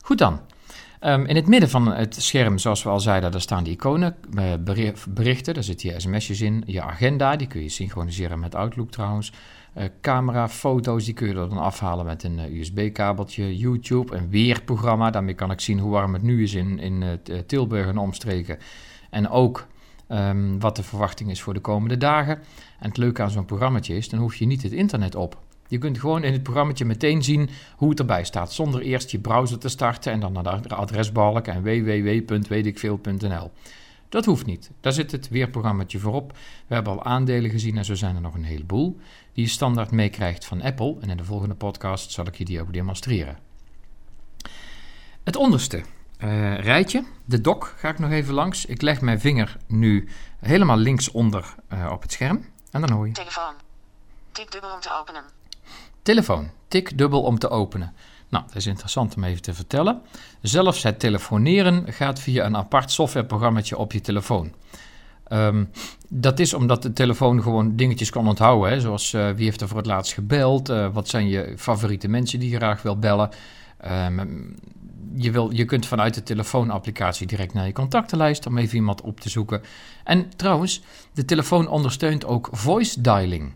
Goed 0.01 0.17
dan. 0.17 0.39
Ehm, 0.99 1.25
in 1.25 1.35
het 1.35 1.47
midden 1.47 1.69
van 1.69 1.93
het 1.93 2.15
scherm, 2.19 2.57
zoals 2.57 2.83
we 2.83 2.89
al 2.89 2.99
zeiden, 2.99 3.31
daar 3.31 3.41
staan 3.41 3.63
die 3.63 3.73
iconen, 3.73 4.15
eh, 4.35 4.43
beri- 4.59 4.93
berichten, 5.09 5.53
daar 5.53 5.63
zitten 5.63 5.89
je 5.89 5.99
sms'jes 5.99 6.41
in, 6.41 6.63
je 6.65 6.81
agenda, 6.81 7.35
die 7.35 7.47
kun 7.47 7.61
je 7.61 7.69
synchroniseren 7.69 8.39
met 8.39 8.55
Outlook 8.55 8.91
trouwens, 8.91 9.31
Eh, 9.75 9.83
camera, 10.01 10.49
foto's, 10.49 11.05
die 11.05 11.13
kun 11.13 11.27
je 11.27 11.33
er 11.33 11.49
dan 11.49 11.57
afhalen 11.57 12.05
met 12.05 12.23
een 12.23 12.39
eh, 12.39 12.59
USB-kabeltje, 12.59 13.57
YouTube, 13.57 14.15
een 14.15 14.29
weerprogramma, 14.29 15.09
daarmee 15.09 15.33
kan 15.33 15.51
ik 15.51 15.59
zien 15.59 15.79
hoe 15.79 15.91
warm 15.91 16.13
het 16.13 16.21
nu 16.21 16.43
is 16.43 16.53
in, 16.53 16.79
in 16.79 17.19
Tilburg 17.47 17.87
en 17.87 17.97
omstreken. 17.97 18.57
En 19.09 19.29
ook 19.29 19.67
ehm, 20.07 20.59
wat 20.59 20.75
de 20.75 20.83
verwachting 20.83 21.29
is 21.29 21.41
voor 21.41 21.53
de 21.53 21.59
komende 21.59 21.97
dagen. 21.97 22.35
En 22.79 22.87
het 22.87 22.97
leuke 22.97 23.21
aan 23.21 23.31
zo'n 23.31 23.45
programmaatje 23.45 23.95
is, 23.95 24.09
dan 24.09 24.19
hoef 24.19 24.35
je 24.35 24.45
niet 24.45 24.63
het 24.63 24.71
internet 24.71 25.15
op. 25.15 25.43
Je 25.67 25.77
kunt 25.77 25.99
gewoon 25.99 26.23
in 26.23 26.33
het 26.33 26.43
programmaatje 26.43 26.85
meteen 26.85 27.23
zien 27.23 27.49
hoe 27.75 27.89
het 27.89 27.99
erbij 27.99 28.23
staat, 28.23 28.53
zonder 28.53 28.81
eerst 28.81 29.11
je 29.11 29.19
browser 29.19 29.59
te 29.59 29.69
starten 29.69 30.11
en 30.11 30.19
dan 30.19 30.33
naar 30.33 30.61
de 30.61 30.75
adresbalk 30.75 31.47
en 31.47 31.63
www.weetikveel.nl. 31.63 33.51
Dat 34.09 34.25
hoeft 34.25 34.45
niet. 34.45 34.71
Daar 34.79 34.93
zit 34.93 35.11
het 35.11 35.29
weerprogrammaatje 35.29 35.99
voorop. 35.99 36.37
We 36.67 36.73
hebben 36.73 36.93
al 36.93 37.03
aandelen 37.03 37.51
gezien 37.51 37.77
en 37.77 37.85
zo 37.85 37.95
zijn 37.95 38.15
er 38.15 38.21
nog 38.21 38.35
een 38.35 38.43
heleboel 38.43 38.97
die 39.33 39.43
je 39.43 39.49
standaard 39.49 39.91
meekrijgt 39.91 40.45
van 40.45 40.61
Apple. 40.61 40.95
En 40.99 41.09
in 41.09 41.17
de 41.17 41.23
volgende 41.23 41.55
podcast 41.55 42.11
zal 42.11 42.25
ik 42.25 42.35
je 42.35 42.45
die 42.45 42.61
ook 42.61 42.73
demonstreren. 42.73 43.37
Het 45.23 45.35
onderste 45.35 45.83
eh, 46.17 46.59
rijtje, 46.59 47.03
de 47.25 47.41
dock, 47.41 47.73
ga 47.77 47.89
ik 47.89 47.99
nog 47.99 48.11
even 48.11 48.33
langs. 48.33 48.65
Ik 48.65 48.81
leg 48.81 49.01
mijn 49.01 49.19
vinger 49.19 49.57
nu 49.67 50.07
helemaal 50.39 50.77
linksonder 50.77 51.55
eh, 51.67 51.89
op 51.91 52.01
het 52.01 52.11
scherm. 52.11 52.45
En 52.71 52.81
dan 52.81 52.91
hoor 52.91 53.07
je 53.07 53.13
Telefoon. 53.13 53.53
Tik 54.31 54.51
dubbel 54.51 54.73
om 54.73 54.79
te 54.79 54.89
openen. 54.99 55.23
telefoon. 56.01 56.49
Tik 56.67 56.97
dubbel 56.97 57.21
om 57.21 57.39
te 57.39 57.49
openen. 57.49 57.93
Nou, 58.29 58.43
dat 58.47 58.55
is 58.55 58.65
interessant 58.65 59.15
om 59.15 59.23
even 59.23 59.41
te 59.41 59.53
vertellen. 59.53 60.01
Zelfs 60.41 60.83
het 60.83 60.99
telefoneren 60.99 61.93
gaat 61.93 62.19
via 62.19 62.45
een 62.45 62.57
apart 62.57 62.91
softwareprogrammaatje 62.91 63.77
op 63.77 63.91
je 63.91 64.01
telefoon. 64.01 64.53
Ehm, 65.23 65.65
dat 66.09 66.39
is 66.39 66.53
omdat 66.53 66.81
de 66.81 66.93
telefoon 66.93 67.41
gewoon 67.41 67.75
dingetjes 67.75 68.09
kan 68.09 68.27
onthouden. 68.27 68.69
Hè? 68.69 68.79
Zoals 68.79 69.13
eh, 69.13 69.29
wie 69.31 69.45
heeft 69.45 69.61
er 69.61 69.67
voor 69.67 69.77
het 69.77 69.85
laatst 69.85 70.13
gebeld? 70.13 70.67
Wat 70.67 71.09
zijn 71.09 71.27
je 71.27 71.53
favoriete 71.57 72.07
mensen 72.07 72.39
die 72.39 72.49
je 72.49 72.55
graag 72.55 72.81
wil 72.81 72.99
bellen? 72.99 73.29
Ehm, 73.77 74.19
je, 75.17 75.31
wil, 75.31 75.51
je 75.51 75.65
kunt 75.65 75.85
vanuit 75.85 76.13
de 76.13 76.23
telefoonapplicatie 76.23 77.27
direct 77.27 77.53
naar 77.53 77.65
je 77.65 77.73
contactenlijst 77.73 78.45
om 78.45 78.57
even 78.57 78.75
iemand 78.75 79.01
op 79.01 79.19
te 79.19 79.29
zoeken. 79.29 79.61
En 80.03 80.29
trouwens, 80.35 80.81
de 81.13 81.25
telefoon 81.25 81.67
ondersteunt 81.67 82.25
ook 82.25 82.49
voice 82.51 83.01
dialing. 83.01 83.53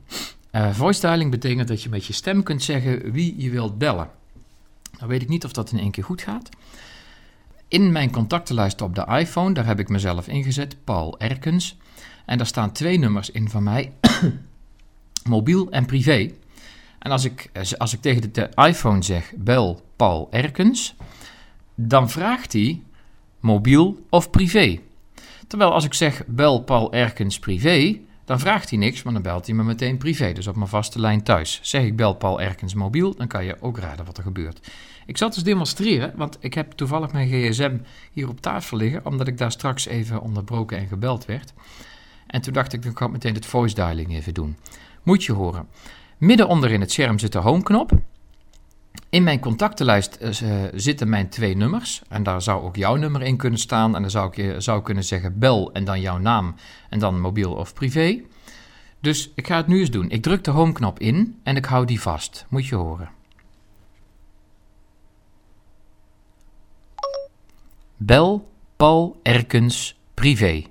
Eh, 0.51 0.69
voice 0.73 1.01
dialing 1.01 1.31
betekent 1.31 1.67
dat 1.67 1.83
je 1.83 1.89
met 1.89 2.05
je 2.05 2.13
stem 2.13 2.43
kunt 2.43 2.63
zeggen 2.63 3.11
wie 3.11 3.41
je 3.41 3.49
wilt 3.49 3.77
bellen. 3.77 4.09
Nou 4.97 5.11
weet 5.11 5.21
ik 5.21 5.29
niet 5.29 5.45
of 5.45 5.51
dat 5.51 5.71
in 5.71 5.79
één 5.79 5.91
keer 5.91 6.03
goed 6.03 6.21
gaat. 6.21 6.49
In 7.67 7.91
mijn 7.91 8.11
contactenlijst 8.11 8.81
op 8.81 8.95
de 8.95 9.05
iPhone, 9.05 9.53
daar 9.53 9.65
heb 9.65 9.79
ik 9.79 9.89
mezelf 9.89 10.27
ingezet, 10.27 10.75
Paul 10.83 11.19
Erkens. 11.19 11.77
En 12.25 12.37
daar 12.37 12.47
staan 12.47 12.71
twee 12.71 12.97
nummers 12.97 13.29
in 13.29 13.49
van 13.49 13.63
mij, 13.63 13.93
mobiel 15.29 15.71
en 15.71 15.85
privé. 15.85 16.31
En 16.99 17.11
als 17.11 17.25
ik, 17.25 17.51
als 17.77 17.93
ik 17.93 18.01
tegen 18.01 18.33
de 18.33 18.49
iPhone 18.55 19.03
zeg, 19.03 19.33
bel 19.37 19.81
Paul 19.95 20.27
Erkens, 20.31 20.95
dan 21.81 22.09
vraagt 22.09 22.53
hij 22.53 22.81
mobiel 23.39 24.05
of 24.09 24.29
privé. 24.29 24.79
Terwijl 25.47 25.73
als 25.73 25.85
ik 25.85 25.93
zeg, 25.93 26.23
bel 26.27 26.63
Paul 26.63 26.93
Erkens 26.93 27.39
privé, 27.39 27.99
dan 28.25 28.39
vraagt 28.39 28.69
hij 28.69 28.79
niks, 28.79 29.03
maar 29.03 29.13
dan 29.13 29.21
belt 29.21 29.45
hij 29.45 29.55
me 29.55 29.63
meteen 29.63 29.97
privé, 29.97 30.33
dus 30.33 30.47
op 30.47 30.55
mijn 30.55 30.67
vaste 30.67 30.99
lijn 30.99 31.23
thuis. 31.23 31.59
Zeg 31.63 31.83
ik 31.83 31.95
bel 31.95 32.13
Paul 32.13 32.41
Erkens 32.41 32.73
mobiel, 32.73 33.15
dan 33.15 33.27
kan 33.27 33.45
je 33.45 33.61
ook 33.61 33.77
raden 33.77 34.05
wat 34.05 34.17
er 34.17 34.23
gebeurt. 34.23 34.71
Ik 35.05 35.17
zal 35.17 35.27
het 35.27 35.35
dus 35.35 35.45
demonstreren, 35.45 36.13
want 36.15 36.37
ik 36.39 36.53
heb 36.53 36.71
toevallig 36.71 37.11
mijn 37.11 37.27
gsm 37.27 37.77
hier 38.11 38.29
op 38.29 38.41
tafel 38.41 38.77
liggen, 38.77 39.05
omdat 39.05 39.27
ik 39.27 39.37
daar 39.37 39.51
straks 39.51 39.85
even 39.85 40.21
onderbroken 40.21 40.77
en 40.77 40.87
gebeld 40.87 41.25
werd. 41.25 41.53
En 42.27 42.41
toen 42.41 42.53
dacht 42.53 42.73
ik, 42.73 42.83
dan 42.83 42.93
kan 42.93 43.07
ik 43.07 43.13
meteen 43.13 43.33
het 43.33 43.45
voice 43.45 43.75
dialing 43.75 44.13
even 44.13 44.33
doen. 44.33 44.57
Moet 45.03 45.23
je 45.23 45.33
horen. 45.33 45.67
Midden 46.17 46.47
onder 46.47 46.71
in 46.71 46.81
het 46.81 46.91
scherm 46.91 47.19
zit 47.19 47.31
de 47.31 47.39
home 47.39 47.63
knop. 47.63 47.91
In 49.09 49.23
mijn 49.23 49.39
contactenlijst 49.39 50.17
uh, 50.21 50.63
zitten 50.73 51.09
mijn 51.09 51.29
twee 51.29 51.55
nummers. 51.55 52.01
En 52.09 52.23
daar 52.23 52.41
zou 52.41 52.63
ook 52.63 52.75
jouw 52.75 52.95
nummer 52.95 53.21
in 53.21 53.37
kunnen 53.37 53.59
staan. 53.59 53.95
En 53.95 54.01
dan 54.01 54.11
zou 54.11 54.27
ik 54.27 54.35
je 54.35 54.61
zou 54.61 54.81
kunnen 54.81 55.03
zeggen 55.03 55.39
bel 55.39 55.71
en 55.73 55.83
dan 55.83 56.01
jouw 56.01 56.17
naam. 56.17 56.55
En 56.89 56.99
dan 56.99 57.21
mobiel 57.21 57.53
of 57.53 57.73
privé. 57.73 58.21
Dus 58.99 59.31
ik 59.35 59.47
ga 59.47 59.57
het 59.57 59.67
nu 59.67 59.79
eens 59.79 59.91
doen. 59.91 60.09
Ik 60.09 60.21
druk 60.21 60.43
de 60.43 60.51
home 60.51 60.71
knop 60.71 60.99
in 60.99 61.39
en 61.43 61.55
ik 61.55 61.65
hou 61.65 61.85
die 61.85 62.01
vast. 62.01 62.45
Moet 62.49 62.67
je 62.67 62.75
horen. 62.75 63.09
Bel 67.97 68.51
Paul 68.75 69.19
Erkens 69.23 69.99
privé. 70.13 70.63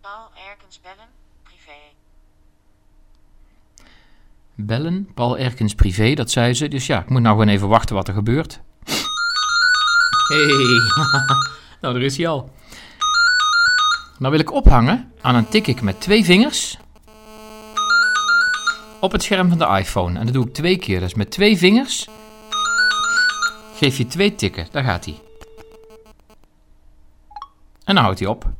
Paul 0.00 0.28
Erkens 0.50 0.80
bellen. 0.80 1.08
Privé. 1.42 1.78
Bellen, 4.56 5.08
Paul 5.14 5.38
Erkens 5.38 5.74
privé, 5.74 6.14
dat 6.14 6.30
zei 6.30 6.54
ze. 6.54 6.68
Dus 6.68 6.86
ja, 6.86 7.00
ik 7.00 7.08
moet 7.08 7.22
nou 7.22 7.38
gewoon 7.38 7.54
even 7.54 7.68
wachten 7.68 7.94
wat 7.94 8.08
er 8.08 8.14
gebeurt. 8.14 8.60
Hey, 10.28 10.46
nou 11.80 11.94
daar 11.94 12.02
is 12.02 12.16
hij 12.16 12.28
al. 12.28 12.50
Nou 14.18 14.32
wil 14.32 14.40
ik 14.40 14.52
ophangen 14.52 15.12
en 15.22 15.32
dan 15.32 15.48
tik 15.48 15.66
ik 15.66 15.82
met 15.82 16.00
twee 16.00 16.24
vingers 16.24 16.78
op 19.00 19.12
het 19.12 19.22
scherm 19.22 19.48
van 19.48 19.58
de 19.58 19.78
iPhone. 19.78 20.18
En 20.18 20.24
dat 20.24 20.34
doe 20.34 20.46
ik 20.46 20.52
twee 20.52 20.76
keer. 20.76 21.00
Dus 21.00 21.14
met 21.14 21.30
twee 21.30 21.56
vingers 21.56 22.08
geef 23.74 23.96
je 23.96 24.06
twee 24.06 24.34
tikken. 24.34 24.66
Daar 24.70 24.84
gaat 24.84 25.04
hij. 25.04 25.20
En 27.84 27.94
dan 27.94 28.04
houdt 28.04 28.18
hij 28.18 28.28
op. 28.28 28.50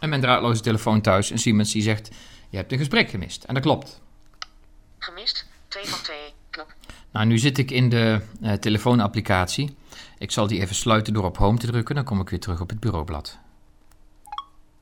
En 0.00 0.08
mijn 0.08 0.20
draadloze 0.20 0.60
telefoon 0.60 1.00
thuis 1.00 1.30
en 1.30 1.38
Siemens 1.38 1.72
die 1.72 1.82
zegt... 1.82 2.10
Je 2.54 2.60
hebt 2.60 2.72
een 2.72 2.78
gesprek 2.78 3.10
gemist. 3.10 3.44
En 3.44 3.54
dat 3.54 3.62
klopt. 3.62 4.00
Gemist. 4.98 5.46
2 5.68 5.84
van 5.84 6.02
2. 6.02 6.16
Knop. 6.50 6.74
Nou, 7.10 7.26
nu 7.26 7.38
zit 7.38 7.58
ik 7.58 7.70
in 7.70 7.88
de 7.88 8.20
uh, 8.42 8.52
telefoonapplicatie. 8.52 9.76
Ik 10.18 10.30
zal 10.30 10.46
die 10.46 10.60
even 10.60 10.74
sluiten 10.74 11.12
door 11.12 11.24
op 11.24 11.36
home 11.36 11.58
te 11.58 11.66
drukken. 11.66 11.94
Dan 11.94 12.04
kom 12.04 12.20
ik 12.20 12.28
weer 12.28 12.40
terug 12.40 12.60
op 12.60 12.68
het 12.68 12.80
bureaublad. 12.80 13.38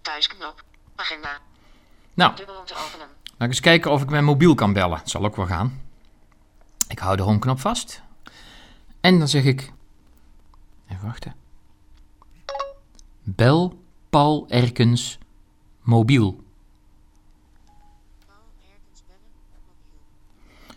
Thuisknop. 0.03 0.65
Agenda. 0.97 1.39
Nou, 2.15 2.37
Dubbel 2.37 2.59
om 2.59 2.65
te 2.65 2.75
openen. 2.75 3.07
ik 3.39 3.47
eens 3.49 3.61
kijken 3.61 3.91
of 3.91 4.03
ik 4.03 4.11
mijn 4.11 4.25
mobiel 4.25 4.55
kan 4.55 4.73
bellen. 4.73 4.99
Het 4.99 5.11
zal 5.11 5.25
ook 5.25 5.37
wel 5.37 5.47
gaan. 5.47 5.83
Ik 6.89 6.99
hou 6.99 7.17
de 7.17 7.23
homeknop 7.23 7.61
vast. 7.61 8.03
En 9.01 9.19
dan 9.19 9.29
zeg 9.29 9.45
ik... 9.45 9.73
Even 10.89 11.07
wachten. 11.07 11.35
Bel 13.23 13.83
Paul 14.11 14.49
Erkens 14.49 15.19
mobiel. 15.81 16.42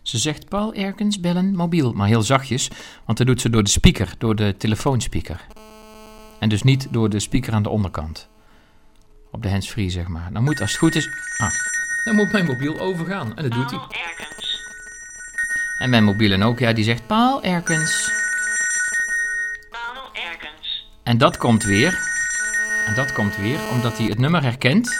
Ze 0.05 0.17
zegt 0.17 0.49
Paul 0.49 0.73
Erkens 0.73 1.19
bellen 1.19 1.55
mobiel, 1.55 1.93
maar 1.93 2.07
heel 2.07 2.21
zachtjes, 2.21 2.69
want 3.05 3.17
dat 3.17 3.27
doet 3.27 3.41
ze 3.41 3.49
door 3.49 3.63
de 3.63 3.69
speaker, 3.69 4.13
door 4.17 4.35
de 4.35 4.55
telefoonspeaker. 4.57 5.41
En 6.39 6.49
dus 6.49 6.63
niet 6.63 6.87
door 6.91 7.09
de 7.09 7.19
speaker 7.19 7.53
aan 7.53 7.63
de 7.63 7.69
onderkant. 7.69 8.27
Op 9.31 9.41
de 9.43 9.49
handsfree, 9.49 9.89
zeg 9.89 10.07
maar. 10.07 10.29
Dan 10.33 10.43
moet, 10.43 10.61
als 10.61 10.69
het 10.69 10.79
goed 10.79 10.95
is... 10.95 11.09
Ah, 11.37 11.49
dan 12.03 12.15
moet 12.15 12.31
mijn 12.31 12.45
mobiel 12.45 12.79
overgaan. 12.79 13.35
En 13.37 13.43
dat 13.43 13.51
doet 13.51 13.69
hij. 13.69 13.79
Paul. 13.79 13.89
En 15.77 15.89
mijn 15.89 16.03
mobiele 16.03 16.37
Nokia 16.37 16.73
die 16.73 16.83
zegt 16.83 17.07
Paul 17.07 17.43
Erkens. 17.43 18.11
En 21.03 21.17
dat 21.17 21.37
komt 21.37 21.63
weer. 21.63 21.99
En 22.85 22.95
dat 22.95 23.13
komt 23.13 23.37
weer 23.37 23.59
omdat 23.71 23.97
hij 23.97 24.07
het 24.07 24.19
nummer 24.19 24.41
herkent. 24.41 24.99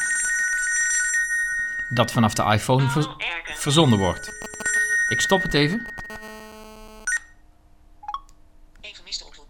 Dat 1.90 2.12
vanaf 2.12 2.34
de 2.34 2.44
iPhone 2.44 2.90
ver- 2.90 3.16
verzonden 3.56 4.00
wordt. 4.00 4.32
Ik 5.08 5.20
stop 5.20 5.42
het 5.42 5.54
even. 5.54 5.86
Even 8.82 9.04
miste 9.04 9.26
oproep. 9.26 9.48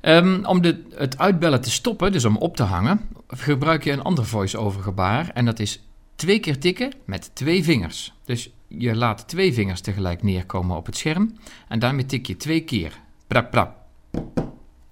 Ehm, 0.00 0.44
om 0.44 0.62
de, 0.62 0.84
het 0.94 1.18
uitbellen 1.18 1.60
te 1.60 1.70
stoppen, 1.70 2.12
dus 2.12 2.24
om 2.24 2.36
op 2.36 2.56
te 2.56 2.62
hangen, 2.62 3.08
gebruik 3.28 3.84
je 3.84 3.92
een 3.92 4.02
ander 4.02 4.26
voice-over 4.26 4.82
gebaar. 4.82 5.28
En 5.28 5.44
dat 5.44 5.58
is 5.58 5.82
twee 6.14 6.40
keer 6.40 6.58
tikken 6.58 6.92
met 7.04 7.30
twee 7.34 7.64
vingers. 7.64 8.12
Dus 8.24 8.50
je 8.68 8.96
laat 8.96 9.28
twee 9.28 9.52
vingers 9.52 9.80
tegelijk 9.80 10.22
neerkomen 10.22 10.76
op 10.76 10.86
het 10.86 10.96
scherm. 10.96 11.38
En 11.68 11.78
daarmee 11.78 12.06
tik 12.06 12.26
je 12.26 12.36
twee 12.36 12.60
keer. 12.64 13.00
Prap, 13.26 13.50
prap. 13.50 13.76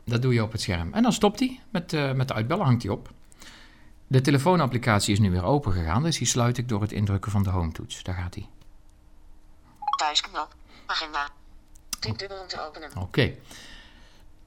Dat 0.04 0.22
doe 0.22 0.34
je 0.34 0.42
op 0.42 0.52
het 0.52 0.60
scherm. 0.60 0.92
En 0.92 1.02
dan 1.02 1.12
stopt 1.12 1.38
hij. 1.38 1.60
Met, 1.70 1.92
eh, 1.92 2.12
met 2.12 2.28
de 2.28 2.34
uitbellen 2.34 2.64
hangt 2.64 2.82
hij 2.82 2.92
op. 2.92 3.12
De 4.12 4.20
telefoonapplicatie 4.20 5.12
is 5.12 5.18
nu 5.18 5.30
weer 5.30 5.44
open 5.44 5.72
gegaan. 5.72 6.02
Dus 6.02 6.18
die 6.18 6.26
sluit 6.26 6.58
ik 6.58 6.68
door 6.68 6.80
het 6.80 6.92
indrukken 6.92 7.30
van 7.30 7.42
de 7.42 7.50
home-toets. 7.50 8.02
Daar 8.02 8.14
gaat 8.14 8.34
hij. 8.34 8.48
Thuisknop. 9.96 10.54
Agenda. 10.86 11.28
Tik 11.98 12.18
dubbel 12.18 12.40
om 12.40 12.46
te 12.46 12.66
openen. 12.66 12.90
Oké. 12.98 13.34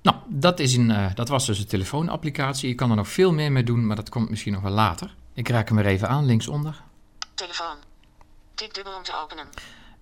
Nou, 0.02 0.18
dat, 0.28 0.60
is 0.60 0.76
een, 0.76 0.92
eh, 0.92 1.14
dat 1.14 1.28
was 1.28 1.46
dus 1.46 1.58
de 1.58 1.66
telefoonapplicatie. 1.66 2.70
Je 2.70 2.76
kan 2.76 2.90
er 2.90 2.96
nog 2.96 3.08
veel 3.08 3.34
meer 3.34 3.52
mee 3.52 3.64
doen, 3.64 3.88
maar 3.88 3.96
dat 3.96 4.10
komt 4.10 4.30
misschien 4.30 4.54
nog 4.54 4.62
wel 4.62 4.72
later. 4.72 5.16
Ik 5.34 5.48
raak 5.50 5.70
hem 5.70 5.78
er 5.78 5.86
even 5.86 6.10
aan, 6.10 6.26
linksonder. 6.26 6.82
Telefoon. 7.34 7.78
Tik 8.54 8.74
dubbel 8.74 8.96
om 8.96 9.04
te 9.04 9.22
openen. 9.24 9.48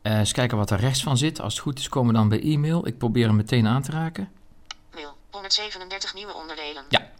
Eh 0.01 0.17
eens 0.17 0.31
kijken 0.31 0.57
wat 0.57 0.69
er 0.69 0.79
rechts 0.79 1.03
van 1.03 1.17
zit. 1.17 1.41
Als 1.41 1.53
het 1.53 1.61
goed 1.61 1.79
is, 1.79 1.89
komen 1.89 2.13
we 2.13 2.19
dan 2.19 2.29
bij 2.29 2.41
e-mail. 2.41 2.87
Ik 2.87 2.97
probeer 2.97 3.27
hem 3.27 3.35
meteen 3.35 3.67
aan 3.67 3.81
te 3.81 3.91
raken. 3.91 4.31
Mail. 4.93 5.15
137 5.29 6.13
nieuwe 6.13 6.33
onderdelen. 6.33 6.83
Ja. 6.89 7.11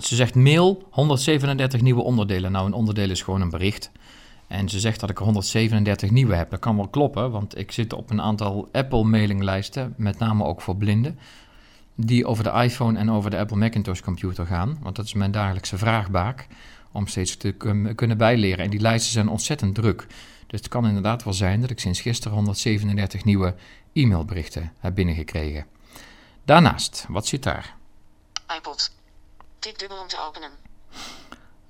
Ze 0.00 0.14
zegt 0.14 0.34
mail, 0.34 0.88
137 0.90 1.80
nieuwe 1.80 2.02
onderdelen. 2.02 2.52
Nou, 2.52 2.66
een 2.66 2.72
onderdeel 2.72 3.10
is 3.10 3.22
gewoon 3.22 3.40
een 3.40 3.50
bericht. 3.50 3.90
En 4.46 4.68
ze 4.68 4.80
zegt 4.80 5.00
dat 5.00 5.10
ik 5.10 5.18
er 5.18 5.24
137 5.24 6.10
nieuwe 6.10 6.34
heb. 6.34 6.50
Dat 6.50 6.60
kan 6.60 6.76
wel 6.76 6.88
kloppen, 6.88 7.30
want 7.30 7.58
ik 7.58 7.72
zit 7.72 7.92
op 7.92 8.10
een 8.10 8.20
aantal 8.22 8.68
Apple-mailinglijsten, 8.72 9.94
met 9.96 10.18
name 10.18 10.44
ook 10.44 10.60
voor 10.60 10.76
blinden, 10.76 11.18
die 11.94 12.26
over 12.26 12.44
de 12.44 12.50
iPhone 12.50 12.98
en 12.98 13.10
over 13.10 13.30
de 13.30 13.38
Apple 13.38 13.56
Macintosh 13.56 14.00
computer 14.00 14.46
gaan. 14.46 14.78
Want 14.82 14.96
dat 14.96 15.04
is 15.04 15.14
mijn 15.14 15.30
dagelijkse 15.30 15.78
vraagbaak 15.78 16.46
om 16.92 17.06
steeds 17.06 17.36
te 17.36 17.52
kun- 17.52 17.94
kunnen 17.94 18.18
bijleren. 18.18 18.64
En 18.64 18.70
die 18.70 18.80
lijsten 18.80 19.12
zijn 19.12 19.28
ontzettend 19.28 19.74
druk. 19.74 20.06
Dus 20.46 20.60
het 20.60 20.68
kan 20.68 20.86
inderdaad 20.86 21.24
wel 21.24 21.32
zijn 21.32 21.60
dat 21.60 21.70
ik 21.70 21.80
sinds 21.80 22.00
gisteren 22.00 22.36
137 22.36 23.24
nieuwe 23.24 23.54
e-mailberichten 23.92 24.72
heb 24.78 24.94
binnengekregen. 24.94 25.66
Daarnaast, 26.44 27.06
wat 27.08 27.26
zit 27.26 27.42
daar? 27.42 27.74
iPod. 28.56 28.90
Tik 29.58 29.78
dubbel 29.78 30.00
om 30.00 30.08
te 30.08 30.18
openen. 30.26 30.50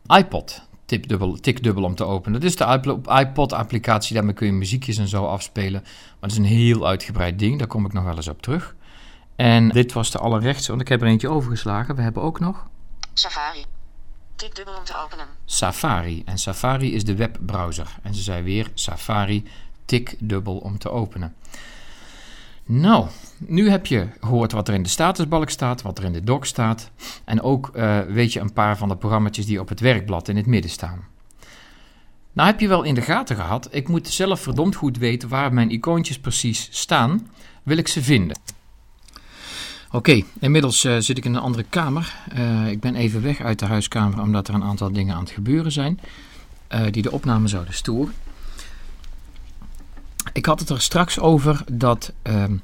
iPod. 0.06 0.60
Tip 0.84 1.08
dubbel, 1.08 1.36
tik 1.40 1.62
dubbel 1.62 1.84
om 1.84 1.94
te 1.94 2.04
openen. 2.04 2.40
Dat 2.40 2.50
is 2.50 2.56
de 2.56 3.04
iPod-applicatie. 3.20 4.14
Daarmee 4.14 4.34
kun 4.34 4.46
je 4.46 4.52
muziekjes 4.52 4.96
en 4.96 5.08
zo 5.08 5.26
afspelen. 5.26 5.80
Maar 5.82 6.20
dat 6.20 6.30
is 6.30 6.36
een 6.36 6.44
heel 6.44 6.86
uitgebreid 6.86 7.38
ding. 7.38 7.58
Daar 7.58 7.66
kom 7.68 7.86
ik 7.86 7.92
nog 7.92 8.04
wel 8.04 8.16
eens 8.16 8.28
op 8.28 8.42
terug. 8.42 8.74
En 9.36 9.68
dit 9.68 9.92
was 9.92 10.10
de 10.10 10.18
allerrechtste, 10.18 10.68
want 10.70 10.80
ik 10.80 10.88
heb 10.88 11.00
er 11.00 11.06
eentje 11.06 11.28
overgeslagen. 11.28 11.96
We 11.96 12.02
hebben 12.02 12.22
ook 12.22 12.40
nog 12.40 12.66
Safari. 13.14 13.64
Tik 14.36 14.54
dubbel 14.54 14.74
om 14.74 14.84
te 14.84 14.96
openen. 15.04 15.26
Safari. 15.44 16.22
En 16.24 16.38
Safari 16.38 16.94
is 16.94 17.04
de 17.04 17.14
webbrowser. 17.14 17.96
En 18.02 18.14
ze 18.14 18.22
zei 18.22 18.42
weer 18.42 18.70
Safari, 18.74 19.48
tik 19.84 20.16
dubbel 20.18 20.56
om 20.56 20.78
te 20.78 20.90
openen. 20.90 21.34
Nou, 22.68 23.06
nu 23.38 23.70
heb 23.70 23.86
je 23.86 24.08
gehoord 24.20 24.52
wat 24.52 24.68
er 24.68 24.74
in 24.74 24.82
de 24.82 24.88
statusbalk 24.88 25.50
staat, 25.50 25.82
wat 25.82 25.98
er 25.98 26.04
in 26.04 26.12
de 26.12 26.24
doc 26.24 26.46
staat. 26.46 26.90
En 27.24 27.42
ook 27.42 27.70
eh, 27.74 28.00
weet 28.00 28.32
je 28.32 28.40
een 28.40 28.52
paar 28.52 28.76
van 28.76 28.88
de 28.88 28.96
programma's 28.96 29.46
die 29.46 29.60
op 29.60 29.68
het 29.68 29.80
werkblad 29.80 30.28
in 30.28 30.36
het 30.36 30.46
midden 30.46 30.70
staan. 30.70 31.04
Nou 32.32 32.48
heb 32.48 32.60
je 32.60 32.68
wel 32.68 32.82
in 32.82 32.94
de 32.94 33.02
gaten 33.02 33.36
gehad, 33.36 33.68
ik 33.70 33.88
moet 33.88 34.08
zelf 34.08 34.40
verdomd 34.40 34.74
goed 34.74 34.98
weten 34.98 35.28
waar 35.28 35.52
mijn 35.52 35.70
icoontjes 35.70 36.18
precies 36.18 36.68
staan, 36.70 37.30
wil 37.62 37.76
ik 37.76 37.88
ze 37.88 38.02
vinden. 38.02 38.38
Oké, 39.90 40.22
inmiddels 40.40 40.84
eh, 40.84 40.96
zit 40.98 41.18
ik 41.18 41.24
in 41.24 41.34
een 41.34 41.40
andere 41.40 41.64
kamer. 41.68 42.14
Eh, 42.28 42.68
ik 42.70 42.80
ben 42.80 42.94
even 42.94 43.22
weg 43.22 43.40
uit 43.40 43.58
de 43.58 43.66
huiskamer 43.66 44.20
omdat 44.20 44.48
er 44.48 44.54
een 44.54 44.64
aantal 44.64 44.92
dingen 44.92 45.14
aan 45.14 45.22
het 45.22 45.30
gebeuren 45.30 45.72
zijn 45.72 46.00
die 46.90 47.02
de 47.02 47.12
opname 47.12 47.48
zouden 47.48 47.74
storen. 47.74 48.14
Ik 50.36 50.46
had 50.46 50.60
het 50.60 50.68
er 50.68 50.80
straks 50.80 51.18
over 51.18 51.62
dat 51.72 52.12
ehm, 52.22 52.56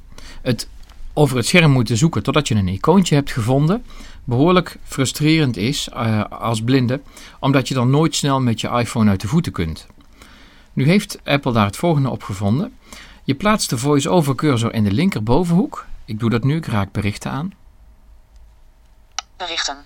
het 0.43 0.69
over 1.13 1.37
het 1.37 1.47
scherm 1.47 1.71
moeten 1.71 1.97
zoeken 1.97 2.23
totdat 2.23 2.49
je 2.49 2.55
een 2.55 2.69
icoontje 2.69 3.15
hebt 3.15 3.33
gevonden 3.33 3.85
behoorlijk 4.25 4.77
frustrerend 4.85 5.57
is 5.57 5.89
eh, 5.89 6.25
als 6.25 6.63
blinde, 6.63 7.01
omdat 7.41 7.69
je 7.69 7.75
dan 7.75 7.91
nooit 7.91 8.15
snel 8.15 8.41
met 8.41 8.61
je 8.61 8.69
iPhone 8.69 9.11
uit 9.11 9.21
de 9.21 9.29
voeten 9.29 9.53
kunt. 9.53 9.87
Nu 10.73 10.85
heeft 10.85 11.19
Apple 11.25 11.53
daar 11.53 11.67
het 11.67 11.77
volgende 11.77 12.11
op 12.11 12.23
gevonden. 12.23 12.79
Je 13.25 13.35
plaatst 13.35 13.71
de 13.71 13.79
voice-over 13.79 14.35
cursor 14.35 14.75
in 14.75 14.85
de 14.85 14.93
linkerbovenhoek. 14.93 15.87
Ik 16.05 16.19
doe 16.19 16.31
dat 16.31 16.45
nu, 16.45 16.57
ik 16.57 16.67
raak 16.67 16.93
berichten 16.93 17.31
aan. 17.31 17.53
Berichten. 19.37 19.77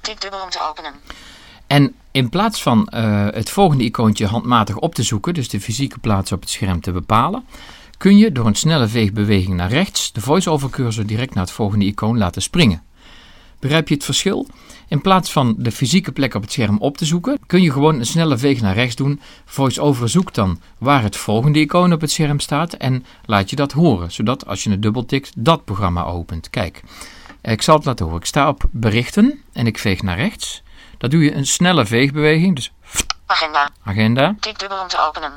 Tik 0.00 0.20
dubbel 0.20 0.42
om 0.42 0.50
te 0.50 0.68
openen. 0.70 0.92
En 1.66 1.94
in 2.10 2.28
plaats 2.28 2.62
van 2.62 2.88
eh, 2.88 3.26
het 3.30 3.50
volgende 3.50 3.84
icoontje 3.84 4.26
handmatig 4.26 4.76
op 4.78 4.94
te 4.94 5.02
zoeken, 5.02 5.34
dus 5.34 5.48
de 5.48 5.60
fysieke 5.60 5.98
plaats 5.98 6.32
op 6.32 6.40
het 6.40 6.50
scherm 6.50 6.80
te 6.80 6.92
bepalen, 6.92 7.44
kun 7.96 8.18
je 8.18 8.32
door 8.32 8.46
een 8.46 8.54
snelle 8.54 8.88
veegbeweging 8.88 9.56
naar 9.56 9.70
rechts 9.70 10.12
de 10.12 10.20
voice-over 10.20 10.70
cursor 10.70 11.06
direct 11.06 11.34
naar 11.34 11.44
het 11.44 11.52
volgende 11.52 11.84
icoon 11.84 12.18
laten 12.18 12.42
springen. 12.42 12.82
Begrijp 13.58 13.88
je 13.88 13.94
het 13.94 14.04
verschil? 14.04 14.46
In 14.88 15.00
plaats 15.00 15.32
van 15.32 15.54
de 15.58 15.72
fysieke 15.72 16.12
plek 16.12 16.34
op 16.34 16.42
het 16.42 16.52
scherm 16.52 16.78
op 16.78 16.96
te 16.96 17.04
zoeken, 17.04 17.38
kun 17.46 17.62
je 17.62 17.72
gewoon 17.72 17.98
een 17.98 18.06
snelle 18.06 18.38
veeg 18.38 18.60
naar 18.60 18.74
rechts 18.74 18.96
doen. 18.96 19.20
VoiceOver 19.44 20.08
zoekt 20.08 20.34
dan 20.34 20.60
waar 20.78 21.02
het 21.02 21.16
volgende 21.16 21.58
icoon 21.60 21.92
op 21.92 22.00
het 22.00 22.10
scherm 22.10 22.40
staat 22.40 22.72
en 22.72 23.04
laat 23.24 23.50
je 23.50 23.56
dat 23.56 23.72
horen, 23.72 24.12
zodat 24.12 24.46
als 24.46 24.64
je 24.64 24.70
het 24.70 24.82
dubbeltikt, 24.82 25.32
dat 25.36 25.64
programma 25.64 26.04
opent. 26.04 26.50
Kijk, 26.50 26.82
ik 27.42 27.62
zal 27.62 27.76
het 27.76 27.84
laten 27.84 28.04
horen. 28.04 28.20
Ik 28.20 28.26
sta 28.26 28.48
op 28.48 28.64
berichten 28.70 29.40
en 29.52 29.66
ik 29.66 29.78
veeg 29.78 30.02
naar 30.02 30.16
rechts. 30.16 30.62
Dat 31.06 31.14
doe 31.14 31.24
je 31.24 31.34
een 31.34 31.46
snelle 31.46 31.86
veegbeweging, 31.86 32.54
dus 32.54 32.72
Agenda. 33.26 33.68
agenda. 33.84 34.34
Tik 34.40 34.58
dubbel 34.58 34.80
om 34.80 34.88
te 34.88 34.98
openen. 34.98 35.32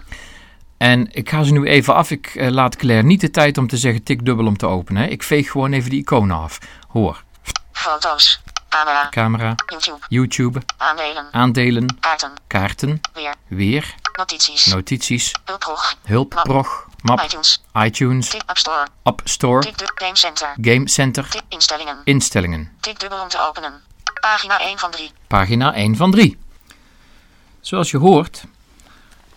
En 0.78 1.08
ik 1.12 1.30
ga 1.30 1.44
ze 1.44 1.52
nu 1.52 1.66
even 1.68 1.96
af. 1.96 2.12
Ik 2.12 2.36
eh, 2.36 2.50
laat 2.50 2.76
Claire 2.76 3.04
niet 3.04 3.22
de 3.22 3.32
tijd 3.32 3.58
om 3.58 3.68
te 3.68 3.78
zeggen 3.78 4.04
tik 4.04 4.26
dubbel 4.26 4.46
om 4.46 4.58
te 4.58 4.66
openen. 4.66 5.02
Hè. 5.02 5.08
Ik 5.08 5.24
veeg 5.24 5.52
gewoon 5.52 5.72
even 5.74 5.90
die 5.90 6.00
iconen 6.00 6.38
af. 6.38 6.58
Hoor, 6.88 7.24
Foto's. 7.72 8.42
Camera. 8.70 9.10
camera, 9.10 9.56
YouTube. 9.68 9.98
YouTube, 10.08 10.62
Aandelen. 10.78 11.28
aandelen, 11.32 11.98
Kaarten. 12.00 12.32
kaarten, 12.48 13.02
Weer. 13.14 13.34
weer, 13.48 13.96
Notities. 14.18 14.66
notities, 14.66 15.32
Hulprog. 15.46 15.96
hulp, 16.04 16.30
prog, 16.44 16.88
map, 17.02 17.22
iTunes. 17.22 18.38
App 18.46 18.58
Store. 18.58 18.88
App 19.04 19.22
Game 19.96 20.16
Center. 20.16 20.54
Game 20.62 20.88
Center, 20.90 21.28
instellingen. 21.50 21.98
instellingen. 22.04 22.72
Tik 22.80 23.00
dubbel 23.00 23.22
om 23.22 23.28
te 23.28 23.48
openen. 23.48 23.88
Pagina 24.20 24.60
1 24.60 24.78
van 24.78 24.92
3. 24.92 25.12
Pagina 25.28 25.74
1 25.74 25.96
van 25.96 26.12
3. 26.12 26.38
Zoals 27.62 27.92
je 27.92 27.98
hoort, 27.98 28.44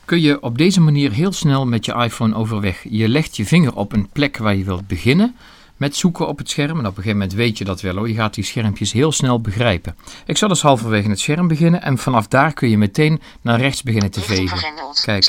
kun 0.05 0.21
je 0.21 0.43
op 0.43 0.59
deze 0.59 0.81
manier 0.81 1.13
heel 1.13 1.33
snel 1.33 1.67
met 1.67 1.85
je 1.85 1.95
iPhone 1.95 2.35
overweg. 2.35 2.85
Je 2.89 3.09
legt 3.09 3.37
je 3.37 3.47
vinger 3.47 3.75
op 3.75 3.93
een 3.93 4.09
plek 4.09 4.37
waar 4.37 4.55
je 4.55 4.65
wilt 4.65 4.87
beginnen 4.87 5.37
met 5.77 5.97
zoeken 5.97 6.29
op 6.29 6.39
het 6.39 6.51
scherm. 6.51 6.79
En 6.79 6.79
op 6.79 6.85
een 6.85 7.03
gegeven 7.03 7.19
moment 7.19 7.33
weet 7.33 7.59
je 7.59 7.65
dat 7.65 7.81
wel 7.81 7.95
hoor. 7.95 8.09
Je 8.09 8.15
gaat 8.15 8.35
die 8.35 8.45
schermpjes 8.45 8.93
heel 8.93 9.13
snel 9.13 9.41
begrijpen. 9.41 9.97
Ik 10.27 10.37
zal 10.37 10.49
dus 10.49 10.63
halverwege 10.63 11.09
het 11.09 11.21
scherm 11.21 11.49
beginnen 11.49 11.83
en 11.83 11.99
vanaf 11.99 12.27
daar 12.27 12.53
kun 12.53 12.69
je 12.69 12.79
meteen 12.79 13.23
naar 13.41 13.61
rechts 13.61 13.83
beginnen 13.83 14.11
te 14.11 14.21
vegen. 14.21 14.59
Kijk. 15.03 15.25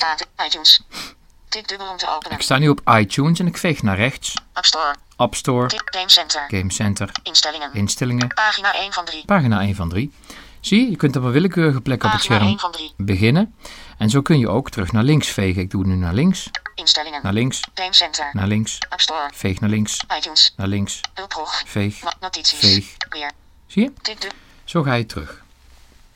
Ik 2.29 2.41
sta 2.41 2.57
nu 2.57 2.69
op 2.69 2.81
iTunes 2.85 3.39
en 3.39 3.47
ik 3.47 3.57
veeg 3.57 3.81
naar 3.83 3.97
rechts. 3.97 4.33
App 4.53 4.65
Store. 4.65 4.95
App 5.23 5.35
Store, 5.35 5.69
Game 5.85 6.09
Center. 6.09 6.45
Game 6.47 6.71
Center, 6.71 7.09
Instellingen. 7.23 7.69
instellingen, 7.73 8.27
Pagina 8.27 8.73
1 8.73 8.93
van 8.93 9.05
3. 9.05 9.25
pagina 9.25 9.61
1 9.61 9.75
van 9.75 9.89
3. 9.89 10.11
Zie 10.59 10.81
je, 10.83 10.89
je 10.89 10.95
kunt 10.95 11.15
op 11.15 11.23
een 11.23 11.31
willekeurige 11.31 11.81
plek 11.81 12.03
op 12.03 12.11
het 12.11 12.19
Pagina 12.19 12.35
scherm 12.35 12.49
1 12.49 12.59
van 12.59 12.71
3. 12.71 12.93
beginnen. 12.97 13.55
En 13.97 14.09
zo 14.09 14.21
kun 14.21 14.39
je 14.39 14.49
ook 14.49 14.69
terug 14.69 14.91
naar 14.91 15.03
links 15.03 15.27
vegen. 15.27 15.61
Ik 15.61 15.69
doe 15.71 15.81
het 15.81 15.89
nu 15.89 15.95
naar 15.95 16.13
links, 16.13 16.49
Instellingen. 16.75 17.19
naar 17.23 17.33
links, 17.33 17.61
Game 17.73 17.93
Center. 17.93 18.29
naar 18.33 18.47
links, 18.47 18.77
App 18.89 19.01
Store. 19.01 19.29
veeg 19.33 19.59
naar 19.59 19.69
links, 19.69 20.03
iTunes. 20.17 20.53
naar 20.57 20.67
links, 20.67 21.01
Hulprog. 21.13 21.63
veeg. 21.65 22.03
No- 22.03 22.09
Notities. 22.19 22.59
Veeg. 22.59 22.95
Weer. 23.09 23.31
Zie 23.67 23.83
je? 23.83 24.27
Zo 24.63 24.83
ga 24.83 24.93
je 24.93 25.05
terug. 25.05 25.42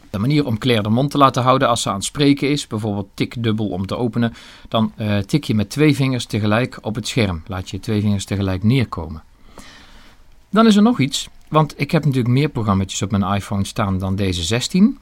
De 0.10 0.20
manier 0.20 0.46
om 0.46 0.58
Claire 0.58 0.84
de 0.84 0.90
mond 0.90 1.12
te 1.12 1.18
laten 1.18 1.44
houden 1.44 1.68
als 1.68 1.82
ze 1.82 1.90
aan 1.90 1.96
het 1.96 2.04
spreken 2.04 2.50
is, 2.50 2.68
bijvoorbeeld 2.68 3.08
tik 3.14 3.44
dubbel 3.44 3.68
om 3.68 3.86
te 3.86 3.98
openen, 3.98 4.34
dan 4.68 4.92
eh, 4.96 5.18
tik 5.18 5.44
je 5.44 5.56
met 5.56 5.70
twee 5.70 5.96
vingers 5.96 6.26
tegelijk 6.26 6.78
op 6.82 6.96
het 6.96 7.08
scherm. 7.08 7.44
Laat 7.48 7.70
je 7.70 7.80
twee 7.80 8.02
vingers 8.02 8.26
tegelijk 8.26 8.64
neerkomen. 8.64 9.24
Dan 10.50 10.68
is 10.68 10.76
er 10.76 10.82
nog 10.82 11.00
iets, 11.00 11.30
want 11.48 11.74
ik 11.78 11.92
heb 11.92 12.06
natuurlijk 12.06 12.34
meer 12.34 12.50
programma's 12.50 13.02
op 13.02 13.12
mijn 13.12 13.34
iPhone 13.34 13.66
staan 13.66 14.00
dan 14.00 14.16
deze 14.16 14.44
16. 14.44 14.98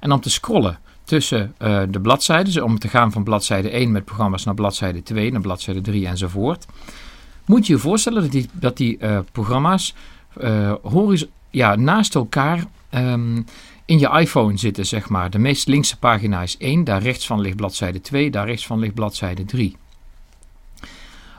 En 0.00 0.12
om 0.12 0.20
te 0.20 0.30
scrollen 0.30 0.78
tussen 1.04 1.54
eh, 1.58 1.82
de 1.88 2.00
bladzijden, 2.00 2.44
dus 2.44 2.62
om 2.62 2.78
te 2.78 2.88
gaan 2.88 3.12
van 3.12 3.24
bladzijde 3.24 3.70
1 3.70 3.92
met 3.92 4.04
programma's 4.04 4.44
naar 4.44 4.54
bladzijde 4.54 5.02
2, 5.02 5.32
naar 5.32 5.40
bladzijde 5.40 5.80
3 5.80 6.06
enzovoort, 6.06 6.66
Moet 7.44 7.66
je 7.66 7.72
je 7.72 7.78
voorstellen 7.78 8.22
dat 8.22 8.32
die, 8.32 8.48
dat 8.52 8.76
die 8.76 8.98
eh, 8.98 9.18
programma's 9.32 9.94
uh, 10.42 10.72
ja, 11.50 11.74
naast 11.74 12.14
elkaar 12.14 12.64
um, 12.90 13.44
in 13.88 13.98
je 13.98 14.08
iPhone 14.08 14.56
zitten, 14.56 14.86
zeg 14.86 15.08
maar. 15.08 15.30
De 15.30 15.38
meest 15.38 15.66
linkse 15.66 15.98
pagina 15.98 16.42
is 16.42 16.56
1, 16.56 16.84
daar 16.84 17.02
rechts 17.02 17.26
van 17.26 17.40
ligt 17.40 17.56
bladzijde 17.56 18.00
2, 18.00 18.30
daar 18.30 18.46
rechts 18.46 18.66
van 18.66 18.78
ligt 18.78 18.94
bladzijde 18.94 19.44
3. 19.44 19.76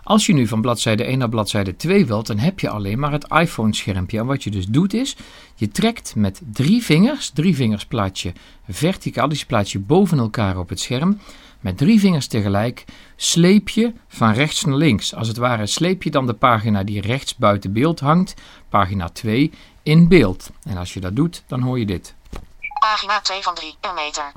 Als 0.04 0.26
je 0.26 0.34
nu 0.34 0.48
van 0.48 0.62
bladzijde 0.62 1.04
1 1.04 1.18
naar 1.18 1.30
bladzijde 1.30 1.76
2 1.76 2.06
wilt, 2.06 2.28
dan 2.28 2.38
heb 2.38 2.60
je 2.60 2.70
alleen 2.70 3.00
maar 3.00 3.12
het 3.12 3.28
iPhone-schermpje. 3.32 4.20
En 4.20 4.26
wat 4.26 4.44
je 4.44 4.52
dus 4.52 4.66
doet 4.66 4.94
is, 4.94 5.16
je 5.56 5.68
trekt 5.68 6.16
met 6.16 6.42
drie 6.52 6.84
vingers, 6.84 7.30
drie 7.30 7.56
vingers 7.56 7.86
plaats 7.86 8.22
je 8.22 8.34
verticaal, 8.68 9.30
dus 9.30 9.40
je 9.40 9.46
plaats 9.46 9.72
je 9.72 9.80
boven 9.80 10.20
elkaar 10.20 10.58
op 10.58 10.70
het 10.70 10.80
scherm. 10.80 11.20
Met 11.60 11.78
drie 11.78 12.00
vingers 12.00 12.28
tegelijk 12.28 12.86
sleep 13.16 13.70
je 13.70 13.94
van 14.08 14.34
rechts 14.34 14.66
naar 14.66 14.76
links. 14.76 15.16
Als 15.16 15.28
het 15.28 15.38
ware 15.38 15.66
sleep 15.66 16.04
je 16.04 16.12
dan 16.12 16.26
de 16.26 16.34
pagina 16.34 16.84
die 16.84 17.02
rechts 17.02 17.36
buiten 17.36 17.74
beeld 17.74 18.00
hangt, 18.00 18.34
pagina 18.70 19.10
2, 19.10 19.52
in 19.84 20.08
beeld. 20.08 20.52
En 20.64 20.78
als 20.78 20.94
je 20.94 21.00
dat 21.00 21.16
doet, 21.16 21.44
dan 21.48 21.62
hoor 21.62 21.80
je 21.80 21.86
dit. 21.86 22.18
Pagina 22.80 23.22
2 23.22 23.42
van 23.42 23.54
3, 23.56 23.76
per 23.80 23.94
meter. 23.94 24.32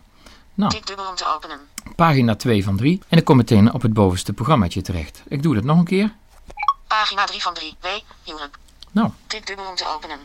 Nou. 0.55 0.70
Tik 0.70 0.86
dubbel 0.86 1.09
om 1.09 1.14
te 1.14 1.34
openen. 1.34 1.59
Pagina 1.97 2.36
2 2.36 2.64
van 2.64 2.76
3. 2.76 3.01
En 3.09 3.18
ik 3.18 3.24
kom 3.24 3.36
meteen 3.36 3.72
op 3.72 3.82
het 3.82 3.93
bovenste 3.93 4.32
programmaatje 4.32 4.82
terecht. 4.82 5.22
Ik 5.28 5.43
doe 5.43 5.55
dat 5.55 5.64
nog 5.64 5.78
een 5.78 5.84
keer. 5.84 6.14
Pagina 6.86 7.24
3 7.24 7.43
van 7.43 7.55
3. 7.55 7.76
W. 7.80 7.86
Huwelijk. 8.24 8.59
Nou. 8.90 9.11
Tik 9.26 9.47
dubbel 9.47 9.66
om 9.68 9.74
te 9.74 9.86
openen. 9.95 10.18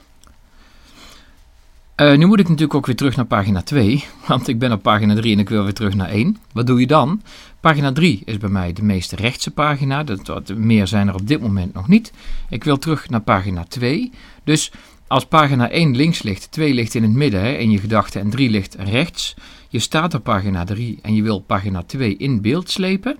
Uh, 2.01 2.17
nu 2.17 2.25
moet 2.25 2.39
ik 2.39 2.47
natuurlijk 2.47 2.73
ook 2.73 2.85
weer 2.85 2.95
terug 2.95 3.15
naar 3.15 3.25
pagina 3.25 3.61
2, 3.61 4.05
want 4.27 4.47
ik 4.47 4.59
ben 4.59 4.71
op 4.71 4.81
pagina 4.81 5.15
3 5.15 5.33
en 5.33 5.39
ik 5.39 5.49
wil 5.49 5.63
weer 5.63 5.73
terug 5.73 5.93
naar 5.93 6.09
1. 6.09 6.37
Wat 6.53 6.67
doe 6.67 6.79
je 6.79 6.87
dan? 6.87 7.21
Pagina 7.59 7.91
3 7.91 8.21
is 8.25 8.37
bij 8.37 8.49
mij 8.49 8.73
de 8.73 8.83
meest 8.83 9.11
rechtse 9.11 9.51
pagina, 9.51 10.03
dat, 10.03 10.47
meer 10.55 10.87
zijn 10.87 11.07
er 11.07 11.13
op 11.13 11.27
dit 11.27 11.41
moment 11.41 11.73
nog 11.73 11.87
niet. 11.87 12.11
Ik 12.49 12.63
wil 12.63 12.77
terug 12.77 13.09
naar 13.09 13.21
pagina 13.21 13.63
2, 13.63 14.11
dus 14.43 14.71
als 15.07 15.25
pagina 15.25 15.69
1 15.69 15.95
links 15.95 16.21
ligt, 16.21 16.51
2 16.51 16.73
ligt 16.73 16.95
in 16.95 17.03
het 17.03 17.11
midden 17.11 17.41
hè, 17.41 17.51
in 17.51 17.71
je 17.71 17.79
gedachten 17.79 18.21
en 18.21 18.29
3 18.29 18.49
ligt 18.49 18.75
rechts, 18.75 19.35
je 19.69 19.79
staat 19.79 20.13
op 20.13 20.23
pagina 20.23 20.63
3 20.63 20.99
en 21.01 21.15
je 21.15 21.21
wil 21.21 21.39
pagina 21.39 21.83
2 21.83 22.17
in 22.17 22.41
beeld 22.41 22.69
slepen, 22.69 23.19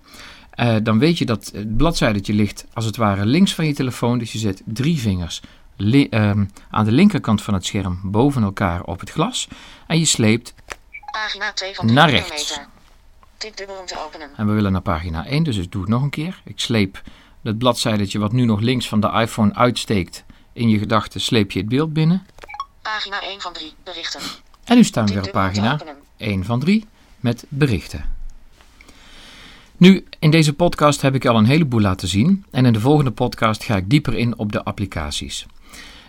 uh, 0.60 0.76
dan 0.84 1.00
weet 1.00 1.18
je 1.18 1.26
dat 1.26 1.52
het 1.54 1.78
bladzijde 1.78 2.34
ligt 2.34 2.66
als 2.74 2.86
het 2.86 2.98
ware 2.98 3.26
links 3.26 3.54
van 3.54 3.66
je 3.66 3.74
telefoon. 3.74 4.18
Dus 4.18 4.32
je 4.32 4.38
zet 4.38 4.62
drie 4.66 5.00
vingers 5.00 5.42
uh, 5.78 6.32
aan 6.70 6.86
de 6.86 6.92
linkerkant 6.92 7.42
van 7.42 7.54
het 7.54 7.66
scherm 7.66 8.00
boven 8.04 8.44
elkaar 8.44 8.84
op 8.84 9.00
het 9.00 9.10
glas 9.10 9.48
en 9.88 10.00
je 10.00 10.06
sleept 10.06 10.54
pagina 11.12 11.54
2 11.54 11.76
van 11.76 11.94
naar 11.94 12.10
rechts. 12.10 12.60
Dubbel 13.56 13.76
om 13.80 13.86
te 13.86 14.00
openen. 14.06 14.30
En 14.36 14.48
we 14.48 14.54
willen 14.54 14.72
naar 14.72 14.82
pagina 14.82 15.26
1, 15.26 15.44
dus 15.44 15.58
ik 15.58 15.72
doe 15.72 15.82
het 15.82 15.90
nog 15.90 16.02
een 16.02 16.10
keer. 16.10 16.42
Ik 16.44 16.60
sleep 16.60 17.02
het 17.44 17.58
bladzijde 17.58 18.20
wat 18.20 18.32
nu 18.32 18.46
nog 18.46 18.60
links 18.60 18.88
van 18.88 19.00
de 19.00 19.12
iPhone 19.12 19.54
uitsteekt 19.54 20.26
in 20.58 20.70
je 20.70 20.78
gedachten, 20.78 21.22
sleep 21.22 21.52
je 21.52 21.60
het 21.60 21.70
beeld 21.70 21.94
binnen. 21.94 22.26
Pagina 22.82 23.22
1 23.22 23.42
van 23.42 23.54
3, 23.54 23.74
berichten. 23.84 24.20
En 24.64 24.76
nu 24.76 24.84
staan 24.84 25.06
we 25.06 25.14
weer 25.14 25.24
op 25.24 25.32
pagina 25.32 25.80
1 26.18 26.46
van 26.46 26.60
3 26.60 26.86
met 27.20 27.46
berichten. 27.50 28.16
Nu, 29.78 30.06
in 30.20 30.32
deze 30.32 30.54
podcast 30.54 31.02
heb 31.02 31.16
ik 31.16 31.26
al 31.26 31.38
een 31.38 31.46
heleboel 31.46 31.82
laten 31.82 32.08
zien 32.08 32.46
en 32.52 32.66
in 32.66 32.74
de 32.74 32.80
volgende 32.80 33.12
podcast 33.12 33.64
ga 33.64 33.76
ik 33.76 33.90
dieper 33.90 34.14
in 34.14 34.38
op 34.38 34.52
de 34.52 34.64
applicaties. 34.64 35.46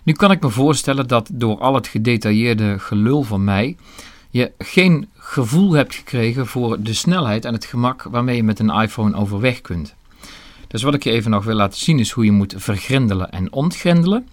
Nu 0.03 0.13
kan 0.13 0.31
ik 0.31 0.43
me 0.43 0.51
voorstellen 0.51 1.09
dat 1.09 1.31
door 1.33 1.59
al 1.59 1.75
het 1.75 1.87
gedetailleerde 1.87 2.79
gelul 2.79 3.23
van 3.23 3.45
mij 3.45 3.77
je 4.31 4.53
geen 4.59 5.09
gevoel 5.17 5.73
hebt 5.73 5.95
gekregen 5.95 6.47
voor 6.47 6.83
de 6.83 6.95
snelheid 6.95 7.45
en 7.45 7.53
het 7.53 7.65
gemak 7.65 8.03
waarmee 8.03 8.37
je 8.37 8.43
met 8.43 8.59
een 8.59 8.71
iPhone 8.71 9.17
overweg 9.17 9.61
kunt. 9.61 9.95
Dus 10.69 10.83
wat 10.83 10.95
ik 10.95 11.05
je 11.05 11.11
even 11.11 11.31
nog 11.31 11.45
wil 11.45 11.55
laten 11.55 11.79
zien 11.79 11.99
is 11.99 12.11
hoe 12.11 12.25
je 12.25 12.33
moet 12.33 12.55
vergrendelen 12.57 13.31
en 13.31 13.53
ontgrendelen. 13.53 14.27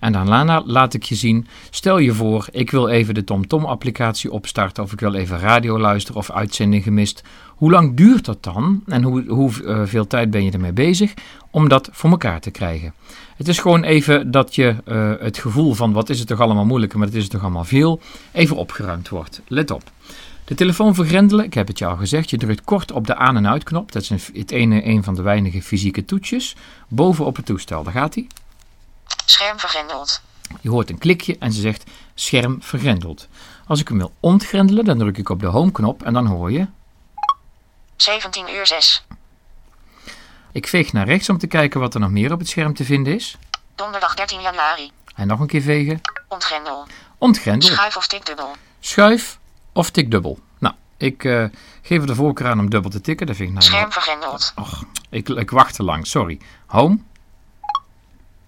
En 0.00 0.12
daarna 0.12 0.62
laat 0.66 0.94
ik 0.94 1.02
je 1.02 1.14
zien, 1.14 1.46
stel 1.70 1.98
je 1.98 2.12
voor, 2.12 2.46
ik 2.50 2.70
wil 2.70 2.88
even 2.88 3.14
de 3.14 3.24
TomTom-applicatie 3.24 4.32
opstarten 4.32 4.82
of 4.82 4.92
ik 4.92 5.00
wil 5.00 5.14
even 5.14 5.38
radio 5.38 5.78
luisteren 5.78 6.20
of 6.20 6.30
uitzending 6.30 6.82
gemist. 6.82 7.22
Hoe 7.48 7.70
lang 7.70 7.96
duurt 7.96 8.24
dat 8.24 8.42
dan 8.42 8.82
en 8.86 9.02
hoe, 9.02 9.24
hoeveel 9.28 10.02
uh, 10.02 10.08
tijd 10.08 10.30
ben 10.30 10.44
je 10.44 10.50
ermee 10.50 10.72
bezig 10.72 11.14
om 11.50 11.68
dat 11.68 11.88
voor 11.92 12.10
elkaar 12.10 12.40
te 12.40 12.50
krijgen? 12.50 12.94
Het 13.36 13.48
is 13.48 13.58
gewoon 13.58 13.82
even 13.82 14.30
dat 14.30 14.54
je 14.54 14.74
uh, 14.88 15.12
het 15.18 15.38
gevoel 15.38 15.74
van 15.74 15.92
wat 15.92 16.08
is 16.08 16.18
het 16.18 16.28
toch 16.28 16.40
allemaal 16.40 16.64
moeilijker, 16.64 16.98
maar 16.98 17.06
het 17.06 17.16
is 17.16 17.28
toch 17.28 17.42
allemaal 17.42 17.64
veel, 17.64 18.00
even 18.32 18.56
opgeruimd 18.56 19.08
wordt. 19.08 19.40
Let 19.46 19.70
op. 19.70 19.82
De 20.50 20.56
telefoon 20.56 20.94
vergrendelen, 20.94 21.44
ik 21.44 21.54
heb 21.54 21.66
het 21.66 21.78
je 21.78 21.86
al 21.86 21.96
gezegd, 21.96 22.30
je 22.30 22.36
drukt 22.36 22.64
kort 22.64 22.92
op 22.92 23.06
de 23.06 23.16
aan- 23.16 23.36
en 23.36 23.48
uitknop. 23.48 23.92
Dat 23.92 24.02
is 24.02 24.08
het 24.32 24.50
ene, 24.50 24.84
een 24.84 25.04
van 25.04 25.14
de 25.14 25.22
weinige 25.22 25.62
fysieke 25.62 26.04
toetsjes. 26.04 26.56
Boven 26.88 27.24
op 27.24 27.36
het 27.36 27.46
toestel, 27.46 27.82
daar 27.82 27.92
gaat 27.92 28.14
hij. 28.14 28.26
Scherm 29.24 29.58
vergrendeld. 29.58 30.22
Je 30.60 30.70
hoort 30.70 30.90
een 30.90 30.98
klikje 30.98 31.36
en 31.38 31.52
ze 31.52 31.60
zegt 31.60 31.90
scherm 32.14 32.62
vergrendeld. 32.62 33.28
Als 33.66 33.80
ik 33.80 33.88
hem 33.88 33.98
wil 33.98 34.12
ontgrendelen, 34.20 34.84
dan 34.84 34.98
druk 34.98 35.18
ik 35.18 35.28
op 35.28 35.40
de 35.40 35.46
home 35.46 35.72
knop 35.72 36.02
en 36.02 36.12
dan 36.12 36.26
hoor 36.26 36.52
je... 36.52 36.66
17 37.96 38.54
uur 38.54 38.66
6. 38.66 39.04
Ik 40.52 40.66
veeg 40.66 40.92
naar 40.92 41.06
rechts 41.06 41.28
om 41.28 41.38
te 41.38 41.46
kijken 41.46 41.80
wat 41.80 41.94
er 41.94 42.00
nog 42.00 42.10
meer 42.10 42.32
op 42.32 42.38
het 42.38 42.48
scherm 42.48 42.74
te 42.74 42.84
vinden 42.84 43.14
is. 43.14 43.36
Donderdag 43.74 44.14
13 44.14 44.40
januari. 44.40 44.90
En 45.14 45.26
nog 45.26 45.40
een 45.40 45.46
keer 45.46 45.62
vegen. 45.62 46.00
Ontgrendel. 46.28 46.86
Ontgrendel. 47.18 47.68
Schuif 47.68 47.96
of 47.96 48.06
tikdubbel. 48.06 48.50
Schuif 48.80 49.39
of 49.72 49.90
tikdubbel. 49.90 50.38
Nou, 50.58 50.74
ik 50.96 51.24
uh, 51.24 51.44
geef 51.82 52.00
er 52.00 52.06
de 52.06 52.14
voorkeur 52.14 52.48
aan 52.48 52.58
om 52.58 52.70
dubbel 52.70 52.90
te 52.90 53.00
tikken. 53.00 53.26
Dat 53.26 53.36
vind 53.36 53.48
ik 53.48 53.54
nou 53.54 53.66
Scherm 53.66 53.92
vergrendeld. 53.92 54.52
Och, 54.56 54.84
ik, 55.10 55.28
ik 55.28 55.50
wacht 55.50 55.74
te 55.74 55.82
lang, 55.82 56.06
sorry. 56.06 56.38
Home. 56.66 56.98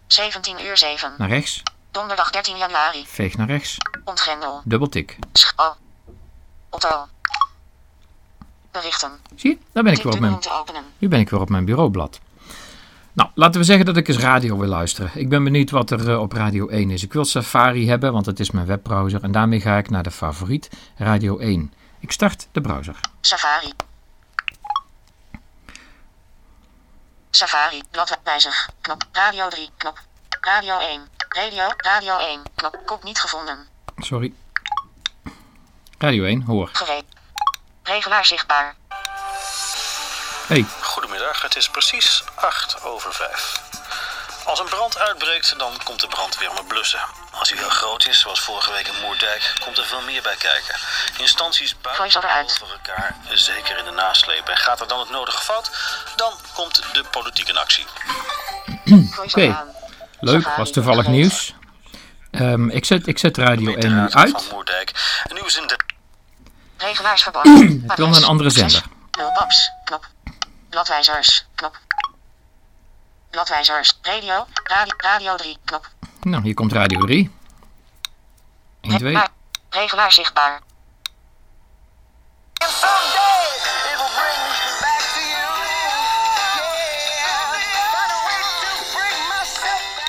17 0.06 0.56
uur 0.64 0.76
7. 0.76 1.12
Naar 1.18 1.28
rechts. 1.28 1.62
Donderdag 1.90 2.30
13 2.30 2.56
januari. 2.56 3.04
Veeg 3.06 3.36
naar 3.36 3.46
rechts. 3.46 3.76
Ontgrendel. 4.04 4.60
Dubbel 4.64 4.88
tik. 4.88 5.18
Sch 5.32 5.52
oh. 5.56 5.70
Otto. 6.70 7.06
Berichten. 8.70 9.10
Zie 9.36 9.50
je? 9.50 9.58
Daar 9.72 9.82
ben 9.82 9.92
ik 9.92 10.02
weer 10.02 10.12
op 10.12 10.18
mijn, 10.18 10.38
nu 10.98 11.08
ben 11.08 11.20
ik 11.20 11.30
weer 11.30 11.40
op 11.40 11.48
mijn 11.48 11.64
bureaublad. 11.64 12.20
Nou, 13.14 13.30
laten 13.34 13.60
we 13.60 13.66
zeggen 13.66 13.86
dat 13.86 13.96
ik 13.96 14.08
eens 14.08 14.18
radio 14.18 14.58
wil 14.58 14.68
luisteren. 14.68 15.10
Ik 15.14 15.28
ben 15.28 15.44
benieuwd 15.44 15.70
wat 15.70 15.90
er 15.90 16.08
uh, 16.08 16.20
op 16.20 16.32
Radio 16.32 16.68
1 16.68 16.90
is. 16.90 17.02
Ik 17.02 17.12
wil 17.12 17.24
Safari 17.24 17.88
hebben, 17.88 18.12
want 18.12 18.26
het 18.26 18.40
is 18.40 18.50
mijn 18.50 18.66
webbrowser. 18.66 19.22
En 19.22 19.32
daarmee 19.32 19.60
ga 19.60 19.76
ik 19.76 19.90
naar 19.90 20.02
de 20.02 20.10
favoriet 20.10 20.70
Radio 20.96 21.38
1. 21.38 21.72
Ik 22.00 22.12
start 22.12 22.48
de 22.52 22.60
browser. 22.60 23.00
Safari. 23.20 23.72
Safari, 27.30 27.82
bladwijzig, 27.90 28.70
knop, 28.80 29.04
radio 29.12 29.48
3, 29.48 29.70
knop, 29.76 29.98
radio 30.40 30.78
1, 30.78 31.00
radio, 31.28 31.64
radio 31.76 32.18
1, 32.18 32.40
knop, 32.54 32.80
kop 32.84 33.04
niet 33.04 33.20
gevonden. 33.20 33.58
Sorry. 33.96 34.32
Radio 35.98 36.24
1, 36.24 36.42
hoor. 36.42 36.68
Gereed. 36.72 37.04
Regelaar 37.82 38.24
zichtbaar. 38.24 38.74
Hey. 40.46 40.66
Goedemiddag, 40.92 41.42
het 41.42 41.56
is 41.56 41.68
precies 41.68 42.24
8 42.34 42.82
over 42.84 43.12
5. 43.12 43.60
Als 44.44 44.58
een 44.58 44.66
brand 44.66 44.98
uitbreekt, 44.98 45.58
dan 45.58 45.72
komt 45.84 46.00
de 46.00 46.06
brandweer 46.06 46.52
met 46.54 46.68
blussen. 46.68 47.00
Als 47.30 47.50
hij 47.50 47.58
heel 47.58 47.68
groot 47.68 48.06
is, 48.06 48.20
zoals 48.20 48.40
vorige 48.40 48.72
week 48.72 48.86
in 48.86 49.00
Moerdijk, 49.02 49.54
komt 49.64 49.78
er 49.78 49.84
veel 49.84 50.02
meer 50.02 50.22
bij 50.22 50.36
kijken. 50.38 50.74
Instanties 51.18 51.76
buiten 51.80 52.22
over 52.62 52.72
elkaar, 52.72 53.16
zeker 53.30 53.78
in 53.78 53.84
de 53.84 53.90
nasleep. 53.90 54.48
En 54.48 54.56
gaat 54.56 54.80
er 54.80 54.88
dan 54.88 54.98
het 54.98 55.10
nodige 55.10 55.42
fout, 55.42 55.70
dan 56.16 56.32
komt 56.54 56.82
de 56.92 57.04
politiek 57.10 57.48
in 57.48 57.56
actie. 57.56 57.86
Oké, 58.84 59.28
okay. 59.28 59.56
leuk, 60.20 60.48
was 60.56 60.70
toevallig 60.70 61.06
nieuws. 61.06 61.54
Um, 62.30 62.70
ik, 62.70 62.84
zet, 62.84 63.06
ik 63.06 63.18
zet 63.18 63.36
radio 63.36 63.74
1 63.74 63.94
nu 63.94 64.10
uit. 64.10 64.30
Van 64.30 64.42
Moerdijk. 64.50 65.22
En 65.28 65.34
nu 65.34 65.40
is 65.40 65.56
in 65.56 65.66
de... 65.66 65.76
Wil 67.96 68.08
naar 68.08 68.16
een 68.16 68.24
andere 68.24 68.50
zender. 68.50 68.82
Bladwijzers, 70.72 71.46
knop. 71.54 71.78
Bladwijzers, 73.30 73.98
radio, 74.02 74.46
radio, 74.64 74.94
radio 74.96 75.36
3, 75.36 75.56
knop. 75.64 75.88
Nou, 76.20 76.42
hier 76.42 76.54
komt 76.54 76.72
radio 76.72 77.00
3. 77.00 77.30
1, 78.80 78.98
2. 78.98 79.18
Regelaar 79.70 80.12
zichtbaar. 80.12 80.60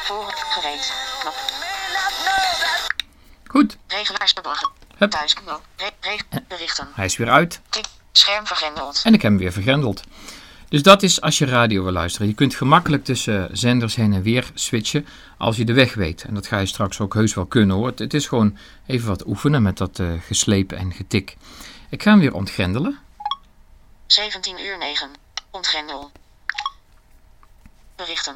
Voor 0.04 0.34
gereed, 0.50 0.94
knop. 1.20 1.36
Goed. 3.48 3.78
Regelaars 3.88 4.32
verborgen. 4.32 4.70
Hup. 4.98 5.12
Thuisknop. 5.12 5.62
Re 5.78 5.92
re 6.02 6.18
berichten. 6.48 6.88
Hij 6.94 7.06
is 7.06 7.18
weer 7.18 7.30
uit. 7.30 7.62
Scherm 8.12 8.48
vergrendeld. 8.48 9.02
En 9.04 9.14
ik 9.14 9.22
heb 9.22 9.32
hem 9.32 9.40
weer 9.40 9.52
vergrendeld. 9.52 10.04
Dus 10.74 10.84
dat 10.84 11.04
is 11.04 11.22
als 11.22 11.38
je 11.38 11.46
radio 11.46 11.84
wil 11.84 11.92
luisteren. 11.92 12.28
Je 12.28 12.34
kunt 12.34 12.56
gemakkelijk 12.56 13.04
tussen 13.04 13.50
zenders 13.52 13.96
heen 13.96 14.14
en 14.14 14.22
weer 14.22 14.52
switchen 14.54 15.08
als 15.38 15.58
je 15.58 15.66
de 15.66 15.74
weg 15.74 15.94
weet. 15.94 16.24
En 16.24 16.34
dat 16.34 16.48
ga 16.48 16.60
je 16.60 16.66
straks 16.66 17.00
ook 17.00 17.14
heus 17.14 17.34
wel 17.34 17.46
kunnen 17.46 17.76
hoor. 17.76 17.94
Het 17.96 18.14
is 18.14 18.28
gewoon 18.28 18.58
even 18.86 19.08
wat 19.08 19.28
oefenen 19.28 19.62
met 19.62 19.78
dat 19.78 20.00
uh, 20.00 20.22
geslepen 20.22 20.78
en 20.78 20.94
getik. 20.94 21.36
Ik 21.90 22.04
ga 22.04 22.10
hem 22.10 22.20
weer 22.20 22.34
ontgrendelen. 22.34 23.00
17 24.08 24.60
uur 24.60 24.78
9. 24.78 25.10
Ontgrendel. 25.52 26.12
Berichten. 27.96 28.36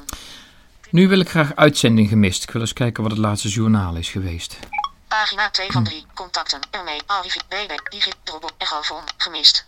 Nu 0.90 1.08
wil 1.08 1.20
ik 1.20 1.30
graag 1.30 1.56
uitzending 1.56 2.10
gemist. 2.10 2.44
Ik 2.44 2.52
wil 2.52 2.62
eens 2.62 2.74
kijken 2.74 3.04
wat 3.04 3.12
het 3.12 3.22
laatste 3.22 3.50
journaal 3.50 3.96
is 3.96 4.10
geweest. 4.10 4.60
Pagina 5.08 5.50
2 5.50 5.72
van 5.72 5.84
3. 5.84 6.06
Contacten. 6.14 6.60
Ermee. 6.72 7.02
Arrivi. 7.06 7.40
BB. 7.50 7.90
Digit. 7.90 8.16
Echofon. 8.58 9.04
Gemist. 9.18 9.68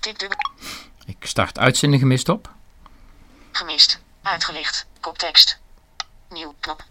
Tik 0.00 0.18
dubbel. 0.18 0.38
Ik 1.08 1.16
start 1.26 1.58
uitzending 1.58 2.00
gemist 2.02 2.28
op. 2.28 2.50
Gemist. 3.52 4.00
Uitgelicht. 4.22 4.86
Koptekst. 5.00 5.58
Nieuw. 6.30 6.54
Knop. 6.60 6.84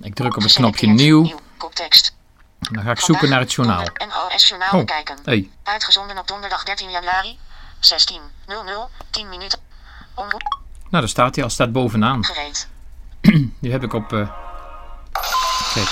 Ik 0.00 0.14
druk 0.14 0.36
op 0.36 0.42
het 0.42 0.52
knopje 0.52 0.86
nieuw. 0.86 1.22
Nieuw. 1.22 1.40
Koptekst. 1.56 2.14
Dan 2.58 2.82
ga 2.82 2.90
ik 2.90 3.00
zoeken 3.00 3.28
naar 3.28 3.40
het 3.40 3.52
journaal. 3.52 3.84
NOS 4.32 4.48
Journaal 4.48 4.70
Oh, 4.72 4.78
bekijken. 4.78 5.18
hey. 5.24 5.50
Uitgezonden 5.62 6.18
op 6.18 6.28
donderdag 6.28 6.64
13 6.64 6.90
januari. 6.90 7.38
16. 7.80 8.20
00. 8.46 8.90
10 9.10 9.28
minuten. 9.28 9.58
Omroep. 10.14 10.42
Nou, 10.90 10.90
daar 10.90 11.08
staat 11.08 11.34
hij 11.34 11.44
al. 11.44 11.50
Staat 11.50 11.72
bovenaan. 11.72 12.24
Gereed. 12.24 12.68
Die 13.60 13.72
heb 13.72 13.82
ik 13.82 13.92
op... 13.92 14.12
eh, 14.12 14.30
Kijk. 15.74 15.88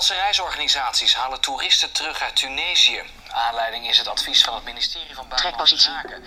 Nederlandse 0.00 0.26
reisorganisaties 0.26 1.14
halen 1.14 1.40
toeristen 1.40 1.92
terug 1.92 2.22
uit 2.22 2.36
Tunesië. 2.36 3.00
Aanleiding 3.48 3.88
is 3.88 3.98
het 3.98 4.08
advies 4.08 4.44
van 4.44 4.54
het 4.54 4.64
ministerie 4.64 5.14
van 5.14 5.24
Buitenlandse. 5.28 5.78
Zaken. 5.78 6.20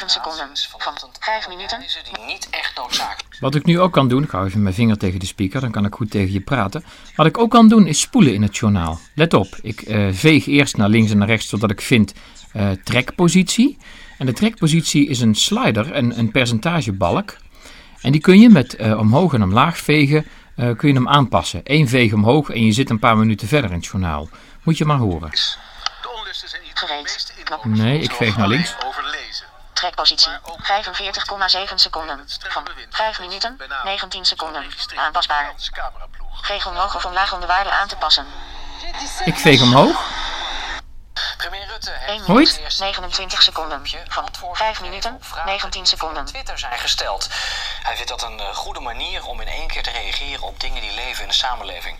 13,7 0.00 0.04
seconden. 0.06 0.48
Van 0.70 0.80
vanochtend 0.80 1.16
5 1.20 1.46
alle 1.46 1.56
minuten. 1.56 1.80
die 1.80 2.24
niet 2.26 2.48
echt 2.50 2.76
noodzakelijk. 2.76 3.36
Wat 3.40 3.54
ik 3.54 3.64
nu 3.64 3.80
ook 3.80 3.92
kan 3.92 4.08
doen, 4.08 4.22
ik 4.22 4.30
hou 4.30 4.46
even 4.46 4.62
mijn 4.62 4.74
vinger 4.74 4.98
tegen 4.98 5.20
de 5.20 5.26
speaker, 5.26 5.60
dan 5.60 5.70
kan 5.70 5.84
ik 5.84 5.94
goed 5.94 6.10
tegen 6.10 6.32
je 6.32 6.40
praten. 6.40 6.84
Wat 7.16 7.26
ik 7.26 7.38
ook 7.38 7.50
kan 7.50 7.68
doen 7.68 7.86
is 7.86 8.00
spoelen 8.00 8.34
in 8.34 8.42
het 8.42 8.56
journaal. 8.56 8.98
Let 9.14 9.34
op, 9.34 9.58
ik 9.62 9.80
eh, 9.80 10.08
veeg 10.12 10.46
eerst 10.46 10.76
naar 10.76 10.88
links 10.88 11.10
en 11.10 11.18
naar 11.18 11.28
rechts 11.28 11.48
totdat 11.48 11.70
ik 11.70 11.80
vind 11.80 12.12
eh, 12.52 12.70
trekpositie. 12.70 13.78
En 14.18 14.26
de 14.26 14.32
trekpositie 14.32 15.08
is 15.08 15.20
een 15.20 15.34
slider, 15.34 15.96
een, 15.96 16.18
een 16.18 16.30
percentagebalk. 16.30 17.36
En 18.00 18.12
die 18.12 18.20
kun 18.20 18.40
je 18.40 18.48
met 18.48 18.76
eh, 18.76 18.98
omhoog 18.98 19.34
en 19.34 19.42
omlaag 19.42 19.78
vegen, 19.78 20.26
eh, 20.56 20.76
kun 20.76 20.88
je 20.88 20.94
hem 20.94 21.08
aanpassen. 21.08 21.60
Eén 21.64 21.88
veeg 21.88 22.12
omhoog 22.12 22.50
en 22.50 22.64
je 22.64 22.72
zit 22.72 22.90
een 22.90 22.98
paar 22.98 23.16
minuten 23.16 23.48
verder 23.48 23.70
in 23.70 23.76
het 23.76 23.86
journaal. 23.86 24.28
Moet 24.62 24.78
je 24.78 24.84
maar 24.84 24.96
horen. 24.96 25.30
De 25.30 26.10
onlusten 26.18 26.48
zijn 26.48 26.62
Nee, 27.62 27.98
ik 27.98 28.12
veeg 28.12 28.36
naar 28.36 28.48
links. 28.48 28.74
Trekpositie. 29.72 30.32
45,7 30.62 31.74
seconden. 31.74 32.20
Van 32.48 32.62
5 32.90 33.20
minuten. 33.20 33.58
19 33.84 34.24
seconden. 34.24 34.64
Aanpasbaar. 34.94 35.54
Veeg 36.40 36.66
omhoog 36.66 36.96
of 36.96 37.04
omlaag 37.04 37.34
om 37.34 37.40
de 37.40 37.46
waarde 37.46 37.70
aan 37.70 37.88
te 37.88 37.96
passen. 37.96 38.26
Ik 39.24 39.36
veeg 39.36 39.62
omhoog. 39.62 40.10
Premier 41.48 41.66
Rutte 41.66 41.90
1 41.90 42.00
heeft 42.08 42.26
Hoi. 42.26 42.44
minuut. 42.56 42.78
29 42.78 43.42
seconden. 43.42 43.82
Van 44.08 44.28
5 44.52 44.80
minuten. 44.80 45.20
19 45.44 45.86
seconden. 45.86 46.24
Twitter 46.24 46.58
zijn 46.58 46.78
gesteld. 46.78 47.28
Hij 47.82 47.94
vindt 47.96 48.10
dat 48.10 48.22
een 48.22 48.40
eh, 48.40 48.54
goede 48.54 48.80
manier 48.80 49.26
om 49.26 49.40
in 49.40 49.48
één 49.48 49.68
keer 49.68 49.82
te 49.82 49.90
reageren 49.90 50.42
op 50.42 50.60
dingen 50.60 50.80
die 50.80 50.94
leven 50.94 51.22
in 51.22 51.28
de 51.28 51.34
samenleving. 51.34 51.98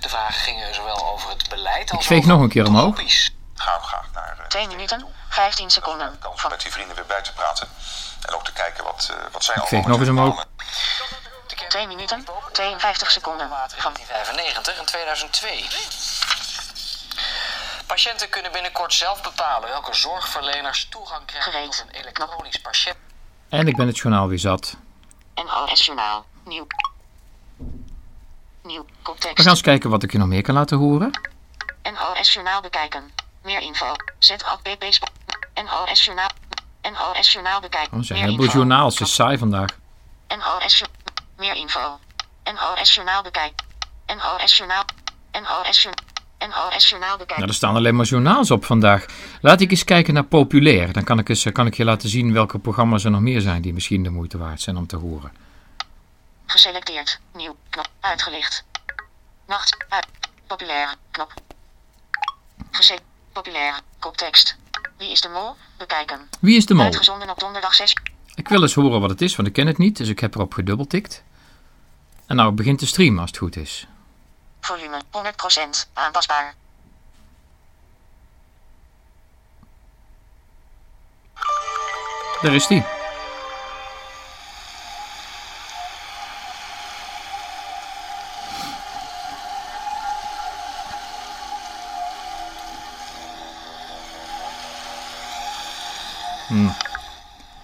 De 0.00 0.08
vragen 0.08 0.34
gingen 0.40 0.74
zowel 0.74 1.06
over 1.12 1.30
het 1.30 1.48
beleid 1.48 1.90
als 1.90 2.00
Ik 2.00 2.06
veeg 2.06 2.18
over 2.18 2.30
nog 2.30 2.40
een 2.40 2.48
keer 2.48 2.66
omhoog. 2.66 2.84
hobby's. 2.84 3.30
Gaan 3.54 3.80
we 3.80 3.86
graag 3.86 4.06
naar 4.12 4.36
eh, 4.38 4.46
2 4.46 4.66
minuten. 4.66 5.06
15 5.28 5.70
seconden. 5.70 6.18
kans 6.18 6.34
om 6.34 6.38
Van 6.38 6.50
met 6.50 6.60
die 6.60 6.72
vrienden 6.72 6.96
weer 6.96 7.06
bij 7.06 7.22
te 7.22 7.32
praten. 7.32 7.68
En 8.26 8.34
ook 8.34 8.44
te 8.44 8.52
kijken 8.52 8.84
wat, 8.84 9.08
eh, 9.10 9.16
wat 9.32 9.44
zij 9.44 9.54
Ik 9.54 9.60
allemaal 9.60 9.82
veeg 9.82 9.86
nog 9.86 10.00
eens 10.00 10.08
omhoog. 10.08 10.34
plannen. 10.34 10.54
De 11.46 11.54
kerk 11.54 11.70
2 11.70 11.86
minuten. 11.86 12.26
52 12.52 13.10
seconden. 13.10 13.48
Van 13.48 13.56
1995 13.56 14.78
en 14.78 14.84
2002. 14.84 15.66
Patiënten 17.88 18.28
kunnen 18.28 18.52
binnenkort 18.52 18.92
zelf 18.92 19.22
bepalen 19.22 19.68
welke 19.68 19.94
zorgverleners 19.94 20.88
toegang 20.88 21.24
krijgen 21.24 21.52
Gereed. 21.52 21.70
tot 21.70 21.84
een 21.88 22.00
elektronisch 22.00 22.56
patiënt. 22.60 22.96
En 23.48 23.66
ik 23.68 23.76
ben 23.76 23.86
het 23.86 23.96
journaal 23.98 24.28
weer 24.28 24.38
zat. 24.38 24.76
NOS 25.34 25.84
Journaal. 25.86 26.26
Nieuw. 26.44 26.66
Nieuw. 28.62 28.84
We 28.84 28.92
Koptekst. 29.02 29.40
gaan 29.42 29.50
eens 29.52 29.60
kijken 29.60 29.90
wat 29.90 30.02
ik 30.02 30.12
je 30.12 30.18
nog 30.18 30.28
meer 30.28 30.42
kan 30.42 30.54
laten 30.54 30.78
horen. 30.78 31.10
NOS 31.82 32.32
Journaal 32.32 32.60
bekijken. 32.60 33.10
Meer 33.42 33.60
info. 33.60 33.92
Zet 34.18 34.44
op 34.52 34.60
pp 34.62 34.84
Sp- 34.92 35.10
NOS 35.54 36.04
Journaal. 36.04 36.30
NOS 36.82 37.32
Journaal 37.32 37.60
bekijken. 37.60 37.98
Oh, 37.98 38.02
ze 38.04 38.12
Meer 38.12 38.22
hebben 38.22 38.40
info. 38.40 38.56
journaal, 38.56 38.90
ze 38.90 39.02
is 39.02 39.14
saai 39.14 39.38
vandaag. 39.38 39.68
NOS 40.28 40.84
Meer 41.36 41.54
info. 41.54 41.98
NOS 42.44 42.94
Journaal 42.94 43.22
bekijken. 43.22 43.66
NOS 44.06 44.56
Journaal. 44.56 44.84
NOS 45.32 45.82
Journaal. 45.82 46.06
NOS 46.38 46.88
Journaal 46.88 47.10
bekijken. 47.10 47.36
Nou, 47.36 47.48
er 47.48 47.54
staan 47.54 47.74
alleen 47.74 47.96
maar 47.96 48.06
journaals 48.06 48.50
op 48.50 48.64
vandaag. 48.64 49.06
Laat 49.40 49.60
ik 49.60 49.70
eens 49.70 49.84
kijken 49.84 50.14
naar 50.14 50.24
populair. 50.24 50.92
Dan 50.92 51.04
kan 51.04 51.18
ik, 51.18 51.28
eens, 51.28 51.52
kan 51.52 51.66
ik 51.66 51.74
je 51.74 51.84
laten 51.84 52.08
zien 52.08 52.32
welke 52.32 52.58
programma's 52.58 53.04
er 53.04 53.10
nog 53.10 53.20
meer 53.20 53.40
zijn 53.40 53.62
die 53.62 53.72
misschien 53.72 54.02
de 54.02 54.10
moeite 54.10 54.38
waard 54.38 54.60
zijn 54.60 54.76
om 54.76 54.86
te 54.86 54.96
horen. 54.96 55.32
Geselecteerd. 56.46 57.20
Nieuw. 57.36 57.56
Knop. 57.70 57.88
Uitgelicht. 58.00 58.64
Nacht. 59.46 59.76
Uit. 59.88 60.06
Populair. 60.46 60.94
Knop. 61.10 61.32
Gese 62.70 62.98
Populair. 63.32 63.80
Koptekst. 63.98 64.56
Wie 64.96 65.10
is 65.10 65.20
de 65.20 65.28
mol? 65.28 65.54
Bekijken. 65.78 66.18
Wie 66.40 66.56
is 66.56 66.66
de 66.66 66.74
mol? 66.74 66.84
Uitgezonden 66.84 67.30
op 67.30 67.38
donderdag 67.38 67.74
6. 67.74 67.96
Ik 68.34 68.48
wil 68.48 68.62
eens 68.62 68.74
horen 68.74 69.00
wat 69.00 69.10
het 69.10 69.20
is, 69.20 69.36
want 69.36 69.48
ik 69.48 69.54
ken 69.54 69.66
het 69.66 69.78
niet. 69.78 69.96
Dus 69.96 70.08
ik 70.08 70.20
heb 70.20 70.34
erop 70.34 70.54
gedubbeltikt. 70.54 71.22
En 72.26 72.36
nou 72.36 72.52
begint 72.52 72.80
de 72.80 72.86
stream 72.86 73.18
als 73.18 73.30
het 73.30 73.38
goed 73.38 73.56
is. 73.56 73.86
Volume 74.68 75.02
100%. 75.10 75.88
Aanpasbaar. 75.92 76.54
Daar 82.42 82.54
is 82.54 82.66
die. 82.66 82.84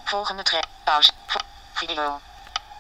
Volgende 0.05 0.43
track. 0.43 0.65
Pauze. 0.85 1.13
Video. 1.73 2.21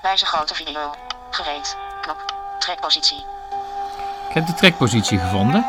Wijze 0.03 0.27
grote 0.27 0.55
video. 0.55 0.95
Gereed. 1.31 1.77
Knop. 2.01 2.35
Trekpositie. 2.59 3.34
Ik 4.29 4.35
heb 4.35 4.47
de 4.47 4.55
trekpositie 4.55 5.19
gevonden. 5.19 5.67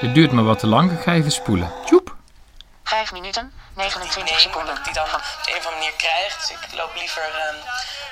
Dit 0.00 0.14
duurt 0.14 0.32
me 0.32 0.42
wat 0.42 0.58
te 0.58 0.66
lang. 0.66 0.92
Ik 0.92 1.00
ga 1.00 1.12
even 1.12 1.32
spoelen. 1.32 1.72
Tjoep. 1.84 2.16
5 2.82 3.12
minuten. 3.12 3.52
29 3.74 4.30
neem, 4.30 4.38
seconden. 4.38 4.66
dat 4.66 4.78
ik 4.78 4.84
die 4.84 4.94
dan 4.94 5.04
op 5.04 5.24
de 5.44 5.50
een 5.52 5.58
of 5.58 5.66
andere 5.66 5.74
manier 5.74 5.96
krijg. 5.96 6.36
Dus 6.40 6.50
ik 6.50 6.62
loop 6.80 6.92
liever 6.94 7.22
ehm, 7.22 7.58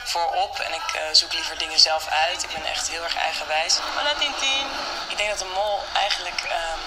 voorop 0.05 0.55
en 0.67 0.73
ik 0.81 0.89
eh, 0.95 1.01
zoek 1.13 1.33
liever 1.33 1.59
dingen 1.59 1.79
zelf 1.79 2.05
uit. 2.27 2.43
Ik 2.43 2.53
ben 2.57 2.65
echt 2.65 2.91
heel 2.91 3.03
erg 3.03 3.17
eigenwijs. 3.17 3.79
Hola 3.97 4.15
Tintin. 4.21 4.67
Ik 5.13 5.17
denk 5.17 5.31
dat 5.31 5.41
een 5.41 5.55
mol 5.61 5.77
eigenlijk 6.05 6.41
ehm, 6.59 6.81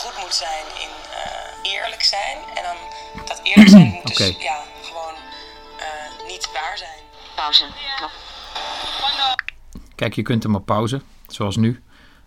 goed 0.00 0.16
moet 0.22 0.34
zijn 0.34 0.64
in 0.84 0.92
eh, 1.20 1.72
eerlijk 1.72 2.02
zijn. 2.02 2.36
En 2.56 2.62
dan 2.68 2.78
dat 3.26 3.40
eerlijk 3.42 3.68
zijn 3.68 3.90
moet 3.94 4.16
dus 4.16 4.34
ja, 4.50 4.58
gewoon 4.88 5.14
eh, 5.84 6.26
niet 6.30 6.48
waar 6.52 6.78
zijn. 6.78 7.00
Pauze. 7.34 7.66
Knop. 7.96 8.12
Kijk, 9.94 10.14
je 10.14 10.22
kunt 10.22 10.42
hem 10.42 10.54
op 10.54 10.66
pauze, 10.66 11.02
zoals 11.26 11.56
nu. 11.56 11.82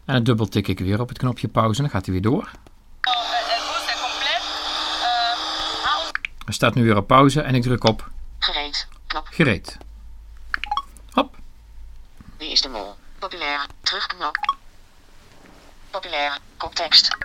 En 0.06 0.14
dan 0.14 0.24
dubbeltik 0.24 0.68
ik 0.68 0.80
weer 0.80 1.02
op 1.02 1.10
het 1.10 1.18
knopje 1.18 1.48
pauze 1.48 1.78
en 1.78 1.84
dan 1.84 1.92
gaat 1.92 2.06
hij 2.06 2.14
weer 2.14 2.24
door. 2.24 2.52
Hij 6.46 6.54
staat 6.54 6.74
nu 6.74 6.84
weer 6.84 6.98
op 6.98 7.08
pauze 7.08 7.42
en 7.42 7.56
ik 7.56 7.62
druk 7.62 7.84
op 7.84 8.10
Gereed. 8.40 8.88
Knop. 9.08 9.28
gereed. 9.32 9.78
Hop. 11.12 11.36
Wie 12.38 12.52
is 12.52 12.62
de 12.62 12.70
mol? 12.70 12.96
Populair. 13.20 13.66
Terugknop. 13.82 14.36
Populair. 15.90 16.38
Koptekst. 16.58 17.18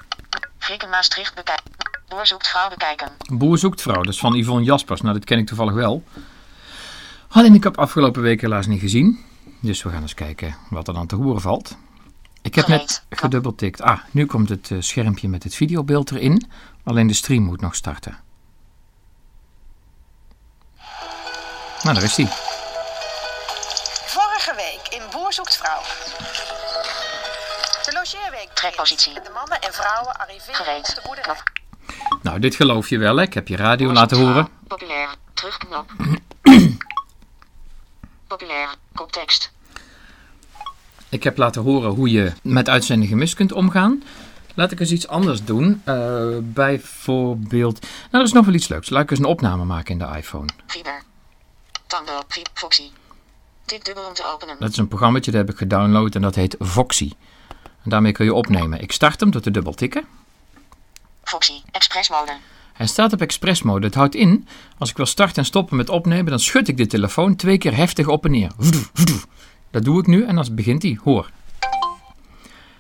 Frikken 0.58 0.88
Maastricht 0.88 1.34
bekijken. 1.34 1.64
Boer 2.08 2.26
zoekt 2.26 2.48
vrouw 2.48 2.68
bekijken. 2.68 3.08
Boer 3.32 3.58
zoekt 3.58 3.82
vrouw, 3.82 4.02
dat 4.02 4.12
is 4.12 4.18
van 4.18 4.34
Yvonne 4.34 4.64
Jaspers. 4.64 5.00
Nou, 5.00 5.14
dat 5.14 5.24
ken 5.24 5.38
ik 5.38 5.46
toevallig 5.46 5.74
wel. 5.74 6.04
Alleen 7.28 7.54
ik 7.54 7.64
heb 7.64 7.78
afgelopen 7.78 8.22
week 8.22 8.40
helaas 8.40 8.66
niet 8.66 8.80
gezien. 8.80 9.24
Dus 9.60 9.82
we 9.82 9.90
gaan 9.90 10.02
eens 10.02 10.14
kijken 10.14 10.56
wat 10.70 10.88
er 10.88 10.94
dan 10.94 11.06
te 11.06 11.16
horen 11.16 11.40
valt. 11.40 11.76
Ik 12.48 12.54
heb 12.54 12.66
net 12.66 12.80
Gereed. 12.80 13.20
gedubbeltikt. 13.20 13.80
Ah, 13.82 13.98
nu 14.10 14.26
komt 14.26 14.48
het 14.48 14.70
eh, 14.70 14.78
schermpje 14.80 15.28
met 15.28 15.42
het 15.42 15.54
videobeeld 15.54 16.10
erin. 16.10 16.50
Alleen 16.84 17.06
de 17.06 17.14
stream 17.14 17.42
moet 17.42 17.60
nog 17.60 17.74
starten. 17.74 18.18
Nou, 21.82 21.94
daar 21.94 22.02
is 22.02 22.16
hij. 22.16 22.26
Vorige 24.06 24.54
week 24.56 25.00
in 25.00 25.02
Boer 25.12 25.32
zoekt 25.32 25.56
vrouw. 25.56 25.80
De 27.84 27.92
logeerweek 27.92 28.48
Trekpositie. 28.54 29.12
De 29.14 29.30
mannen 29.34 29.60
en 29.60 29.72
vrouwen 29.72 30.18
arriveren 30.18 30.54
Gereed. 30.54 30.88
op 30.88 30.94
de 30.94 31.02
boerderij. 31.06 31.36
Nou, 32.22 32.38
dit 32.38 32.54
geloof 32.54 32.88
je 32.88 32.98
wel, 32.98 33.16
hè? 33.16 33.22
Ik 33.22 33.34
heb 33.34 33.48
je 33.48 33.56
radio 33.56 33.92
laten 33.92 34.18
horen. 34.18 34.48
Populair. 34.68 35.08
Terugknop. 35.34 35.92
Populair. 38.28 38.74
Koptekst. 38.94 39.52
Ik 41.10 41.22
heb 41.24 41.36
laten 41.36 41.62
horen 41.62 41.90
hoe 41.90 42.10
je 42.10 42.32
met 42.42 42.68
uitzending 42.68 43.10
gemist 43.10 43.34
kunt 43.34 43.52
omgaan. 43.52 44.02
Laat 44.54 44.72
ik 44.72 44.80
eens 44.80 44.92
iets 44.92 45.08
anders 45.08 45.44
doen. 45.44 45.82
Uh, 45.84 46.36
bijvoorbeeld... 46.42 47.80
Nou, 47.80 47.90
er 48.10 48.22
is 48.22 48.32
nog 48.32 48.44
wel 48.44 48.54
iets 48.54 48.68
leuks. 48.68 48.90
Laat 48.90 49.02
ik 49.02 49.10
eens 49.10 49.18
een 49.18 49.24
opname 49.24 49.64
maken 49.64 49.92
in 49.92 49.98
de 49.98 50.16
iPhone. 50.16 50.48
Fiber. 50.66 51.02
Tango. 51.86 52.20
Foxy. 52.54 52.90
Tik 53.64 53.84
dubbel 53.84 54.04
om 54.04 54.14
te 54.14 54.32
openen. 54.34 54.56
Dat 54.58 54.70
is 54.70 54.76
een 54.76 54.88
programma 54.88 55.18
dat 55.18 55.34
heb 55.34 55.50
ik 55.50 55.56
gedownload 55.56 56.14
en 56.14 56.22
dat 56.22 56.34
heet 56.34 56.56
Foxy. 56.60 57.12
En 57.82 57.90
daarmee 57.90 58.12
kun 58.12 58.24
je 58.24 58.34
opnemen. 58.34 58.80
Ik 58.80 58.92
start 58.92 59.20
hem 59.20 59.30
door 59.30 59.40
te 59.40 59.50
dubbel 59.50 59.74
tikken. 59.74 60.04
Foxy. 61.22 61.52
Express 61.70 62.10
mode. 62.10 62.32
Hij 62.72 62.86
staat 62.86 63.12
op 63.12 63.20
express 63.20 63.62
mode. 63.62 63.86
Het 63.86 63.94
houdt 63.94 64.14
in, 64.14 64.48
als 64.78 64.90
ik 64.90 64.96
wil 64.96 65.06
starten 65.06 65.36
en 65.36 65.44
stoppen 65.44 65.76
met 65.76 65.88
opnemen, 65.88 66.26
dan 66.26 66.40
schud 66.40 66.68
ik 66.68 66.76
de 66.76 66.86
telefoon 66.86 67.36
twee 67.36 67.58
keer 67.58 67.76
heftig 67.76 68.06
op 68.06 68.24
en 68.24 68.30
neer. 68.30 68.50
Dat 69.70 69.84
doe 69.84 70.00
ik 70.00 70.06
nu 70.06 70.24
en 70.24 70.34
dan 70.34 70.48
begint 70.52 70.82
hij. 70.82 70.98
Hoor. 71.04 71.30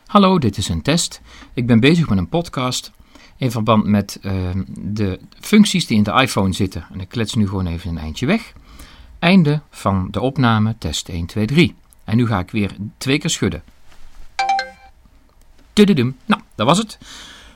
Hallo, 0.06 0.38
dit 0.38 0.56
is 0.56 0.68
een 0.68 0.82
test. 0.82 1.20
Ik 1.52 1.66
ben 1.66 1.80
bezig 1.80 2.08
met 2.08 2.18
een 2.18 2.28
podcast 2.28 2.90
in 3.36 3.50
verband 3.50 3.84
met 3.84 4.18
uh, 4.22 4.50
de 4.68 5.20
functies 5.40 5.86
die 5.86 5.96
in 5.96 6.02
de 6.02 6.12
iPhone 6.12 6.52
zitten. 6.52 6.86
En 6.92 7.00
ik 7.00 7.08
klets 7.08 7.34
nu 7.34 7.48
gewoon 7.48 7.66
even 7.66 7.90
een 7.90 7.98
eindje 7.98 8.26
weg. 8.26 8.52
Einde 9.18 9.60
van 9.70 10.08
de 10.10 10.20
opname, 10.20 10.76
test 10.78 11.08
1, 11.08 11.26
2, 11.26 11.46
3. 11.46 11.74
En 12.04 12.16
nu 12.16 12.26
ga 12.26 12.38
ik 12.38 12.50
weer 12.50 12.76
twee 12.98 13.18
keer 13.18 13.30
schudden. 13.30 13.62
Tududum. 15.72 16.18
Nou, 16.24 16.42
dat 16.54 16.66
was 16.66 16.78
het. 16.78 16.98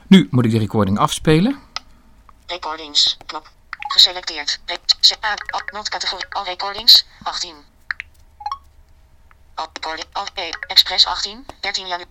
Nu 0.07 0.27
moet 0.31 0.45
ik 0.45 0.51
de 0.51 0.57
recording 0.57 0.97
afspelen. 0.97 1.57
Recordings, 2.47 3.17
knop. 3.25 3.51
Geselecteerd. 3.69 4.59
Not 5.73 5.89
categorie. 5.89 6.25
Al 6.29 6.43
recordings, 6.43 7.05
18. 7.23 7.53
Al 9.55 9.67
Express 10.67 11.05
18, 11.05 11.45
13 11.59 11.87
januari. 11.87 12.09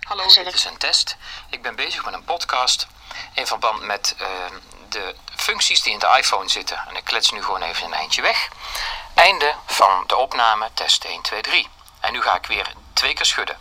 Hallo, 0.00 0.22
dit 0.44 0.54
is 0.54 0.64
een 0.64 0.76
test. 0.78 1.16
Ik 1.50 1.62
ben 1.62 1.76
bezig 1.76 2.04
met 2.04 2.14
een 2.14 2.24
podcast 2.24 2.86
in 3.34 3.46
verband 3.46 3.86
met 3.86 4.16
uh, 4.20 4.26
de 4.88 5.14
functies 5.36 5.82
die 5.82 5.92
in 5.92 5.98
de 5.98 6.16
iPhone 6.18 6.48
zitten. 6.48 6.76
En 6.88 6.96
ik 6.96 7.04
klets 7.04 7.32
nu 7.32 7.42
gewoon 7.42 7.62
even 7.62 7.86
een 7.86 7.92
eindje 7.92 8.22
weg. 8.22 8.48
Einde 9.14 9.54
van 9.66 10.04
de 10.06 10.16
opname, 10.16 10.68
test 10.74 11.04
1, 11.04 11.22
2, 11.22 11.40
3. 11.40 11.66
En 12.00 12.12
nu 12.12 12.20
ga 12.20 12.36
ik 12.36 12.46
weer 12.46 12.72
twee 12.92 13.14
keer 13.14 13.26
schudden. 13.26 13.56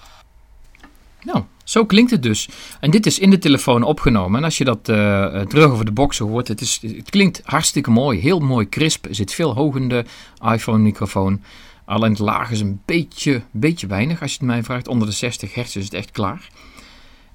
Nou, 1.22 1.44
zo 1.64 1.86
klinkt 1.86 2.12
het 2.12 2.24
dus. 2.24 2.50
En 2.80 2.92
dit 2.92 3.06
is 3.06 3.20
in 3.20 3.30
de 3.30 3.38
telefoon 3.38 3.84
opgenomen. 3.84 4.40
En 4.40 4.44
als 4.44 4.58
je 4.58 4.64
dat 4.64 4.90
uh, 4.90 5.42
terug 5.42 5.72
over 5.72 5.86
de 5.86 5.92
boxen 5.92 6.28
hoort, 6.28 6.48
het, 6.48 6.62
is, 6.62 6.80
het 6.82 7.10
klinkt 7.10 7.42
hartstikke 7.44 7.90
mooi. 7.90 8.20
Heel 8.20 8.40
mooi 8.40 8.70
crisp. 8.70 9.06
Er 9.06 9.16
zit 9.16 9.34
veel 9.34 9.54
hoog 9.54 9.76
in 9.76 9.90
de 9.90 10.06
iPhone-microfoon. 10.52 11.44
Alleen 11.90 12.10
het 12.10 12.20
laag 12.20 12.52
is 12.52 12.60
een 12.60 12.82
beetje, 12.86 13.42
beetje 13.52 13.88
weinig 13.88 14.22
als 14.22 14.32
je 14.32 14.38
het 14.38 14.48
mij 14.48 14.64
vraagt. 14.64 14.88
Onder 14.88 15.08
de 15.08 15.14
60 15.14 15.54
hertz 15.54 15.76
is 15.76 15.84
het 15.84 15.94
echt 15.94 16.12
klaar. 16.12 16.50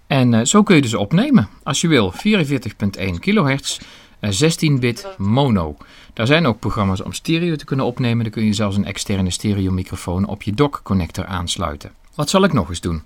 En 0.06 0.32
uh, 0.32 0.44
zo 0.44 0.62
kun 0.62 0.76
je 0.76 0.82
dus 0.82 0.94
opnemen 0.94 1.48
als 1.62 1.80
je 1.80 1.88
wil. 1.88 2.12
44.1 2.12 3.18
kilohertz, 3.20 3.78
16-bit 4.24 5.08
mono. 5.16 5.76
Daar 6.12 6.26
zijn 6.26 6.46
ook 6.46 6.58
programma's 6.58 7.02
om 7.02 7.12
stereo 7.12 7.56
te 7.56 7.64
kunnen 7.64 7.86
opnemen. 7.86 8.24
Dan 8.24 8.32
kun 8.32 8.44
je 8.44 8.52
zelfs 8.52 8.76
een 8.76 8.84
externe 8.84 9.30
stereomicrofoon 9.30 10.26
op 10.26 10.42
je 10.42 10.52
dock-connector 10.52 11.26
aansluiten. 11.26 11.92
Wat 12.14 12.30
zal 12.30 12.44
ik 12.44 12.52
nog 12.52 12.68
eens 12.68 12.80
doen? 12.80 13.02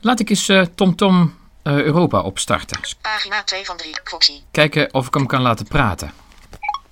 Laat 0.00 0.20
ik 0.20 0.30
eens 0.30 0.48
uh, 0.48 0.62
TomTom 0.74 1.34
uh, 1.62 1.82
Europa 1.82 2.20
opstarten. 2.20 2.80
Pagina 3.00 3.42
2 3.42 3.64
van 3.64 3.76
3, 3.76 4.00
Foxy. 4.04 4.40
Kijken 4.50 4.94
of 4.94 5.06
ik 5.06 5.14
hem 5.14 5.26
kan 5.26 5.42
laten 5.42 5.66
praten. 5.66 6.12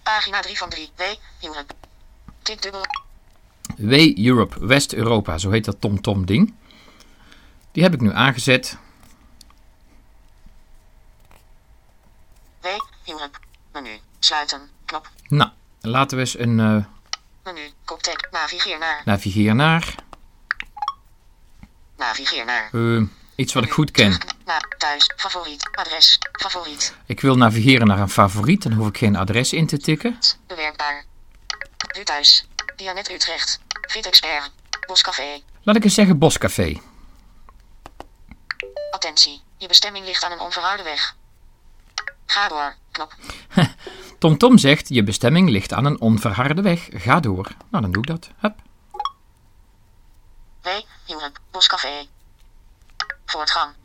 Pagina 0.02 0.40
3 0.40 0.58
van 0.58 0.68
3, 0.68 0.88
W. 0.96 1.02
Tik 2.42 2.62
dubbel. 2.62 2.82
W 3.76 3.92
Europe, 4.26 4.66
West-Europa, 4.66 5.38
zo 5.38 5.50
heet 5.50 5.64
dat 5.64 5.80
TomTom 5.80 6.26
ding. 6.26 6.54
Die 7.72 7.82
heb 7.82 7.94
ik 7.94 8.00
nu 8.00 8.12
aangezet. 8.12 8.78
W 12.60 12.66
Europe, 13.04 13.38
menu, 13.72 13.98
sluiten, 14.18 14.60
knop. 14.84 15.10
Nou, 15.28 15.50
laten 15.80 16.16
we 16.16 16.22
eens 16.22 16.38
een... 16.38 16.58
Uh, 16.58 16.84
menu, 17.44 17.70
koptek, 17.84 18.28
navigeer 18.30 18.78
naar. 18.78 19.02
Navigeer 19.04 19.54
naar. 19.54 19.94
Navigeer 21.96 22.44
naar. 22.44 22.68
Uh, 22.72 23.08
iets 23.34 23.52
wat 23.52 23.64
ik 23.64 23.72
goed 23.72 23.90
ken. 23.90 24.18
Naar 24.44 24.74
thuis, 24.78 25.12
favoriet, 25.16 25.68
adres, 25.72 26.18
favoriet. 26.32 26.96
Ik 27.06 27.20
wil 27.20 27.36
navigeren 27.36 27.86
naar 27.86 27.98
een 27.98 28.08
favoriet, 28.08 28.62
dan 28.62 28.72
hoef 28.72 28.88
ik 28.88 28.98
geen 28.98 29.16
adres 29.16 29.52
in 29.52 29.66
te 29.66 29.78
tikken. 29.78 30.18
Bewerkbaar. 30.46 31.04
Nu 31.96 32.04
thuis. 32.04 32.45
Dianet 32.76 33.10
Utrecht. 33.10 33.60
Fit 33.88 34.06
Expert. 34.06 34.50
Boscafé. 34.86 35.42
Laat 35.62 35.76
ik 35.76 35.84
eens 35.84 35.94
zeggen 35.94 36.18
Boscafé. 36.18 36.80
Attentie. 38.90 39.42
Je 39.56 39.68
bestemming 39.68 40.04
ligt 40.04 40.24
aan 40.24 40.32
een 40.32 40.40
onverharde 40.40 40.82
weg. 40.82 41.16
Ga 42.26 42.48
door. 42.48 42.74
Knop. 42.90 43.14
Tom 44.38 44.58
zegt 44.58 44.88
je 44.88 45.02
bestemming 45.02 45.48
ligt 45.48 45.72
aan 45.72 45.84
een 45.84 46.00
onverharde 46.00 46.62
weg. 46.62 46.88
Ga 46.90 47.20
door. 47.20 47.48
Nou, 47.70 47.82
dan 47.82 47.92
doe 47.92 48.02
ik 48.02 48.08
dat. 48.08 48.28
Hup. 48.38 48.54
W. 50.62 50.68
Huwelijk. 51.06 51.38
Boscafé. 51.50 52.06
Voortgang. 53.26 53.74
100%. 53.74 53.78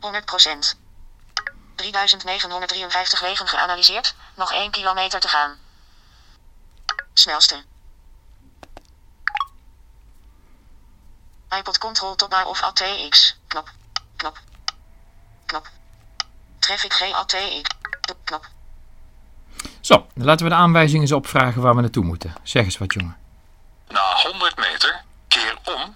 3953 1.74 3.20
wegen 3.20 3.48
geanalyseerd. 3.48 4.14
Nog 4.36 4.52
1 4.52 4.70
kilometer 4.70 5.20
te 5.20 5.28
gaan. 5.28 5.56
Snelste. 7.14 7.64
iPod 11.58 11.78
Control 11.78 12.14
Topbar 12.14 12.46
of 12.46 12.62
ATX. 12.62 13.36
Knop. 13.46 13.68
Knop. 14.16 14.38
Knop. 15.46 15.68
Traffic 16.58 16.92
G 16.92 17.12
ATX. 17.12 17.62
Knop. 18.24 18.46
Zo, 19.80 20.06
laten 20.14 20.44
we 20.44 20.52
de 20.52 20.58
aanwijzingen 20.58 21.02
eens 21.02 21.12
opvragen 21.12 21.62
waar 21.62 21.74
we 21.74 21.80
naartoe 21.80 22.04
moeten. 22.04 22.34
Zeg 22.42 22.64
eens 22.64 22.78
wat, 22.78 22.92
jongen. 22.92 23.16
Na 23.88 24.00
100 24.22 24.56
meter, 24.56 25.02
keer 25.28 25.58
om. 25.64 25.94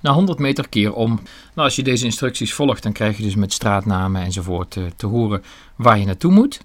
Na 0.00 0.12
100 0.12 0.38
meter 0.38 0.68
keer 0.68 0.92
om. 0.92 1.14
Nou, 1.54 1.66
als 1.68 1.76
je 1.76 1.82
deze 1.82 2.04
instructies 2.04 2.54
volgt, 2.54 2.82
dan 2.82 2.92
krijg 2.92 3.16
je 3.16 3.22
dus 3.22 3.34
met 3.34 3.52
straatnamen 3.52 4.22
enzovoort 4.22 4.70
te, 4.70 4.92
te 4.96 5.06
horen 5.06 5.44
waar 5.76 5.98
je 5.98 6.06
naartoe 6.06 6.32
moet. 6.32 6.60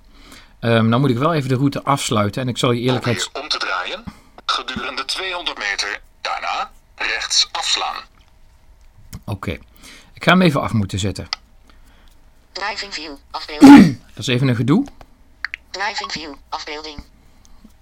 Um, 0.62 0.90
nou 0.90 1.02
moet 1.02 1.10
ik 1.10 1.18
wel 1.18 1.34
even 1.34 1.50
de 1.50 1.56
route 1.56 1.84
afsluiten 1.84 2.42
en 2.42 2.48
ik 2.48 2.58
zal 2.58 2.72
je 2.72 2.82
eerlijkheid... 2.82 3.30
om 3.34 3.48
te 3.48 3.58
draaien, 3.58 4.04
gedurende 4.46 5.06
200 5.06 5.58
meter, 5.58 6.02
daarna 6.22 6.72
rechts 6.96 7.50
afslaan. 7.52 7.96
Oké. 9.28 9.52
Ik 10.14 10.24
ga 10.24 10.32
hem 10.32 10.42
even 10.42 10.62
af 10.62 10.74
moeten 10.74 11.00
zetten. 11.00 11.28
Driving 12.52 12.94
view, 12.94 13.16
afbeelding. 13.32 14.00
Dat 14.16 14.18
is 14.18 14.28
even 14.28 14.48
een 14.48 14.56
gedoe. 14.56 14.86
Driving 15.70 16.12
view, 16.12 16.34
afbeelding. 16.50 17.04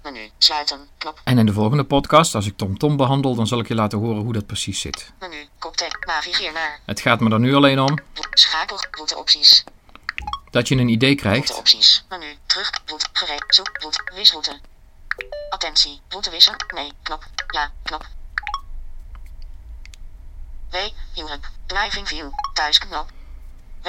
Menu, 0.03 0.29
sluiten, 0.37 0.87
knop. 0.97 1.21
En 1.23 1.37
in 1.37 1.45
de 1.45 1.53
volgende 1.53 1.83
podcast, 1.83 2.35
als 2.35 2.45
ik 2.45 2.57
TomTom 2.57 2.77
Tom 2.77 2.97
behandel, 2.97 3.35
dan 3.35 3.47
zal 3.47 3.59
ik 3.59 3.67
je 3.67 3.75
laten 3.75 3.99
horen 3.99 4.23
hoe 4.23 4.33
dat 4.33 4.45
precies 4.45 4.79
zit. 4.79 5.11
Menu, 5.19 5.47
koptek, 5.59 6.05
navigeer 6.05 6.53
naar. 6.53 6.79
Het 6.85 6.99
gaat 6.99 7.19
me 7.19 7.29
er 7.29 7.39
nu 7.39 7.55
alleen 7.55 7.79
om. 7.79 7.97
Schakel, 8.31 8.77
routeopties. 8.91 9.63
Dat 10.51 10.67
je 10.67 10.75
een 10.75 10.89
idee 10.89 11.15
krijgt. 11.15 11.47
Routeopties, 11.47 12.05
menu, 12.09 12.35
terug, 12.45 12.71
route, 12.85 13.07
gereed, 13.13 13.43
zoek, 13.47 13.69
route, 13.73 14.11
wisroute. 14.15 14.59
Attentie, 15.49 15.99
route 16.09 16.29
wisselen, 16.29 16.65
nee, 16.75 16.91
knop, 17.03 17.25
ja, 17.47 17.71
knop. 17.83 18.07
W, 20.71 20.77
driving 21.65 22.07
view, 22.07 22.29
thuisknop. 22.53 23.05
W. 23.85 23.87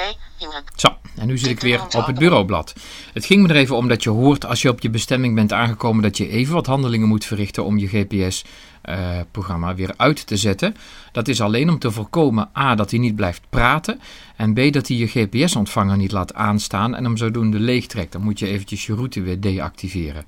Zo, 0.75 0.97
en 1.15 1.27
nu 1.27 1.37
zit 1.37 1.49
ik 1.49 1.59
weer 1.59 1.83
op 1.83 2.05
het 2.05 2.17
bureaublad. 2.19 2.73
Het 3.13 3.25
ging 3.25 3.41
me 3.41 3.49
er 3.49 3.55
even 3.55 3.75
om 3.75 3.87
dat 3.87 4.03
je 4.03 4.09
hoort 4.09 4.45
als 4.45 4.61
je 4.61 4.69
op 4.69 4.81
je 4.81 4.89
bestemming 4.89 5.35
bent 5.35 5.53
aangekomen 5.53 6.03
dat 6.03 6.17
je 6.17 6.29
even 6.29 6.53
wat 6.53 6.65
handelingen 6.65 7.07
moet 7.07 7.25
verrichten 7.25 7.65
om 7.65 7.77
je 7.77 7.87
GPS-programma 7.87 9.75
weer 9.75 9.93
uit 9.97 10.27
te 10.27 10.37
zetten. 10.37 10.75
Dat 11.11 11.27
is 11.27 11.41
alleen 11.41 11.69
om 11.69 11.79
te 11.79 11.91
voorkomen 11.91 12.49
A, 12.57 12.75
dat 12.75 12.91
hij 12.91 12.99
niet 12.99 13.15
blijft 13.15 13.41
praten 13.49 14.01
en 14.35 14.53
B, 14.53 14.73
dat 14.73 14.87
hij 14.87 14.97
je 14.97 15.07
GPS-ontvanger 15.07 15.97
niet 15.97 16.11
laat 16.11 16.33
aanstaan 16.33 16.95
en 16.95 17.03
hem 17.03 17.17
zodoende 17.17 17.59
leegtrekt. 17.59 18.11
Dan 18.11 18.21
moet 18.21 18.39
je 18.39 18.47
eventjes 18.47 18.85
je 18.85 18.95
route 18.95 19.21
weer 19.21 19.39
deactiveren. 19.39 20.25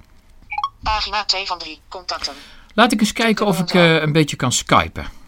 Pagina 0.84 1.26
2 1.26 1.46
van 1.46 1.58
3, 1.58 1.80
contacten. 1.88 2.34
Laat 2.74 2.92
ik 2.92 3.00
eens 3.00 3.14
kijken 3.14 3.46
of 3.46 3.60
ik 3.60 3.74
uh, 3.74 4.02
een 4.02 4.12
beetje 4.12 4.36
kan 4.36 4.52
skypen. 4.52 5.19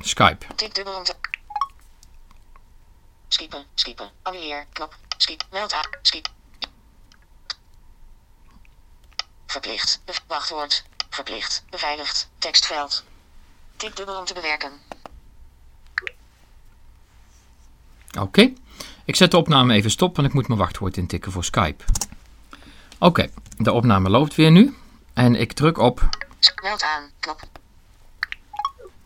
Skype. 0.00 0.46
Tik 0.54 0.74
dubbel 0.74 0.94
om 0.94 1.04
te... 1.04 1.14
Skippen, 3.28 3.64
skippen, 3.74 4.10
annulleer, 4.22 4.66
knop, 4.72 4.96
skip, 5.16 5.44
meld 5.50 5.72
aan, 5.72 5.84
skip. 6.02 6.28
Verplicht, 9.46 10.00
wachtwoord, 10.26 10.84
verplicht, 11.10 11.64
beveiligd, 11.70 12.28
tekstveld. 12.38 13.04
Tik 13.76 13.96
dubbel 13.96 14.18
om 14.18 14.24
te 14.24 14.34
bewerken. 14.34 14.72
Oké. 18.08 18.20
Okay. 18.20 18.56
Ik 19.04 19.16
zet 19.16 19.30
de 19.30 19.36
opname 19.36 19.74
even 19.74 19.90
stop, 19.90 20.16
want 20.16 20.28
ik 20.28 20.34
moet 20.34 20.48
mijn 20.48 20.60
wachtwoord 20.60 20.96
intikken 20.96 21.32
voor 21.32 21.44
Skype. 21.44 21.84
Oké, 22.98 23.06
okay. 23.06 23.30
de 23.56 23.72
opname 23.72 24.10
loopt 24.10 24.34
weer 24.34 24.50
nu. 24.50 24.76
En 25.14 25.34
ik 25.34 25.52
druk 25.52 25.78
op 25.78 26.08
Meld 26.62 26.82
aan, 26.82 27.10
knop. 27.20 27.40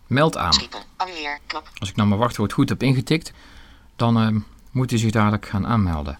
Meld 0.06 0.36
aan. 0.36 0.52
Skippen. 0.52 0.82
Annuleer. 0.96 1.38
Knop. 1.46 1.70
Als 1.78 1.88
ik 1.88 1.96
nou 1.96 2.08
mijn 2.08 2.20
wachtwoord 2.20 2.52
goed 2.52 2.68
heb 2.68 2.82
ingetikt, 2.82 3.32
dan 3.96 4.22
uh, 4.22 4.40
moet 4.70 4.90
hij 4.90 4.98
zich 4.98 5.10
dadelijk 5.10 5.48
gaan 5.48 5.66
aanmelden. 5.66 6.18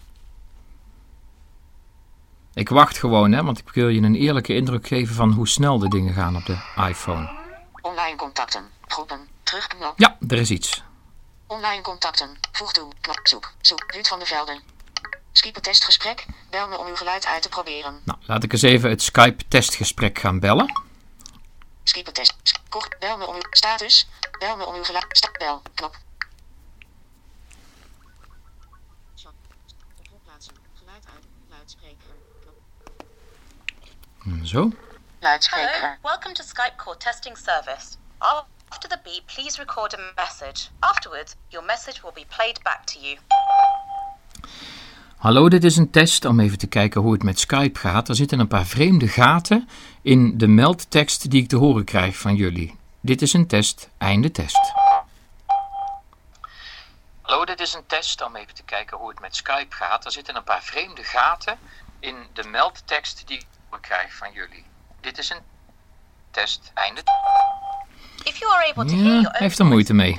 Ik 2.54 2.68
wacht 2.68 2.98
gewoon, 2.98 3.32
hè, 3.32 3.42
want 3.42 3.58
ik 3.58 3.70
wil 3.70 3.88
je 3.88 4.00
een 4.00 4.14
eerlijke 4.14 4.54
indruk 4.54 4.86
geven 4.86 5.14
van 5.14 5.32
hoe 5.32 5.48
snel 5.48 5.78
de 5.78 5.88
dingen 5.88 6.14
gaan 6.14 6.36
op 6.36 6.46
de 6.46 6.58
iPhone. 6.88 7.30
Online 7.80 8.16
contacten. 8.16 8.64
Groepen. 8.86 9.28
Terugknop. 9.42 9.92
Ja, 9.96 10.16
er 10.28 10.38
is 10.38 10.50
iets. 10.50 10.82
Online 11.46 11.82
contacten. 11.82 12.30
Voeg 12.52 12.72
toe. 12.72 12.92
Knop. 13.00 13.20
Zoek. 13.22 13.52
Zoek. 13.60 13.84
Ruud 13.86 14.06
van 14.06 14.18
der 14.18 14.28
Velden. 14.28 14.60
Skype 15.32 15.60
testgesprek. 15.60 16.26
Bel 16.50 16.68
me 16.68 16.78
om 16.78 16.86
uw 16.86 16.94
geluid 16.94 17.26
uit 17.26 17.42
te 17.42 17.48
proberen. 17.48 18.00
Nou, 18.04 18.18
laat 18.22 18.42
ik 18.42 18.52
eens 18.52 18.62
even 18.62 18.90
het 18.90 19.02
Skype 19.02 19.48
testgesprek 19.48 20.18
gaan 20.18 20.40
bellen. 20.40 20.80
Skype 21.84 22.12
test. 22.12 22.60
Kort. 22.68 22.98
Bel 23.00 23.16
me 23.16 23.26
om 23.26 23.34
uw 23.34 23.42
status. 23.50 24.06
Bel 24.38 24.56
me 24.56 24.64
om 24.64 24.74
uw 24.74 24.84
geluid. 24.84 25.16
Sta 25.16 25.30
bel. 25.38 25.62
Knop. 25.74 25.96
Geluid 30.74 31.06
uit. 31.14 31.26
Luidspreker. 31.48 32.14
Zo. 34.44 34.70
Luidspreker. 35.20 35.80
Hello, 35.80 35.96
welcome 36.02 36.34
to 36.34 36.42
Skype 36.42 36.76
call 36.76 36.96
testing 36.96 37.36
service. 37.36 37.96
After 38.68 38.88
the 38.88 38.98
beep, 39.04 39.26
please 39.26 39.58
record 39.58 39.94
a 39.94 39.98
message. 40.16 40.70
Afterwards, 40.80 41.36
your 41.50 41.64
message 41.64 42.02
will 42.02 42.12
be 42.12 42.24
played 42.24 42.62
back 42.62 42.86
to 42.86 42.98
you. 42.98 43.18
Hallo, 45.22 45.48
dit 45.48 45.64
is 45.64 45.76
een 45.76 45.90
test 45.90 46.24
om 46.24 46.40
even 46.40 46.58
te 46.58 46.66
kijken 46.66 47.00
hoe 47.00 47.12
het 47.12 47.22
met 47.22 47.40
Skype 47.40 47.78
gaat. 47.78 48.08
Er 48.08 48.14
zitten 48.14 48.38
een 48.38 48.48
paar 48.48 48.66
vreemde 48.66 49.08
gaten 49.08 49.68
in 50.02 50.38
de 50.38 50.46
meldtekst 50.46 51.30
die 51.30 51.42
ik 51.42 51.48
te 51.48 51.56
horen 51.56 51.84
krijg 51.84 52.16
van 52.16 52.34
jullie. 52.34 52.76
Dit 53.00 53.22
is 53.22 53.32
een 53.32 53.46
test, 53.46 53.88
einde 53.98 54.30
test. 54.30 54.72
Hallo, 57.20 57.44
dit 57.44 57.60
is 57.60 57.74
een 57.74 57.86
test 57.86 58.22
om 58.22 58.36
even 58.36 58.54
te 58.54 58.62
kijken 58.62 58.96
hoe 58.96 59.08
het 59.08 59.20
met 59.20 59.36
Skype 59.36 59.76
gaat. 59.76 60.04
Er 60.04 60.12
zitten 60.12 60.36
een 60.36 60.44
paar 60.44 60.62
vreemde 60.62 61.02
gaten 61.02 61.58
in 62.00 62.26
de 62.32 62.44
meldtekst 62.44 63.26
die 63.26 63.36
ik 63.36 63.42
te 63.42 63.58
horen 63.68 63.80
krijg 63.80 64.14
van 64.14 64.32
jullie. 64.32 64.64
Dit 65.00 65.18
is 65.18 65.30
een 65.30 65.42
test, 66.30 66.70
einde 66.74 67.02
If 68.24 68.36
you 68.36 68.52
are 68.52 68.70
able 68.70 68.84
to 68.84 68.94
Ja, 68.94 69.02
hear 69.02 69.12
your 69.12 69.22
hij 69.22 69.30
own 69.30 69.42
heeft 69.42 69.58
er 69.58 69.66
moeite 69.66 69.94
mee. 69.94 70.16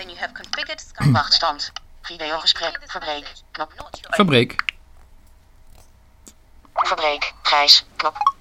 Wachtstand. 1.11 1.71
Videogesprek. 2.01 2.79
Verbreek. 2.85 3.31
Knop. 3.51 3.73
Verbreek. 4.09 4.71
Verbreek. 6.93 7.33
Grijs. 7.41 7.85
Knop. 7.95 8.33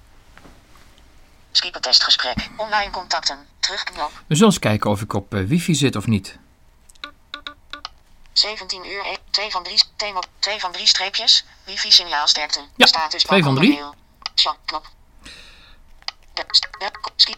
Skype 1.51 1.79
testgesprek. 1.79 2.49
Online 2.57 2.91
contacten. 2.91 3.47
Terugknop. 3.59 4.11
We 4.27 4.35
zullen 4.35 4.51
eens 4.51 4.59
kijken 4.59 4.89
of 4.89 5.01
ik 5.01 5.13
op 5.13 5.33
eh, 5.33 5.43
wifi 5.43 5.75
zit 5.75 5.95
of 5.95 6.07
niet. 6.07 6.37
17 8.33 8.85
uur 8.91 9.05
1. 9.05 9.17
2 9.29 9.51
van 9.51 9.63
3. 9.63 9.81
Thema. 9.95 10.19
2 10.39 10.59
van 10.59 10.71
3 10.71 10.87
streepjes. 10.87 11.45
Wifi 11.63 11.91
signaalsterkte. 11.91 12.59
Ja, 12.75 12.85
Status 12.85 13.23
twee 13.23 13.43
van 13.43 13.55
drie. 13.55 13.73
mail. 13.73 13.95
Chat 14.35 14.57
knop. 14.65 14.91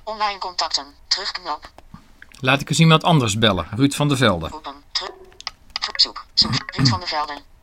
Online 0.03 0.39
contacten. 0.39 0.85
Terugknop. 1.07 1.69
Laat 2.39 2.61
ik 2.61 2.69
eens 2.69 2.79
iemand 2.79 3.03
anders 3.03 3.37
bellen. 3.37 3.67
Ruud 3.75 3.93
van 3.93 4.07
der 4.07 4.17
Velde. 4.17 4.49
Zoek. 5.95 6.25
Zoek. 6.33 6.53
Ruud 6.65 6.87
van 6.87 6.99
der 6.99 7.07
Velden. 7.07 7.54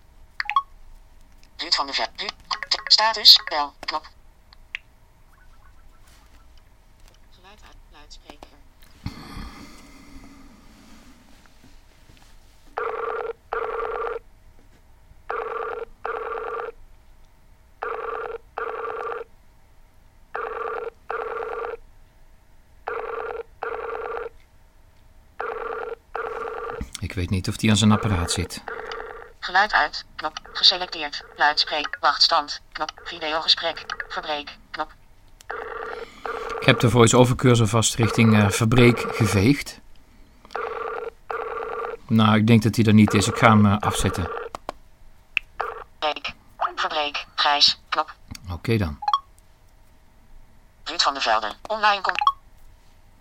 Van. 1.70 1.90
Ruud. 2.16 2.32
Status. 2.84 3.40
Bel. 3.48 3.74
Knop. 3.80 4.08
Geluid 7.30 7.60
uit. 7.62 7.76
Luidspreker. 7.92 8.48
Ik 27.00 27.12
weet 27.12 27.30
niet 27.30 27.48
of 27.48 27.56
die 27.56 27.70
aan 27.70 27.76
zijn 27.76 27.92
apparaat 27.92 28.30
zit. 28.30 28.62
Geluid 29.44 29.72
uit. 29.72 30.04
Knop. 30.16 30.40
Geselecteerd. 30.52 31.24
Luidspreek. 31.36 31.96
Wachtstand. 32.00 32.60
Knop. 32.72 32.90
Videogesprek. 33.04 33.84
Verbreek. 34.08 34.56
Knop. 34.70 34.92
Ik 36.60 36.66
heb 36.66 36.80
de 36.80 36.90
voice-over 36.90 37.36
cursor 37.36 37.66
vast 37.66 37.94
richting 37.94 38.38
eh, 38.38 38.50
verbreek 38.50 39.16
geveegd. 39.16 39.80
Nou, 42.06 42.36
ik 42.36 42.46
denk 42.46 42.62
dat 42.62 42.76
hij 42.76 42.84
er 42.84 42.92
niet 42.92 43.14
is. 43.14 43.26
Ik 43.26 43.36
ga 43.36 43.48
hem 43.48 43.66
eh, 43.66 43.78
afzetten. 43.78 44.30
Breek. 45.98 46.32
Verbreek. 46.74 47.26
Grijs. 47.34 47.80
Knop. 47.88 48.14
Oké 48.50 48.76
dan. 48.76 48.98
Ruud 50.84 51.02
van 51.02 51.12
der 51.12 51.22
Velden. 51.22 51.52
Online 51.66 52.00
con 52.00 52.14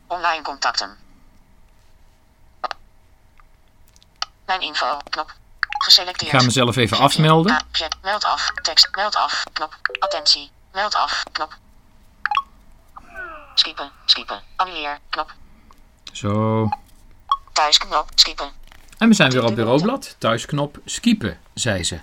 Online 0.08 0.42
contacten. 0.42 0.98
Mijn 4.46 4.62
info. 4.62 4.98
Knop. 5.10 5.40
Geselecteerd. 5.92 6.34
Ik 6.34 6.40
ga 6.40 6.46
mezelf 6.46 6.76
even 6.76 6.98
afmelden. 6.98 7.64
Meld 8.02 8.24
af. 8.26 8.52
Tekst. 8.62 8.90
Meld 8.96 9.16
af. 9.16 9.44
Knop. 9.54 9.80
Attentie. 10.00 10.50
Meld 10.74 10.96
af. 10.96 11.24
Knop. 11.32 11.58
Skippen. 13.56 13.90
Skippen. 14.06 14.42
Annuleer. 14.56 15.00
Knop. 15.10 15.34
Zo. 16.12 16.70
Thuisknop. 17.54 18.10
Skippen. 18.16 18.50
En 18.98 19.08
we 19.08 19.14
zijn 19.14 19.32
weer 19.32 19.44
op 19.44 19.56
bureaublad. 19.56 20.16
Thuisknop 20.18 20.78
skiepen, 20.86 21.40
zei 21.54 21.84
ze. 21.84 22.00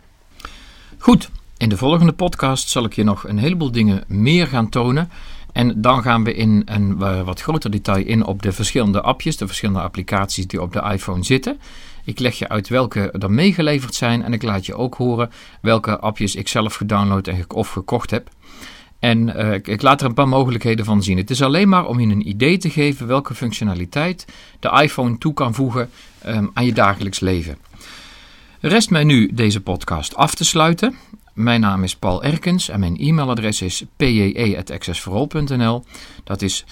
Goed, 0.98 1.28
in 1.56 1.69
de 1.69 1.77
volgende 1.77 2.12
podcast 2.12 2.69
zal 2.69 2.85
ik 2.85 2.94
je 2.94 3.05
nog 3.05 3.28
een 3.28 3.39
heleboel 3.39 3.73
dingen 3.73 4.05
meer 4.06 4.47
gaan 4.47 4.69
tonen. 4.69 5.10
En 5.52 5.81
dan 5.81 6.02
gaan 6.02 6.24
we 6.24 6.35
in 6.35 6.62
een 6.65 7.02
eh, 7.02 7.23
wat 7.23 7.40
groter 7.40 7.70
detail 7.70 8.06
in 8.06 8.24
op 8.24 8.43
de 8.43 8.52
verschillende 8.52 9.01
appjes, 9.01 9.36
de 9.36 9.47
verschillende 9.47 9.81
applicaties 9.81 10.47
die 10.47 10.62
op 10.62 10.73
de 10.73 10.82
iPhone 10.93 11.24
zitten. 11.24 11.60
Ik 12.09 12.18
leg 12.18 12.39
je 12.39 12.48
uit 12.48 12.68
welke 12.68 13.10
er 13.10 13.30
meegeleverd 13.30 13.94
zijn 13.94 14.22
en 14.22 14.32
ik 14.32 14.43
laat 14.43 14.66
je 14.66 14.74
ook 14.74 14.94
horen 14.94 15.30
welke 15.60 15.98
appjes 15.98 16.35
ik 16.35 16.48
zelf 16.48 16.74
gedownload 16.74 17.26
en 17.26 17.44
of 17.51 17.70
gekocht 17.70 18.10
heb. 18.10 18.30
En 18.98 19.35
eh, 19.35 19.52
ik, 19.52 19.68
ik 19.68 19.82
laat 19.82 20.01
er 20.01 20.06
een 20.06 20.14
paar 20.14 20.28
mogelijkheden 20.28 20.85
van 20.85 21.02
zien. 21.02 21.16
Het 21.16 21.30
is 21.30 21.43
alleen 21.43 21.68
maar 21.68 21.86
om 21.86 22.01
je 22.01 22.06
een 22.06 22.28
idee 22.28 22.56
te 22.56 22.70
geven 22.70 23.06
welke 23.06 23.35
functionaliteit 23.35 24.24
de 24.60 24.80
iPhone 24.82 25.18
toe 25.18 25.35
kan 25.35 25.55
voegen 25.55 25.90
ehm, 26.18 26.47
aan 26.52 26.64
je 26.64 26.72
dagelijks 26.72 27.20
leven. 27.20 27.59
Rest 28.60 28.90
mij 28.90 29.05
nu 29.05 29.30
deze 29.35 29.60
podcast 29.60 30.16
af 30.16 30.35
te 30.35 30.44
sluiten. 30.44 30.94
Mijn 31.35 31.60
naam 31.60 31.82
is 31.82 31.97
Paul 31.97 32.22
Erkens 32.22 32.68
en 32.68 32.80
mijn 32.80 32.97
e-mailadres 32.97 33.62
is 33.62 33.85
pje.accessforall.nl. 33.97 35.85
Dat 36.24 36.43
is 36.43 36.64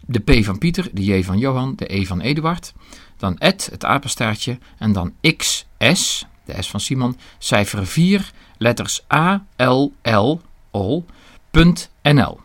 de 0.00 0.18
P 0.18 0.44
van 0.44 0.58
Pieter, 0.58 0.88
de 0.92 1.04
J 1.04 1.22
van 1.22 1.38
Johan, 1.38 1.72
de 1.76 1.94
E 1.94 2.04
van 2.04 2.20
Eduard. 2.20 2.72
Dan 3.20 3.38
at, 3.38 3.68
het 3.70 3.84
apenstaartje, 3.84 4.58
en 4.78 4.92
dan 4.92 5.14
XS, 5.36 6.26
de 6.44 6.62
S 6.62 6.70
van 6.70 6.80
Simon, 6.80 7.18
cijfer 7.38 7.86
4, 7.86 8.30
letters 8.56 9.04
A, 9.12 9.44
L, 9.56 9.92
L, 10.02 10.40
ol, 10.70 11.04
punt 11.50 11.90
NL. 12.02 12.40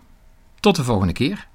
Tot 0.60 0.76
de 0.76 0.84
volgende 0.84 1.14
keer. 1.14 1.48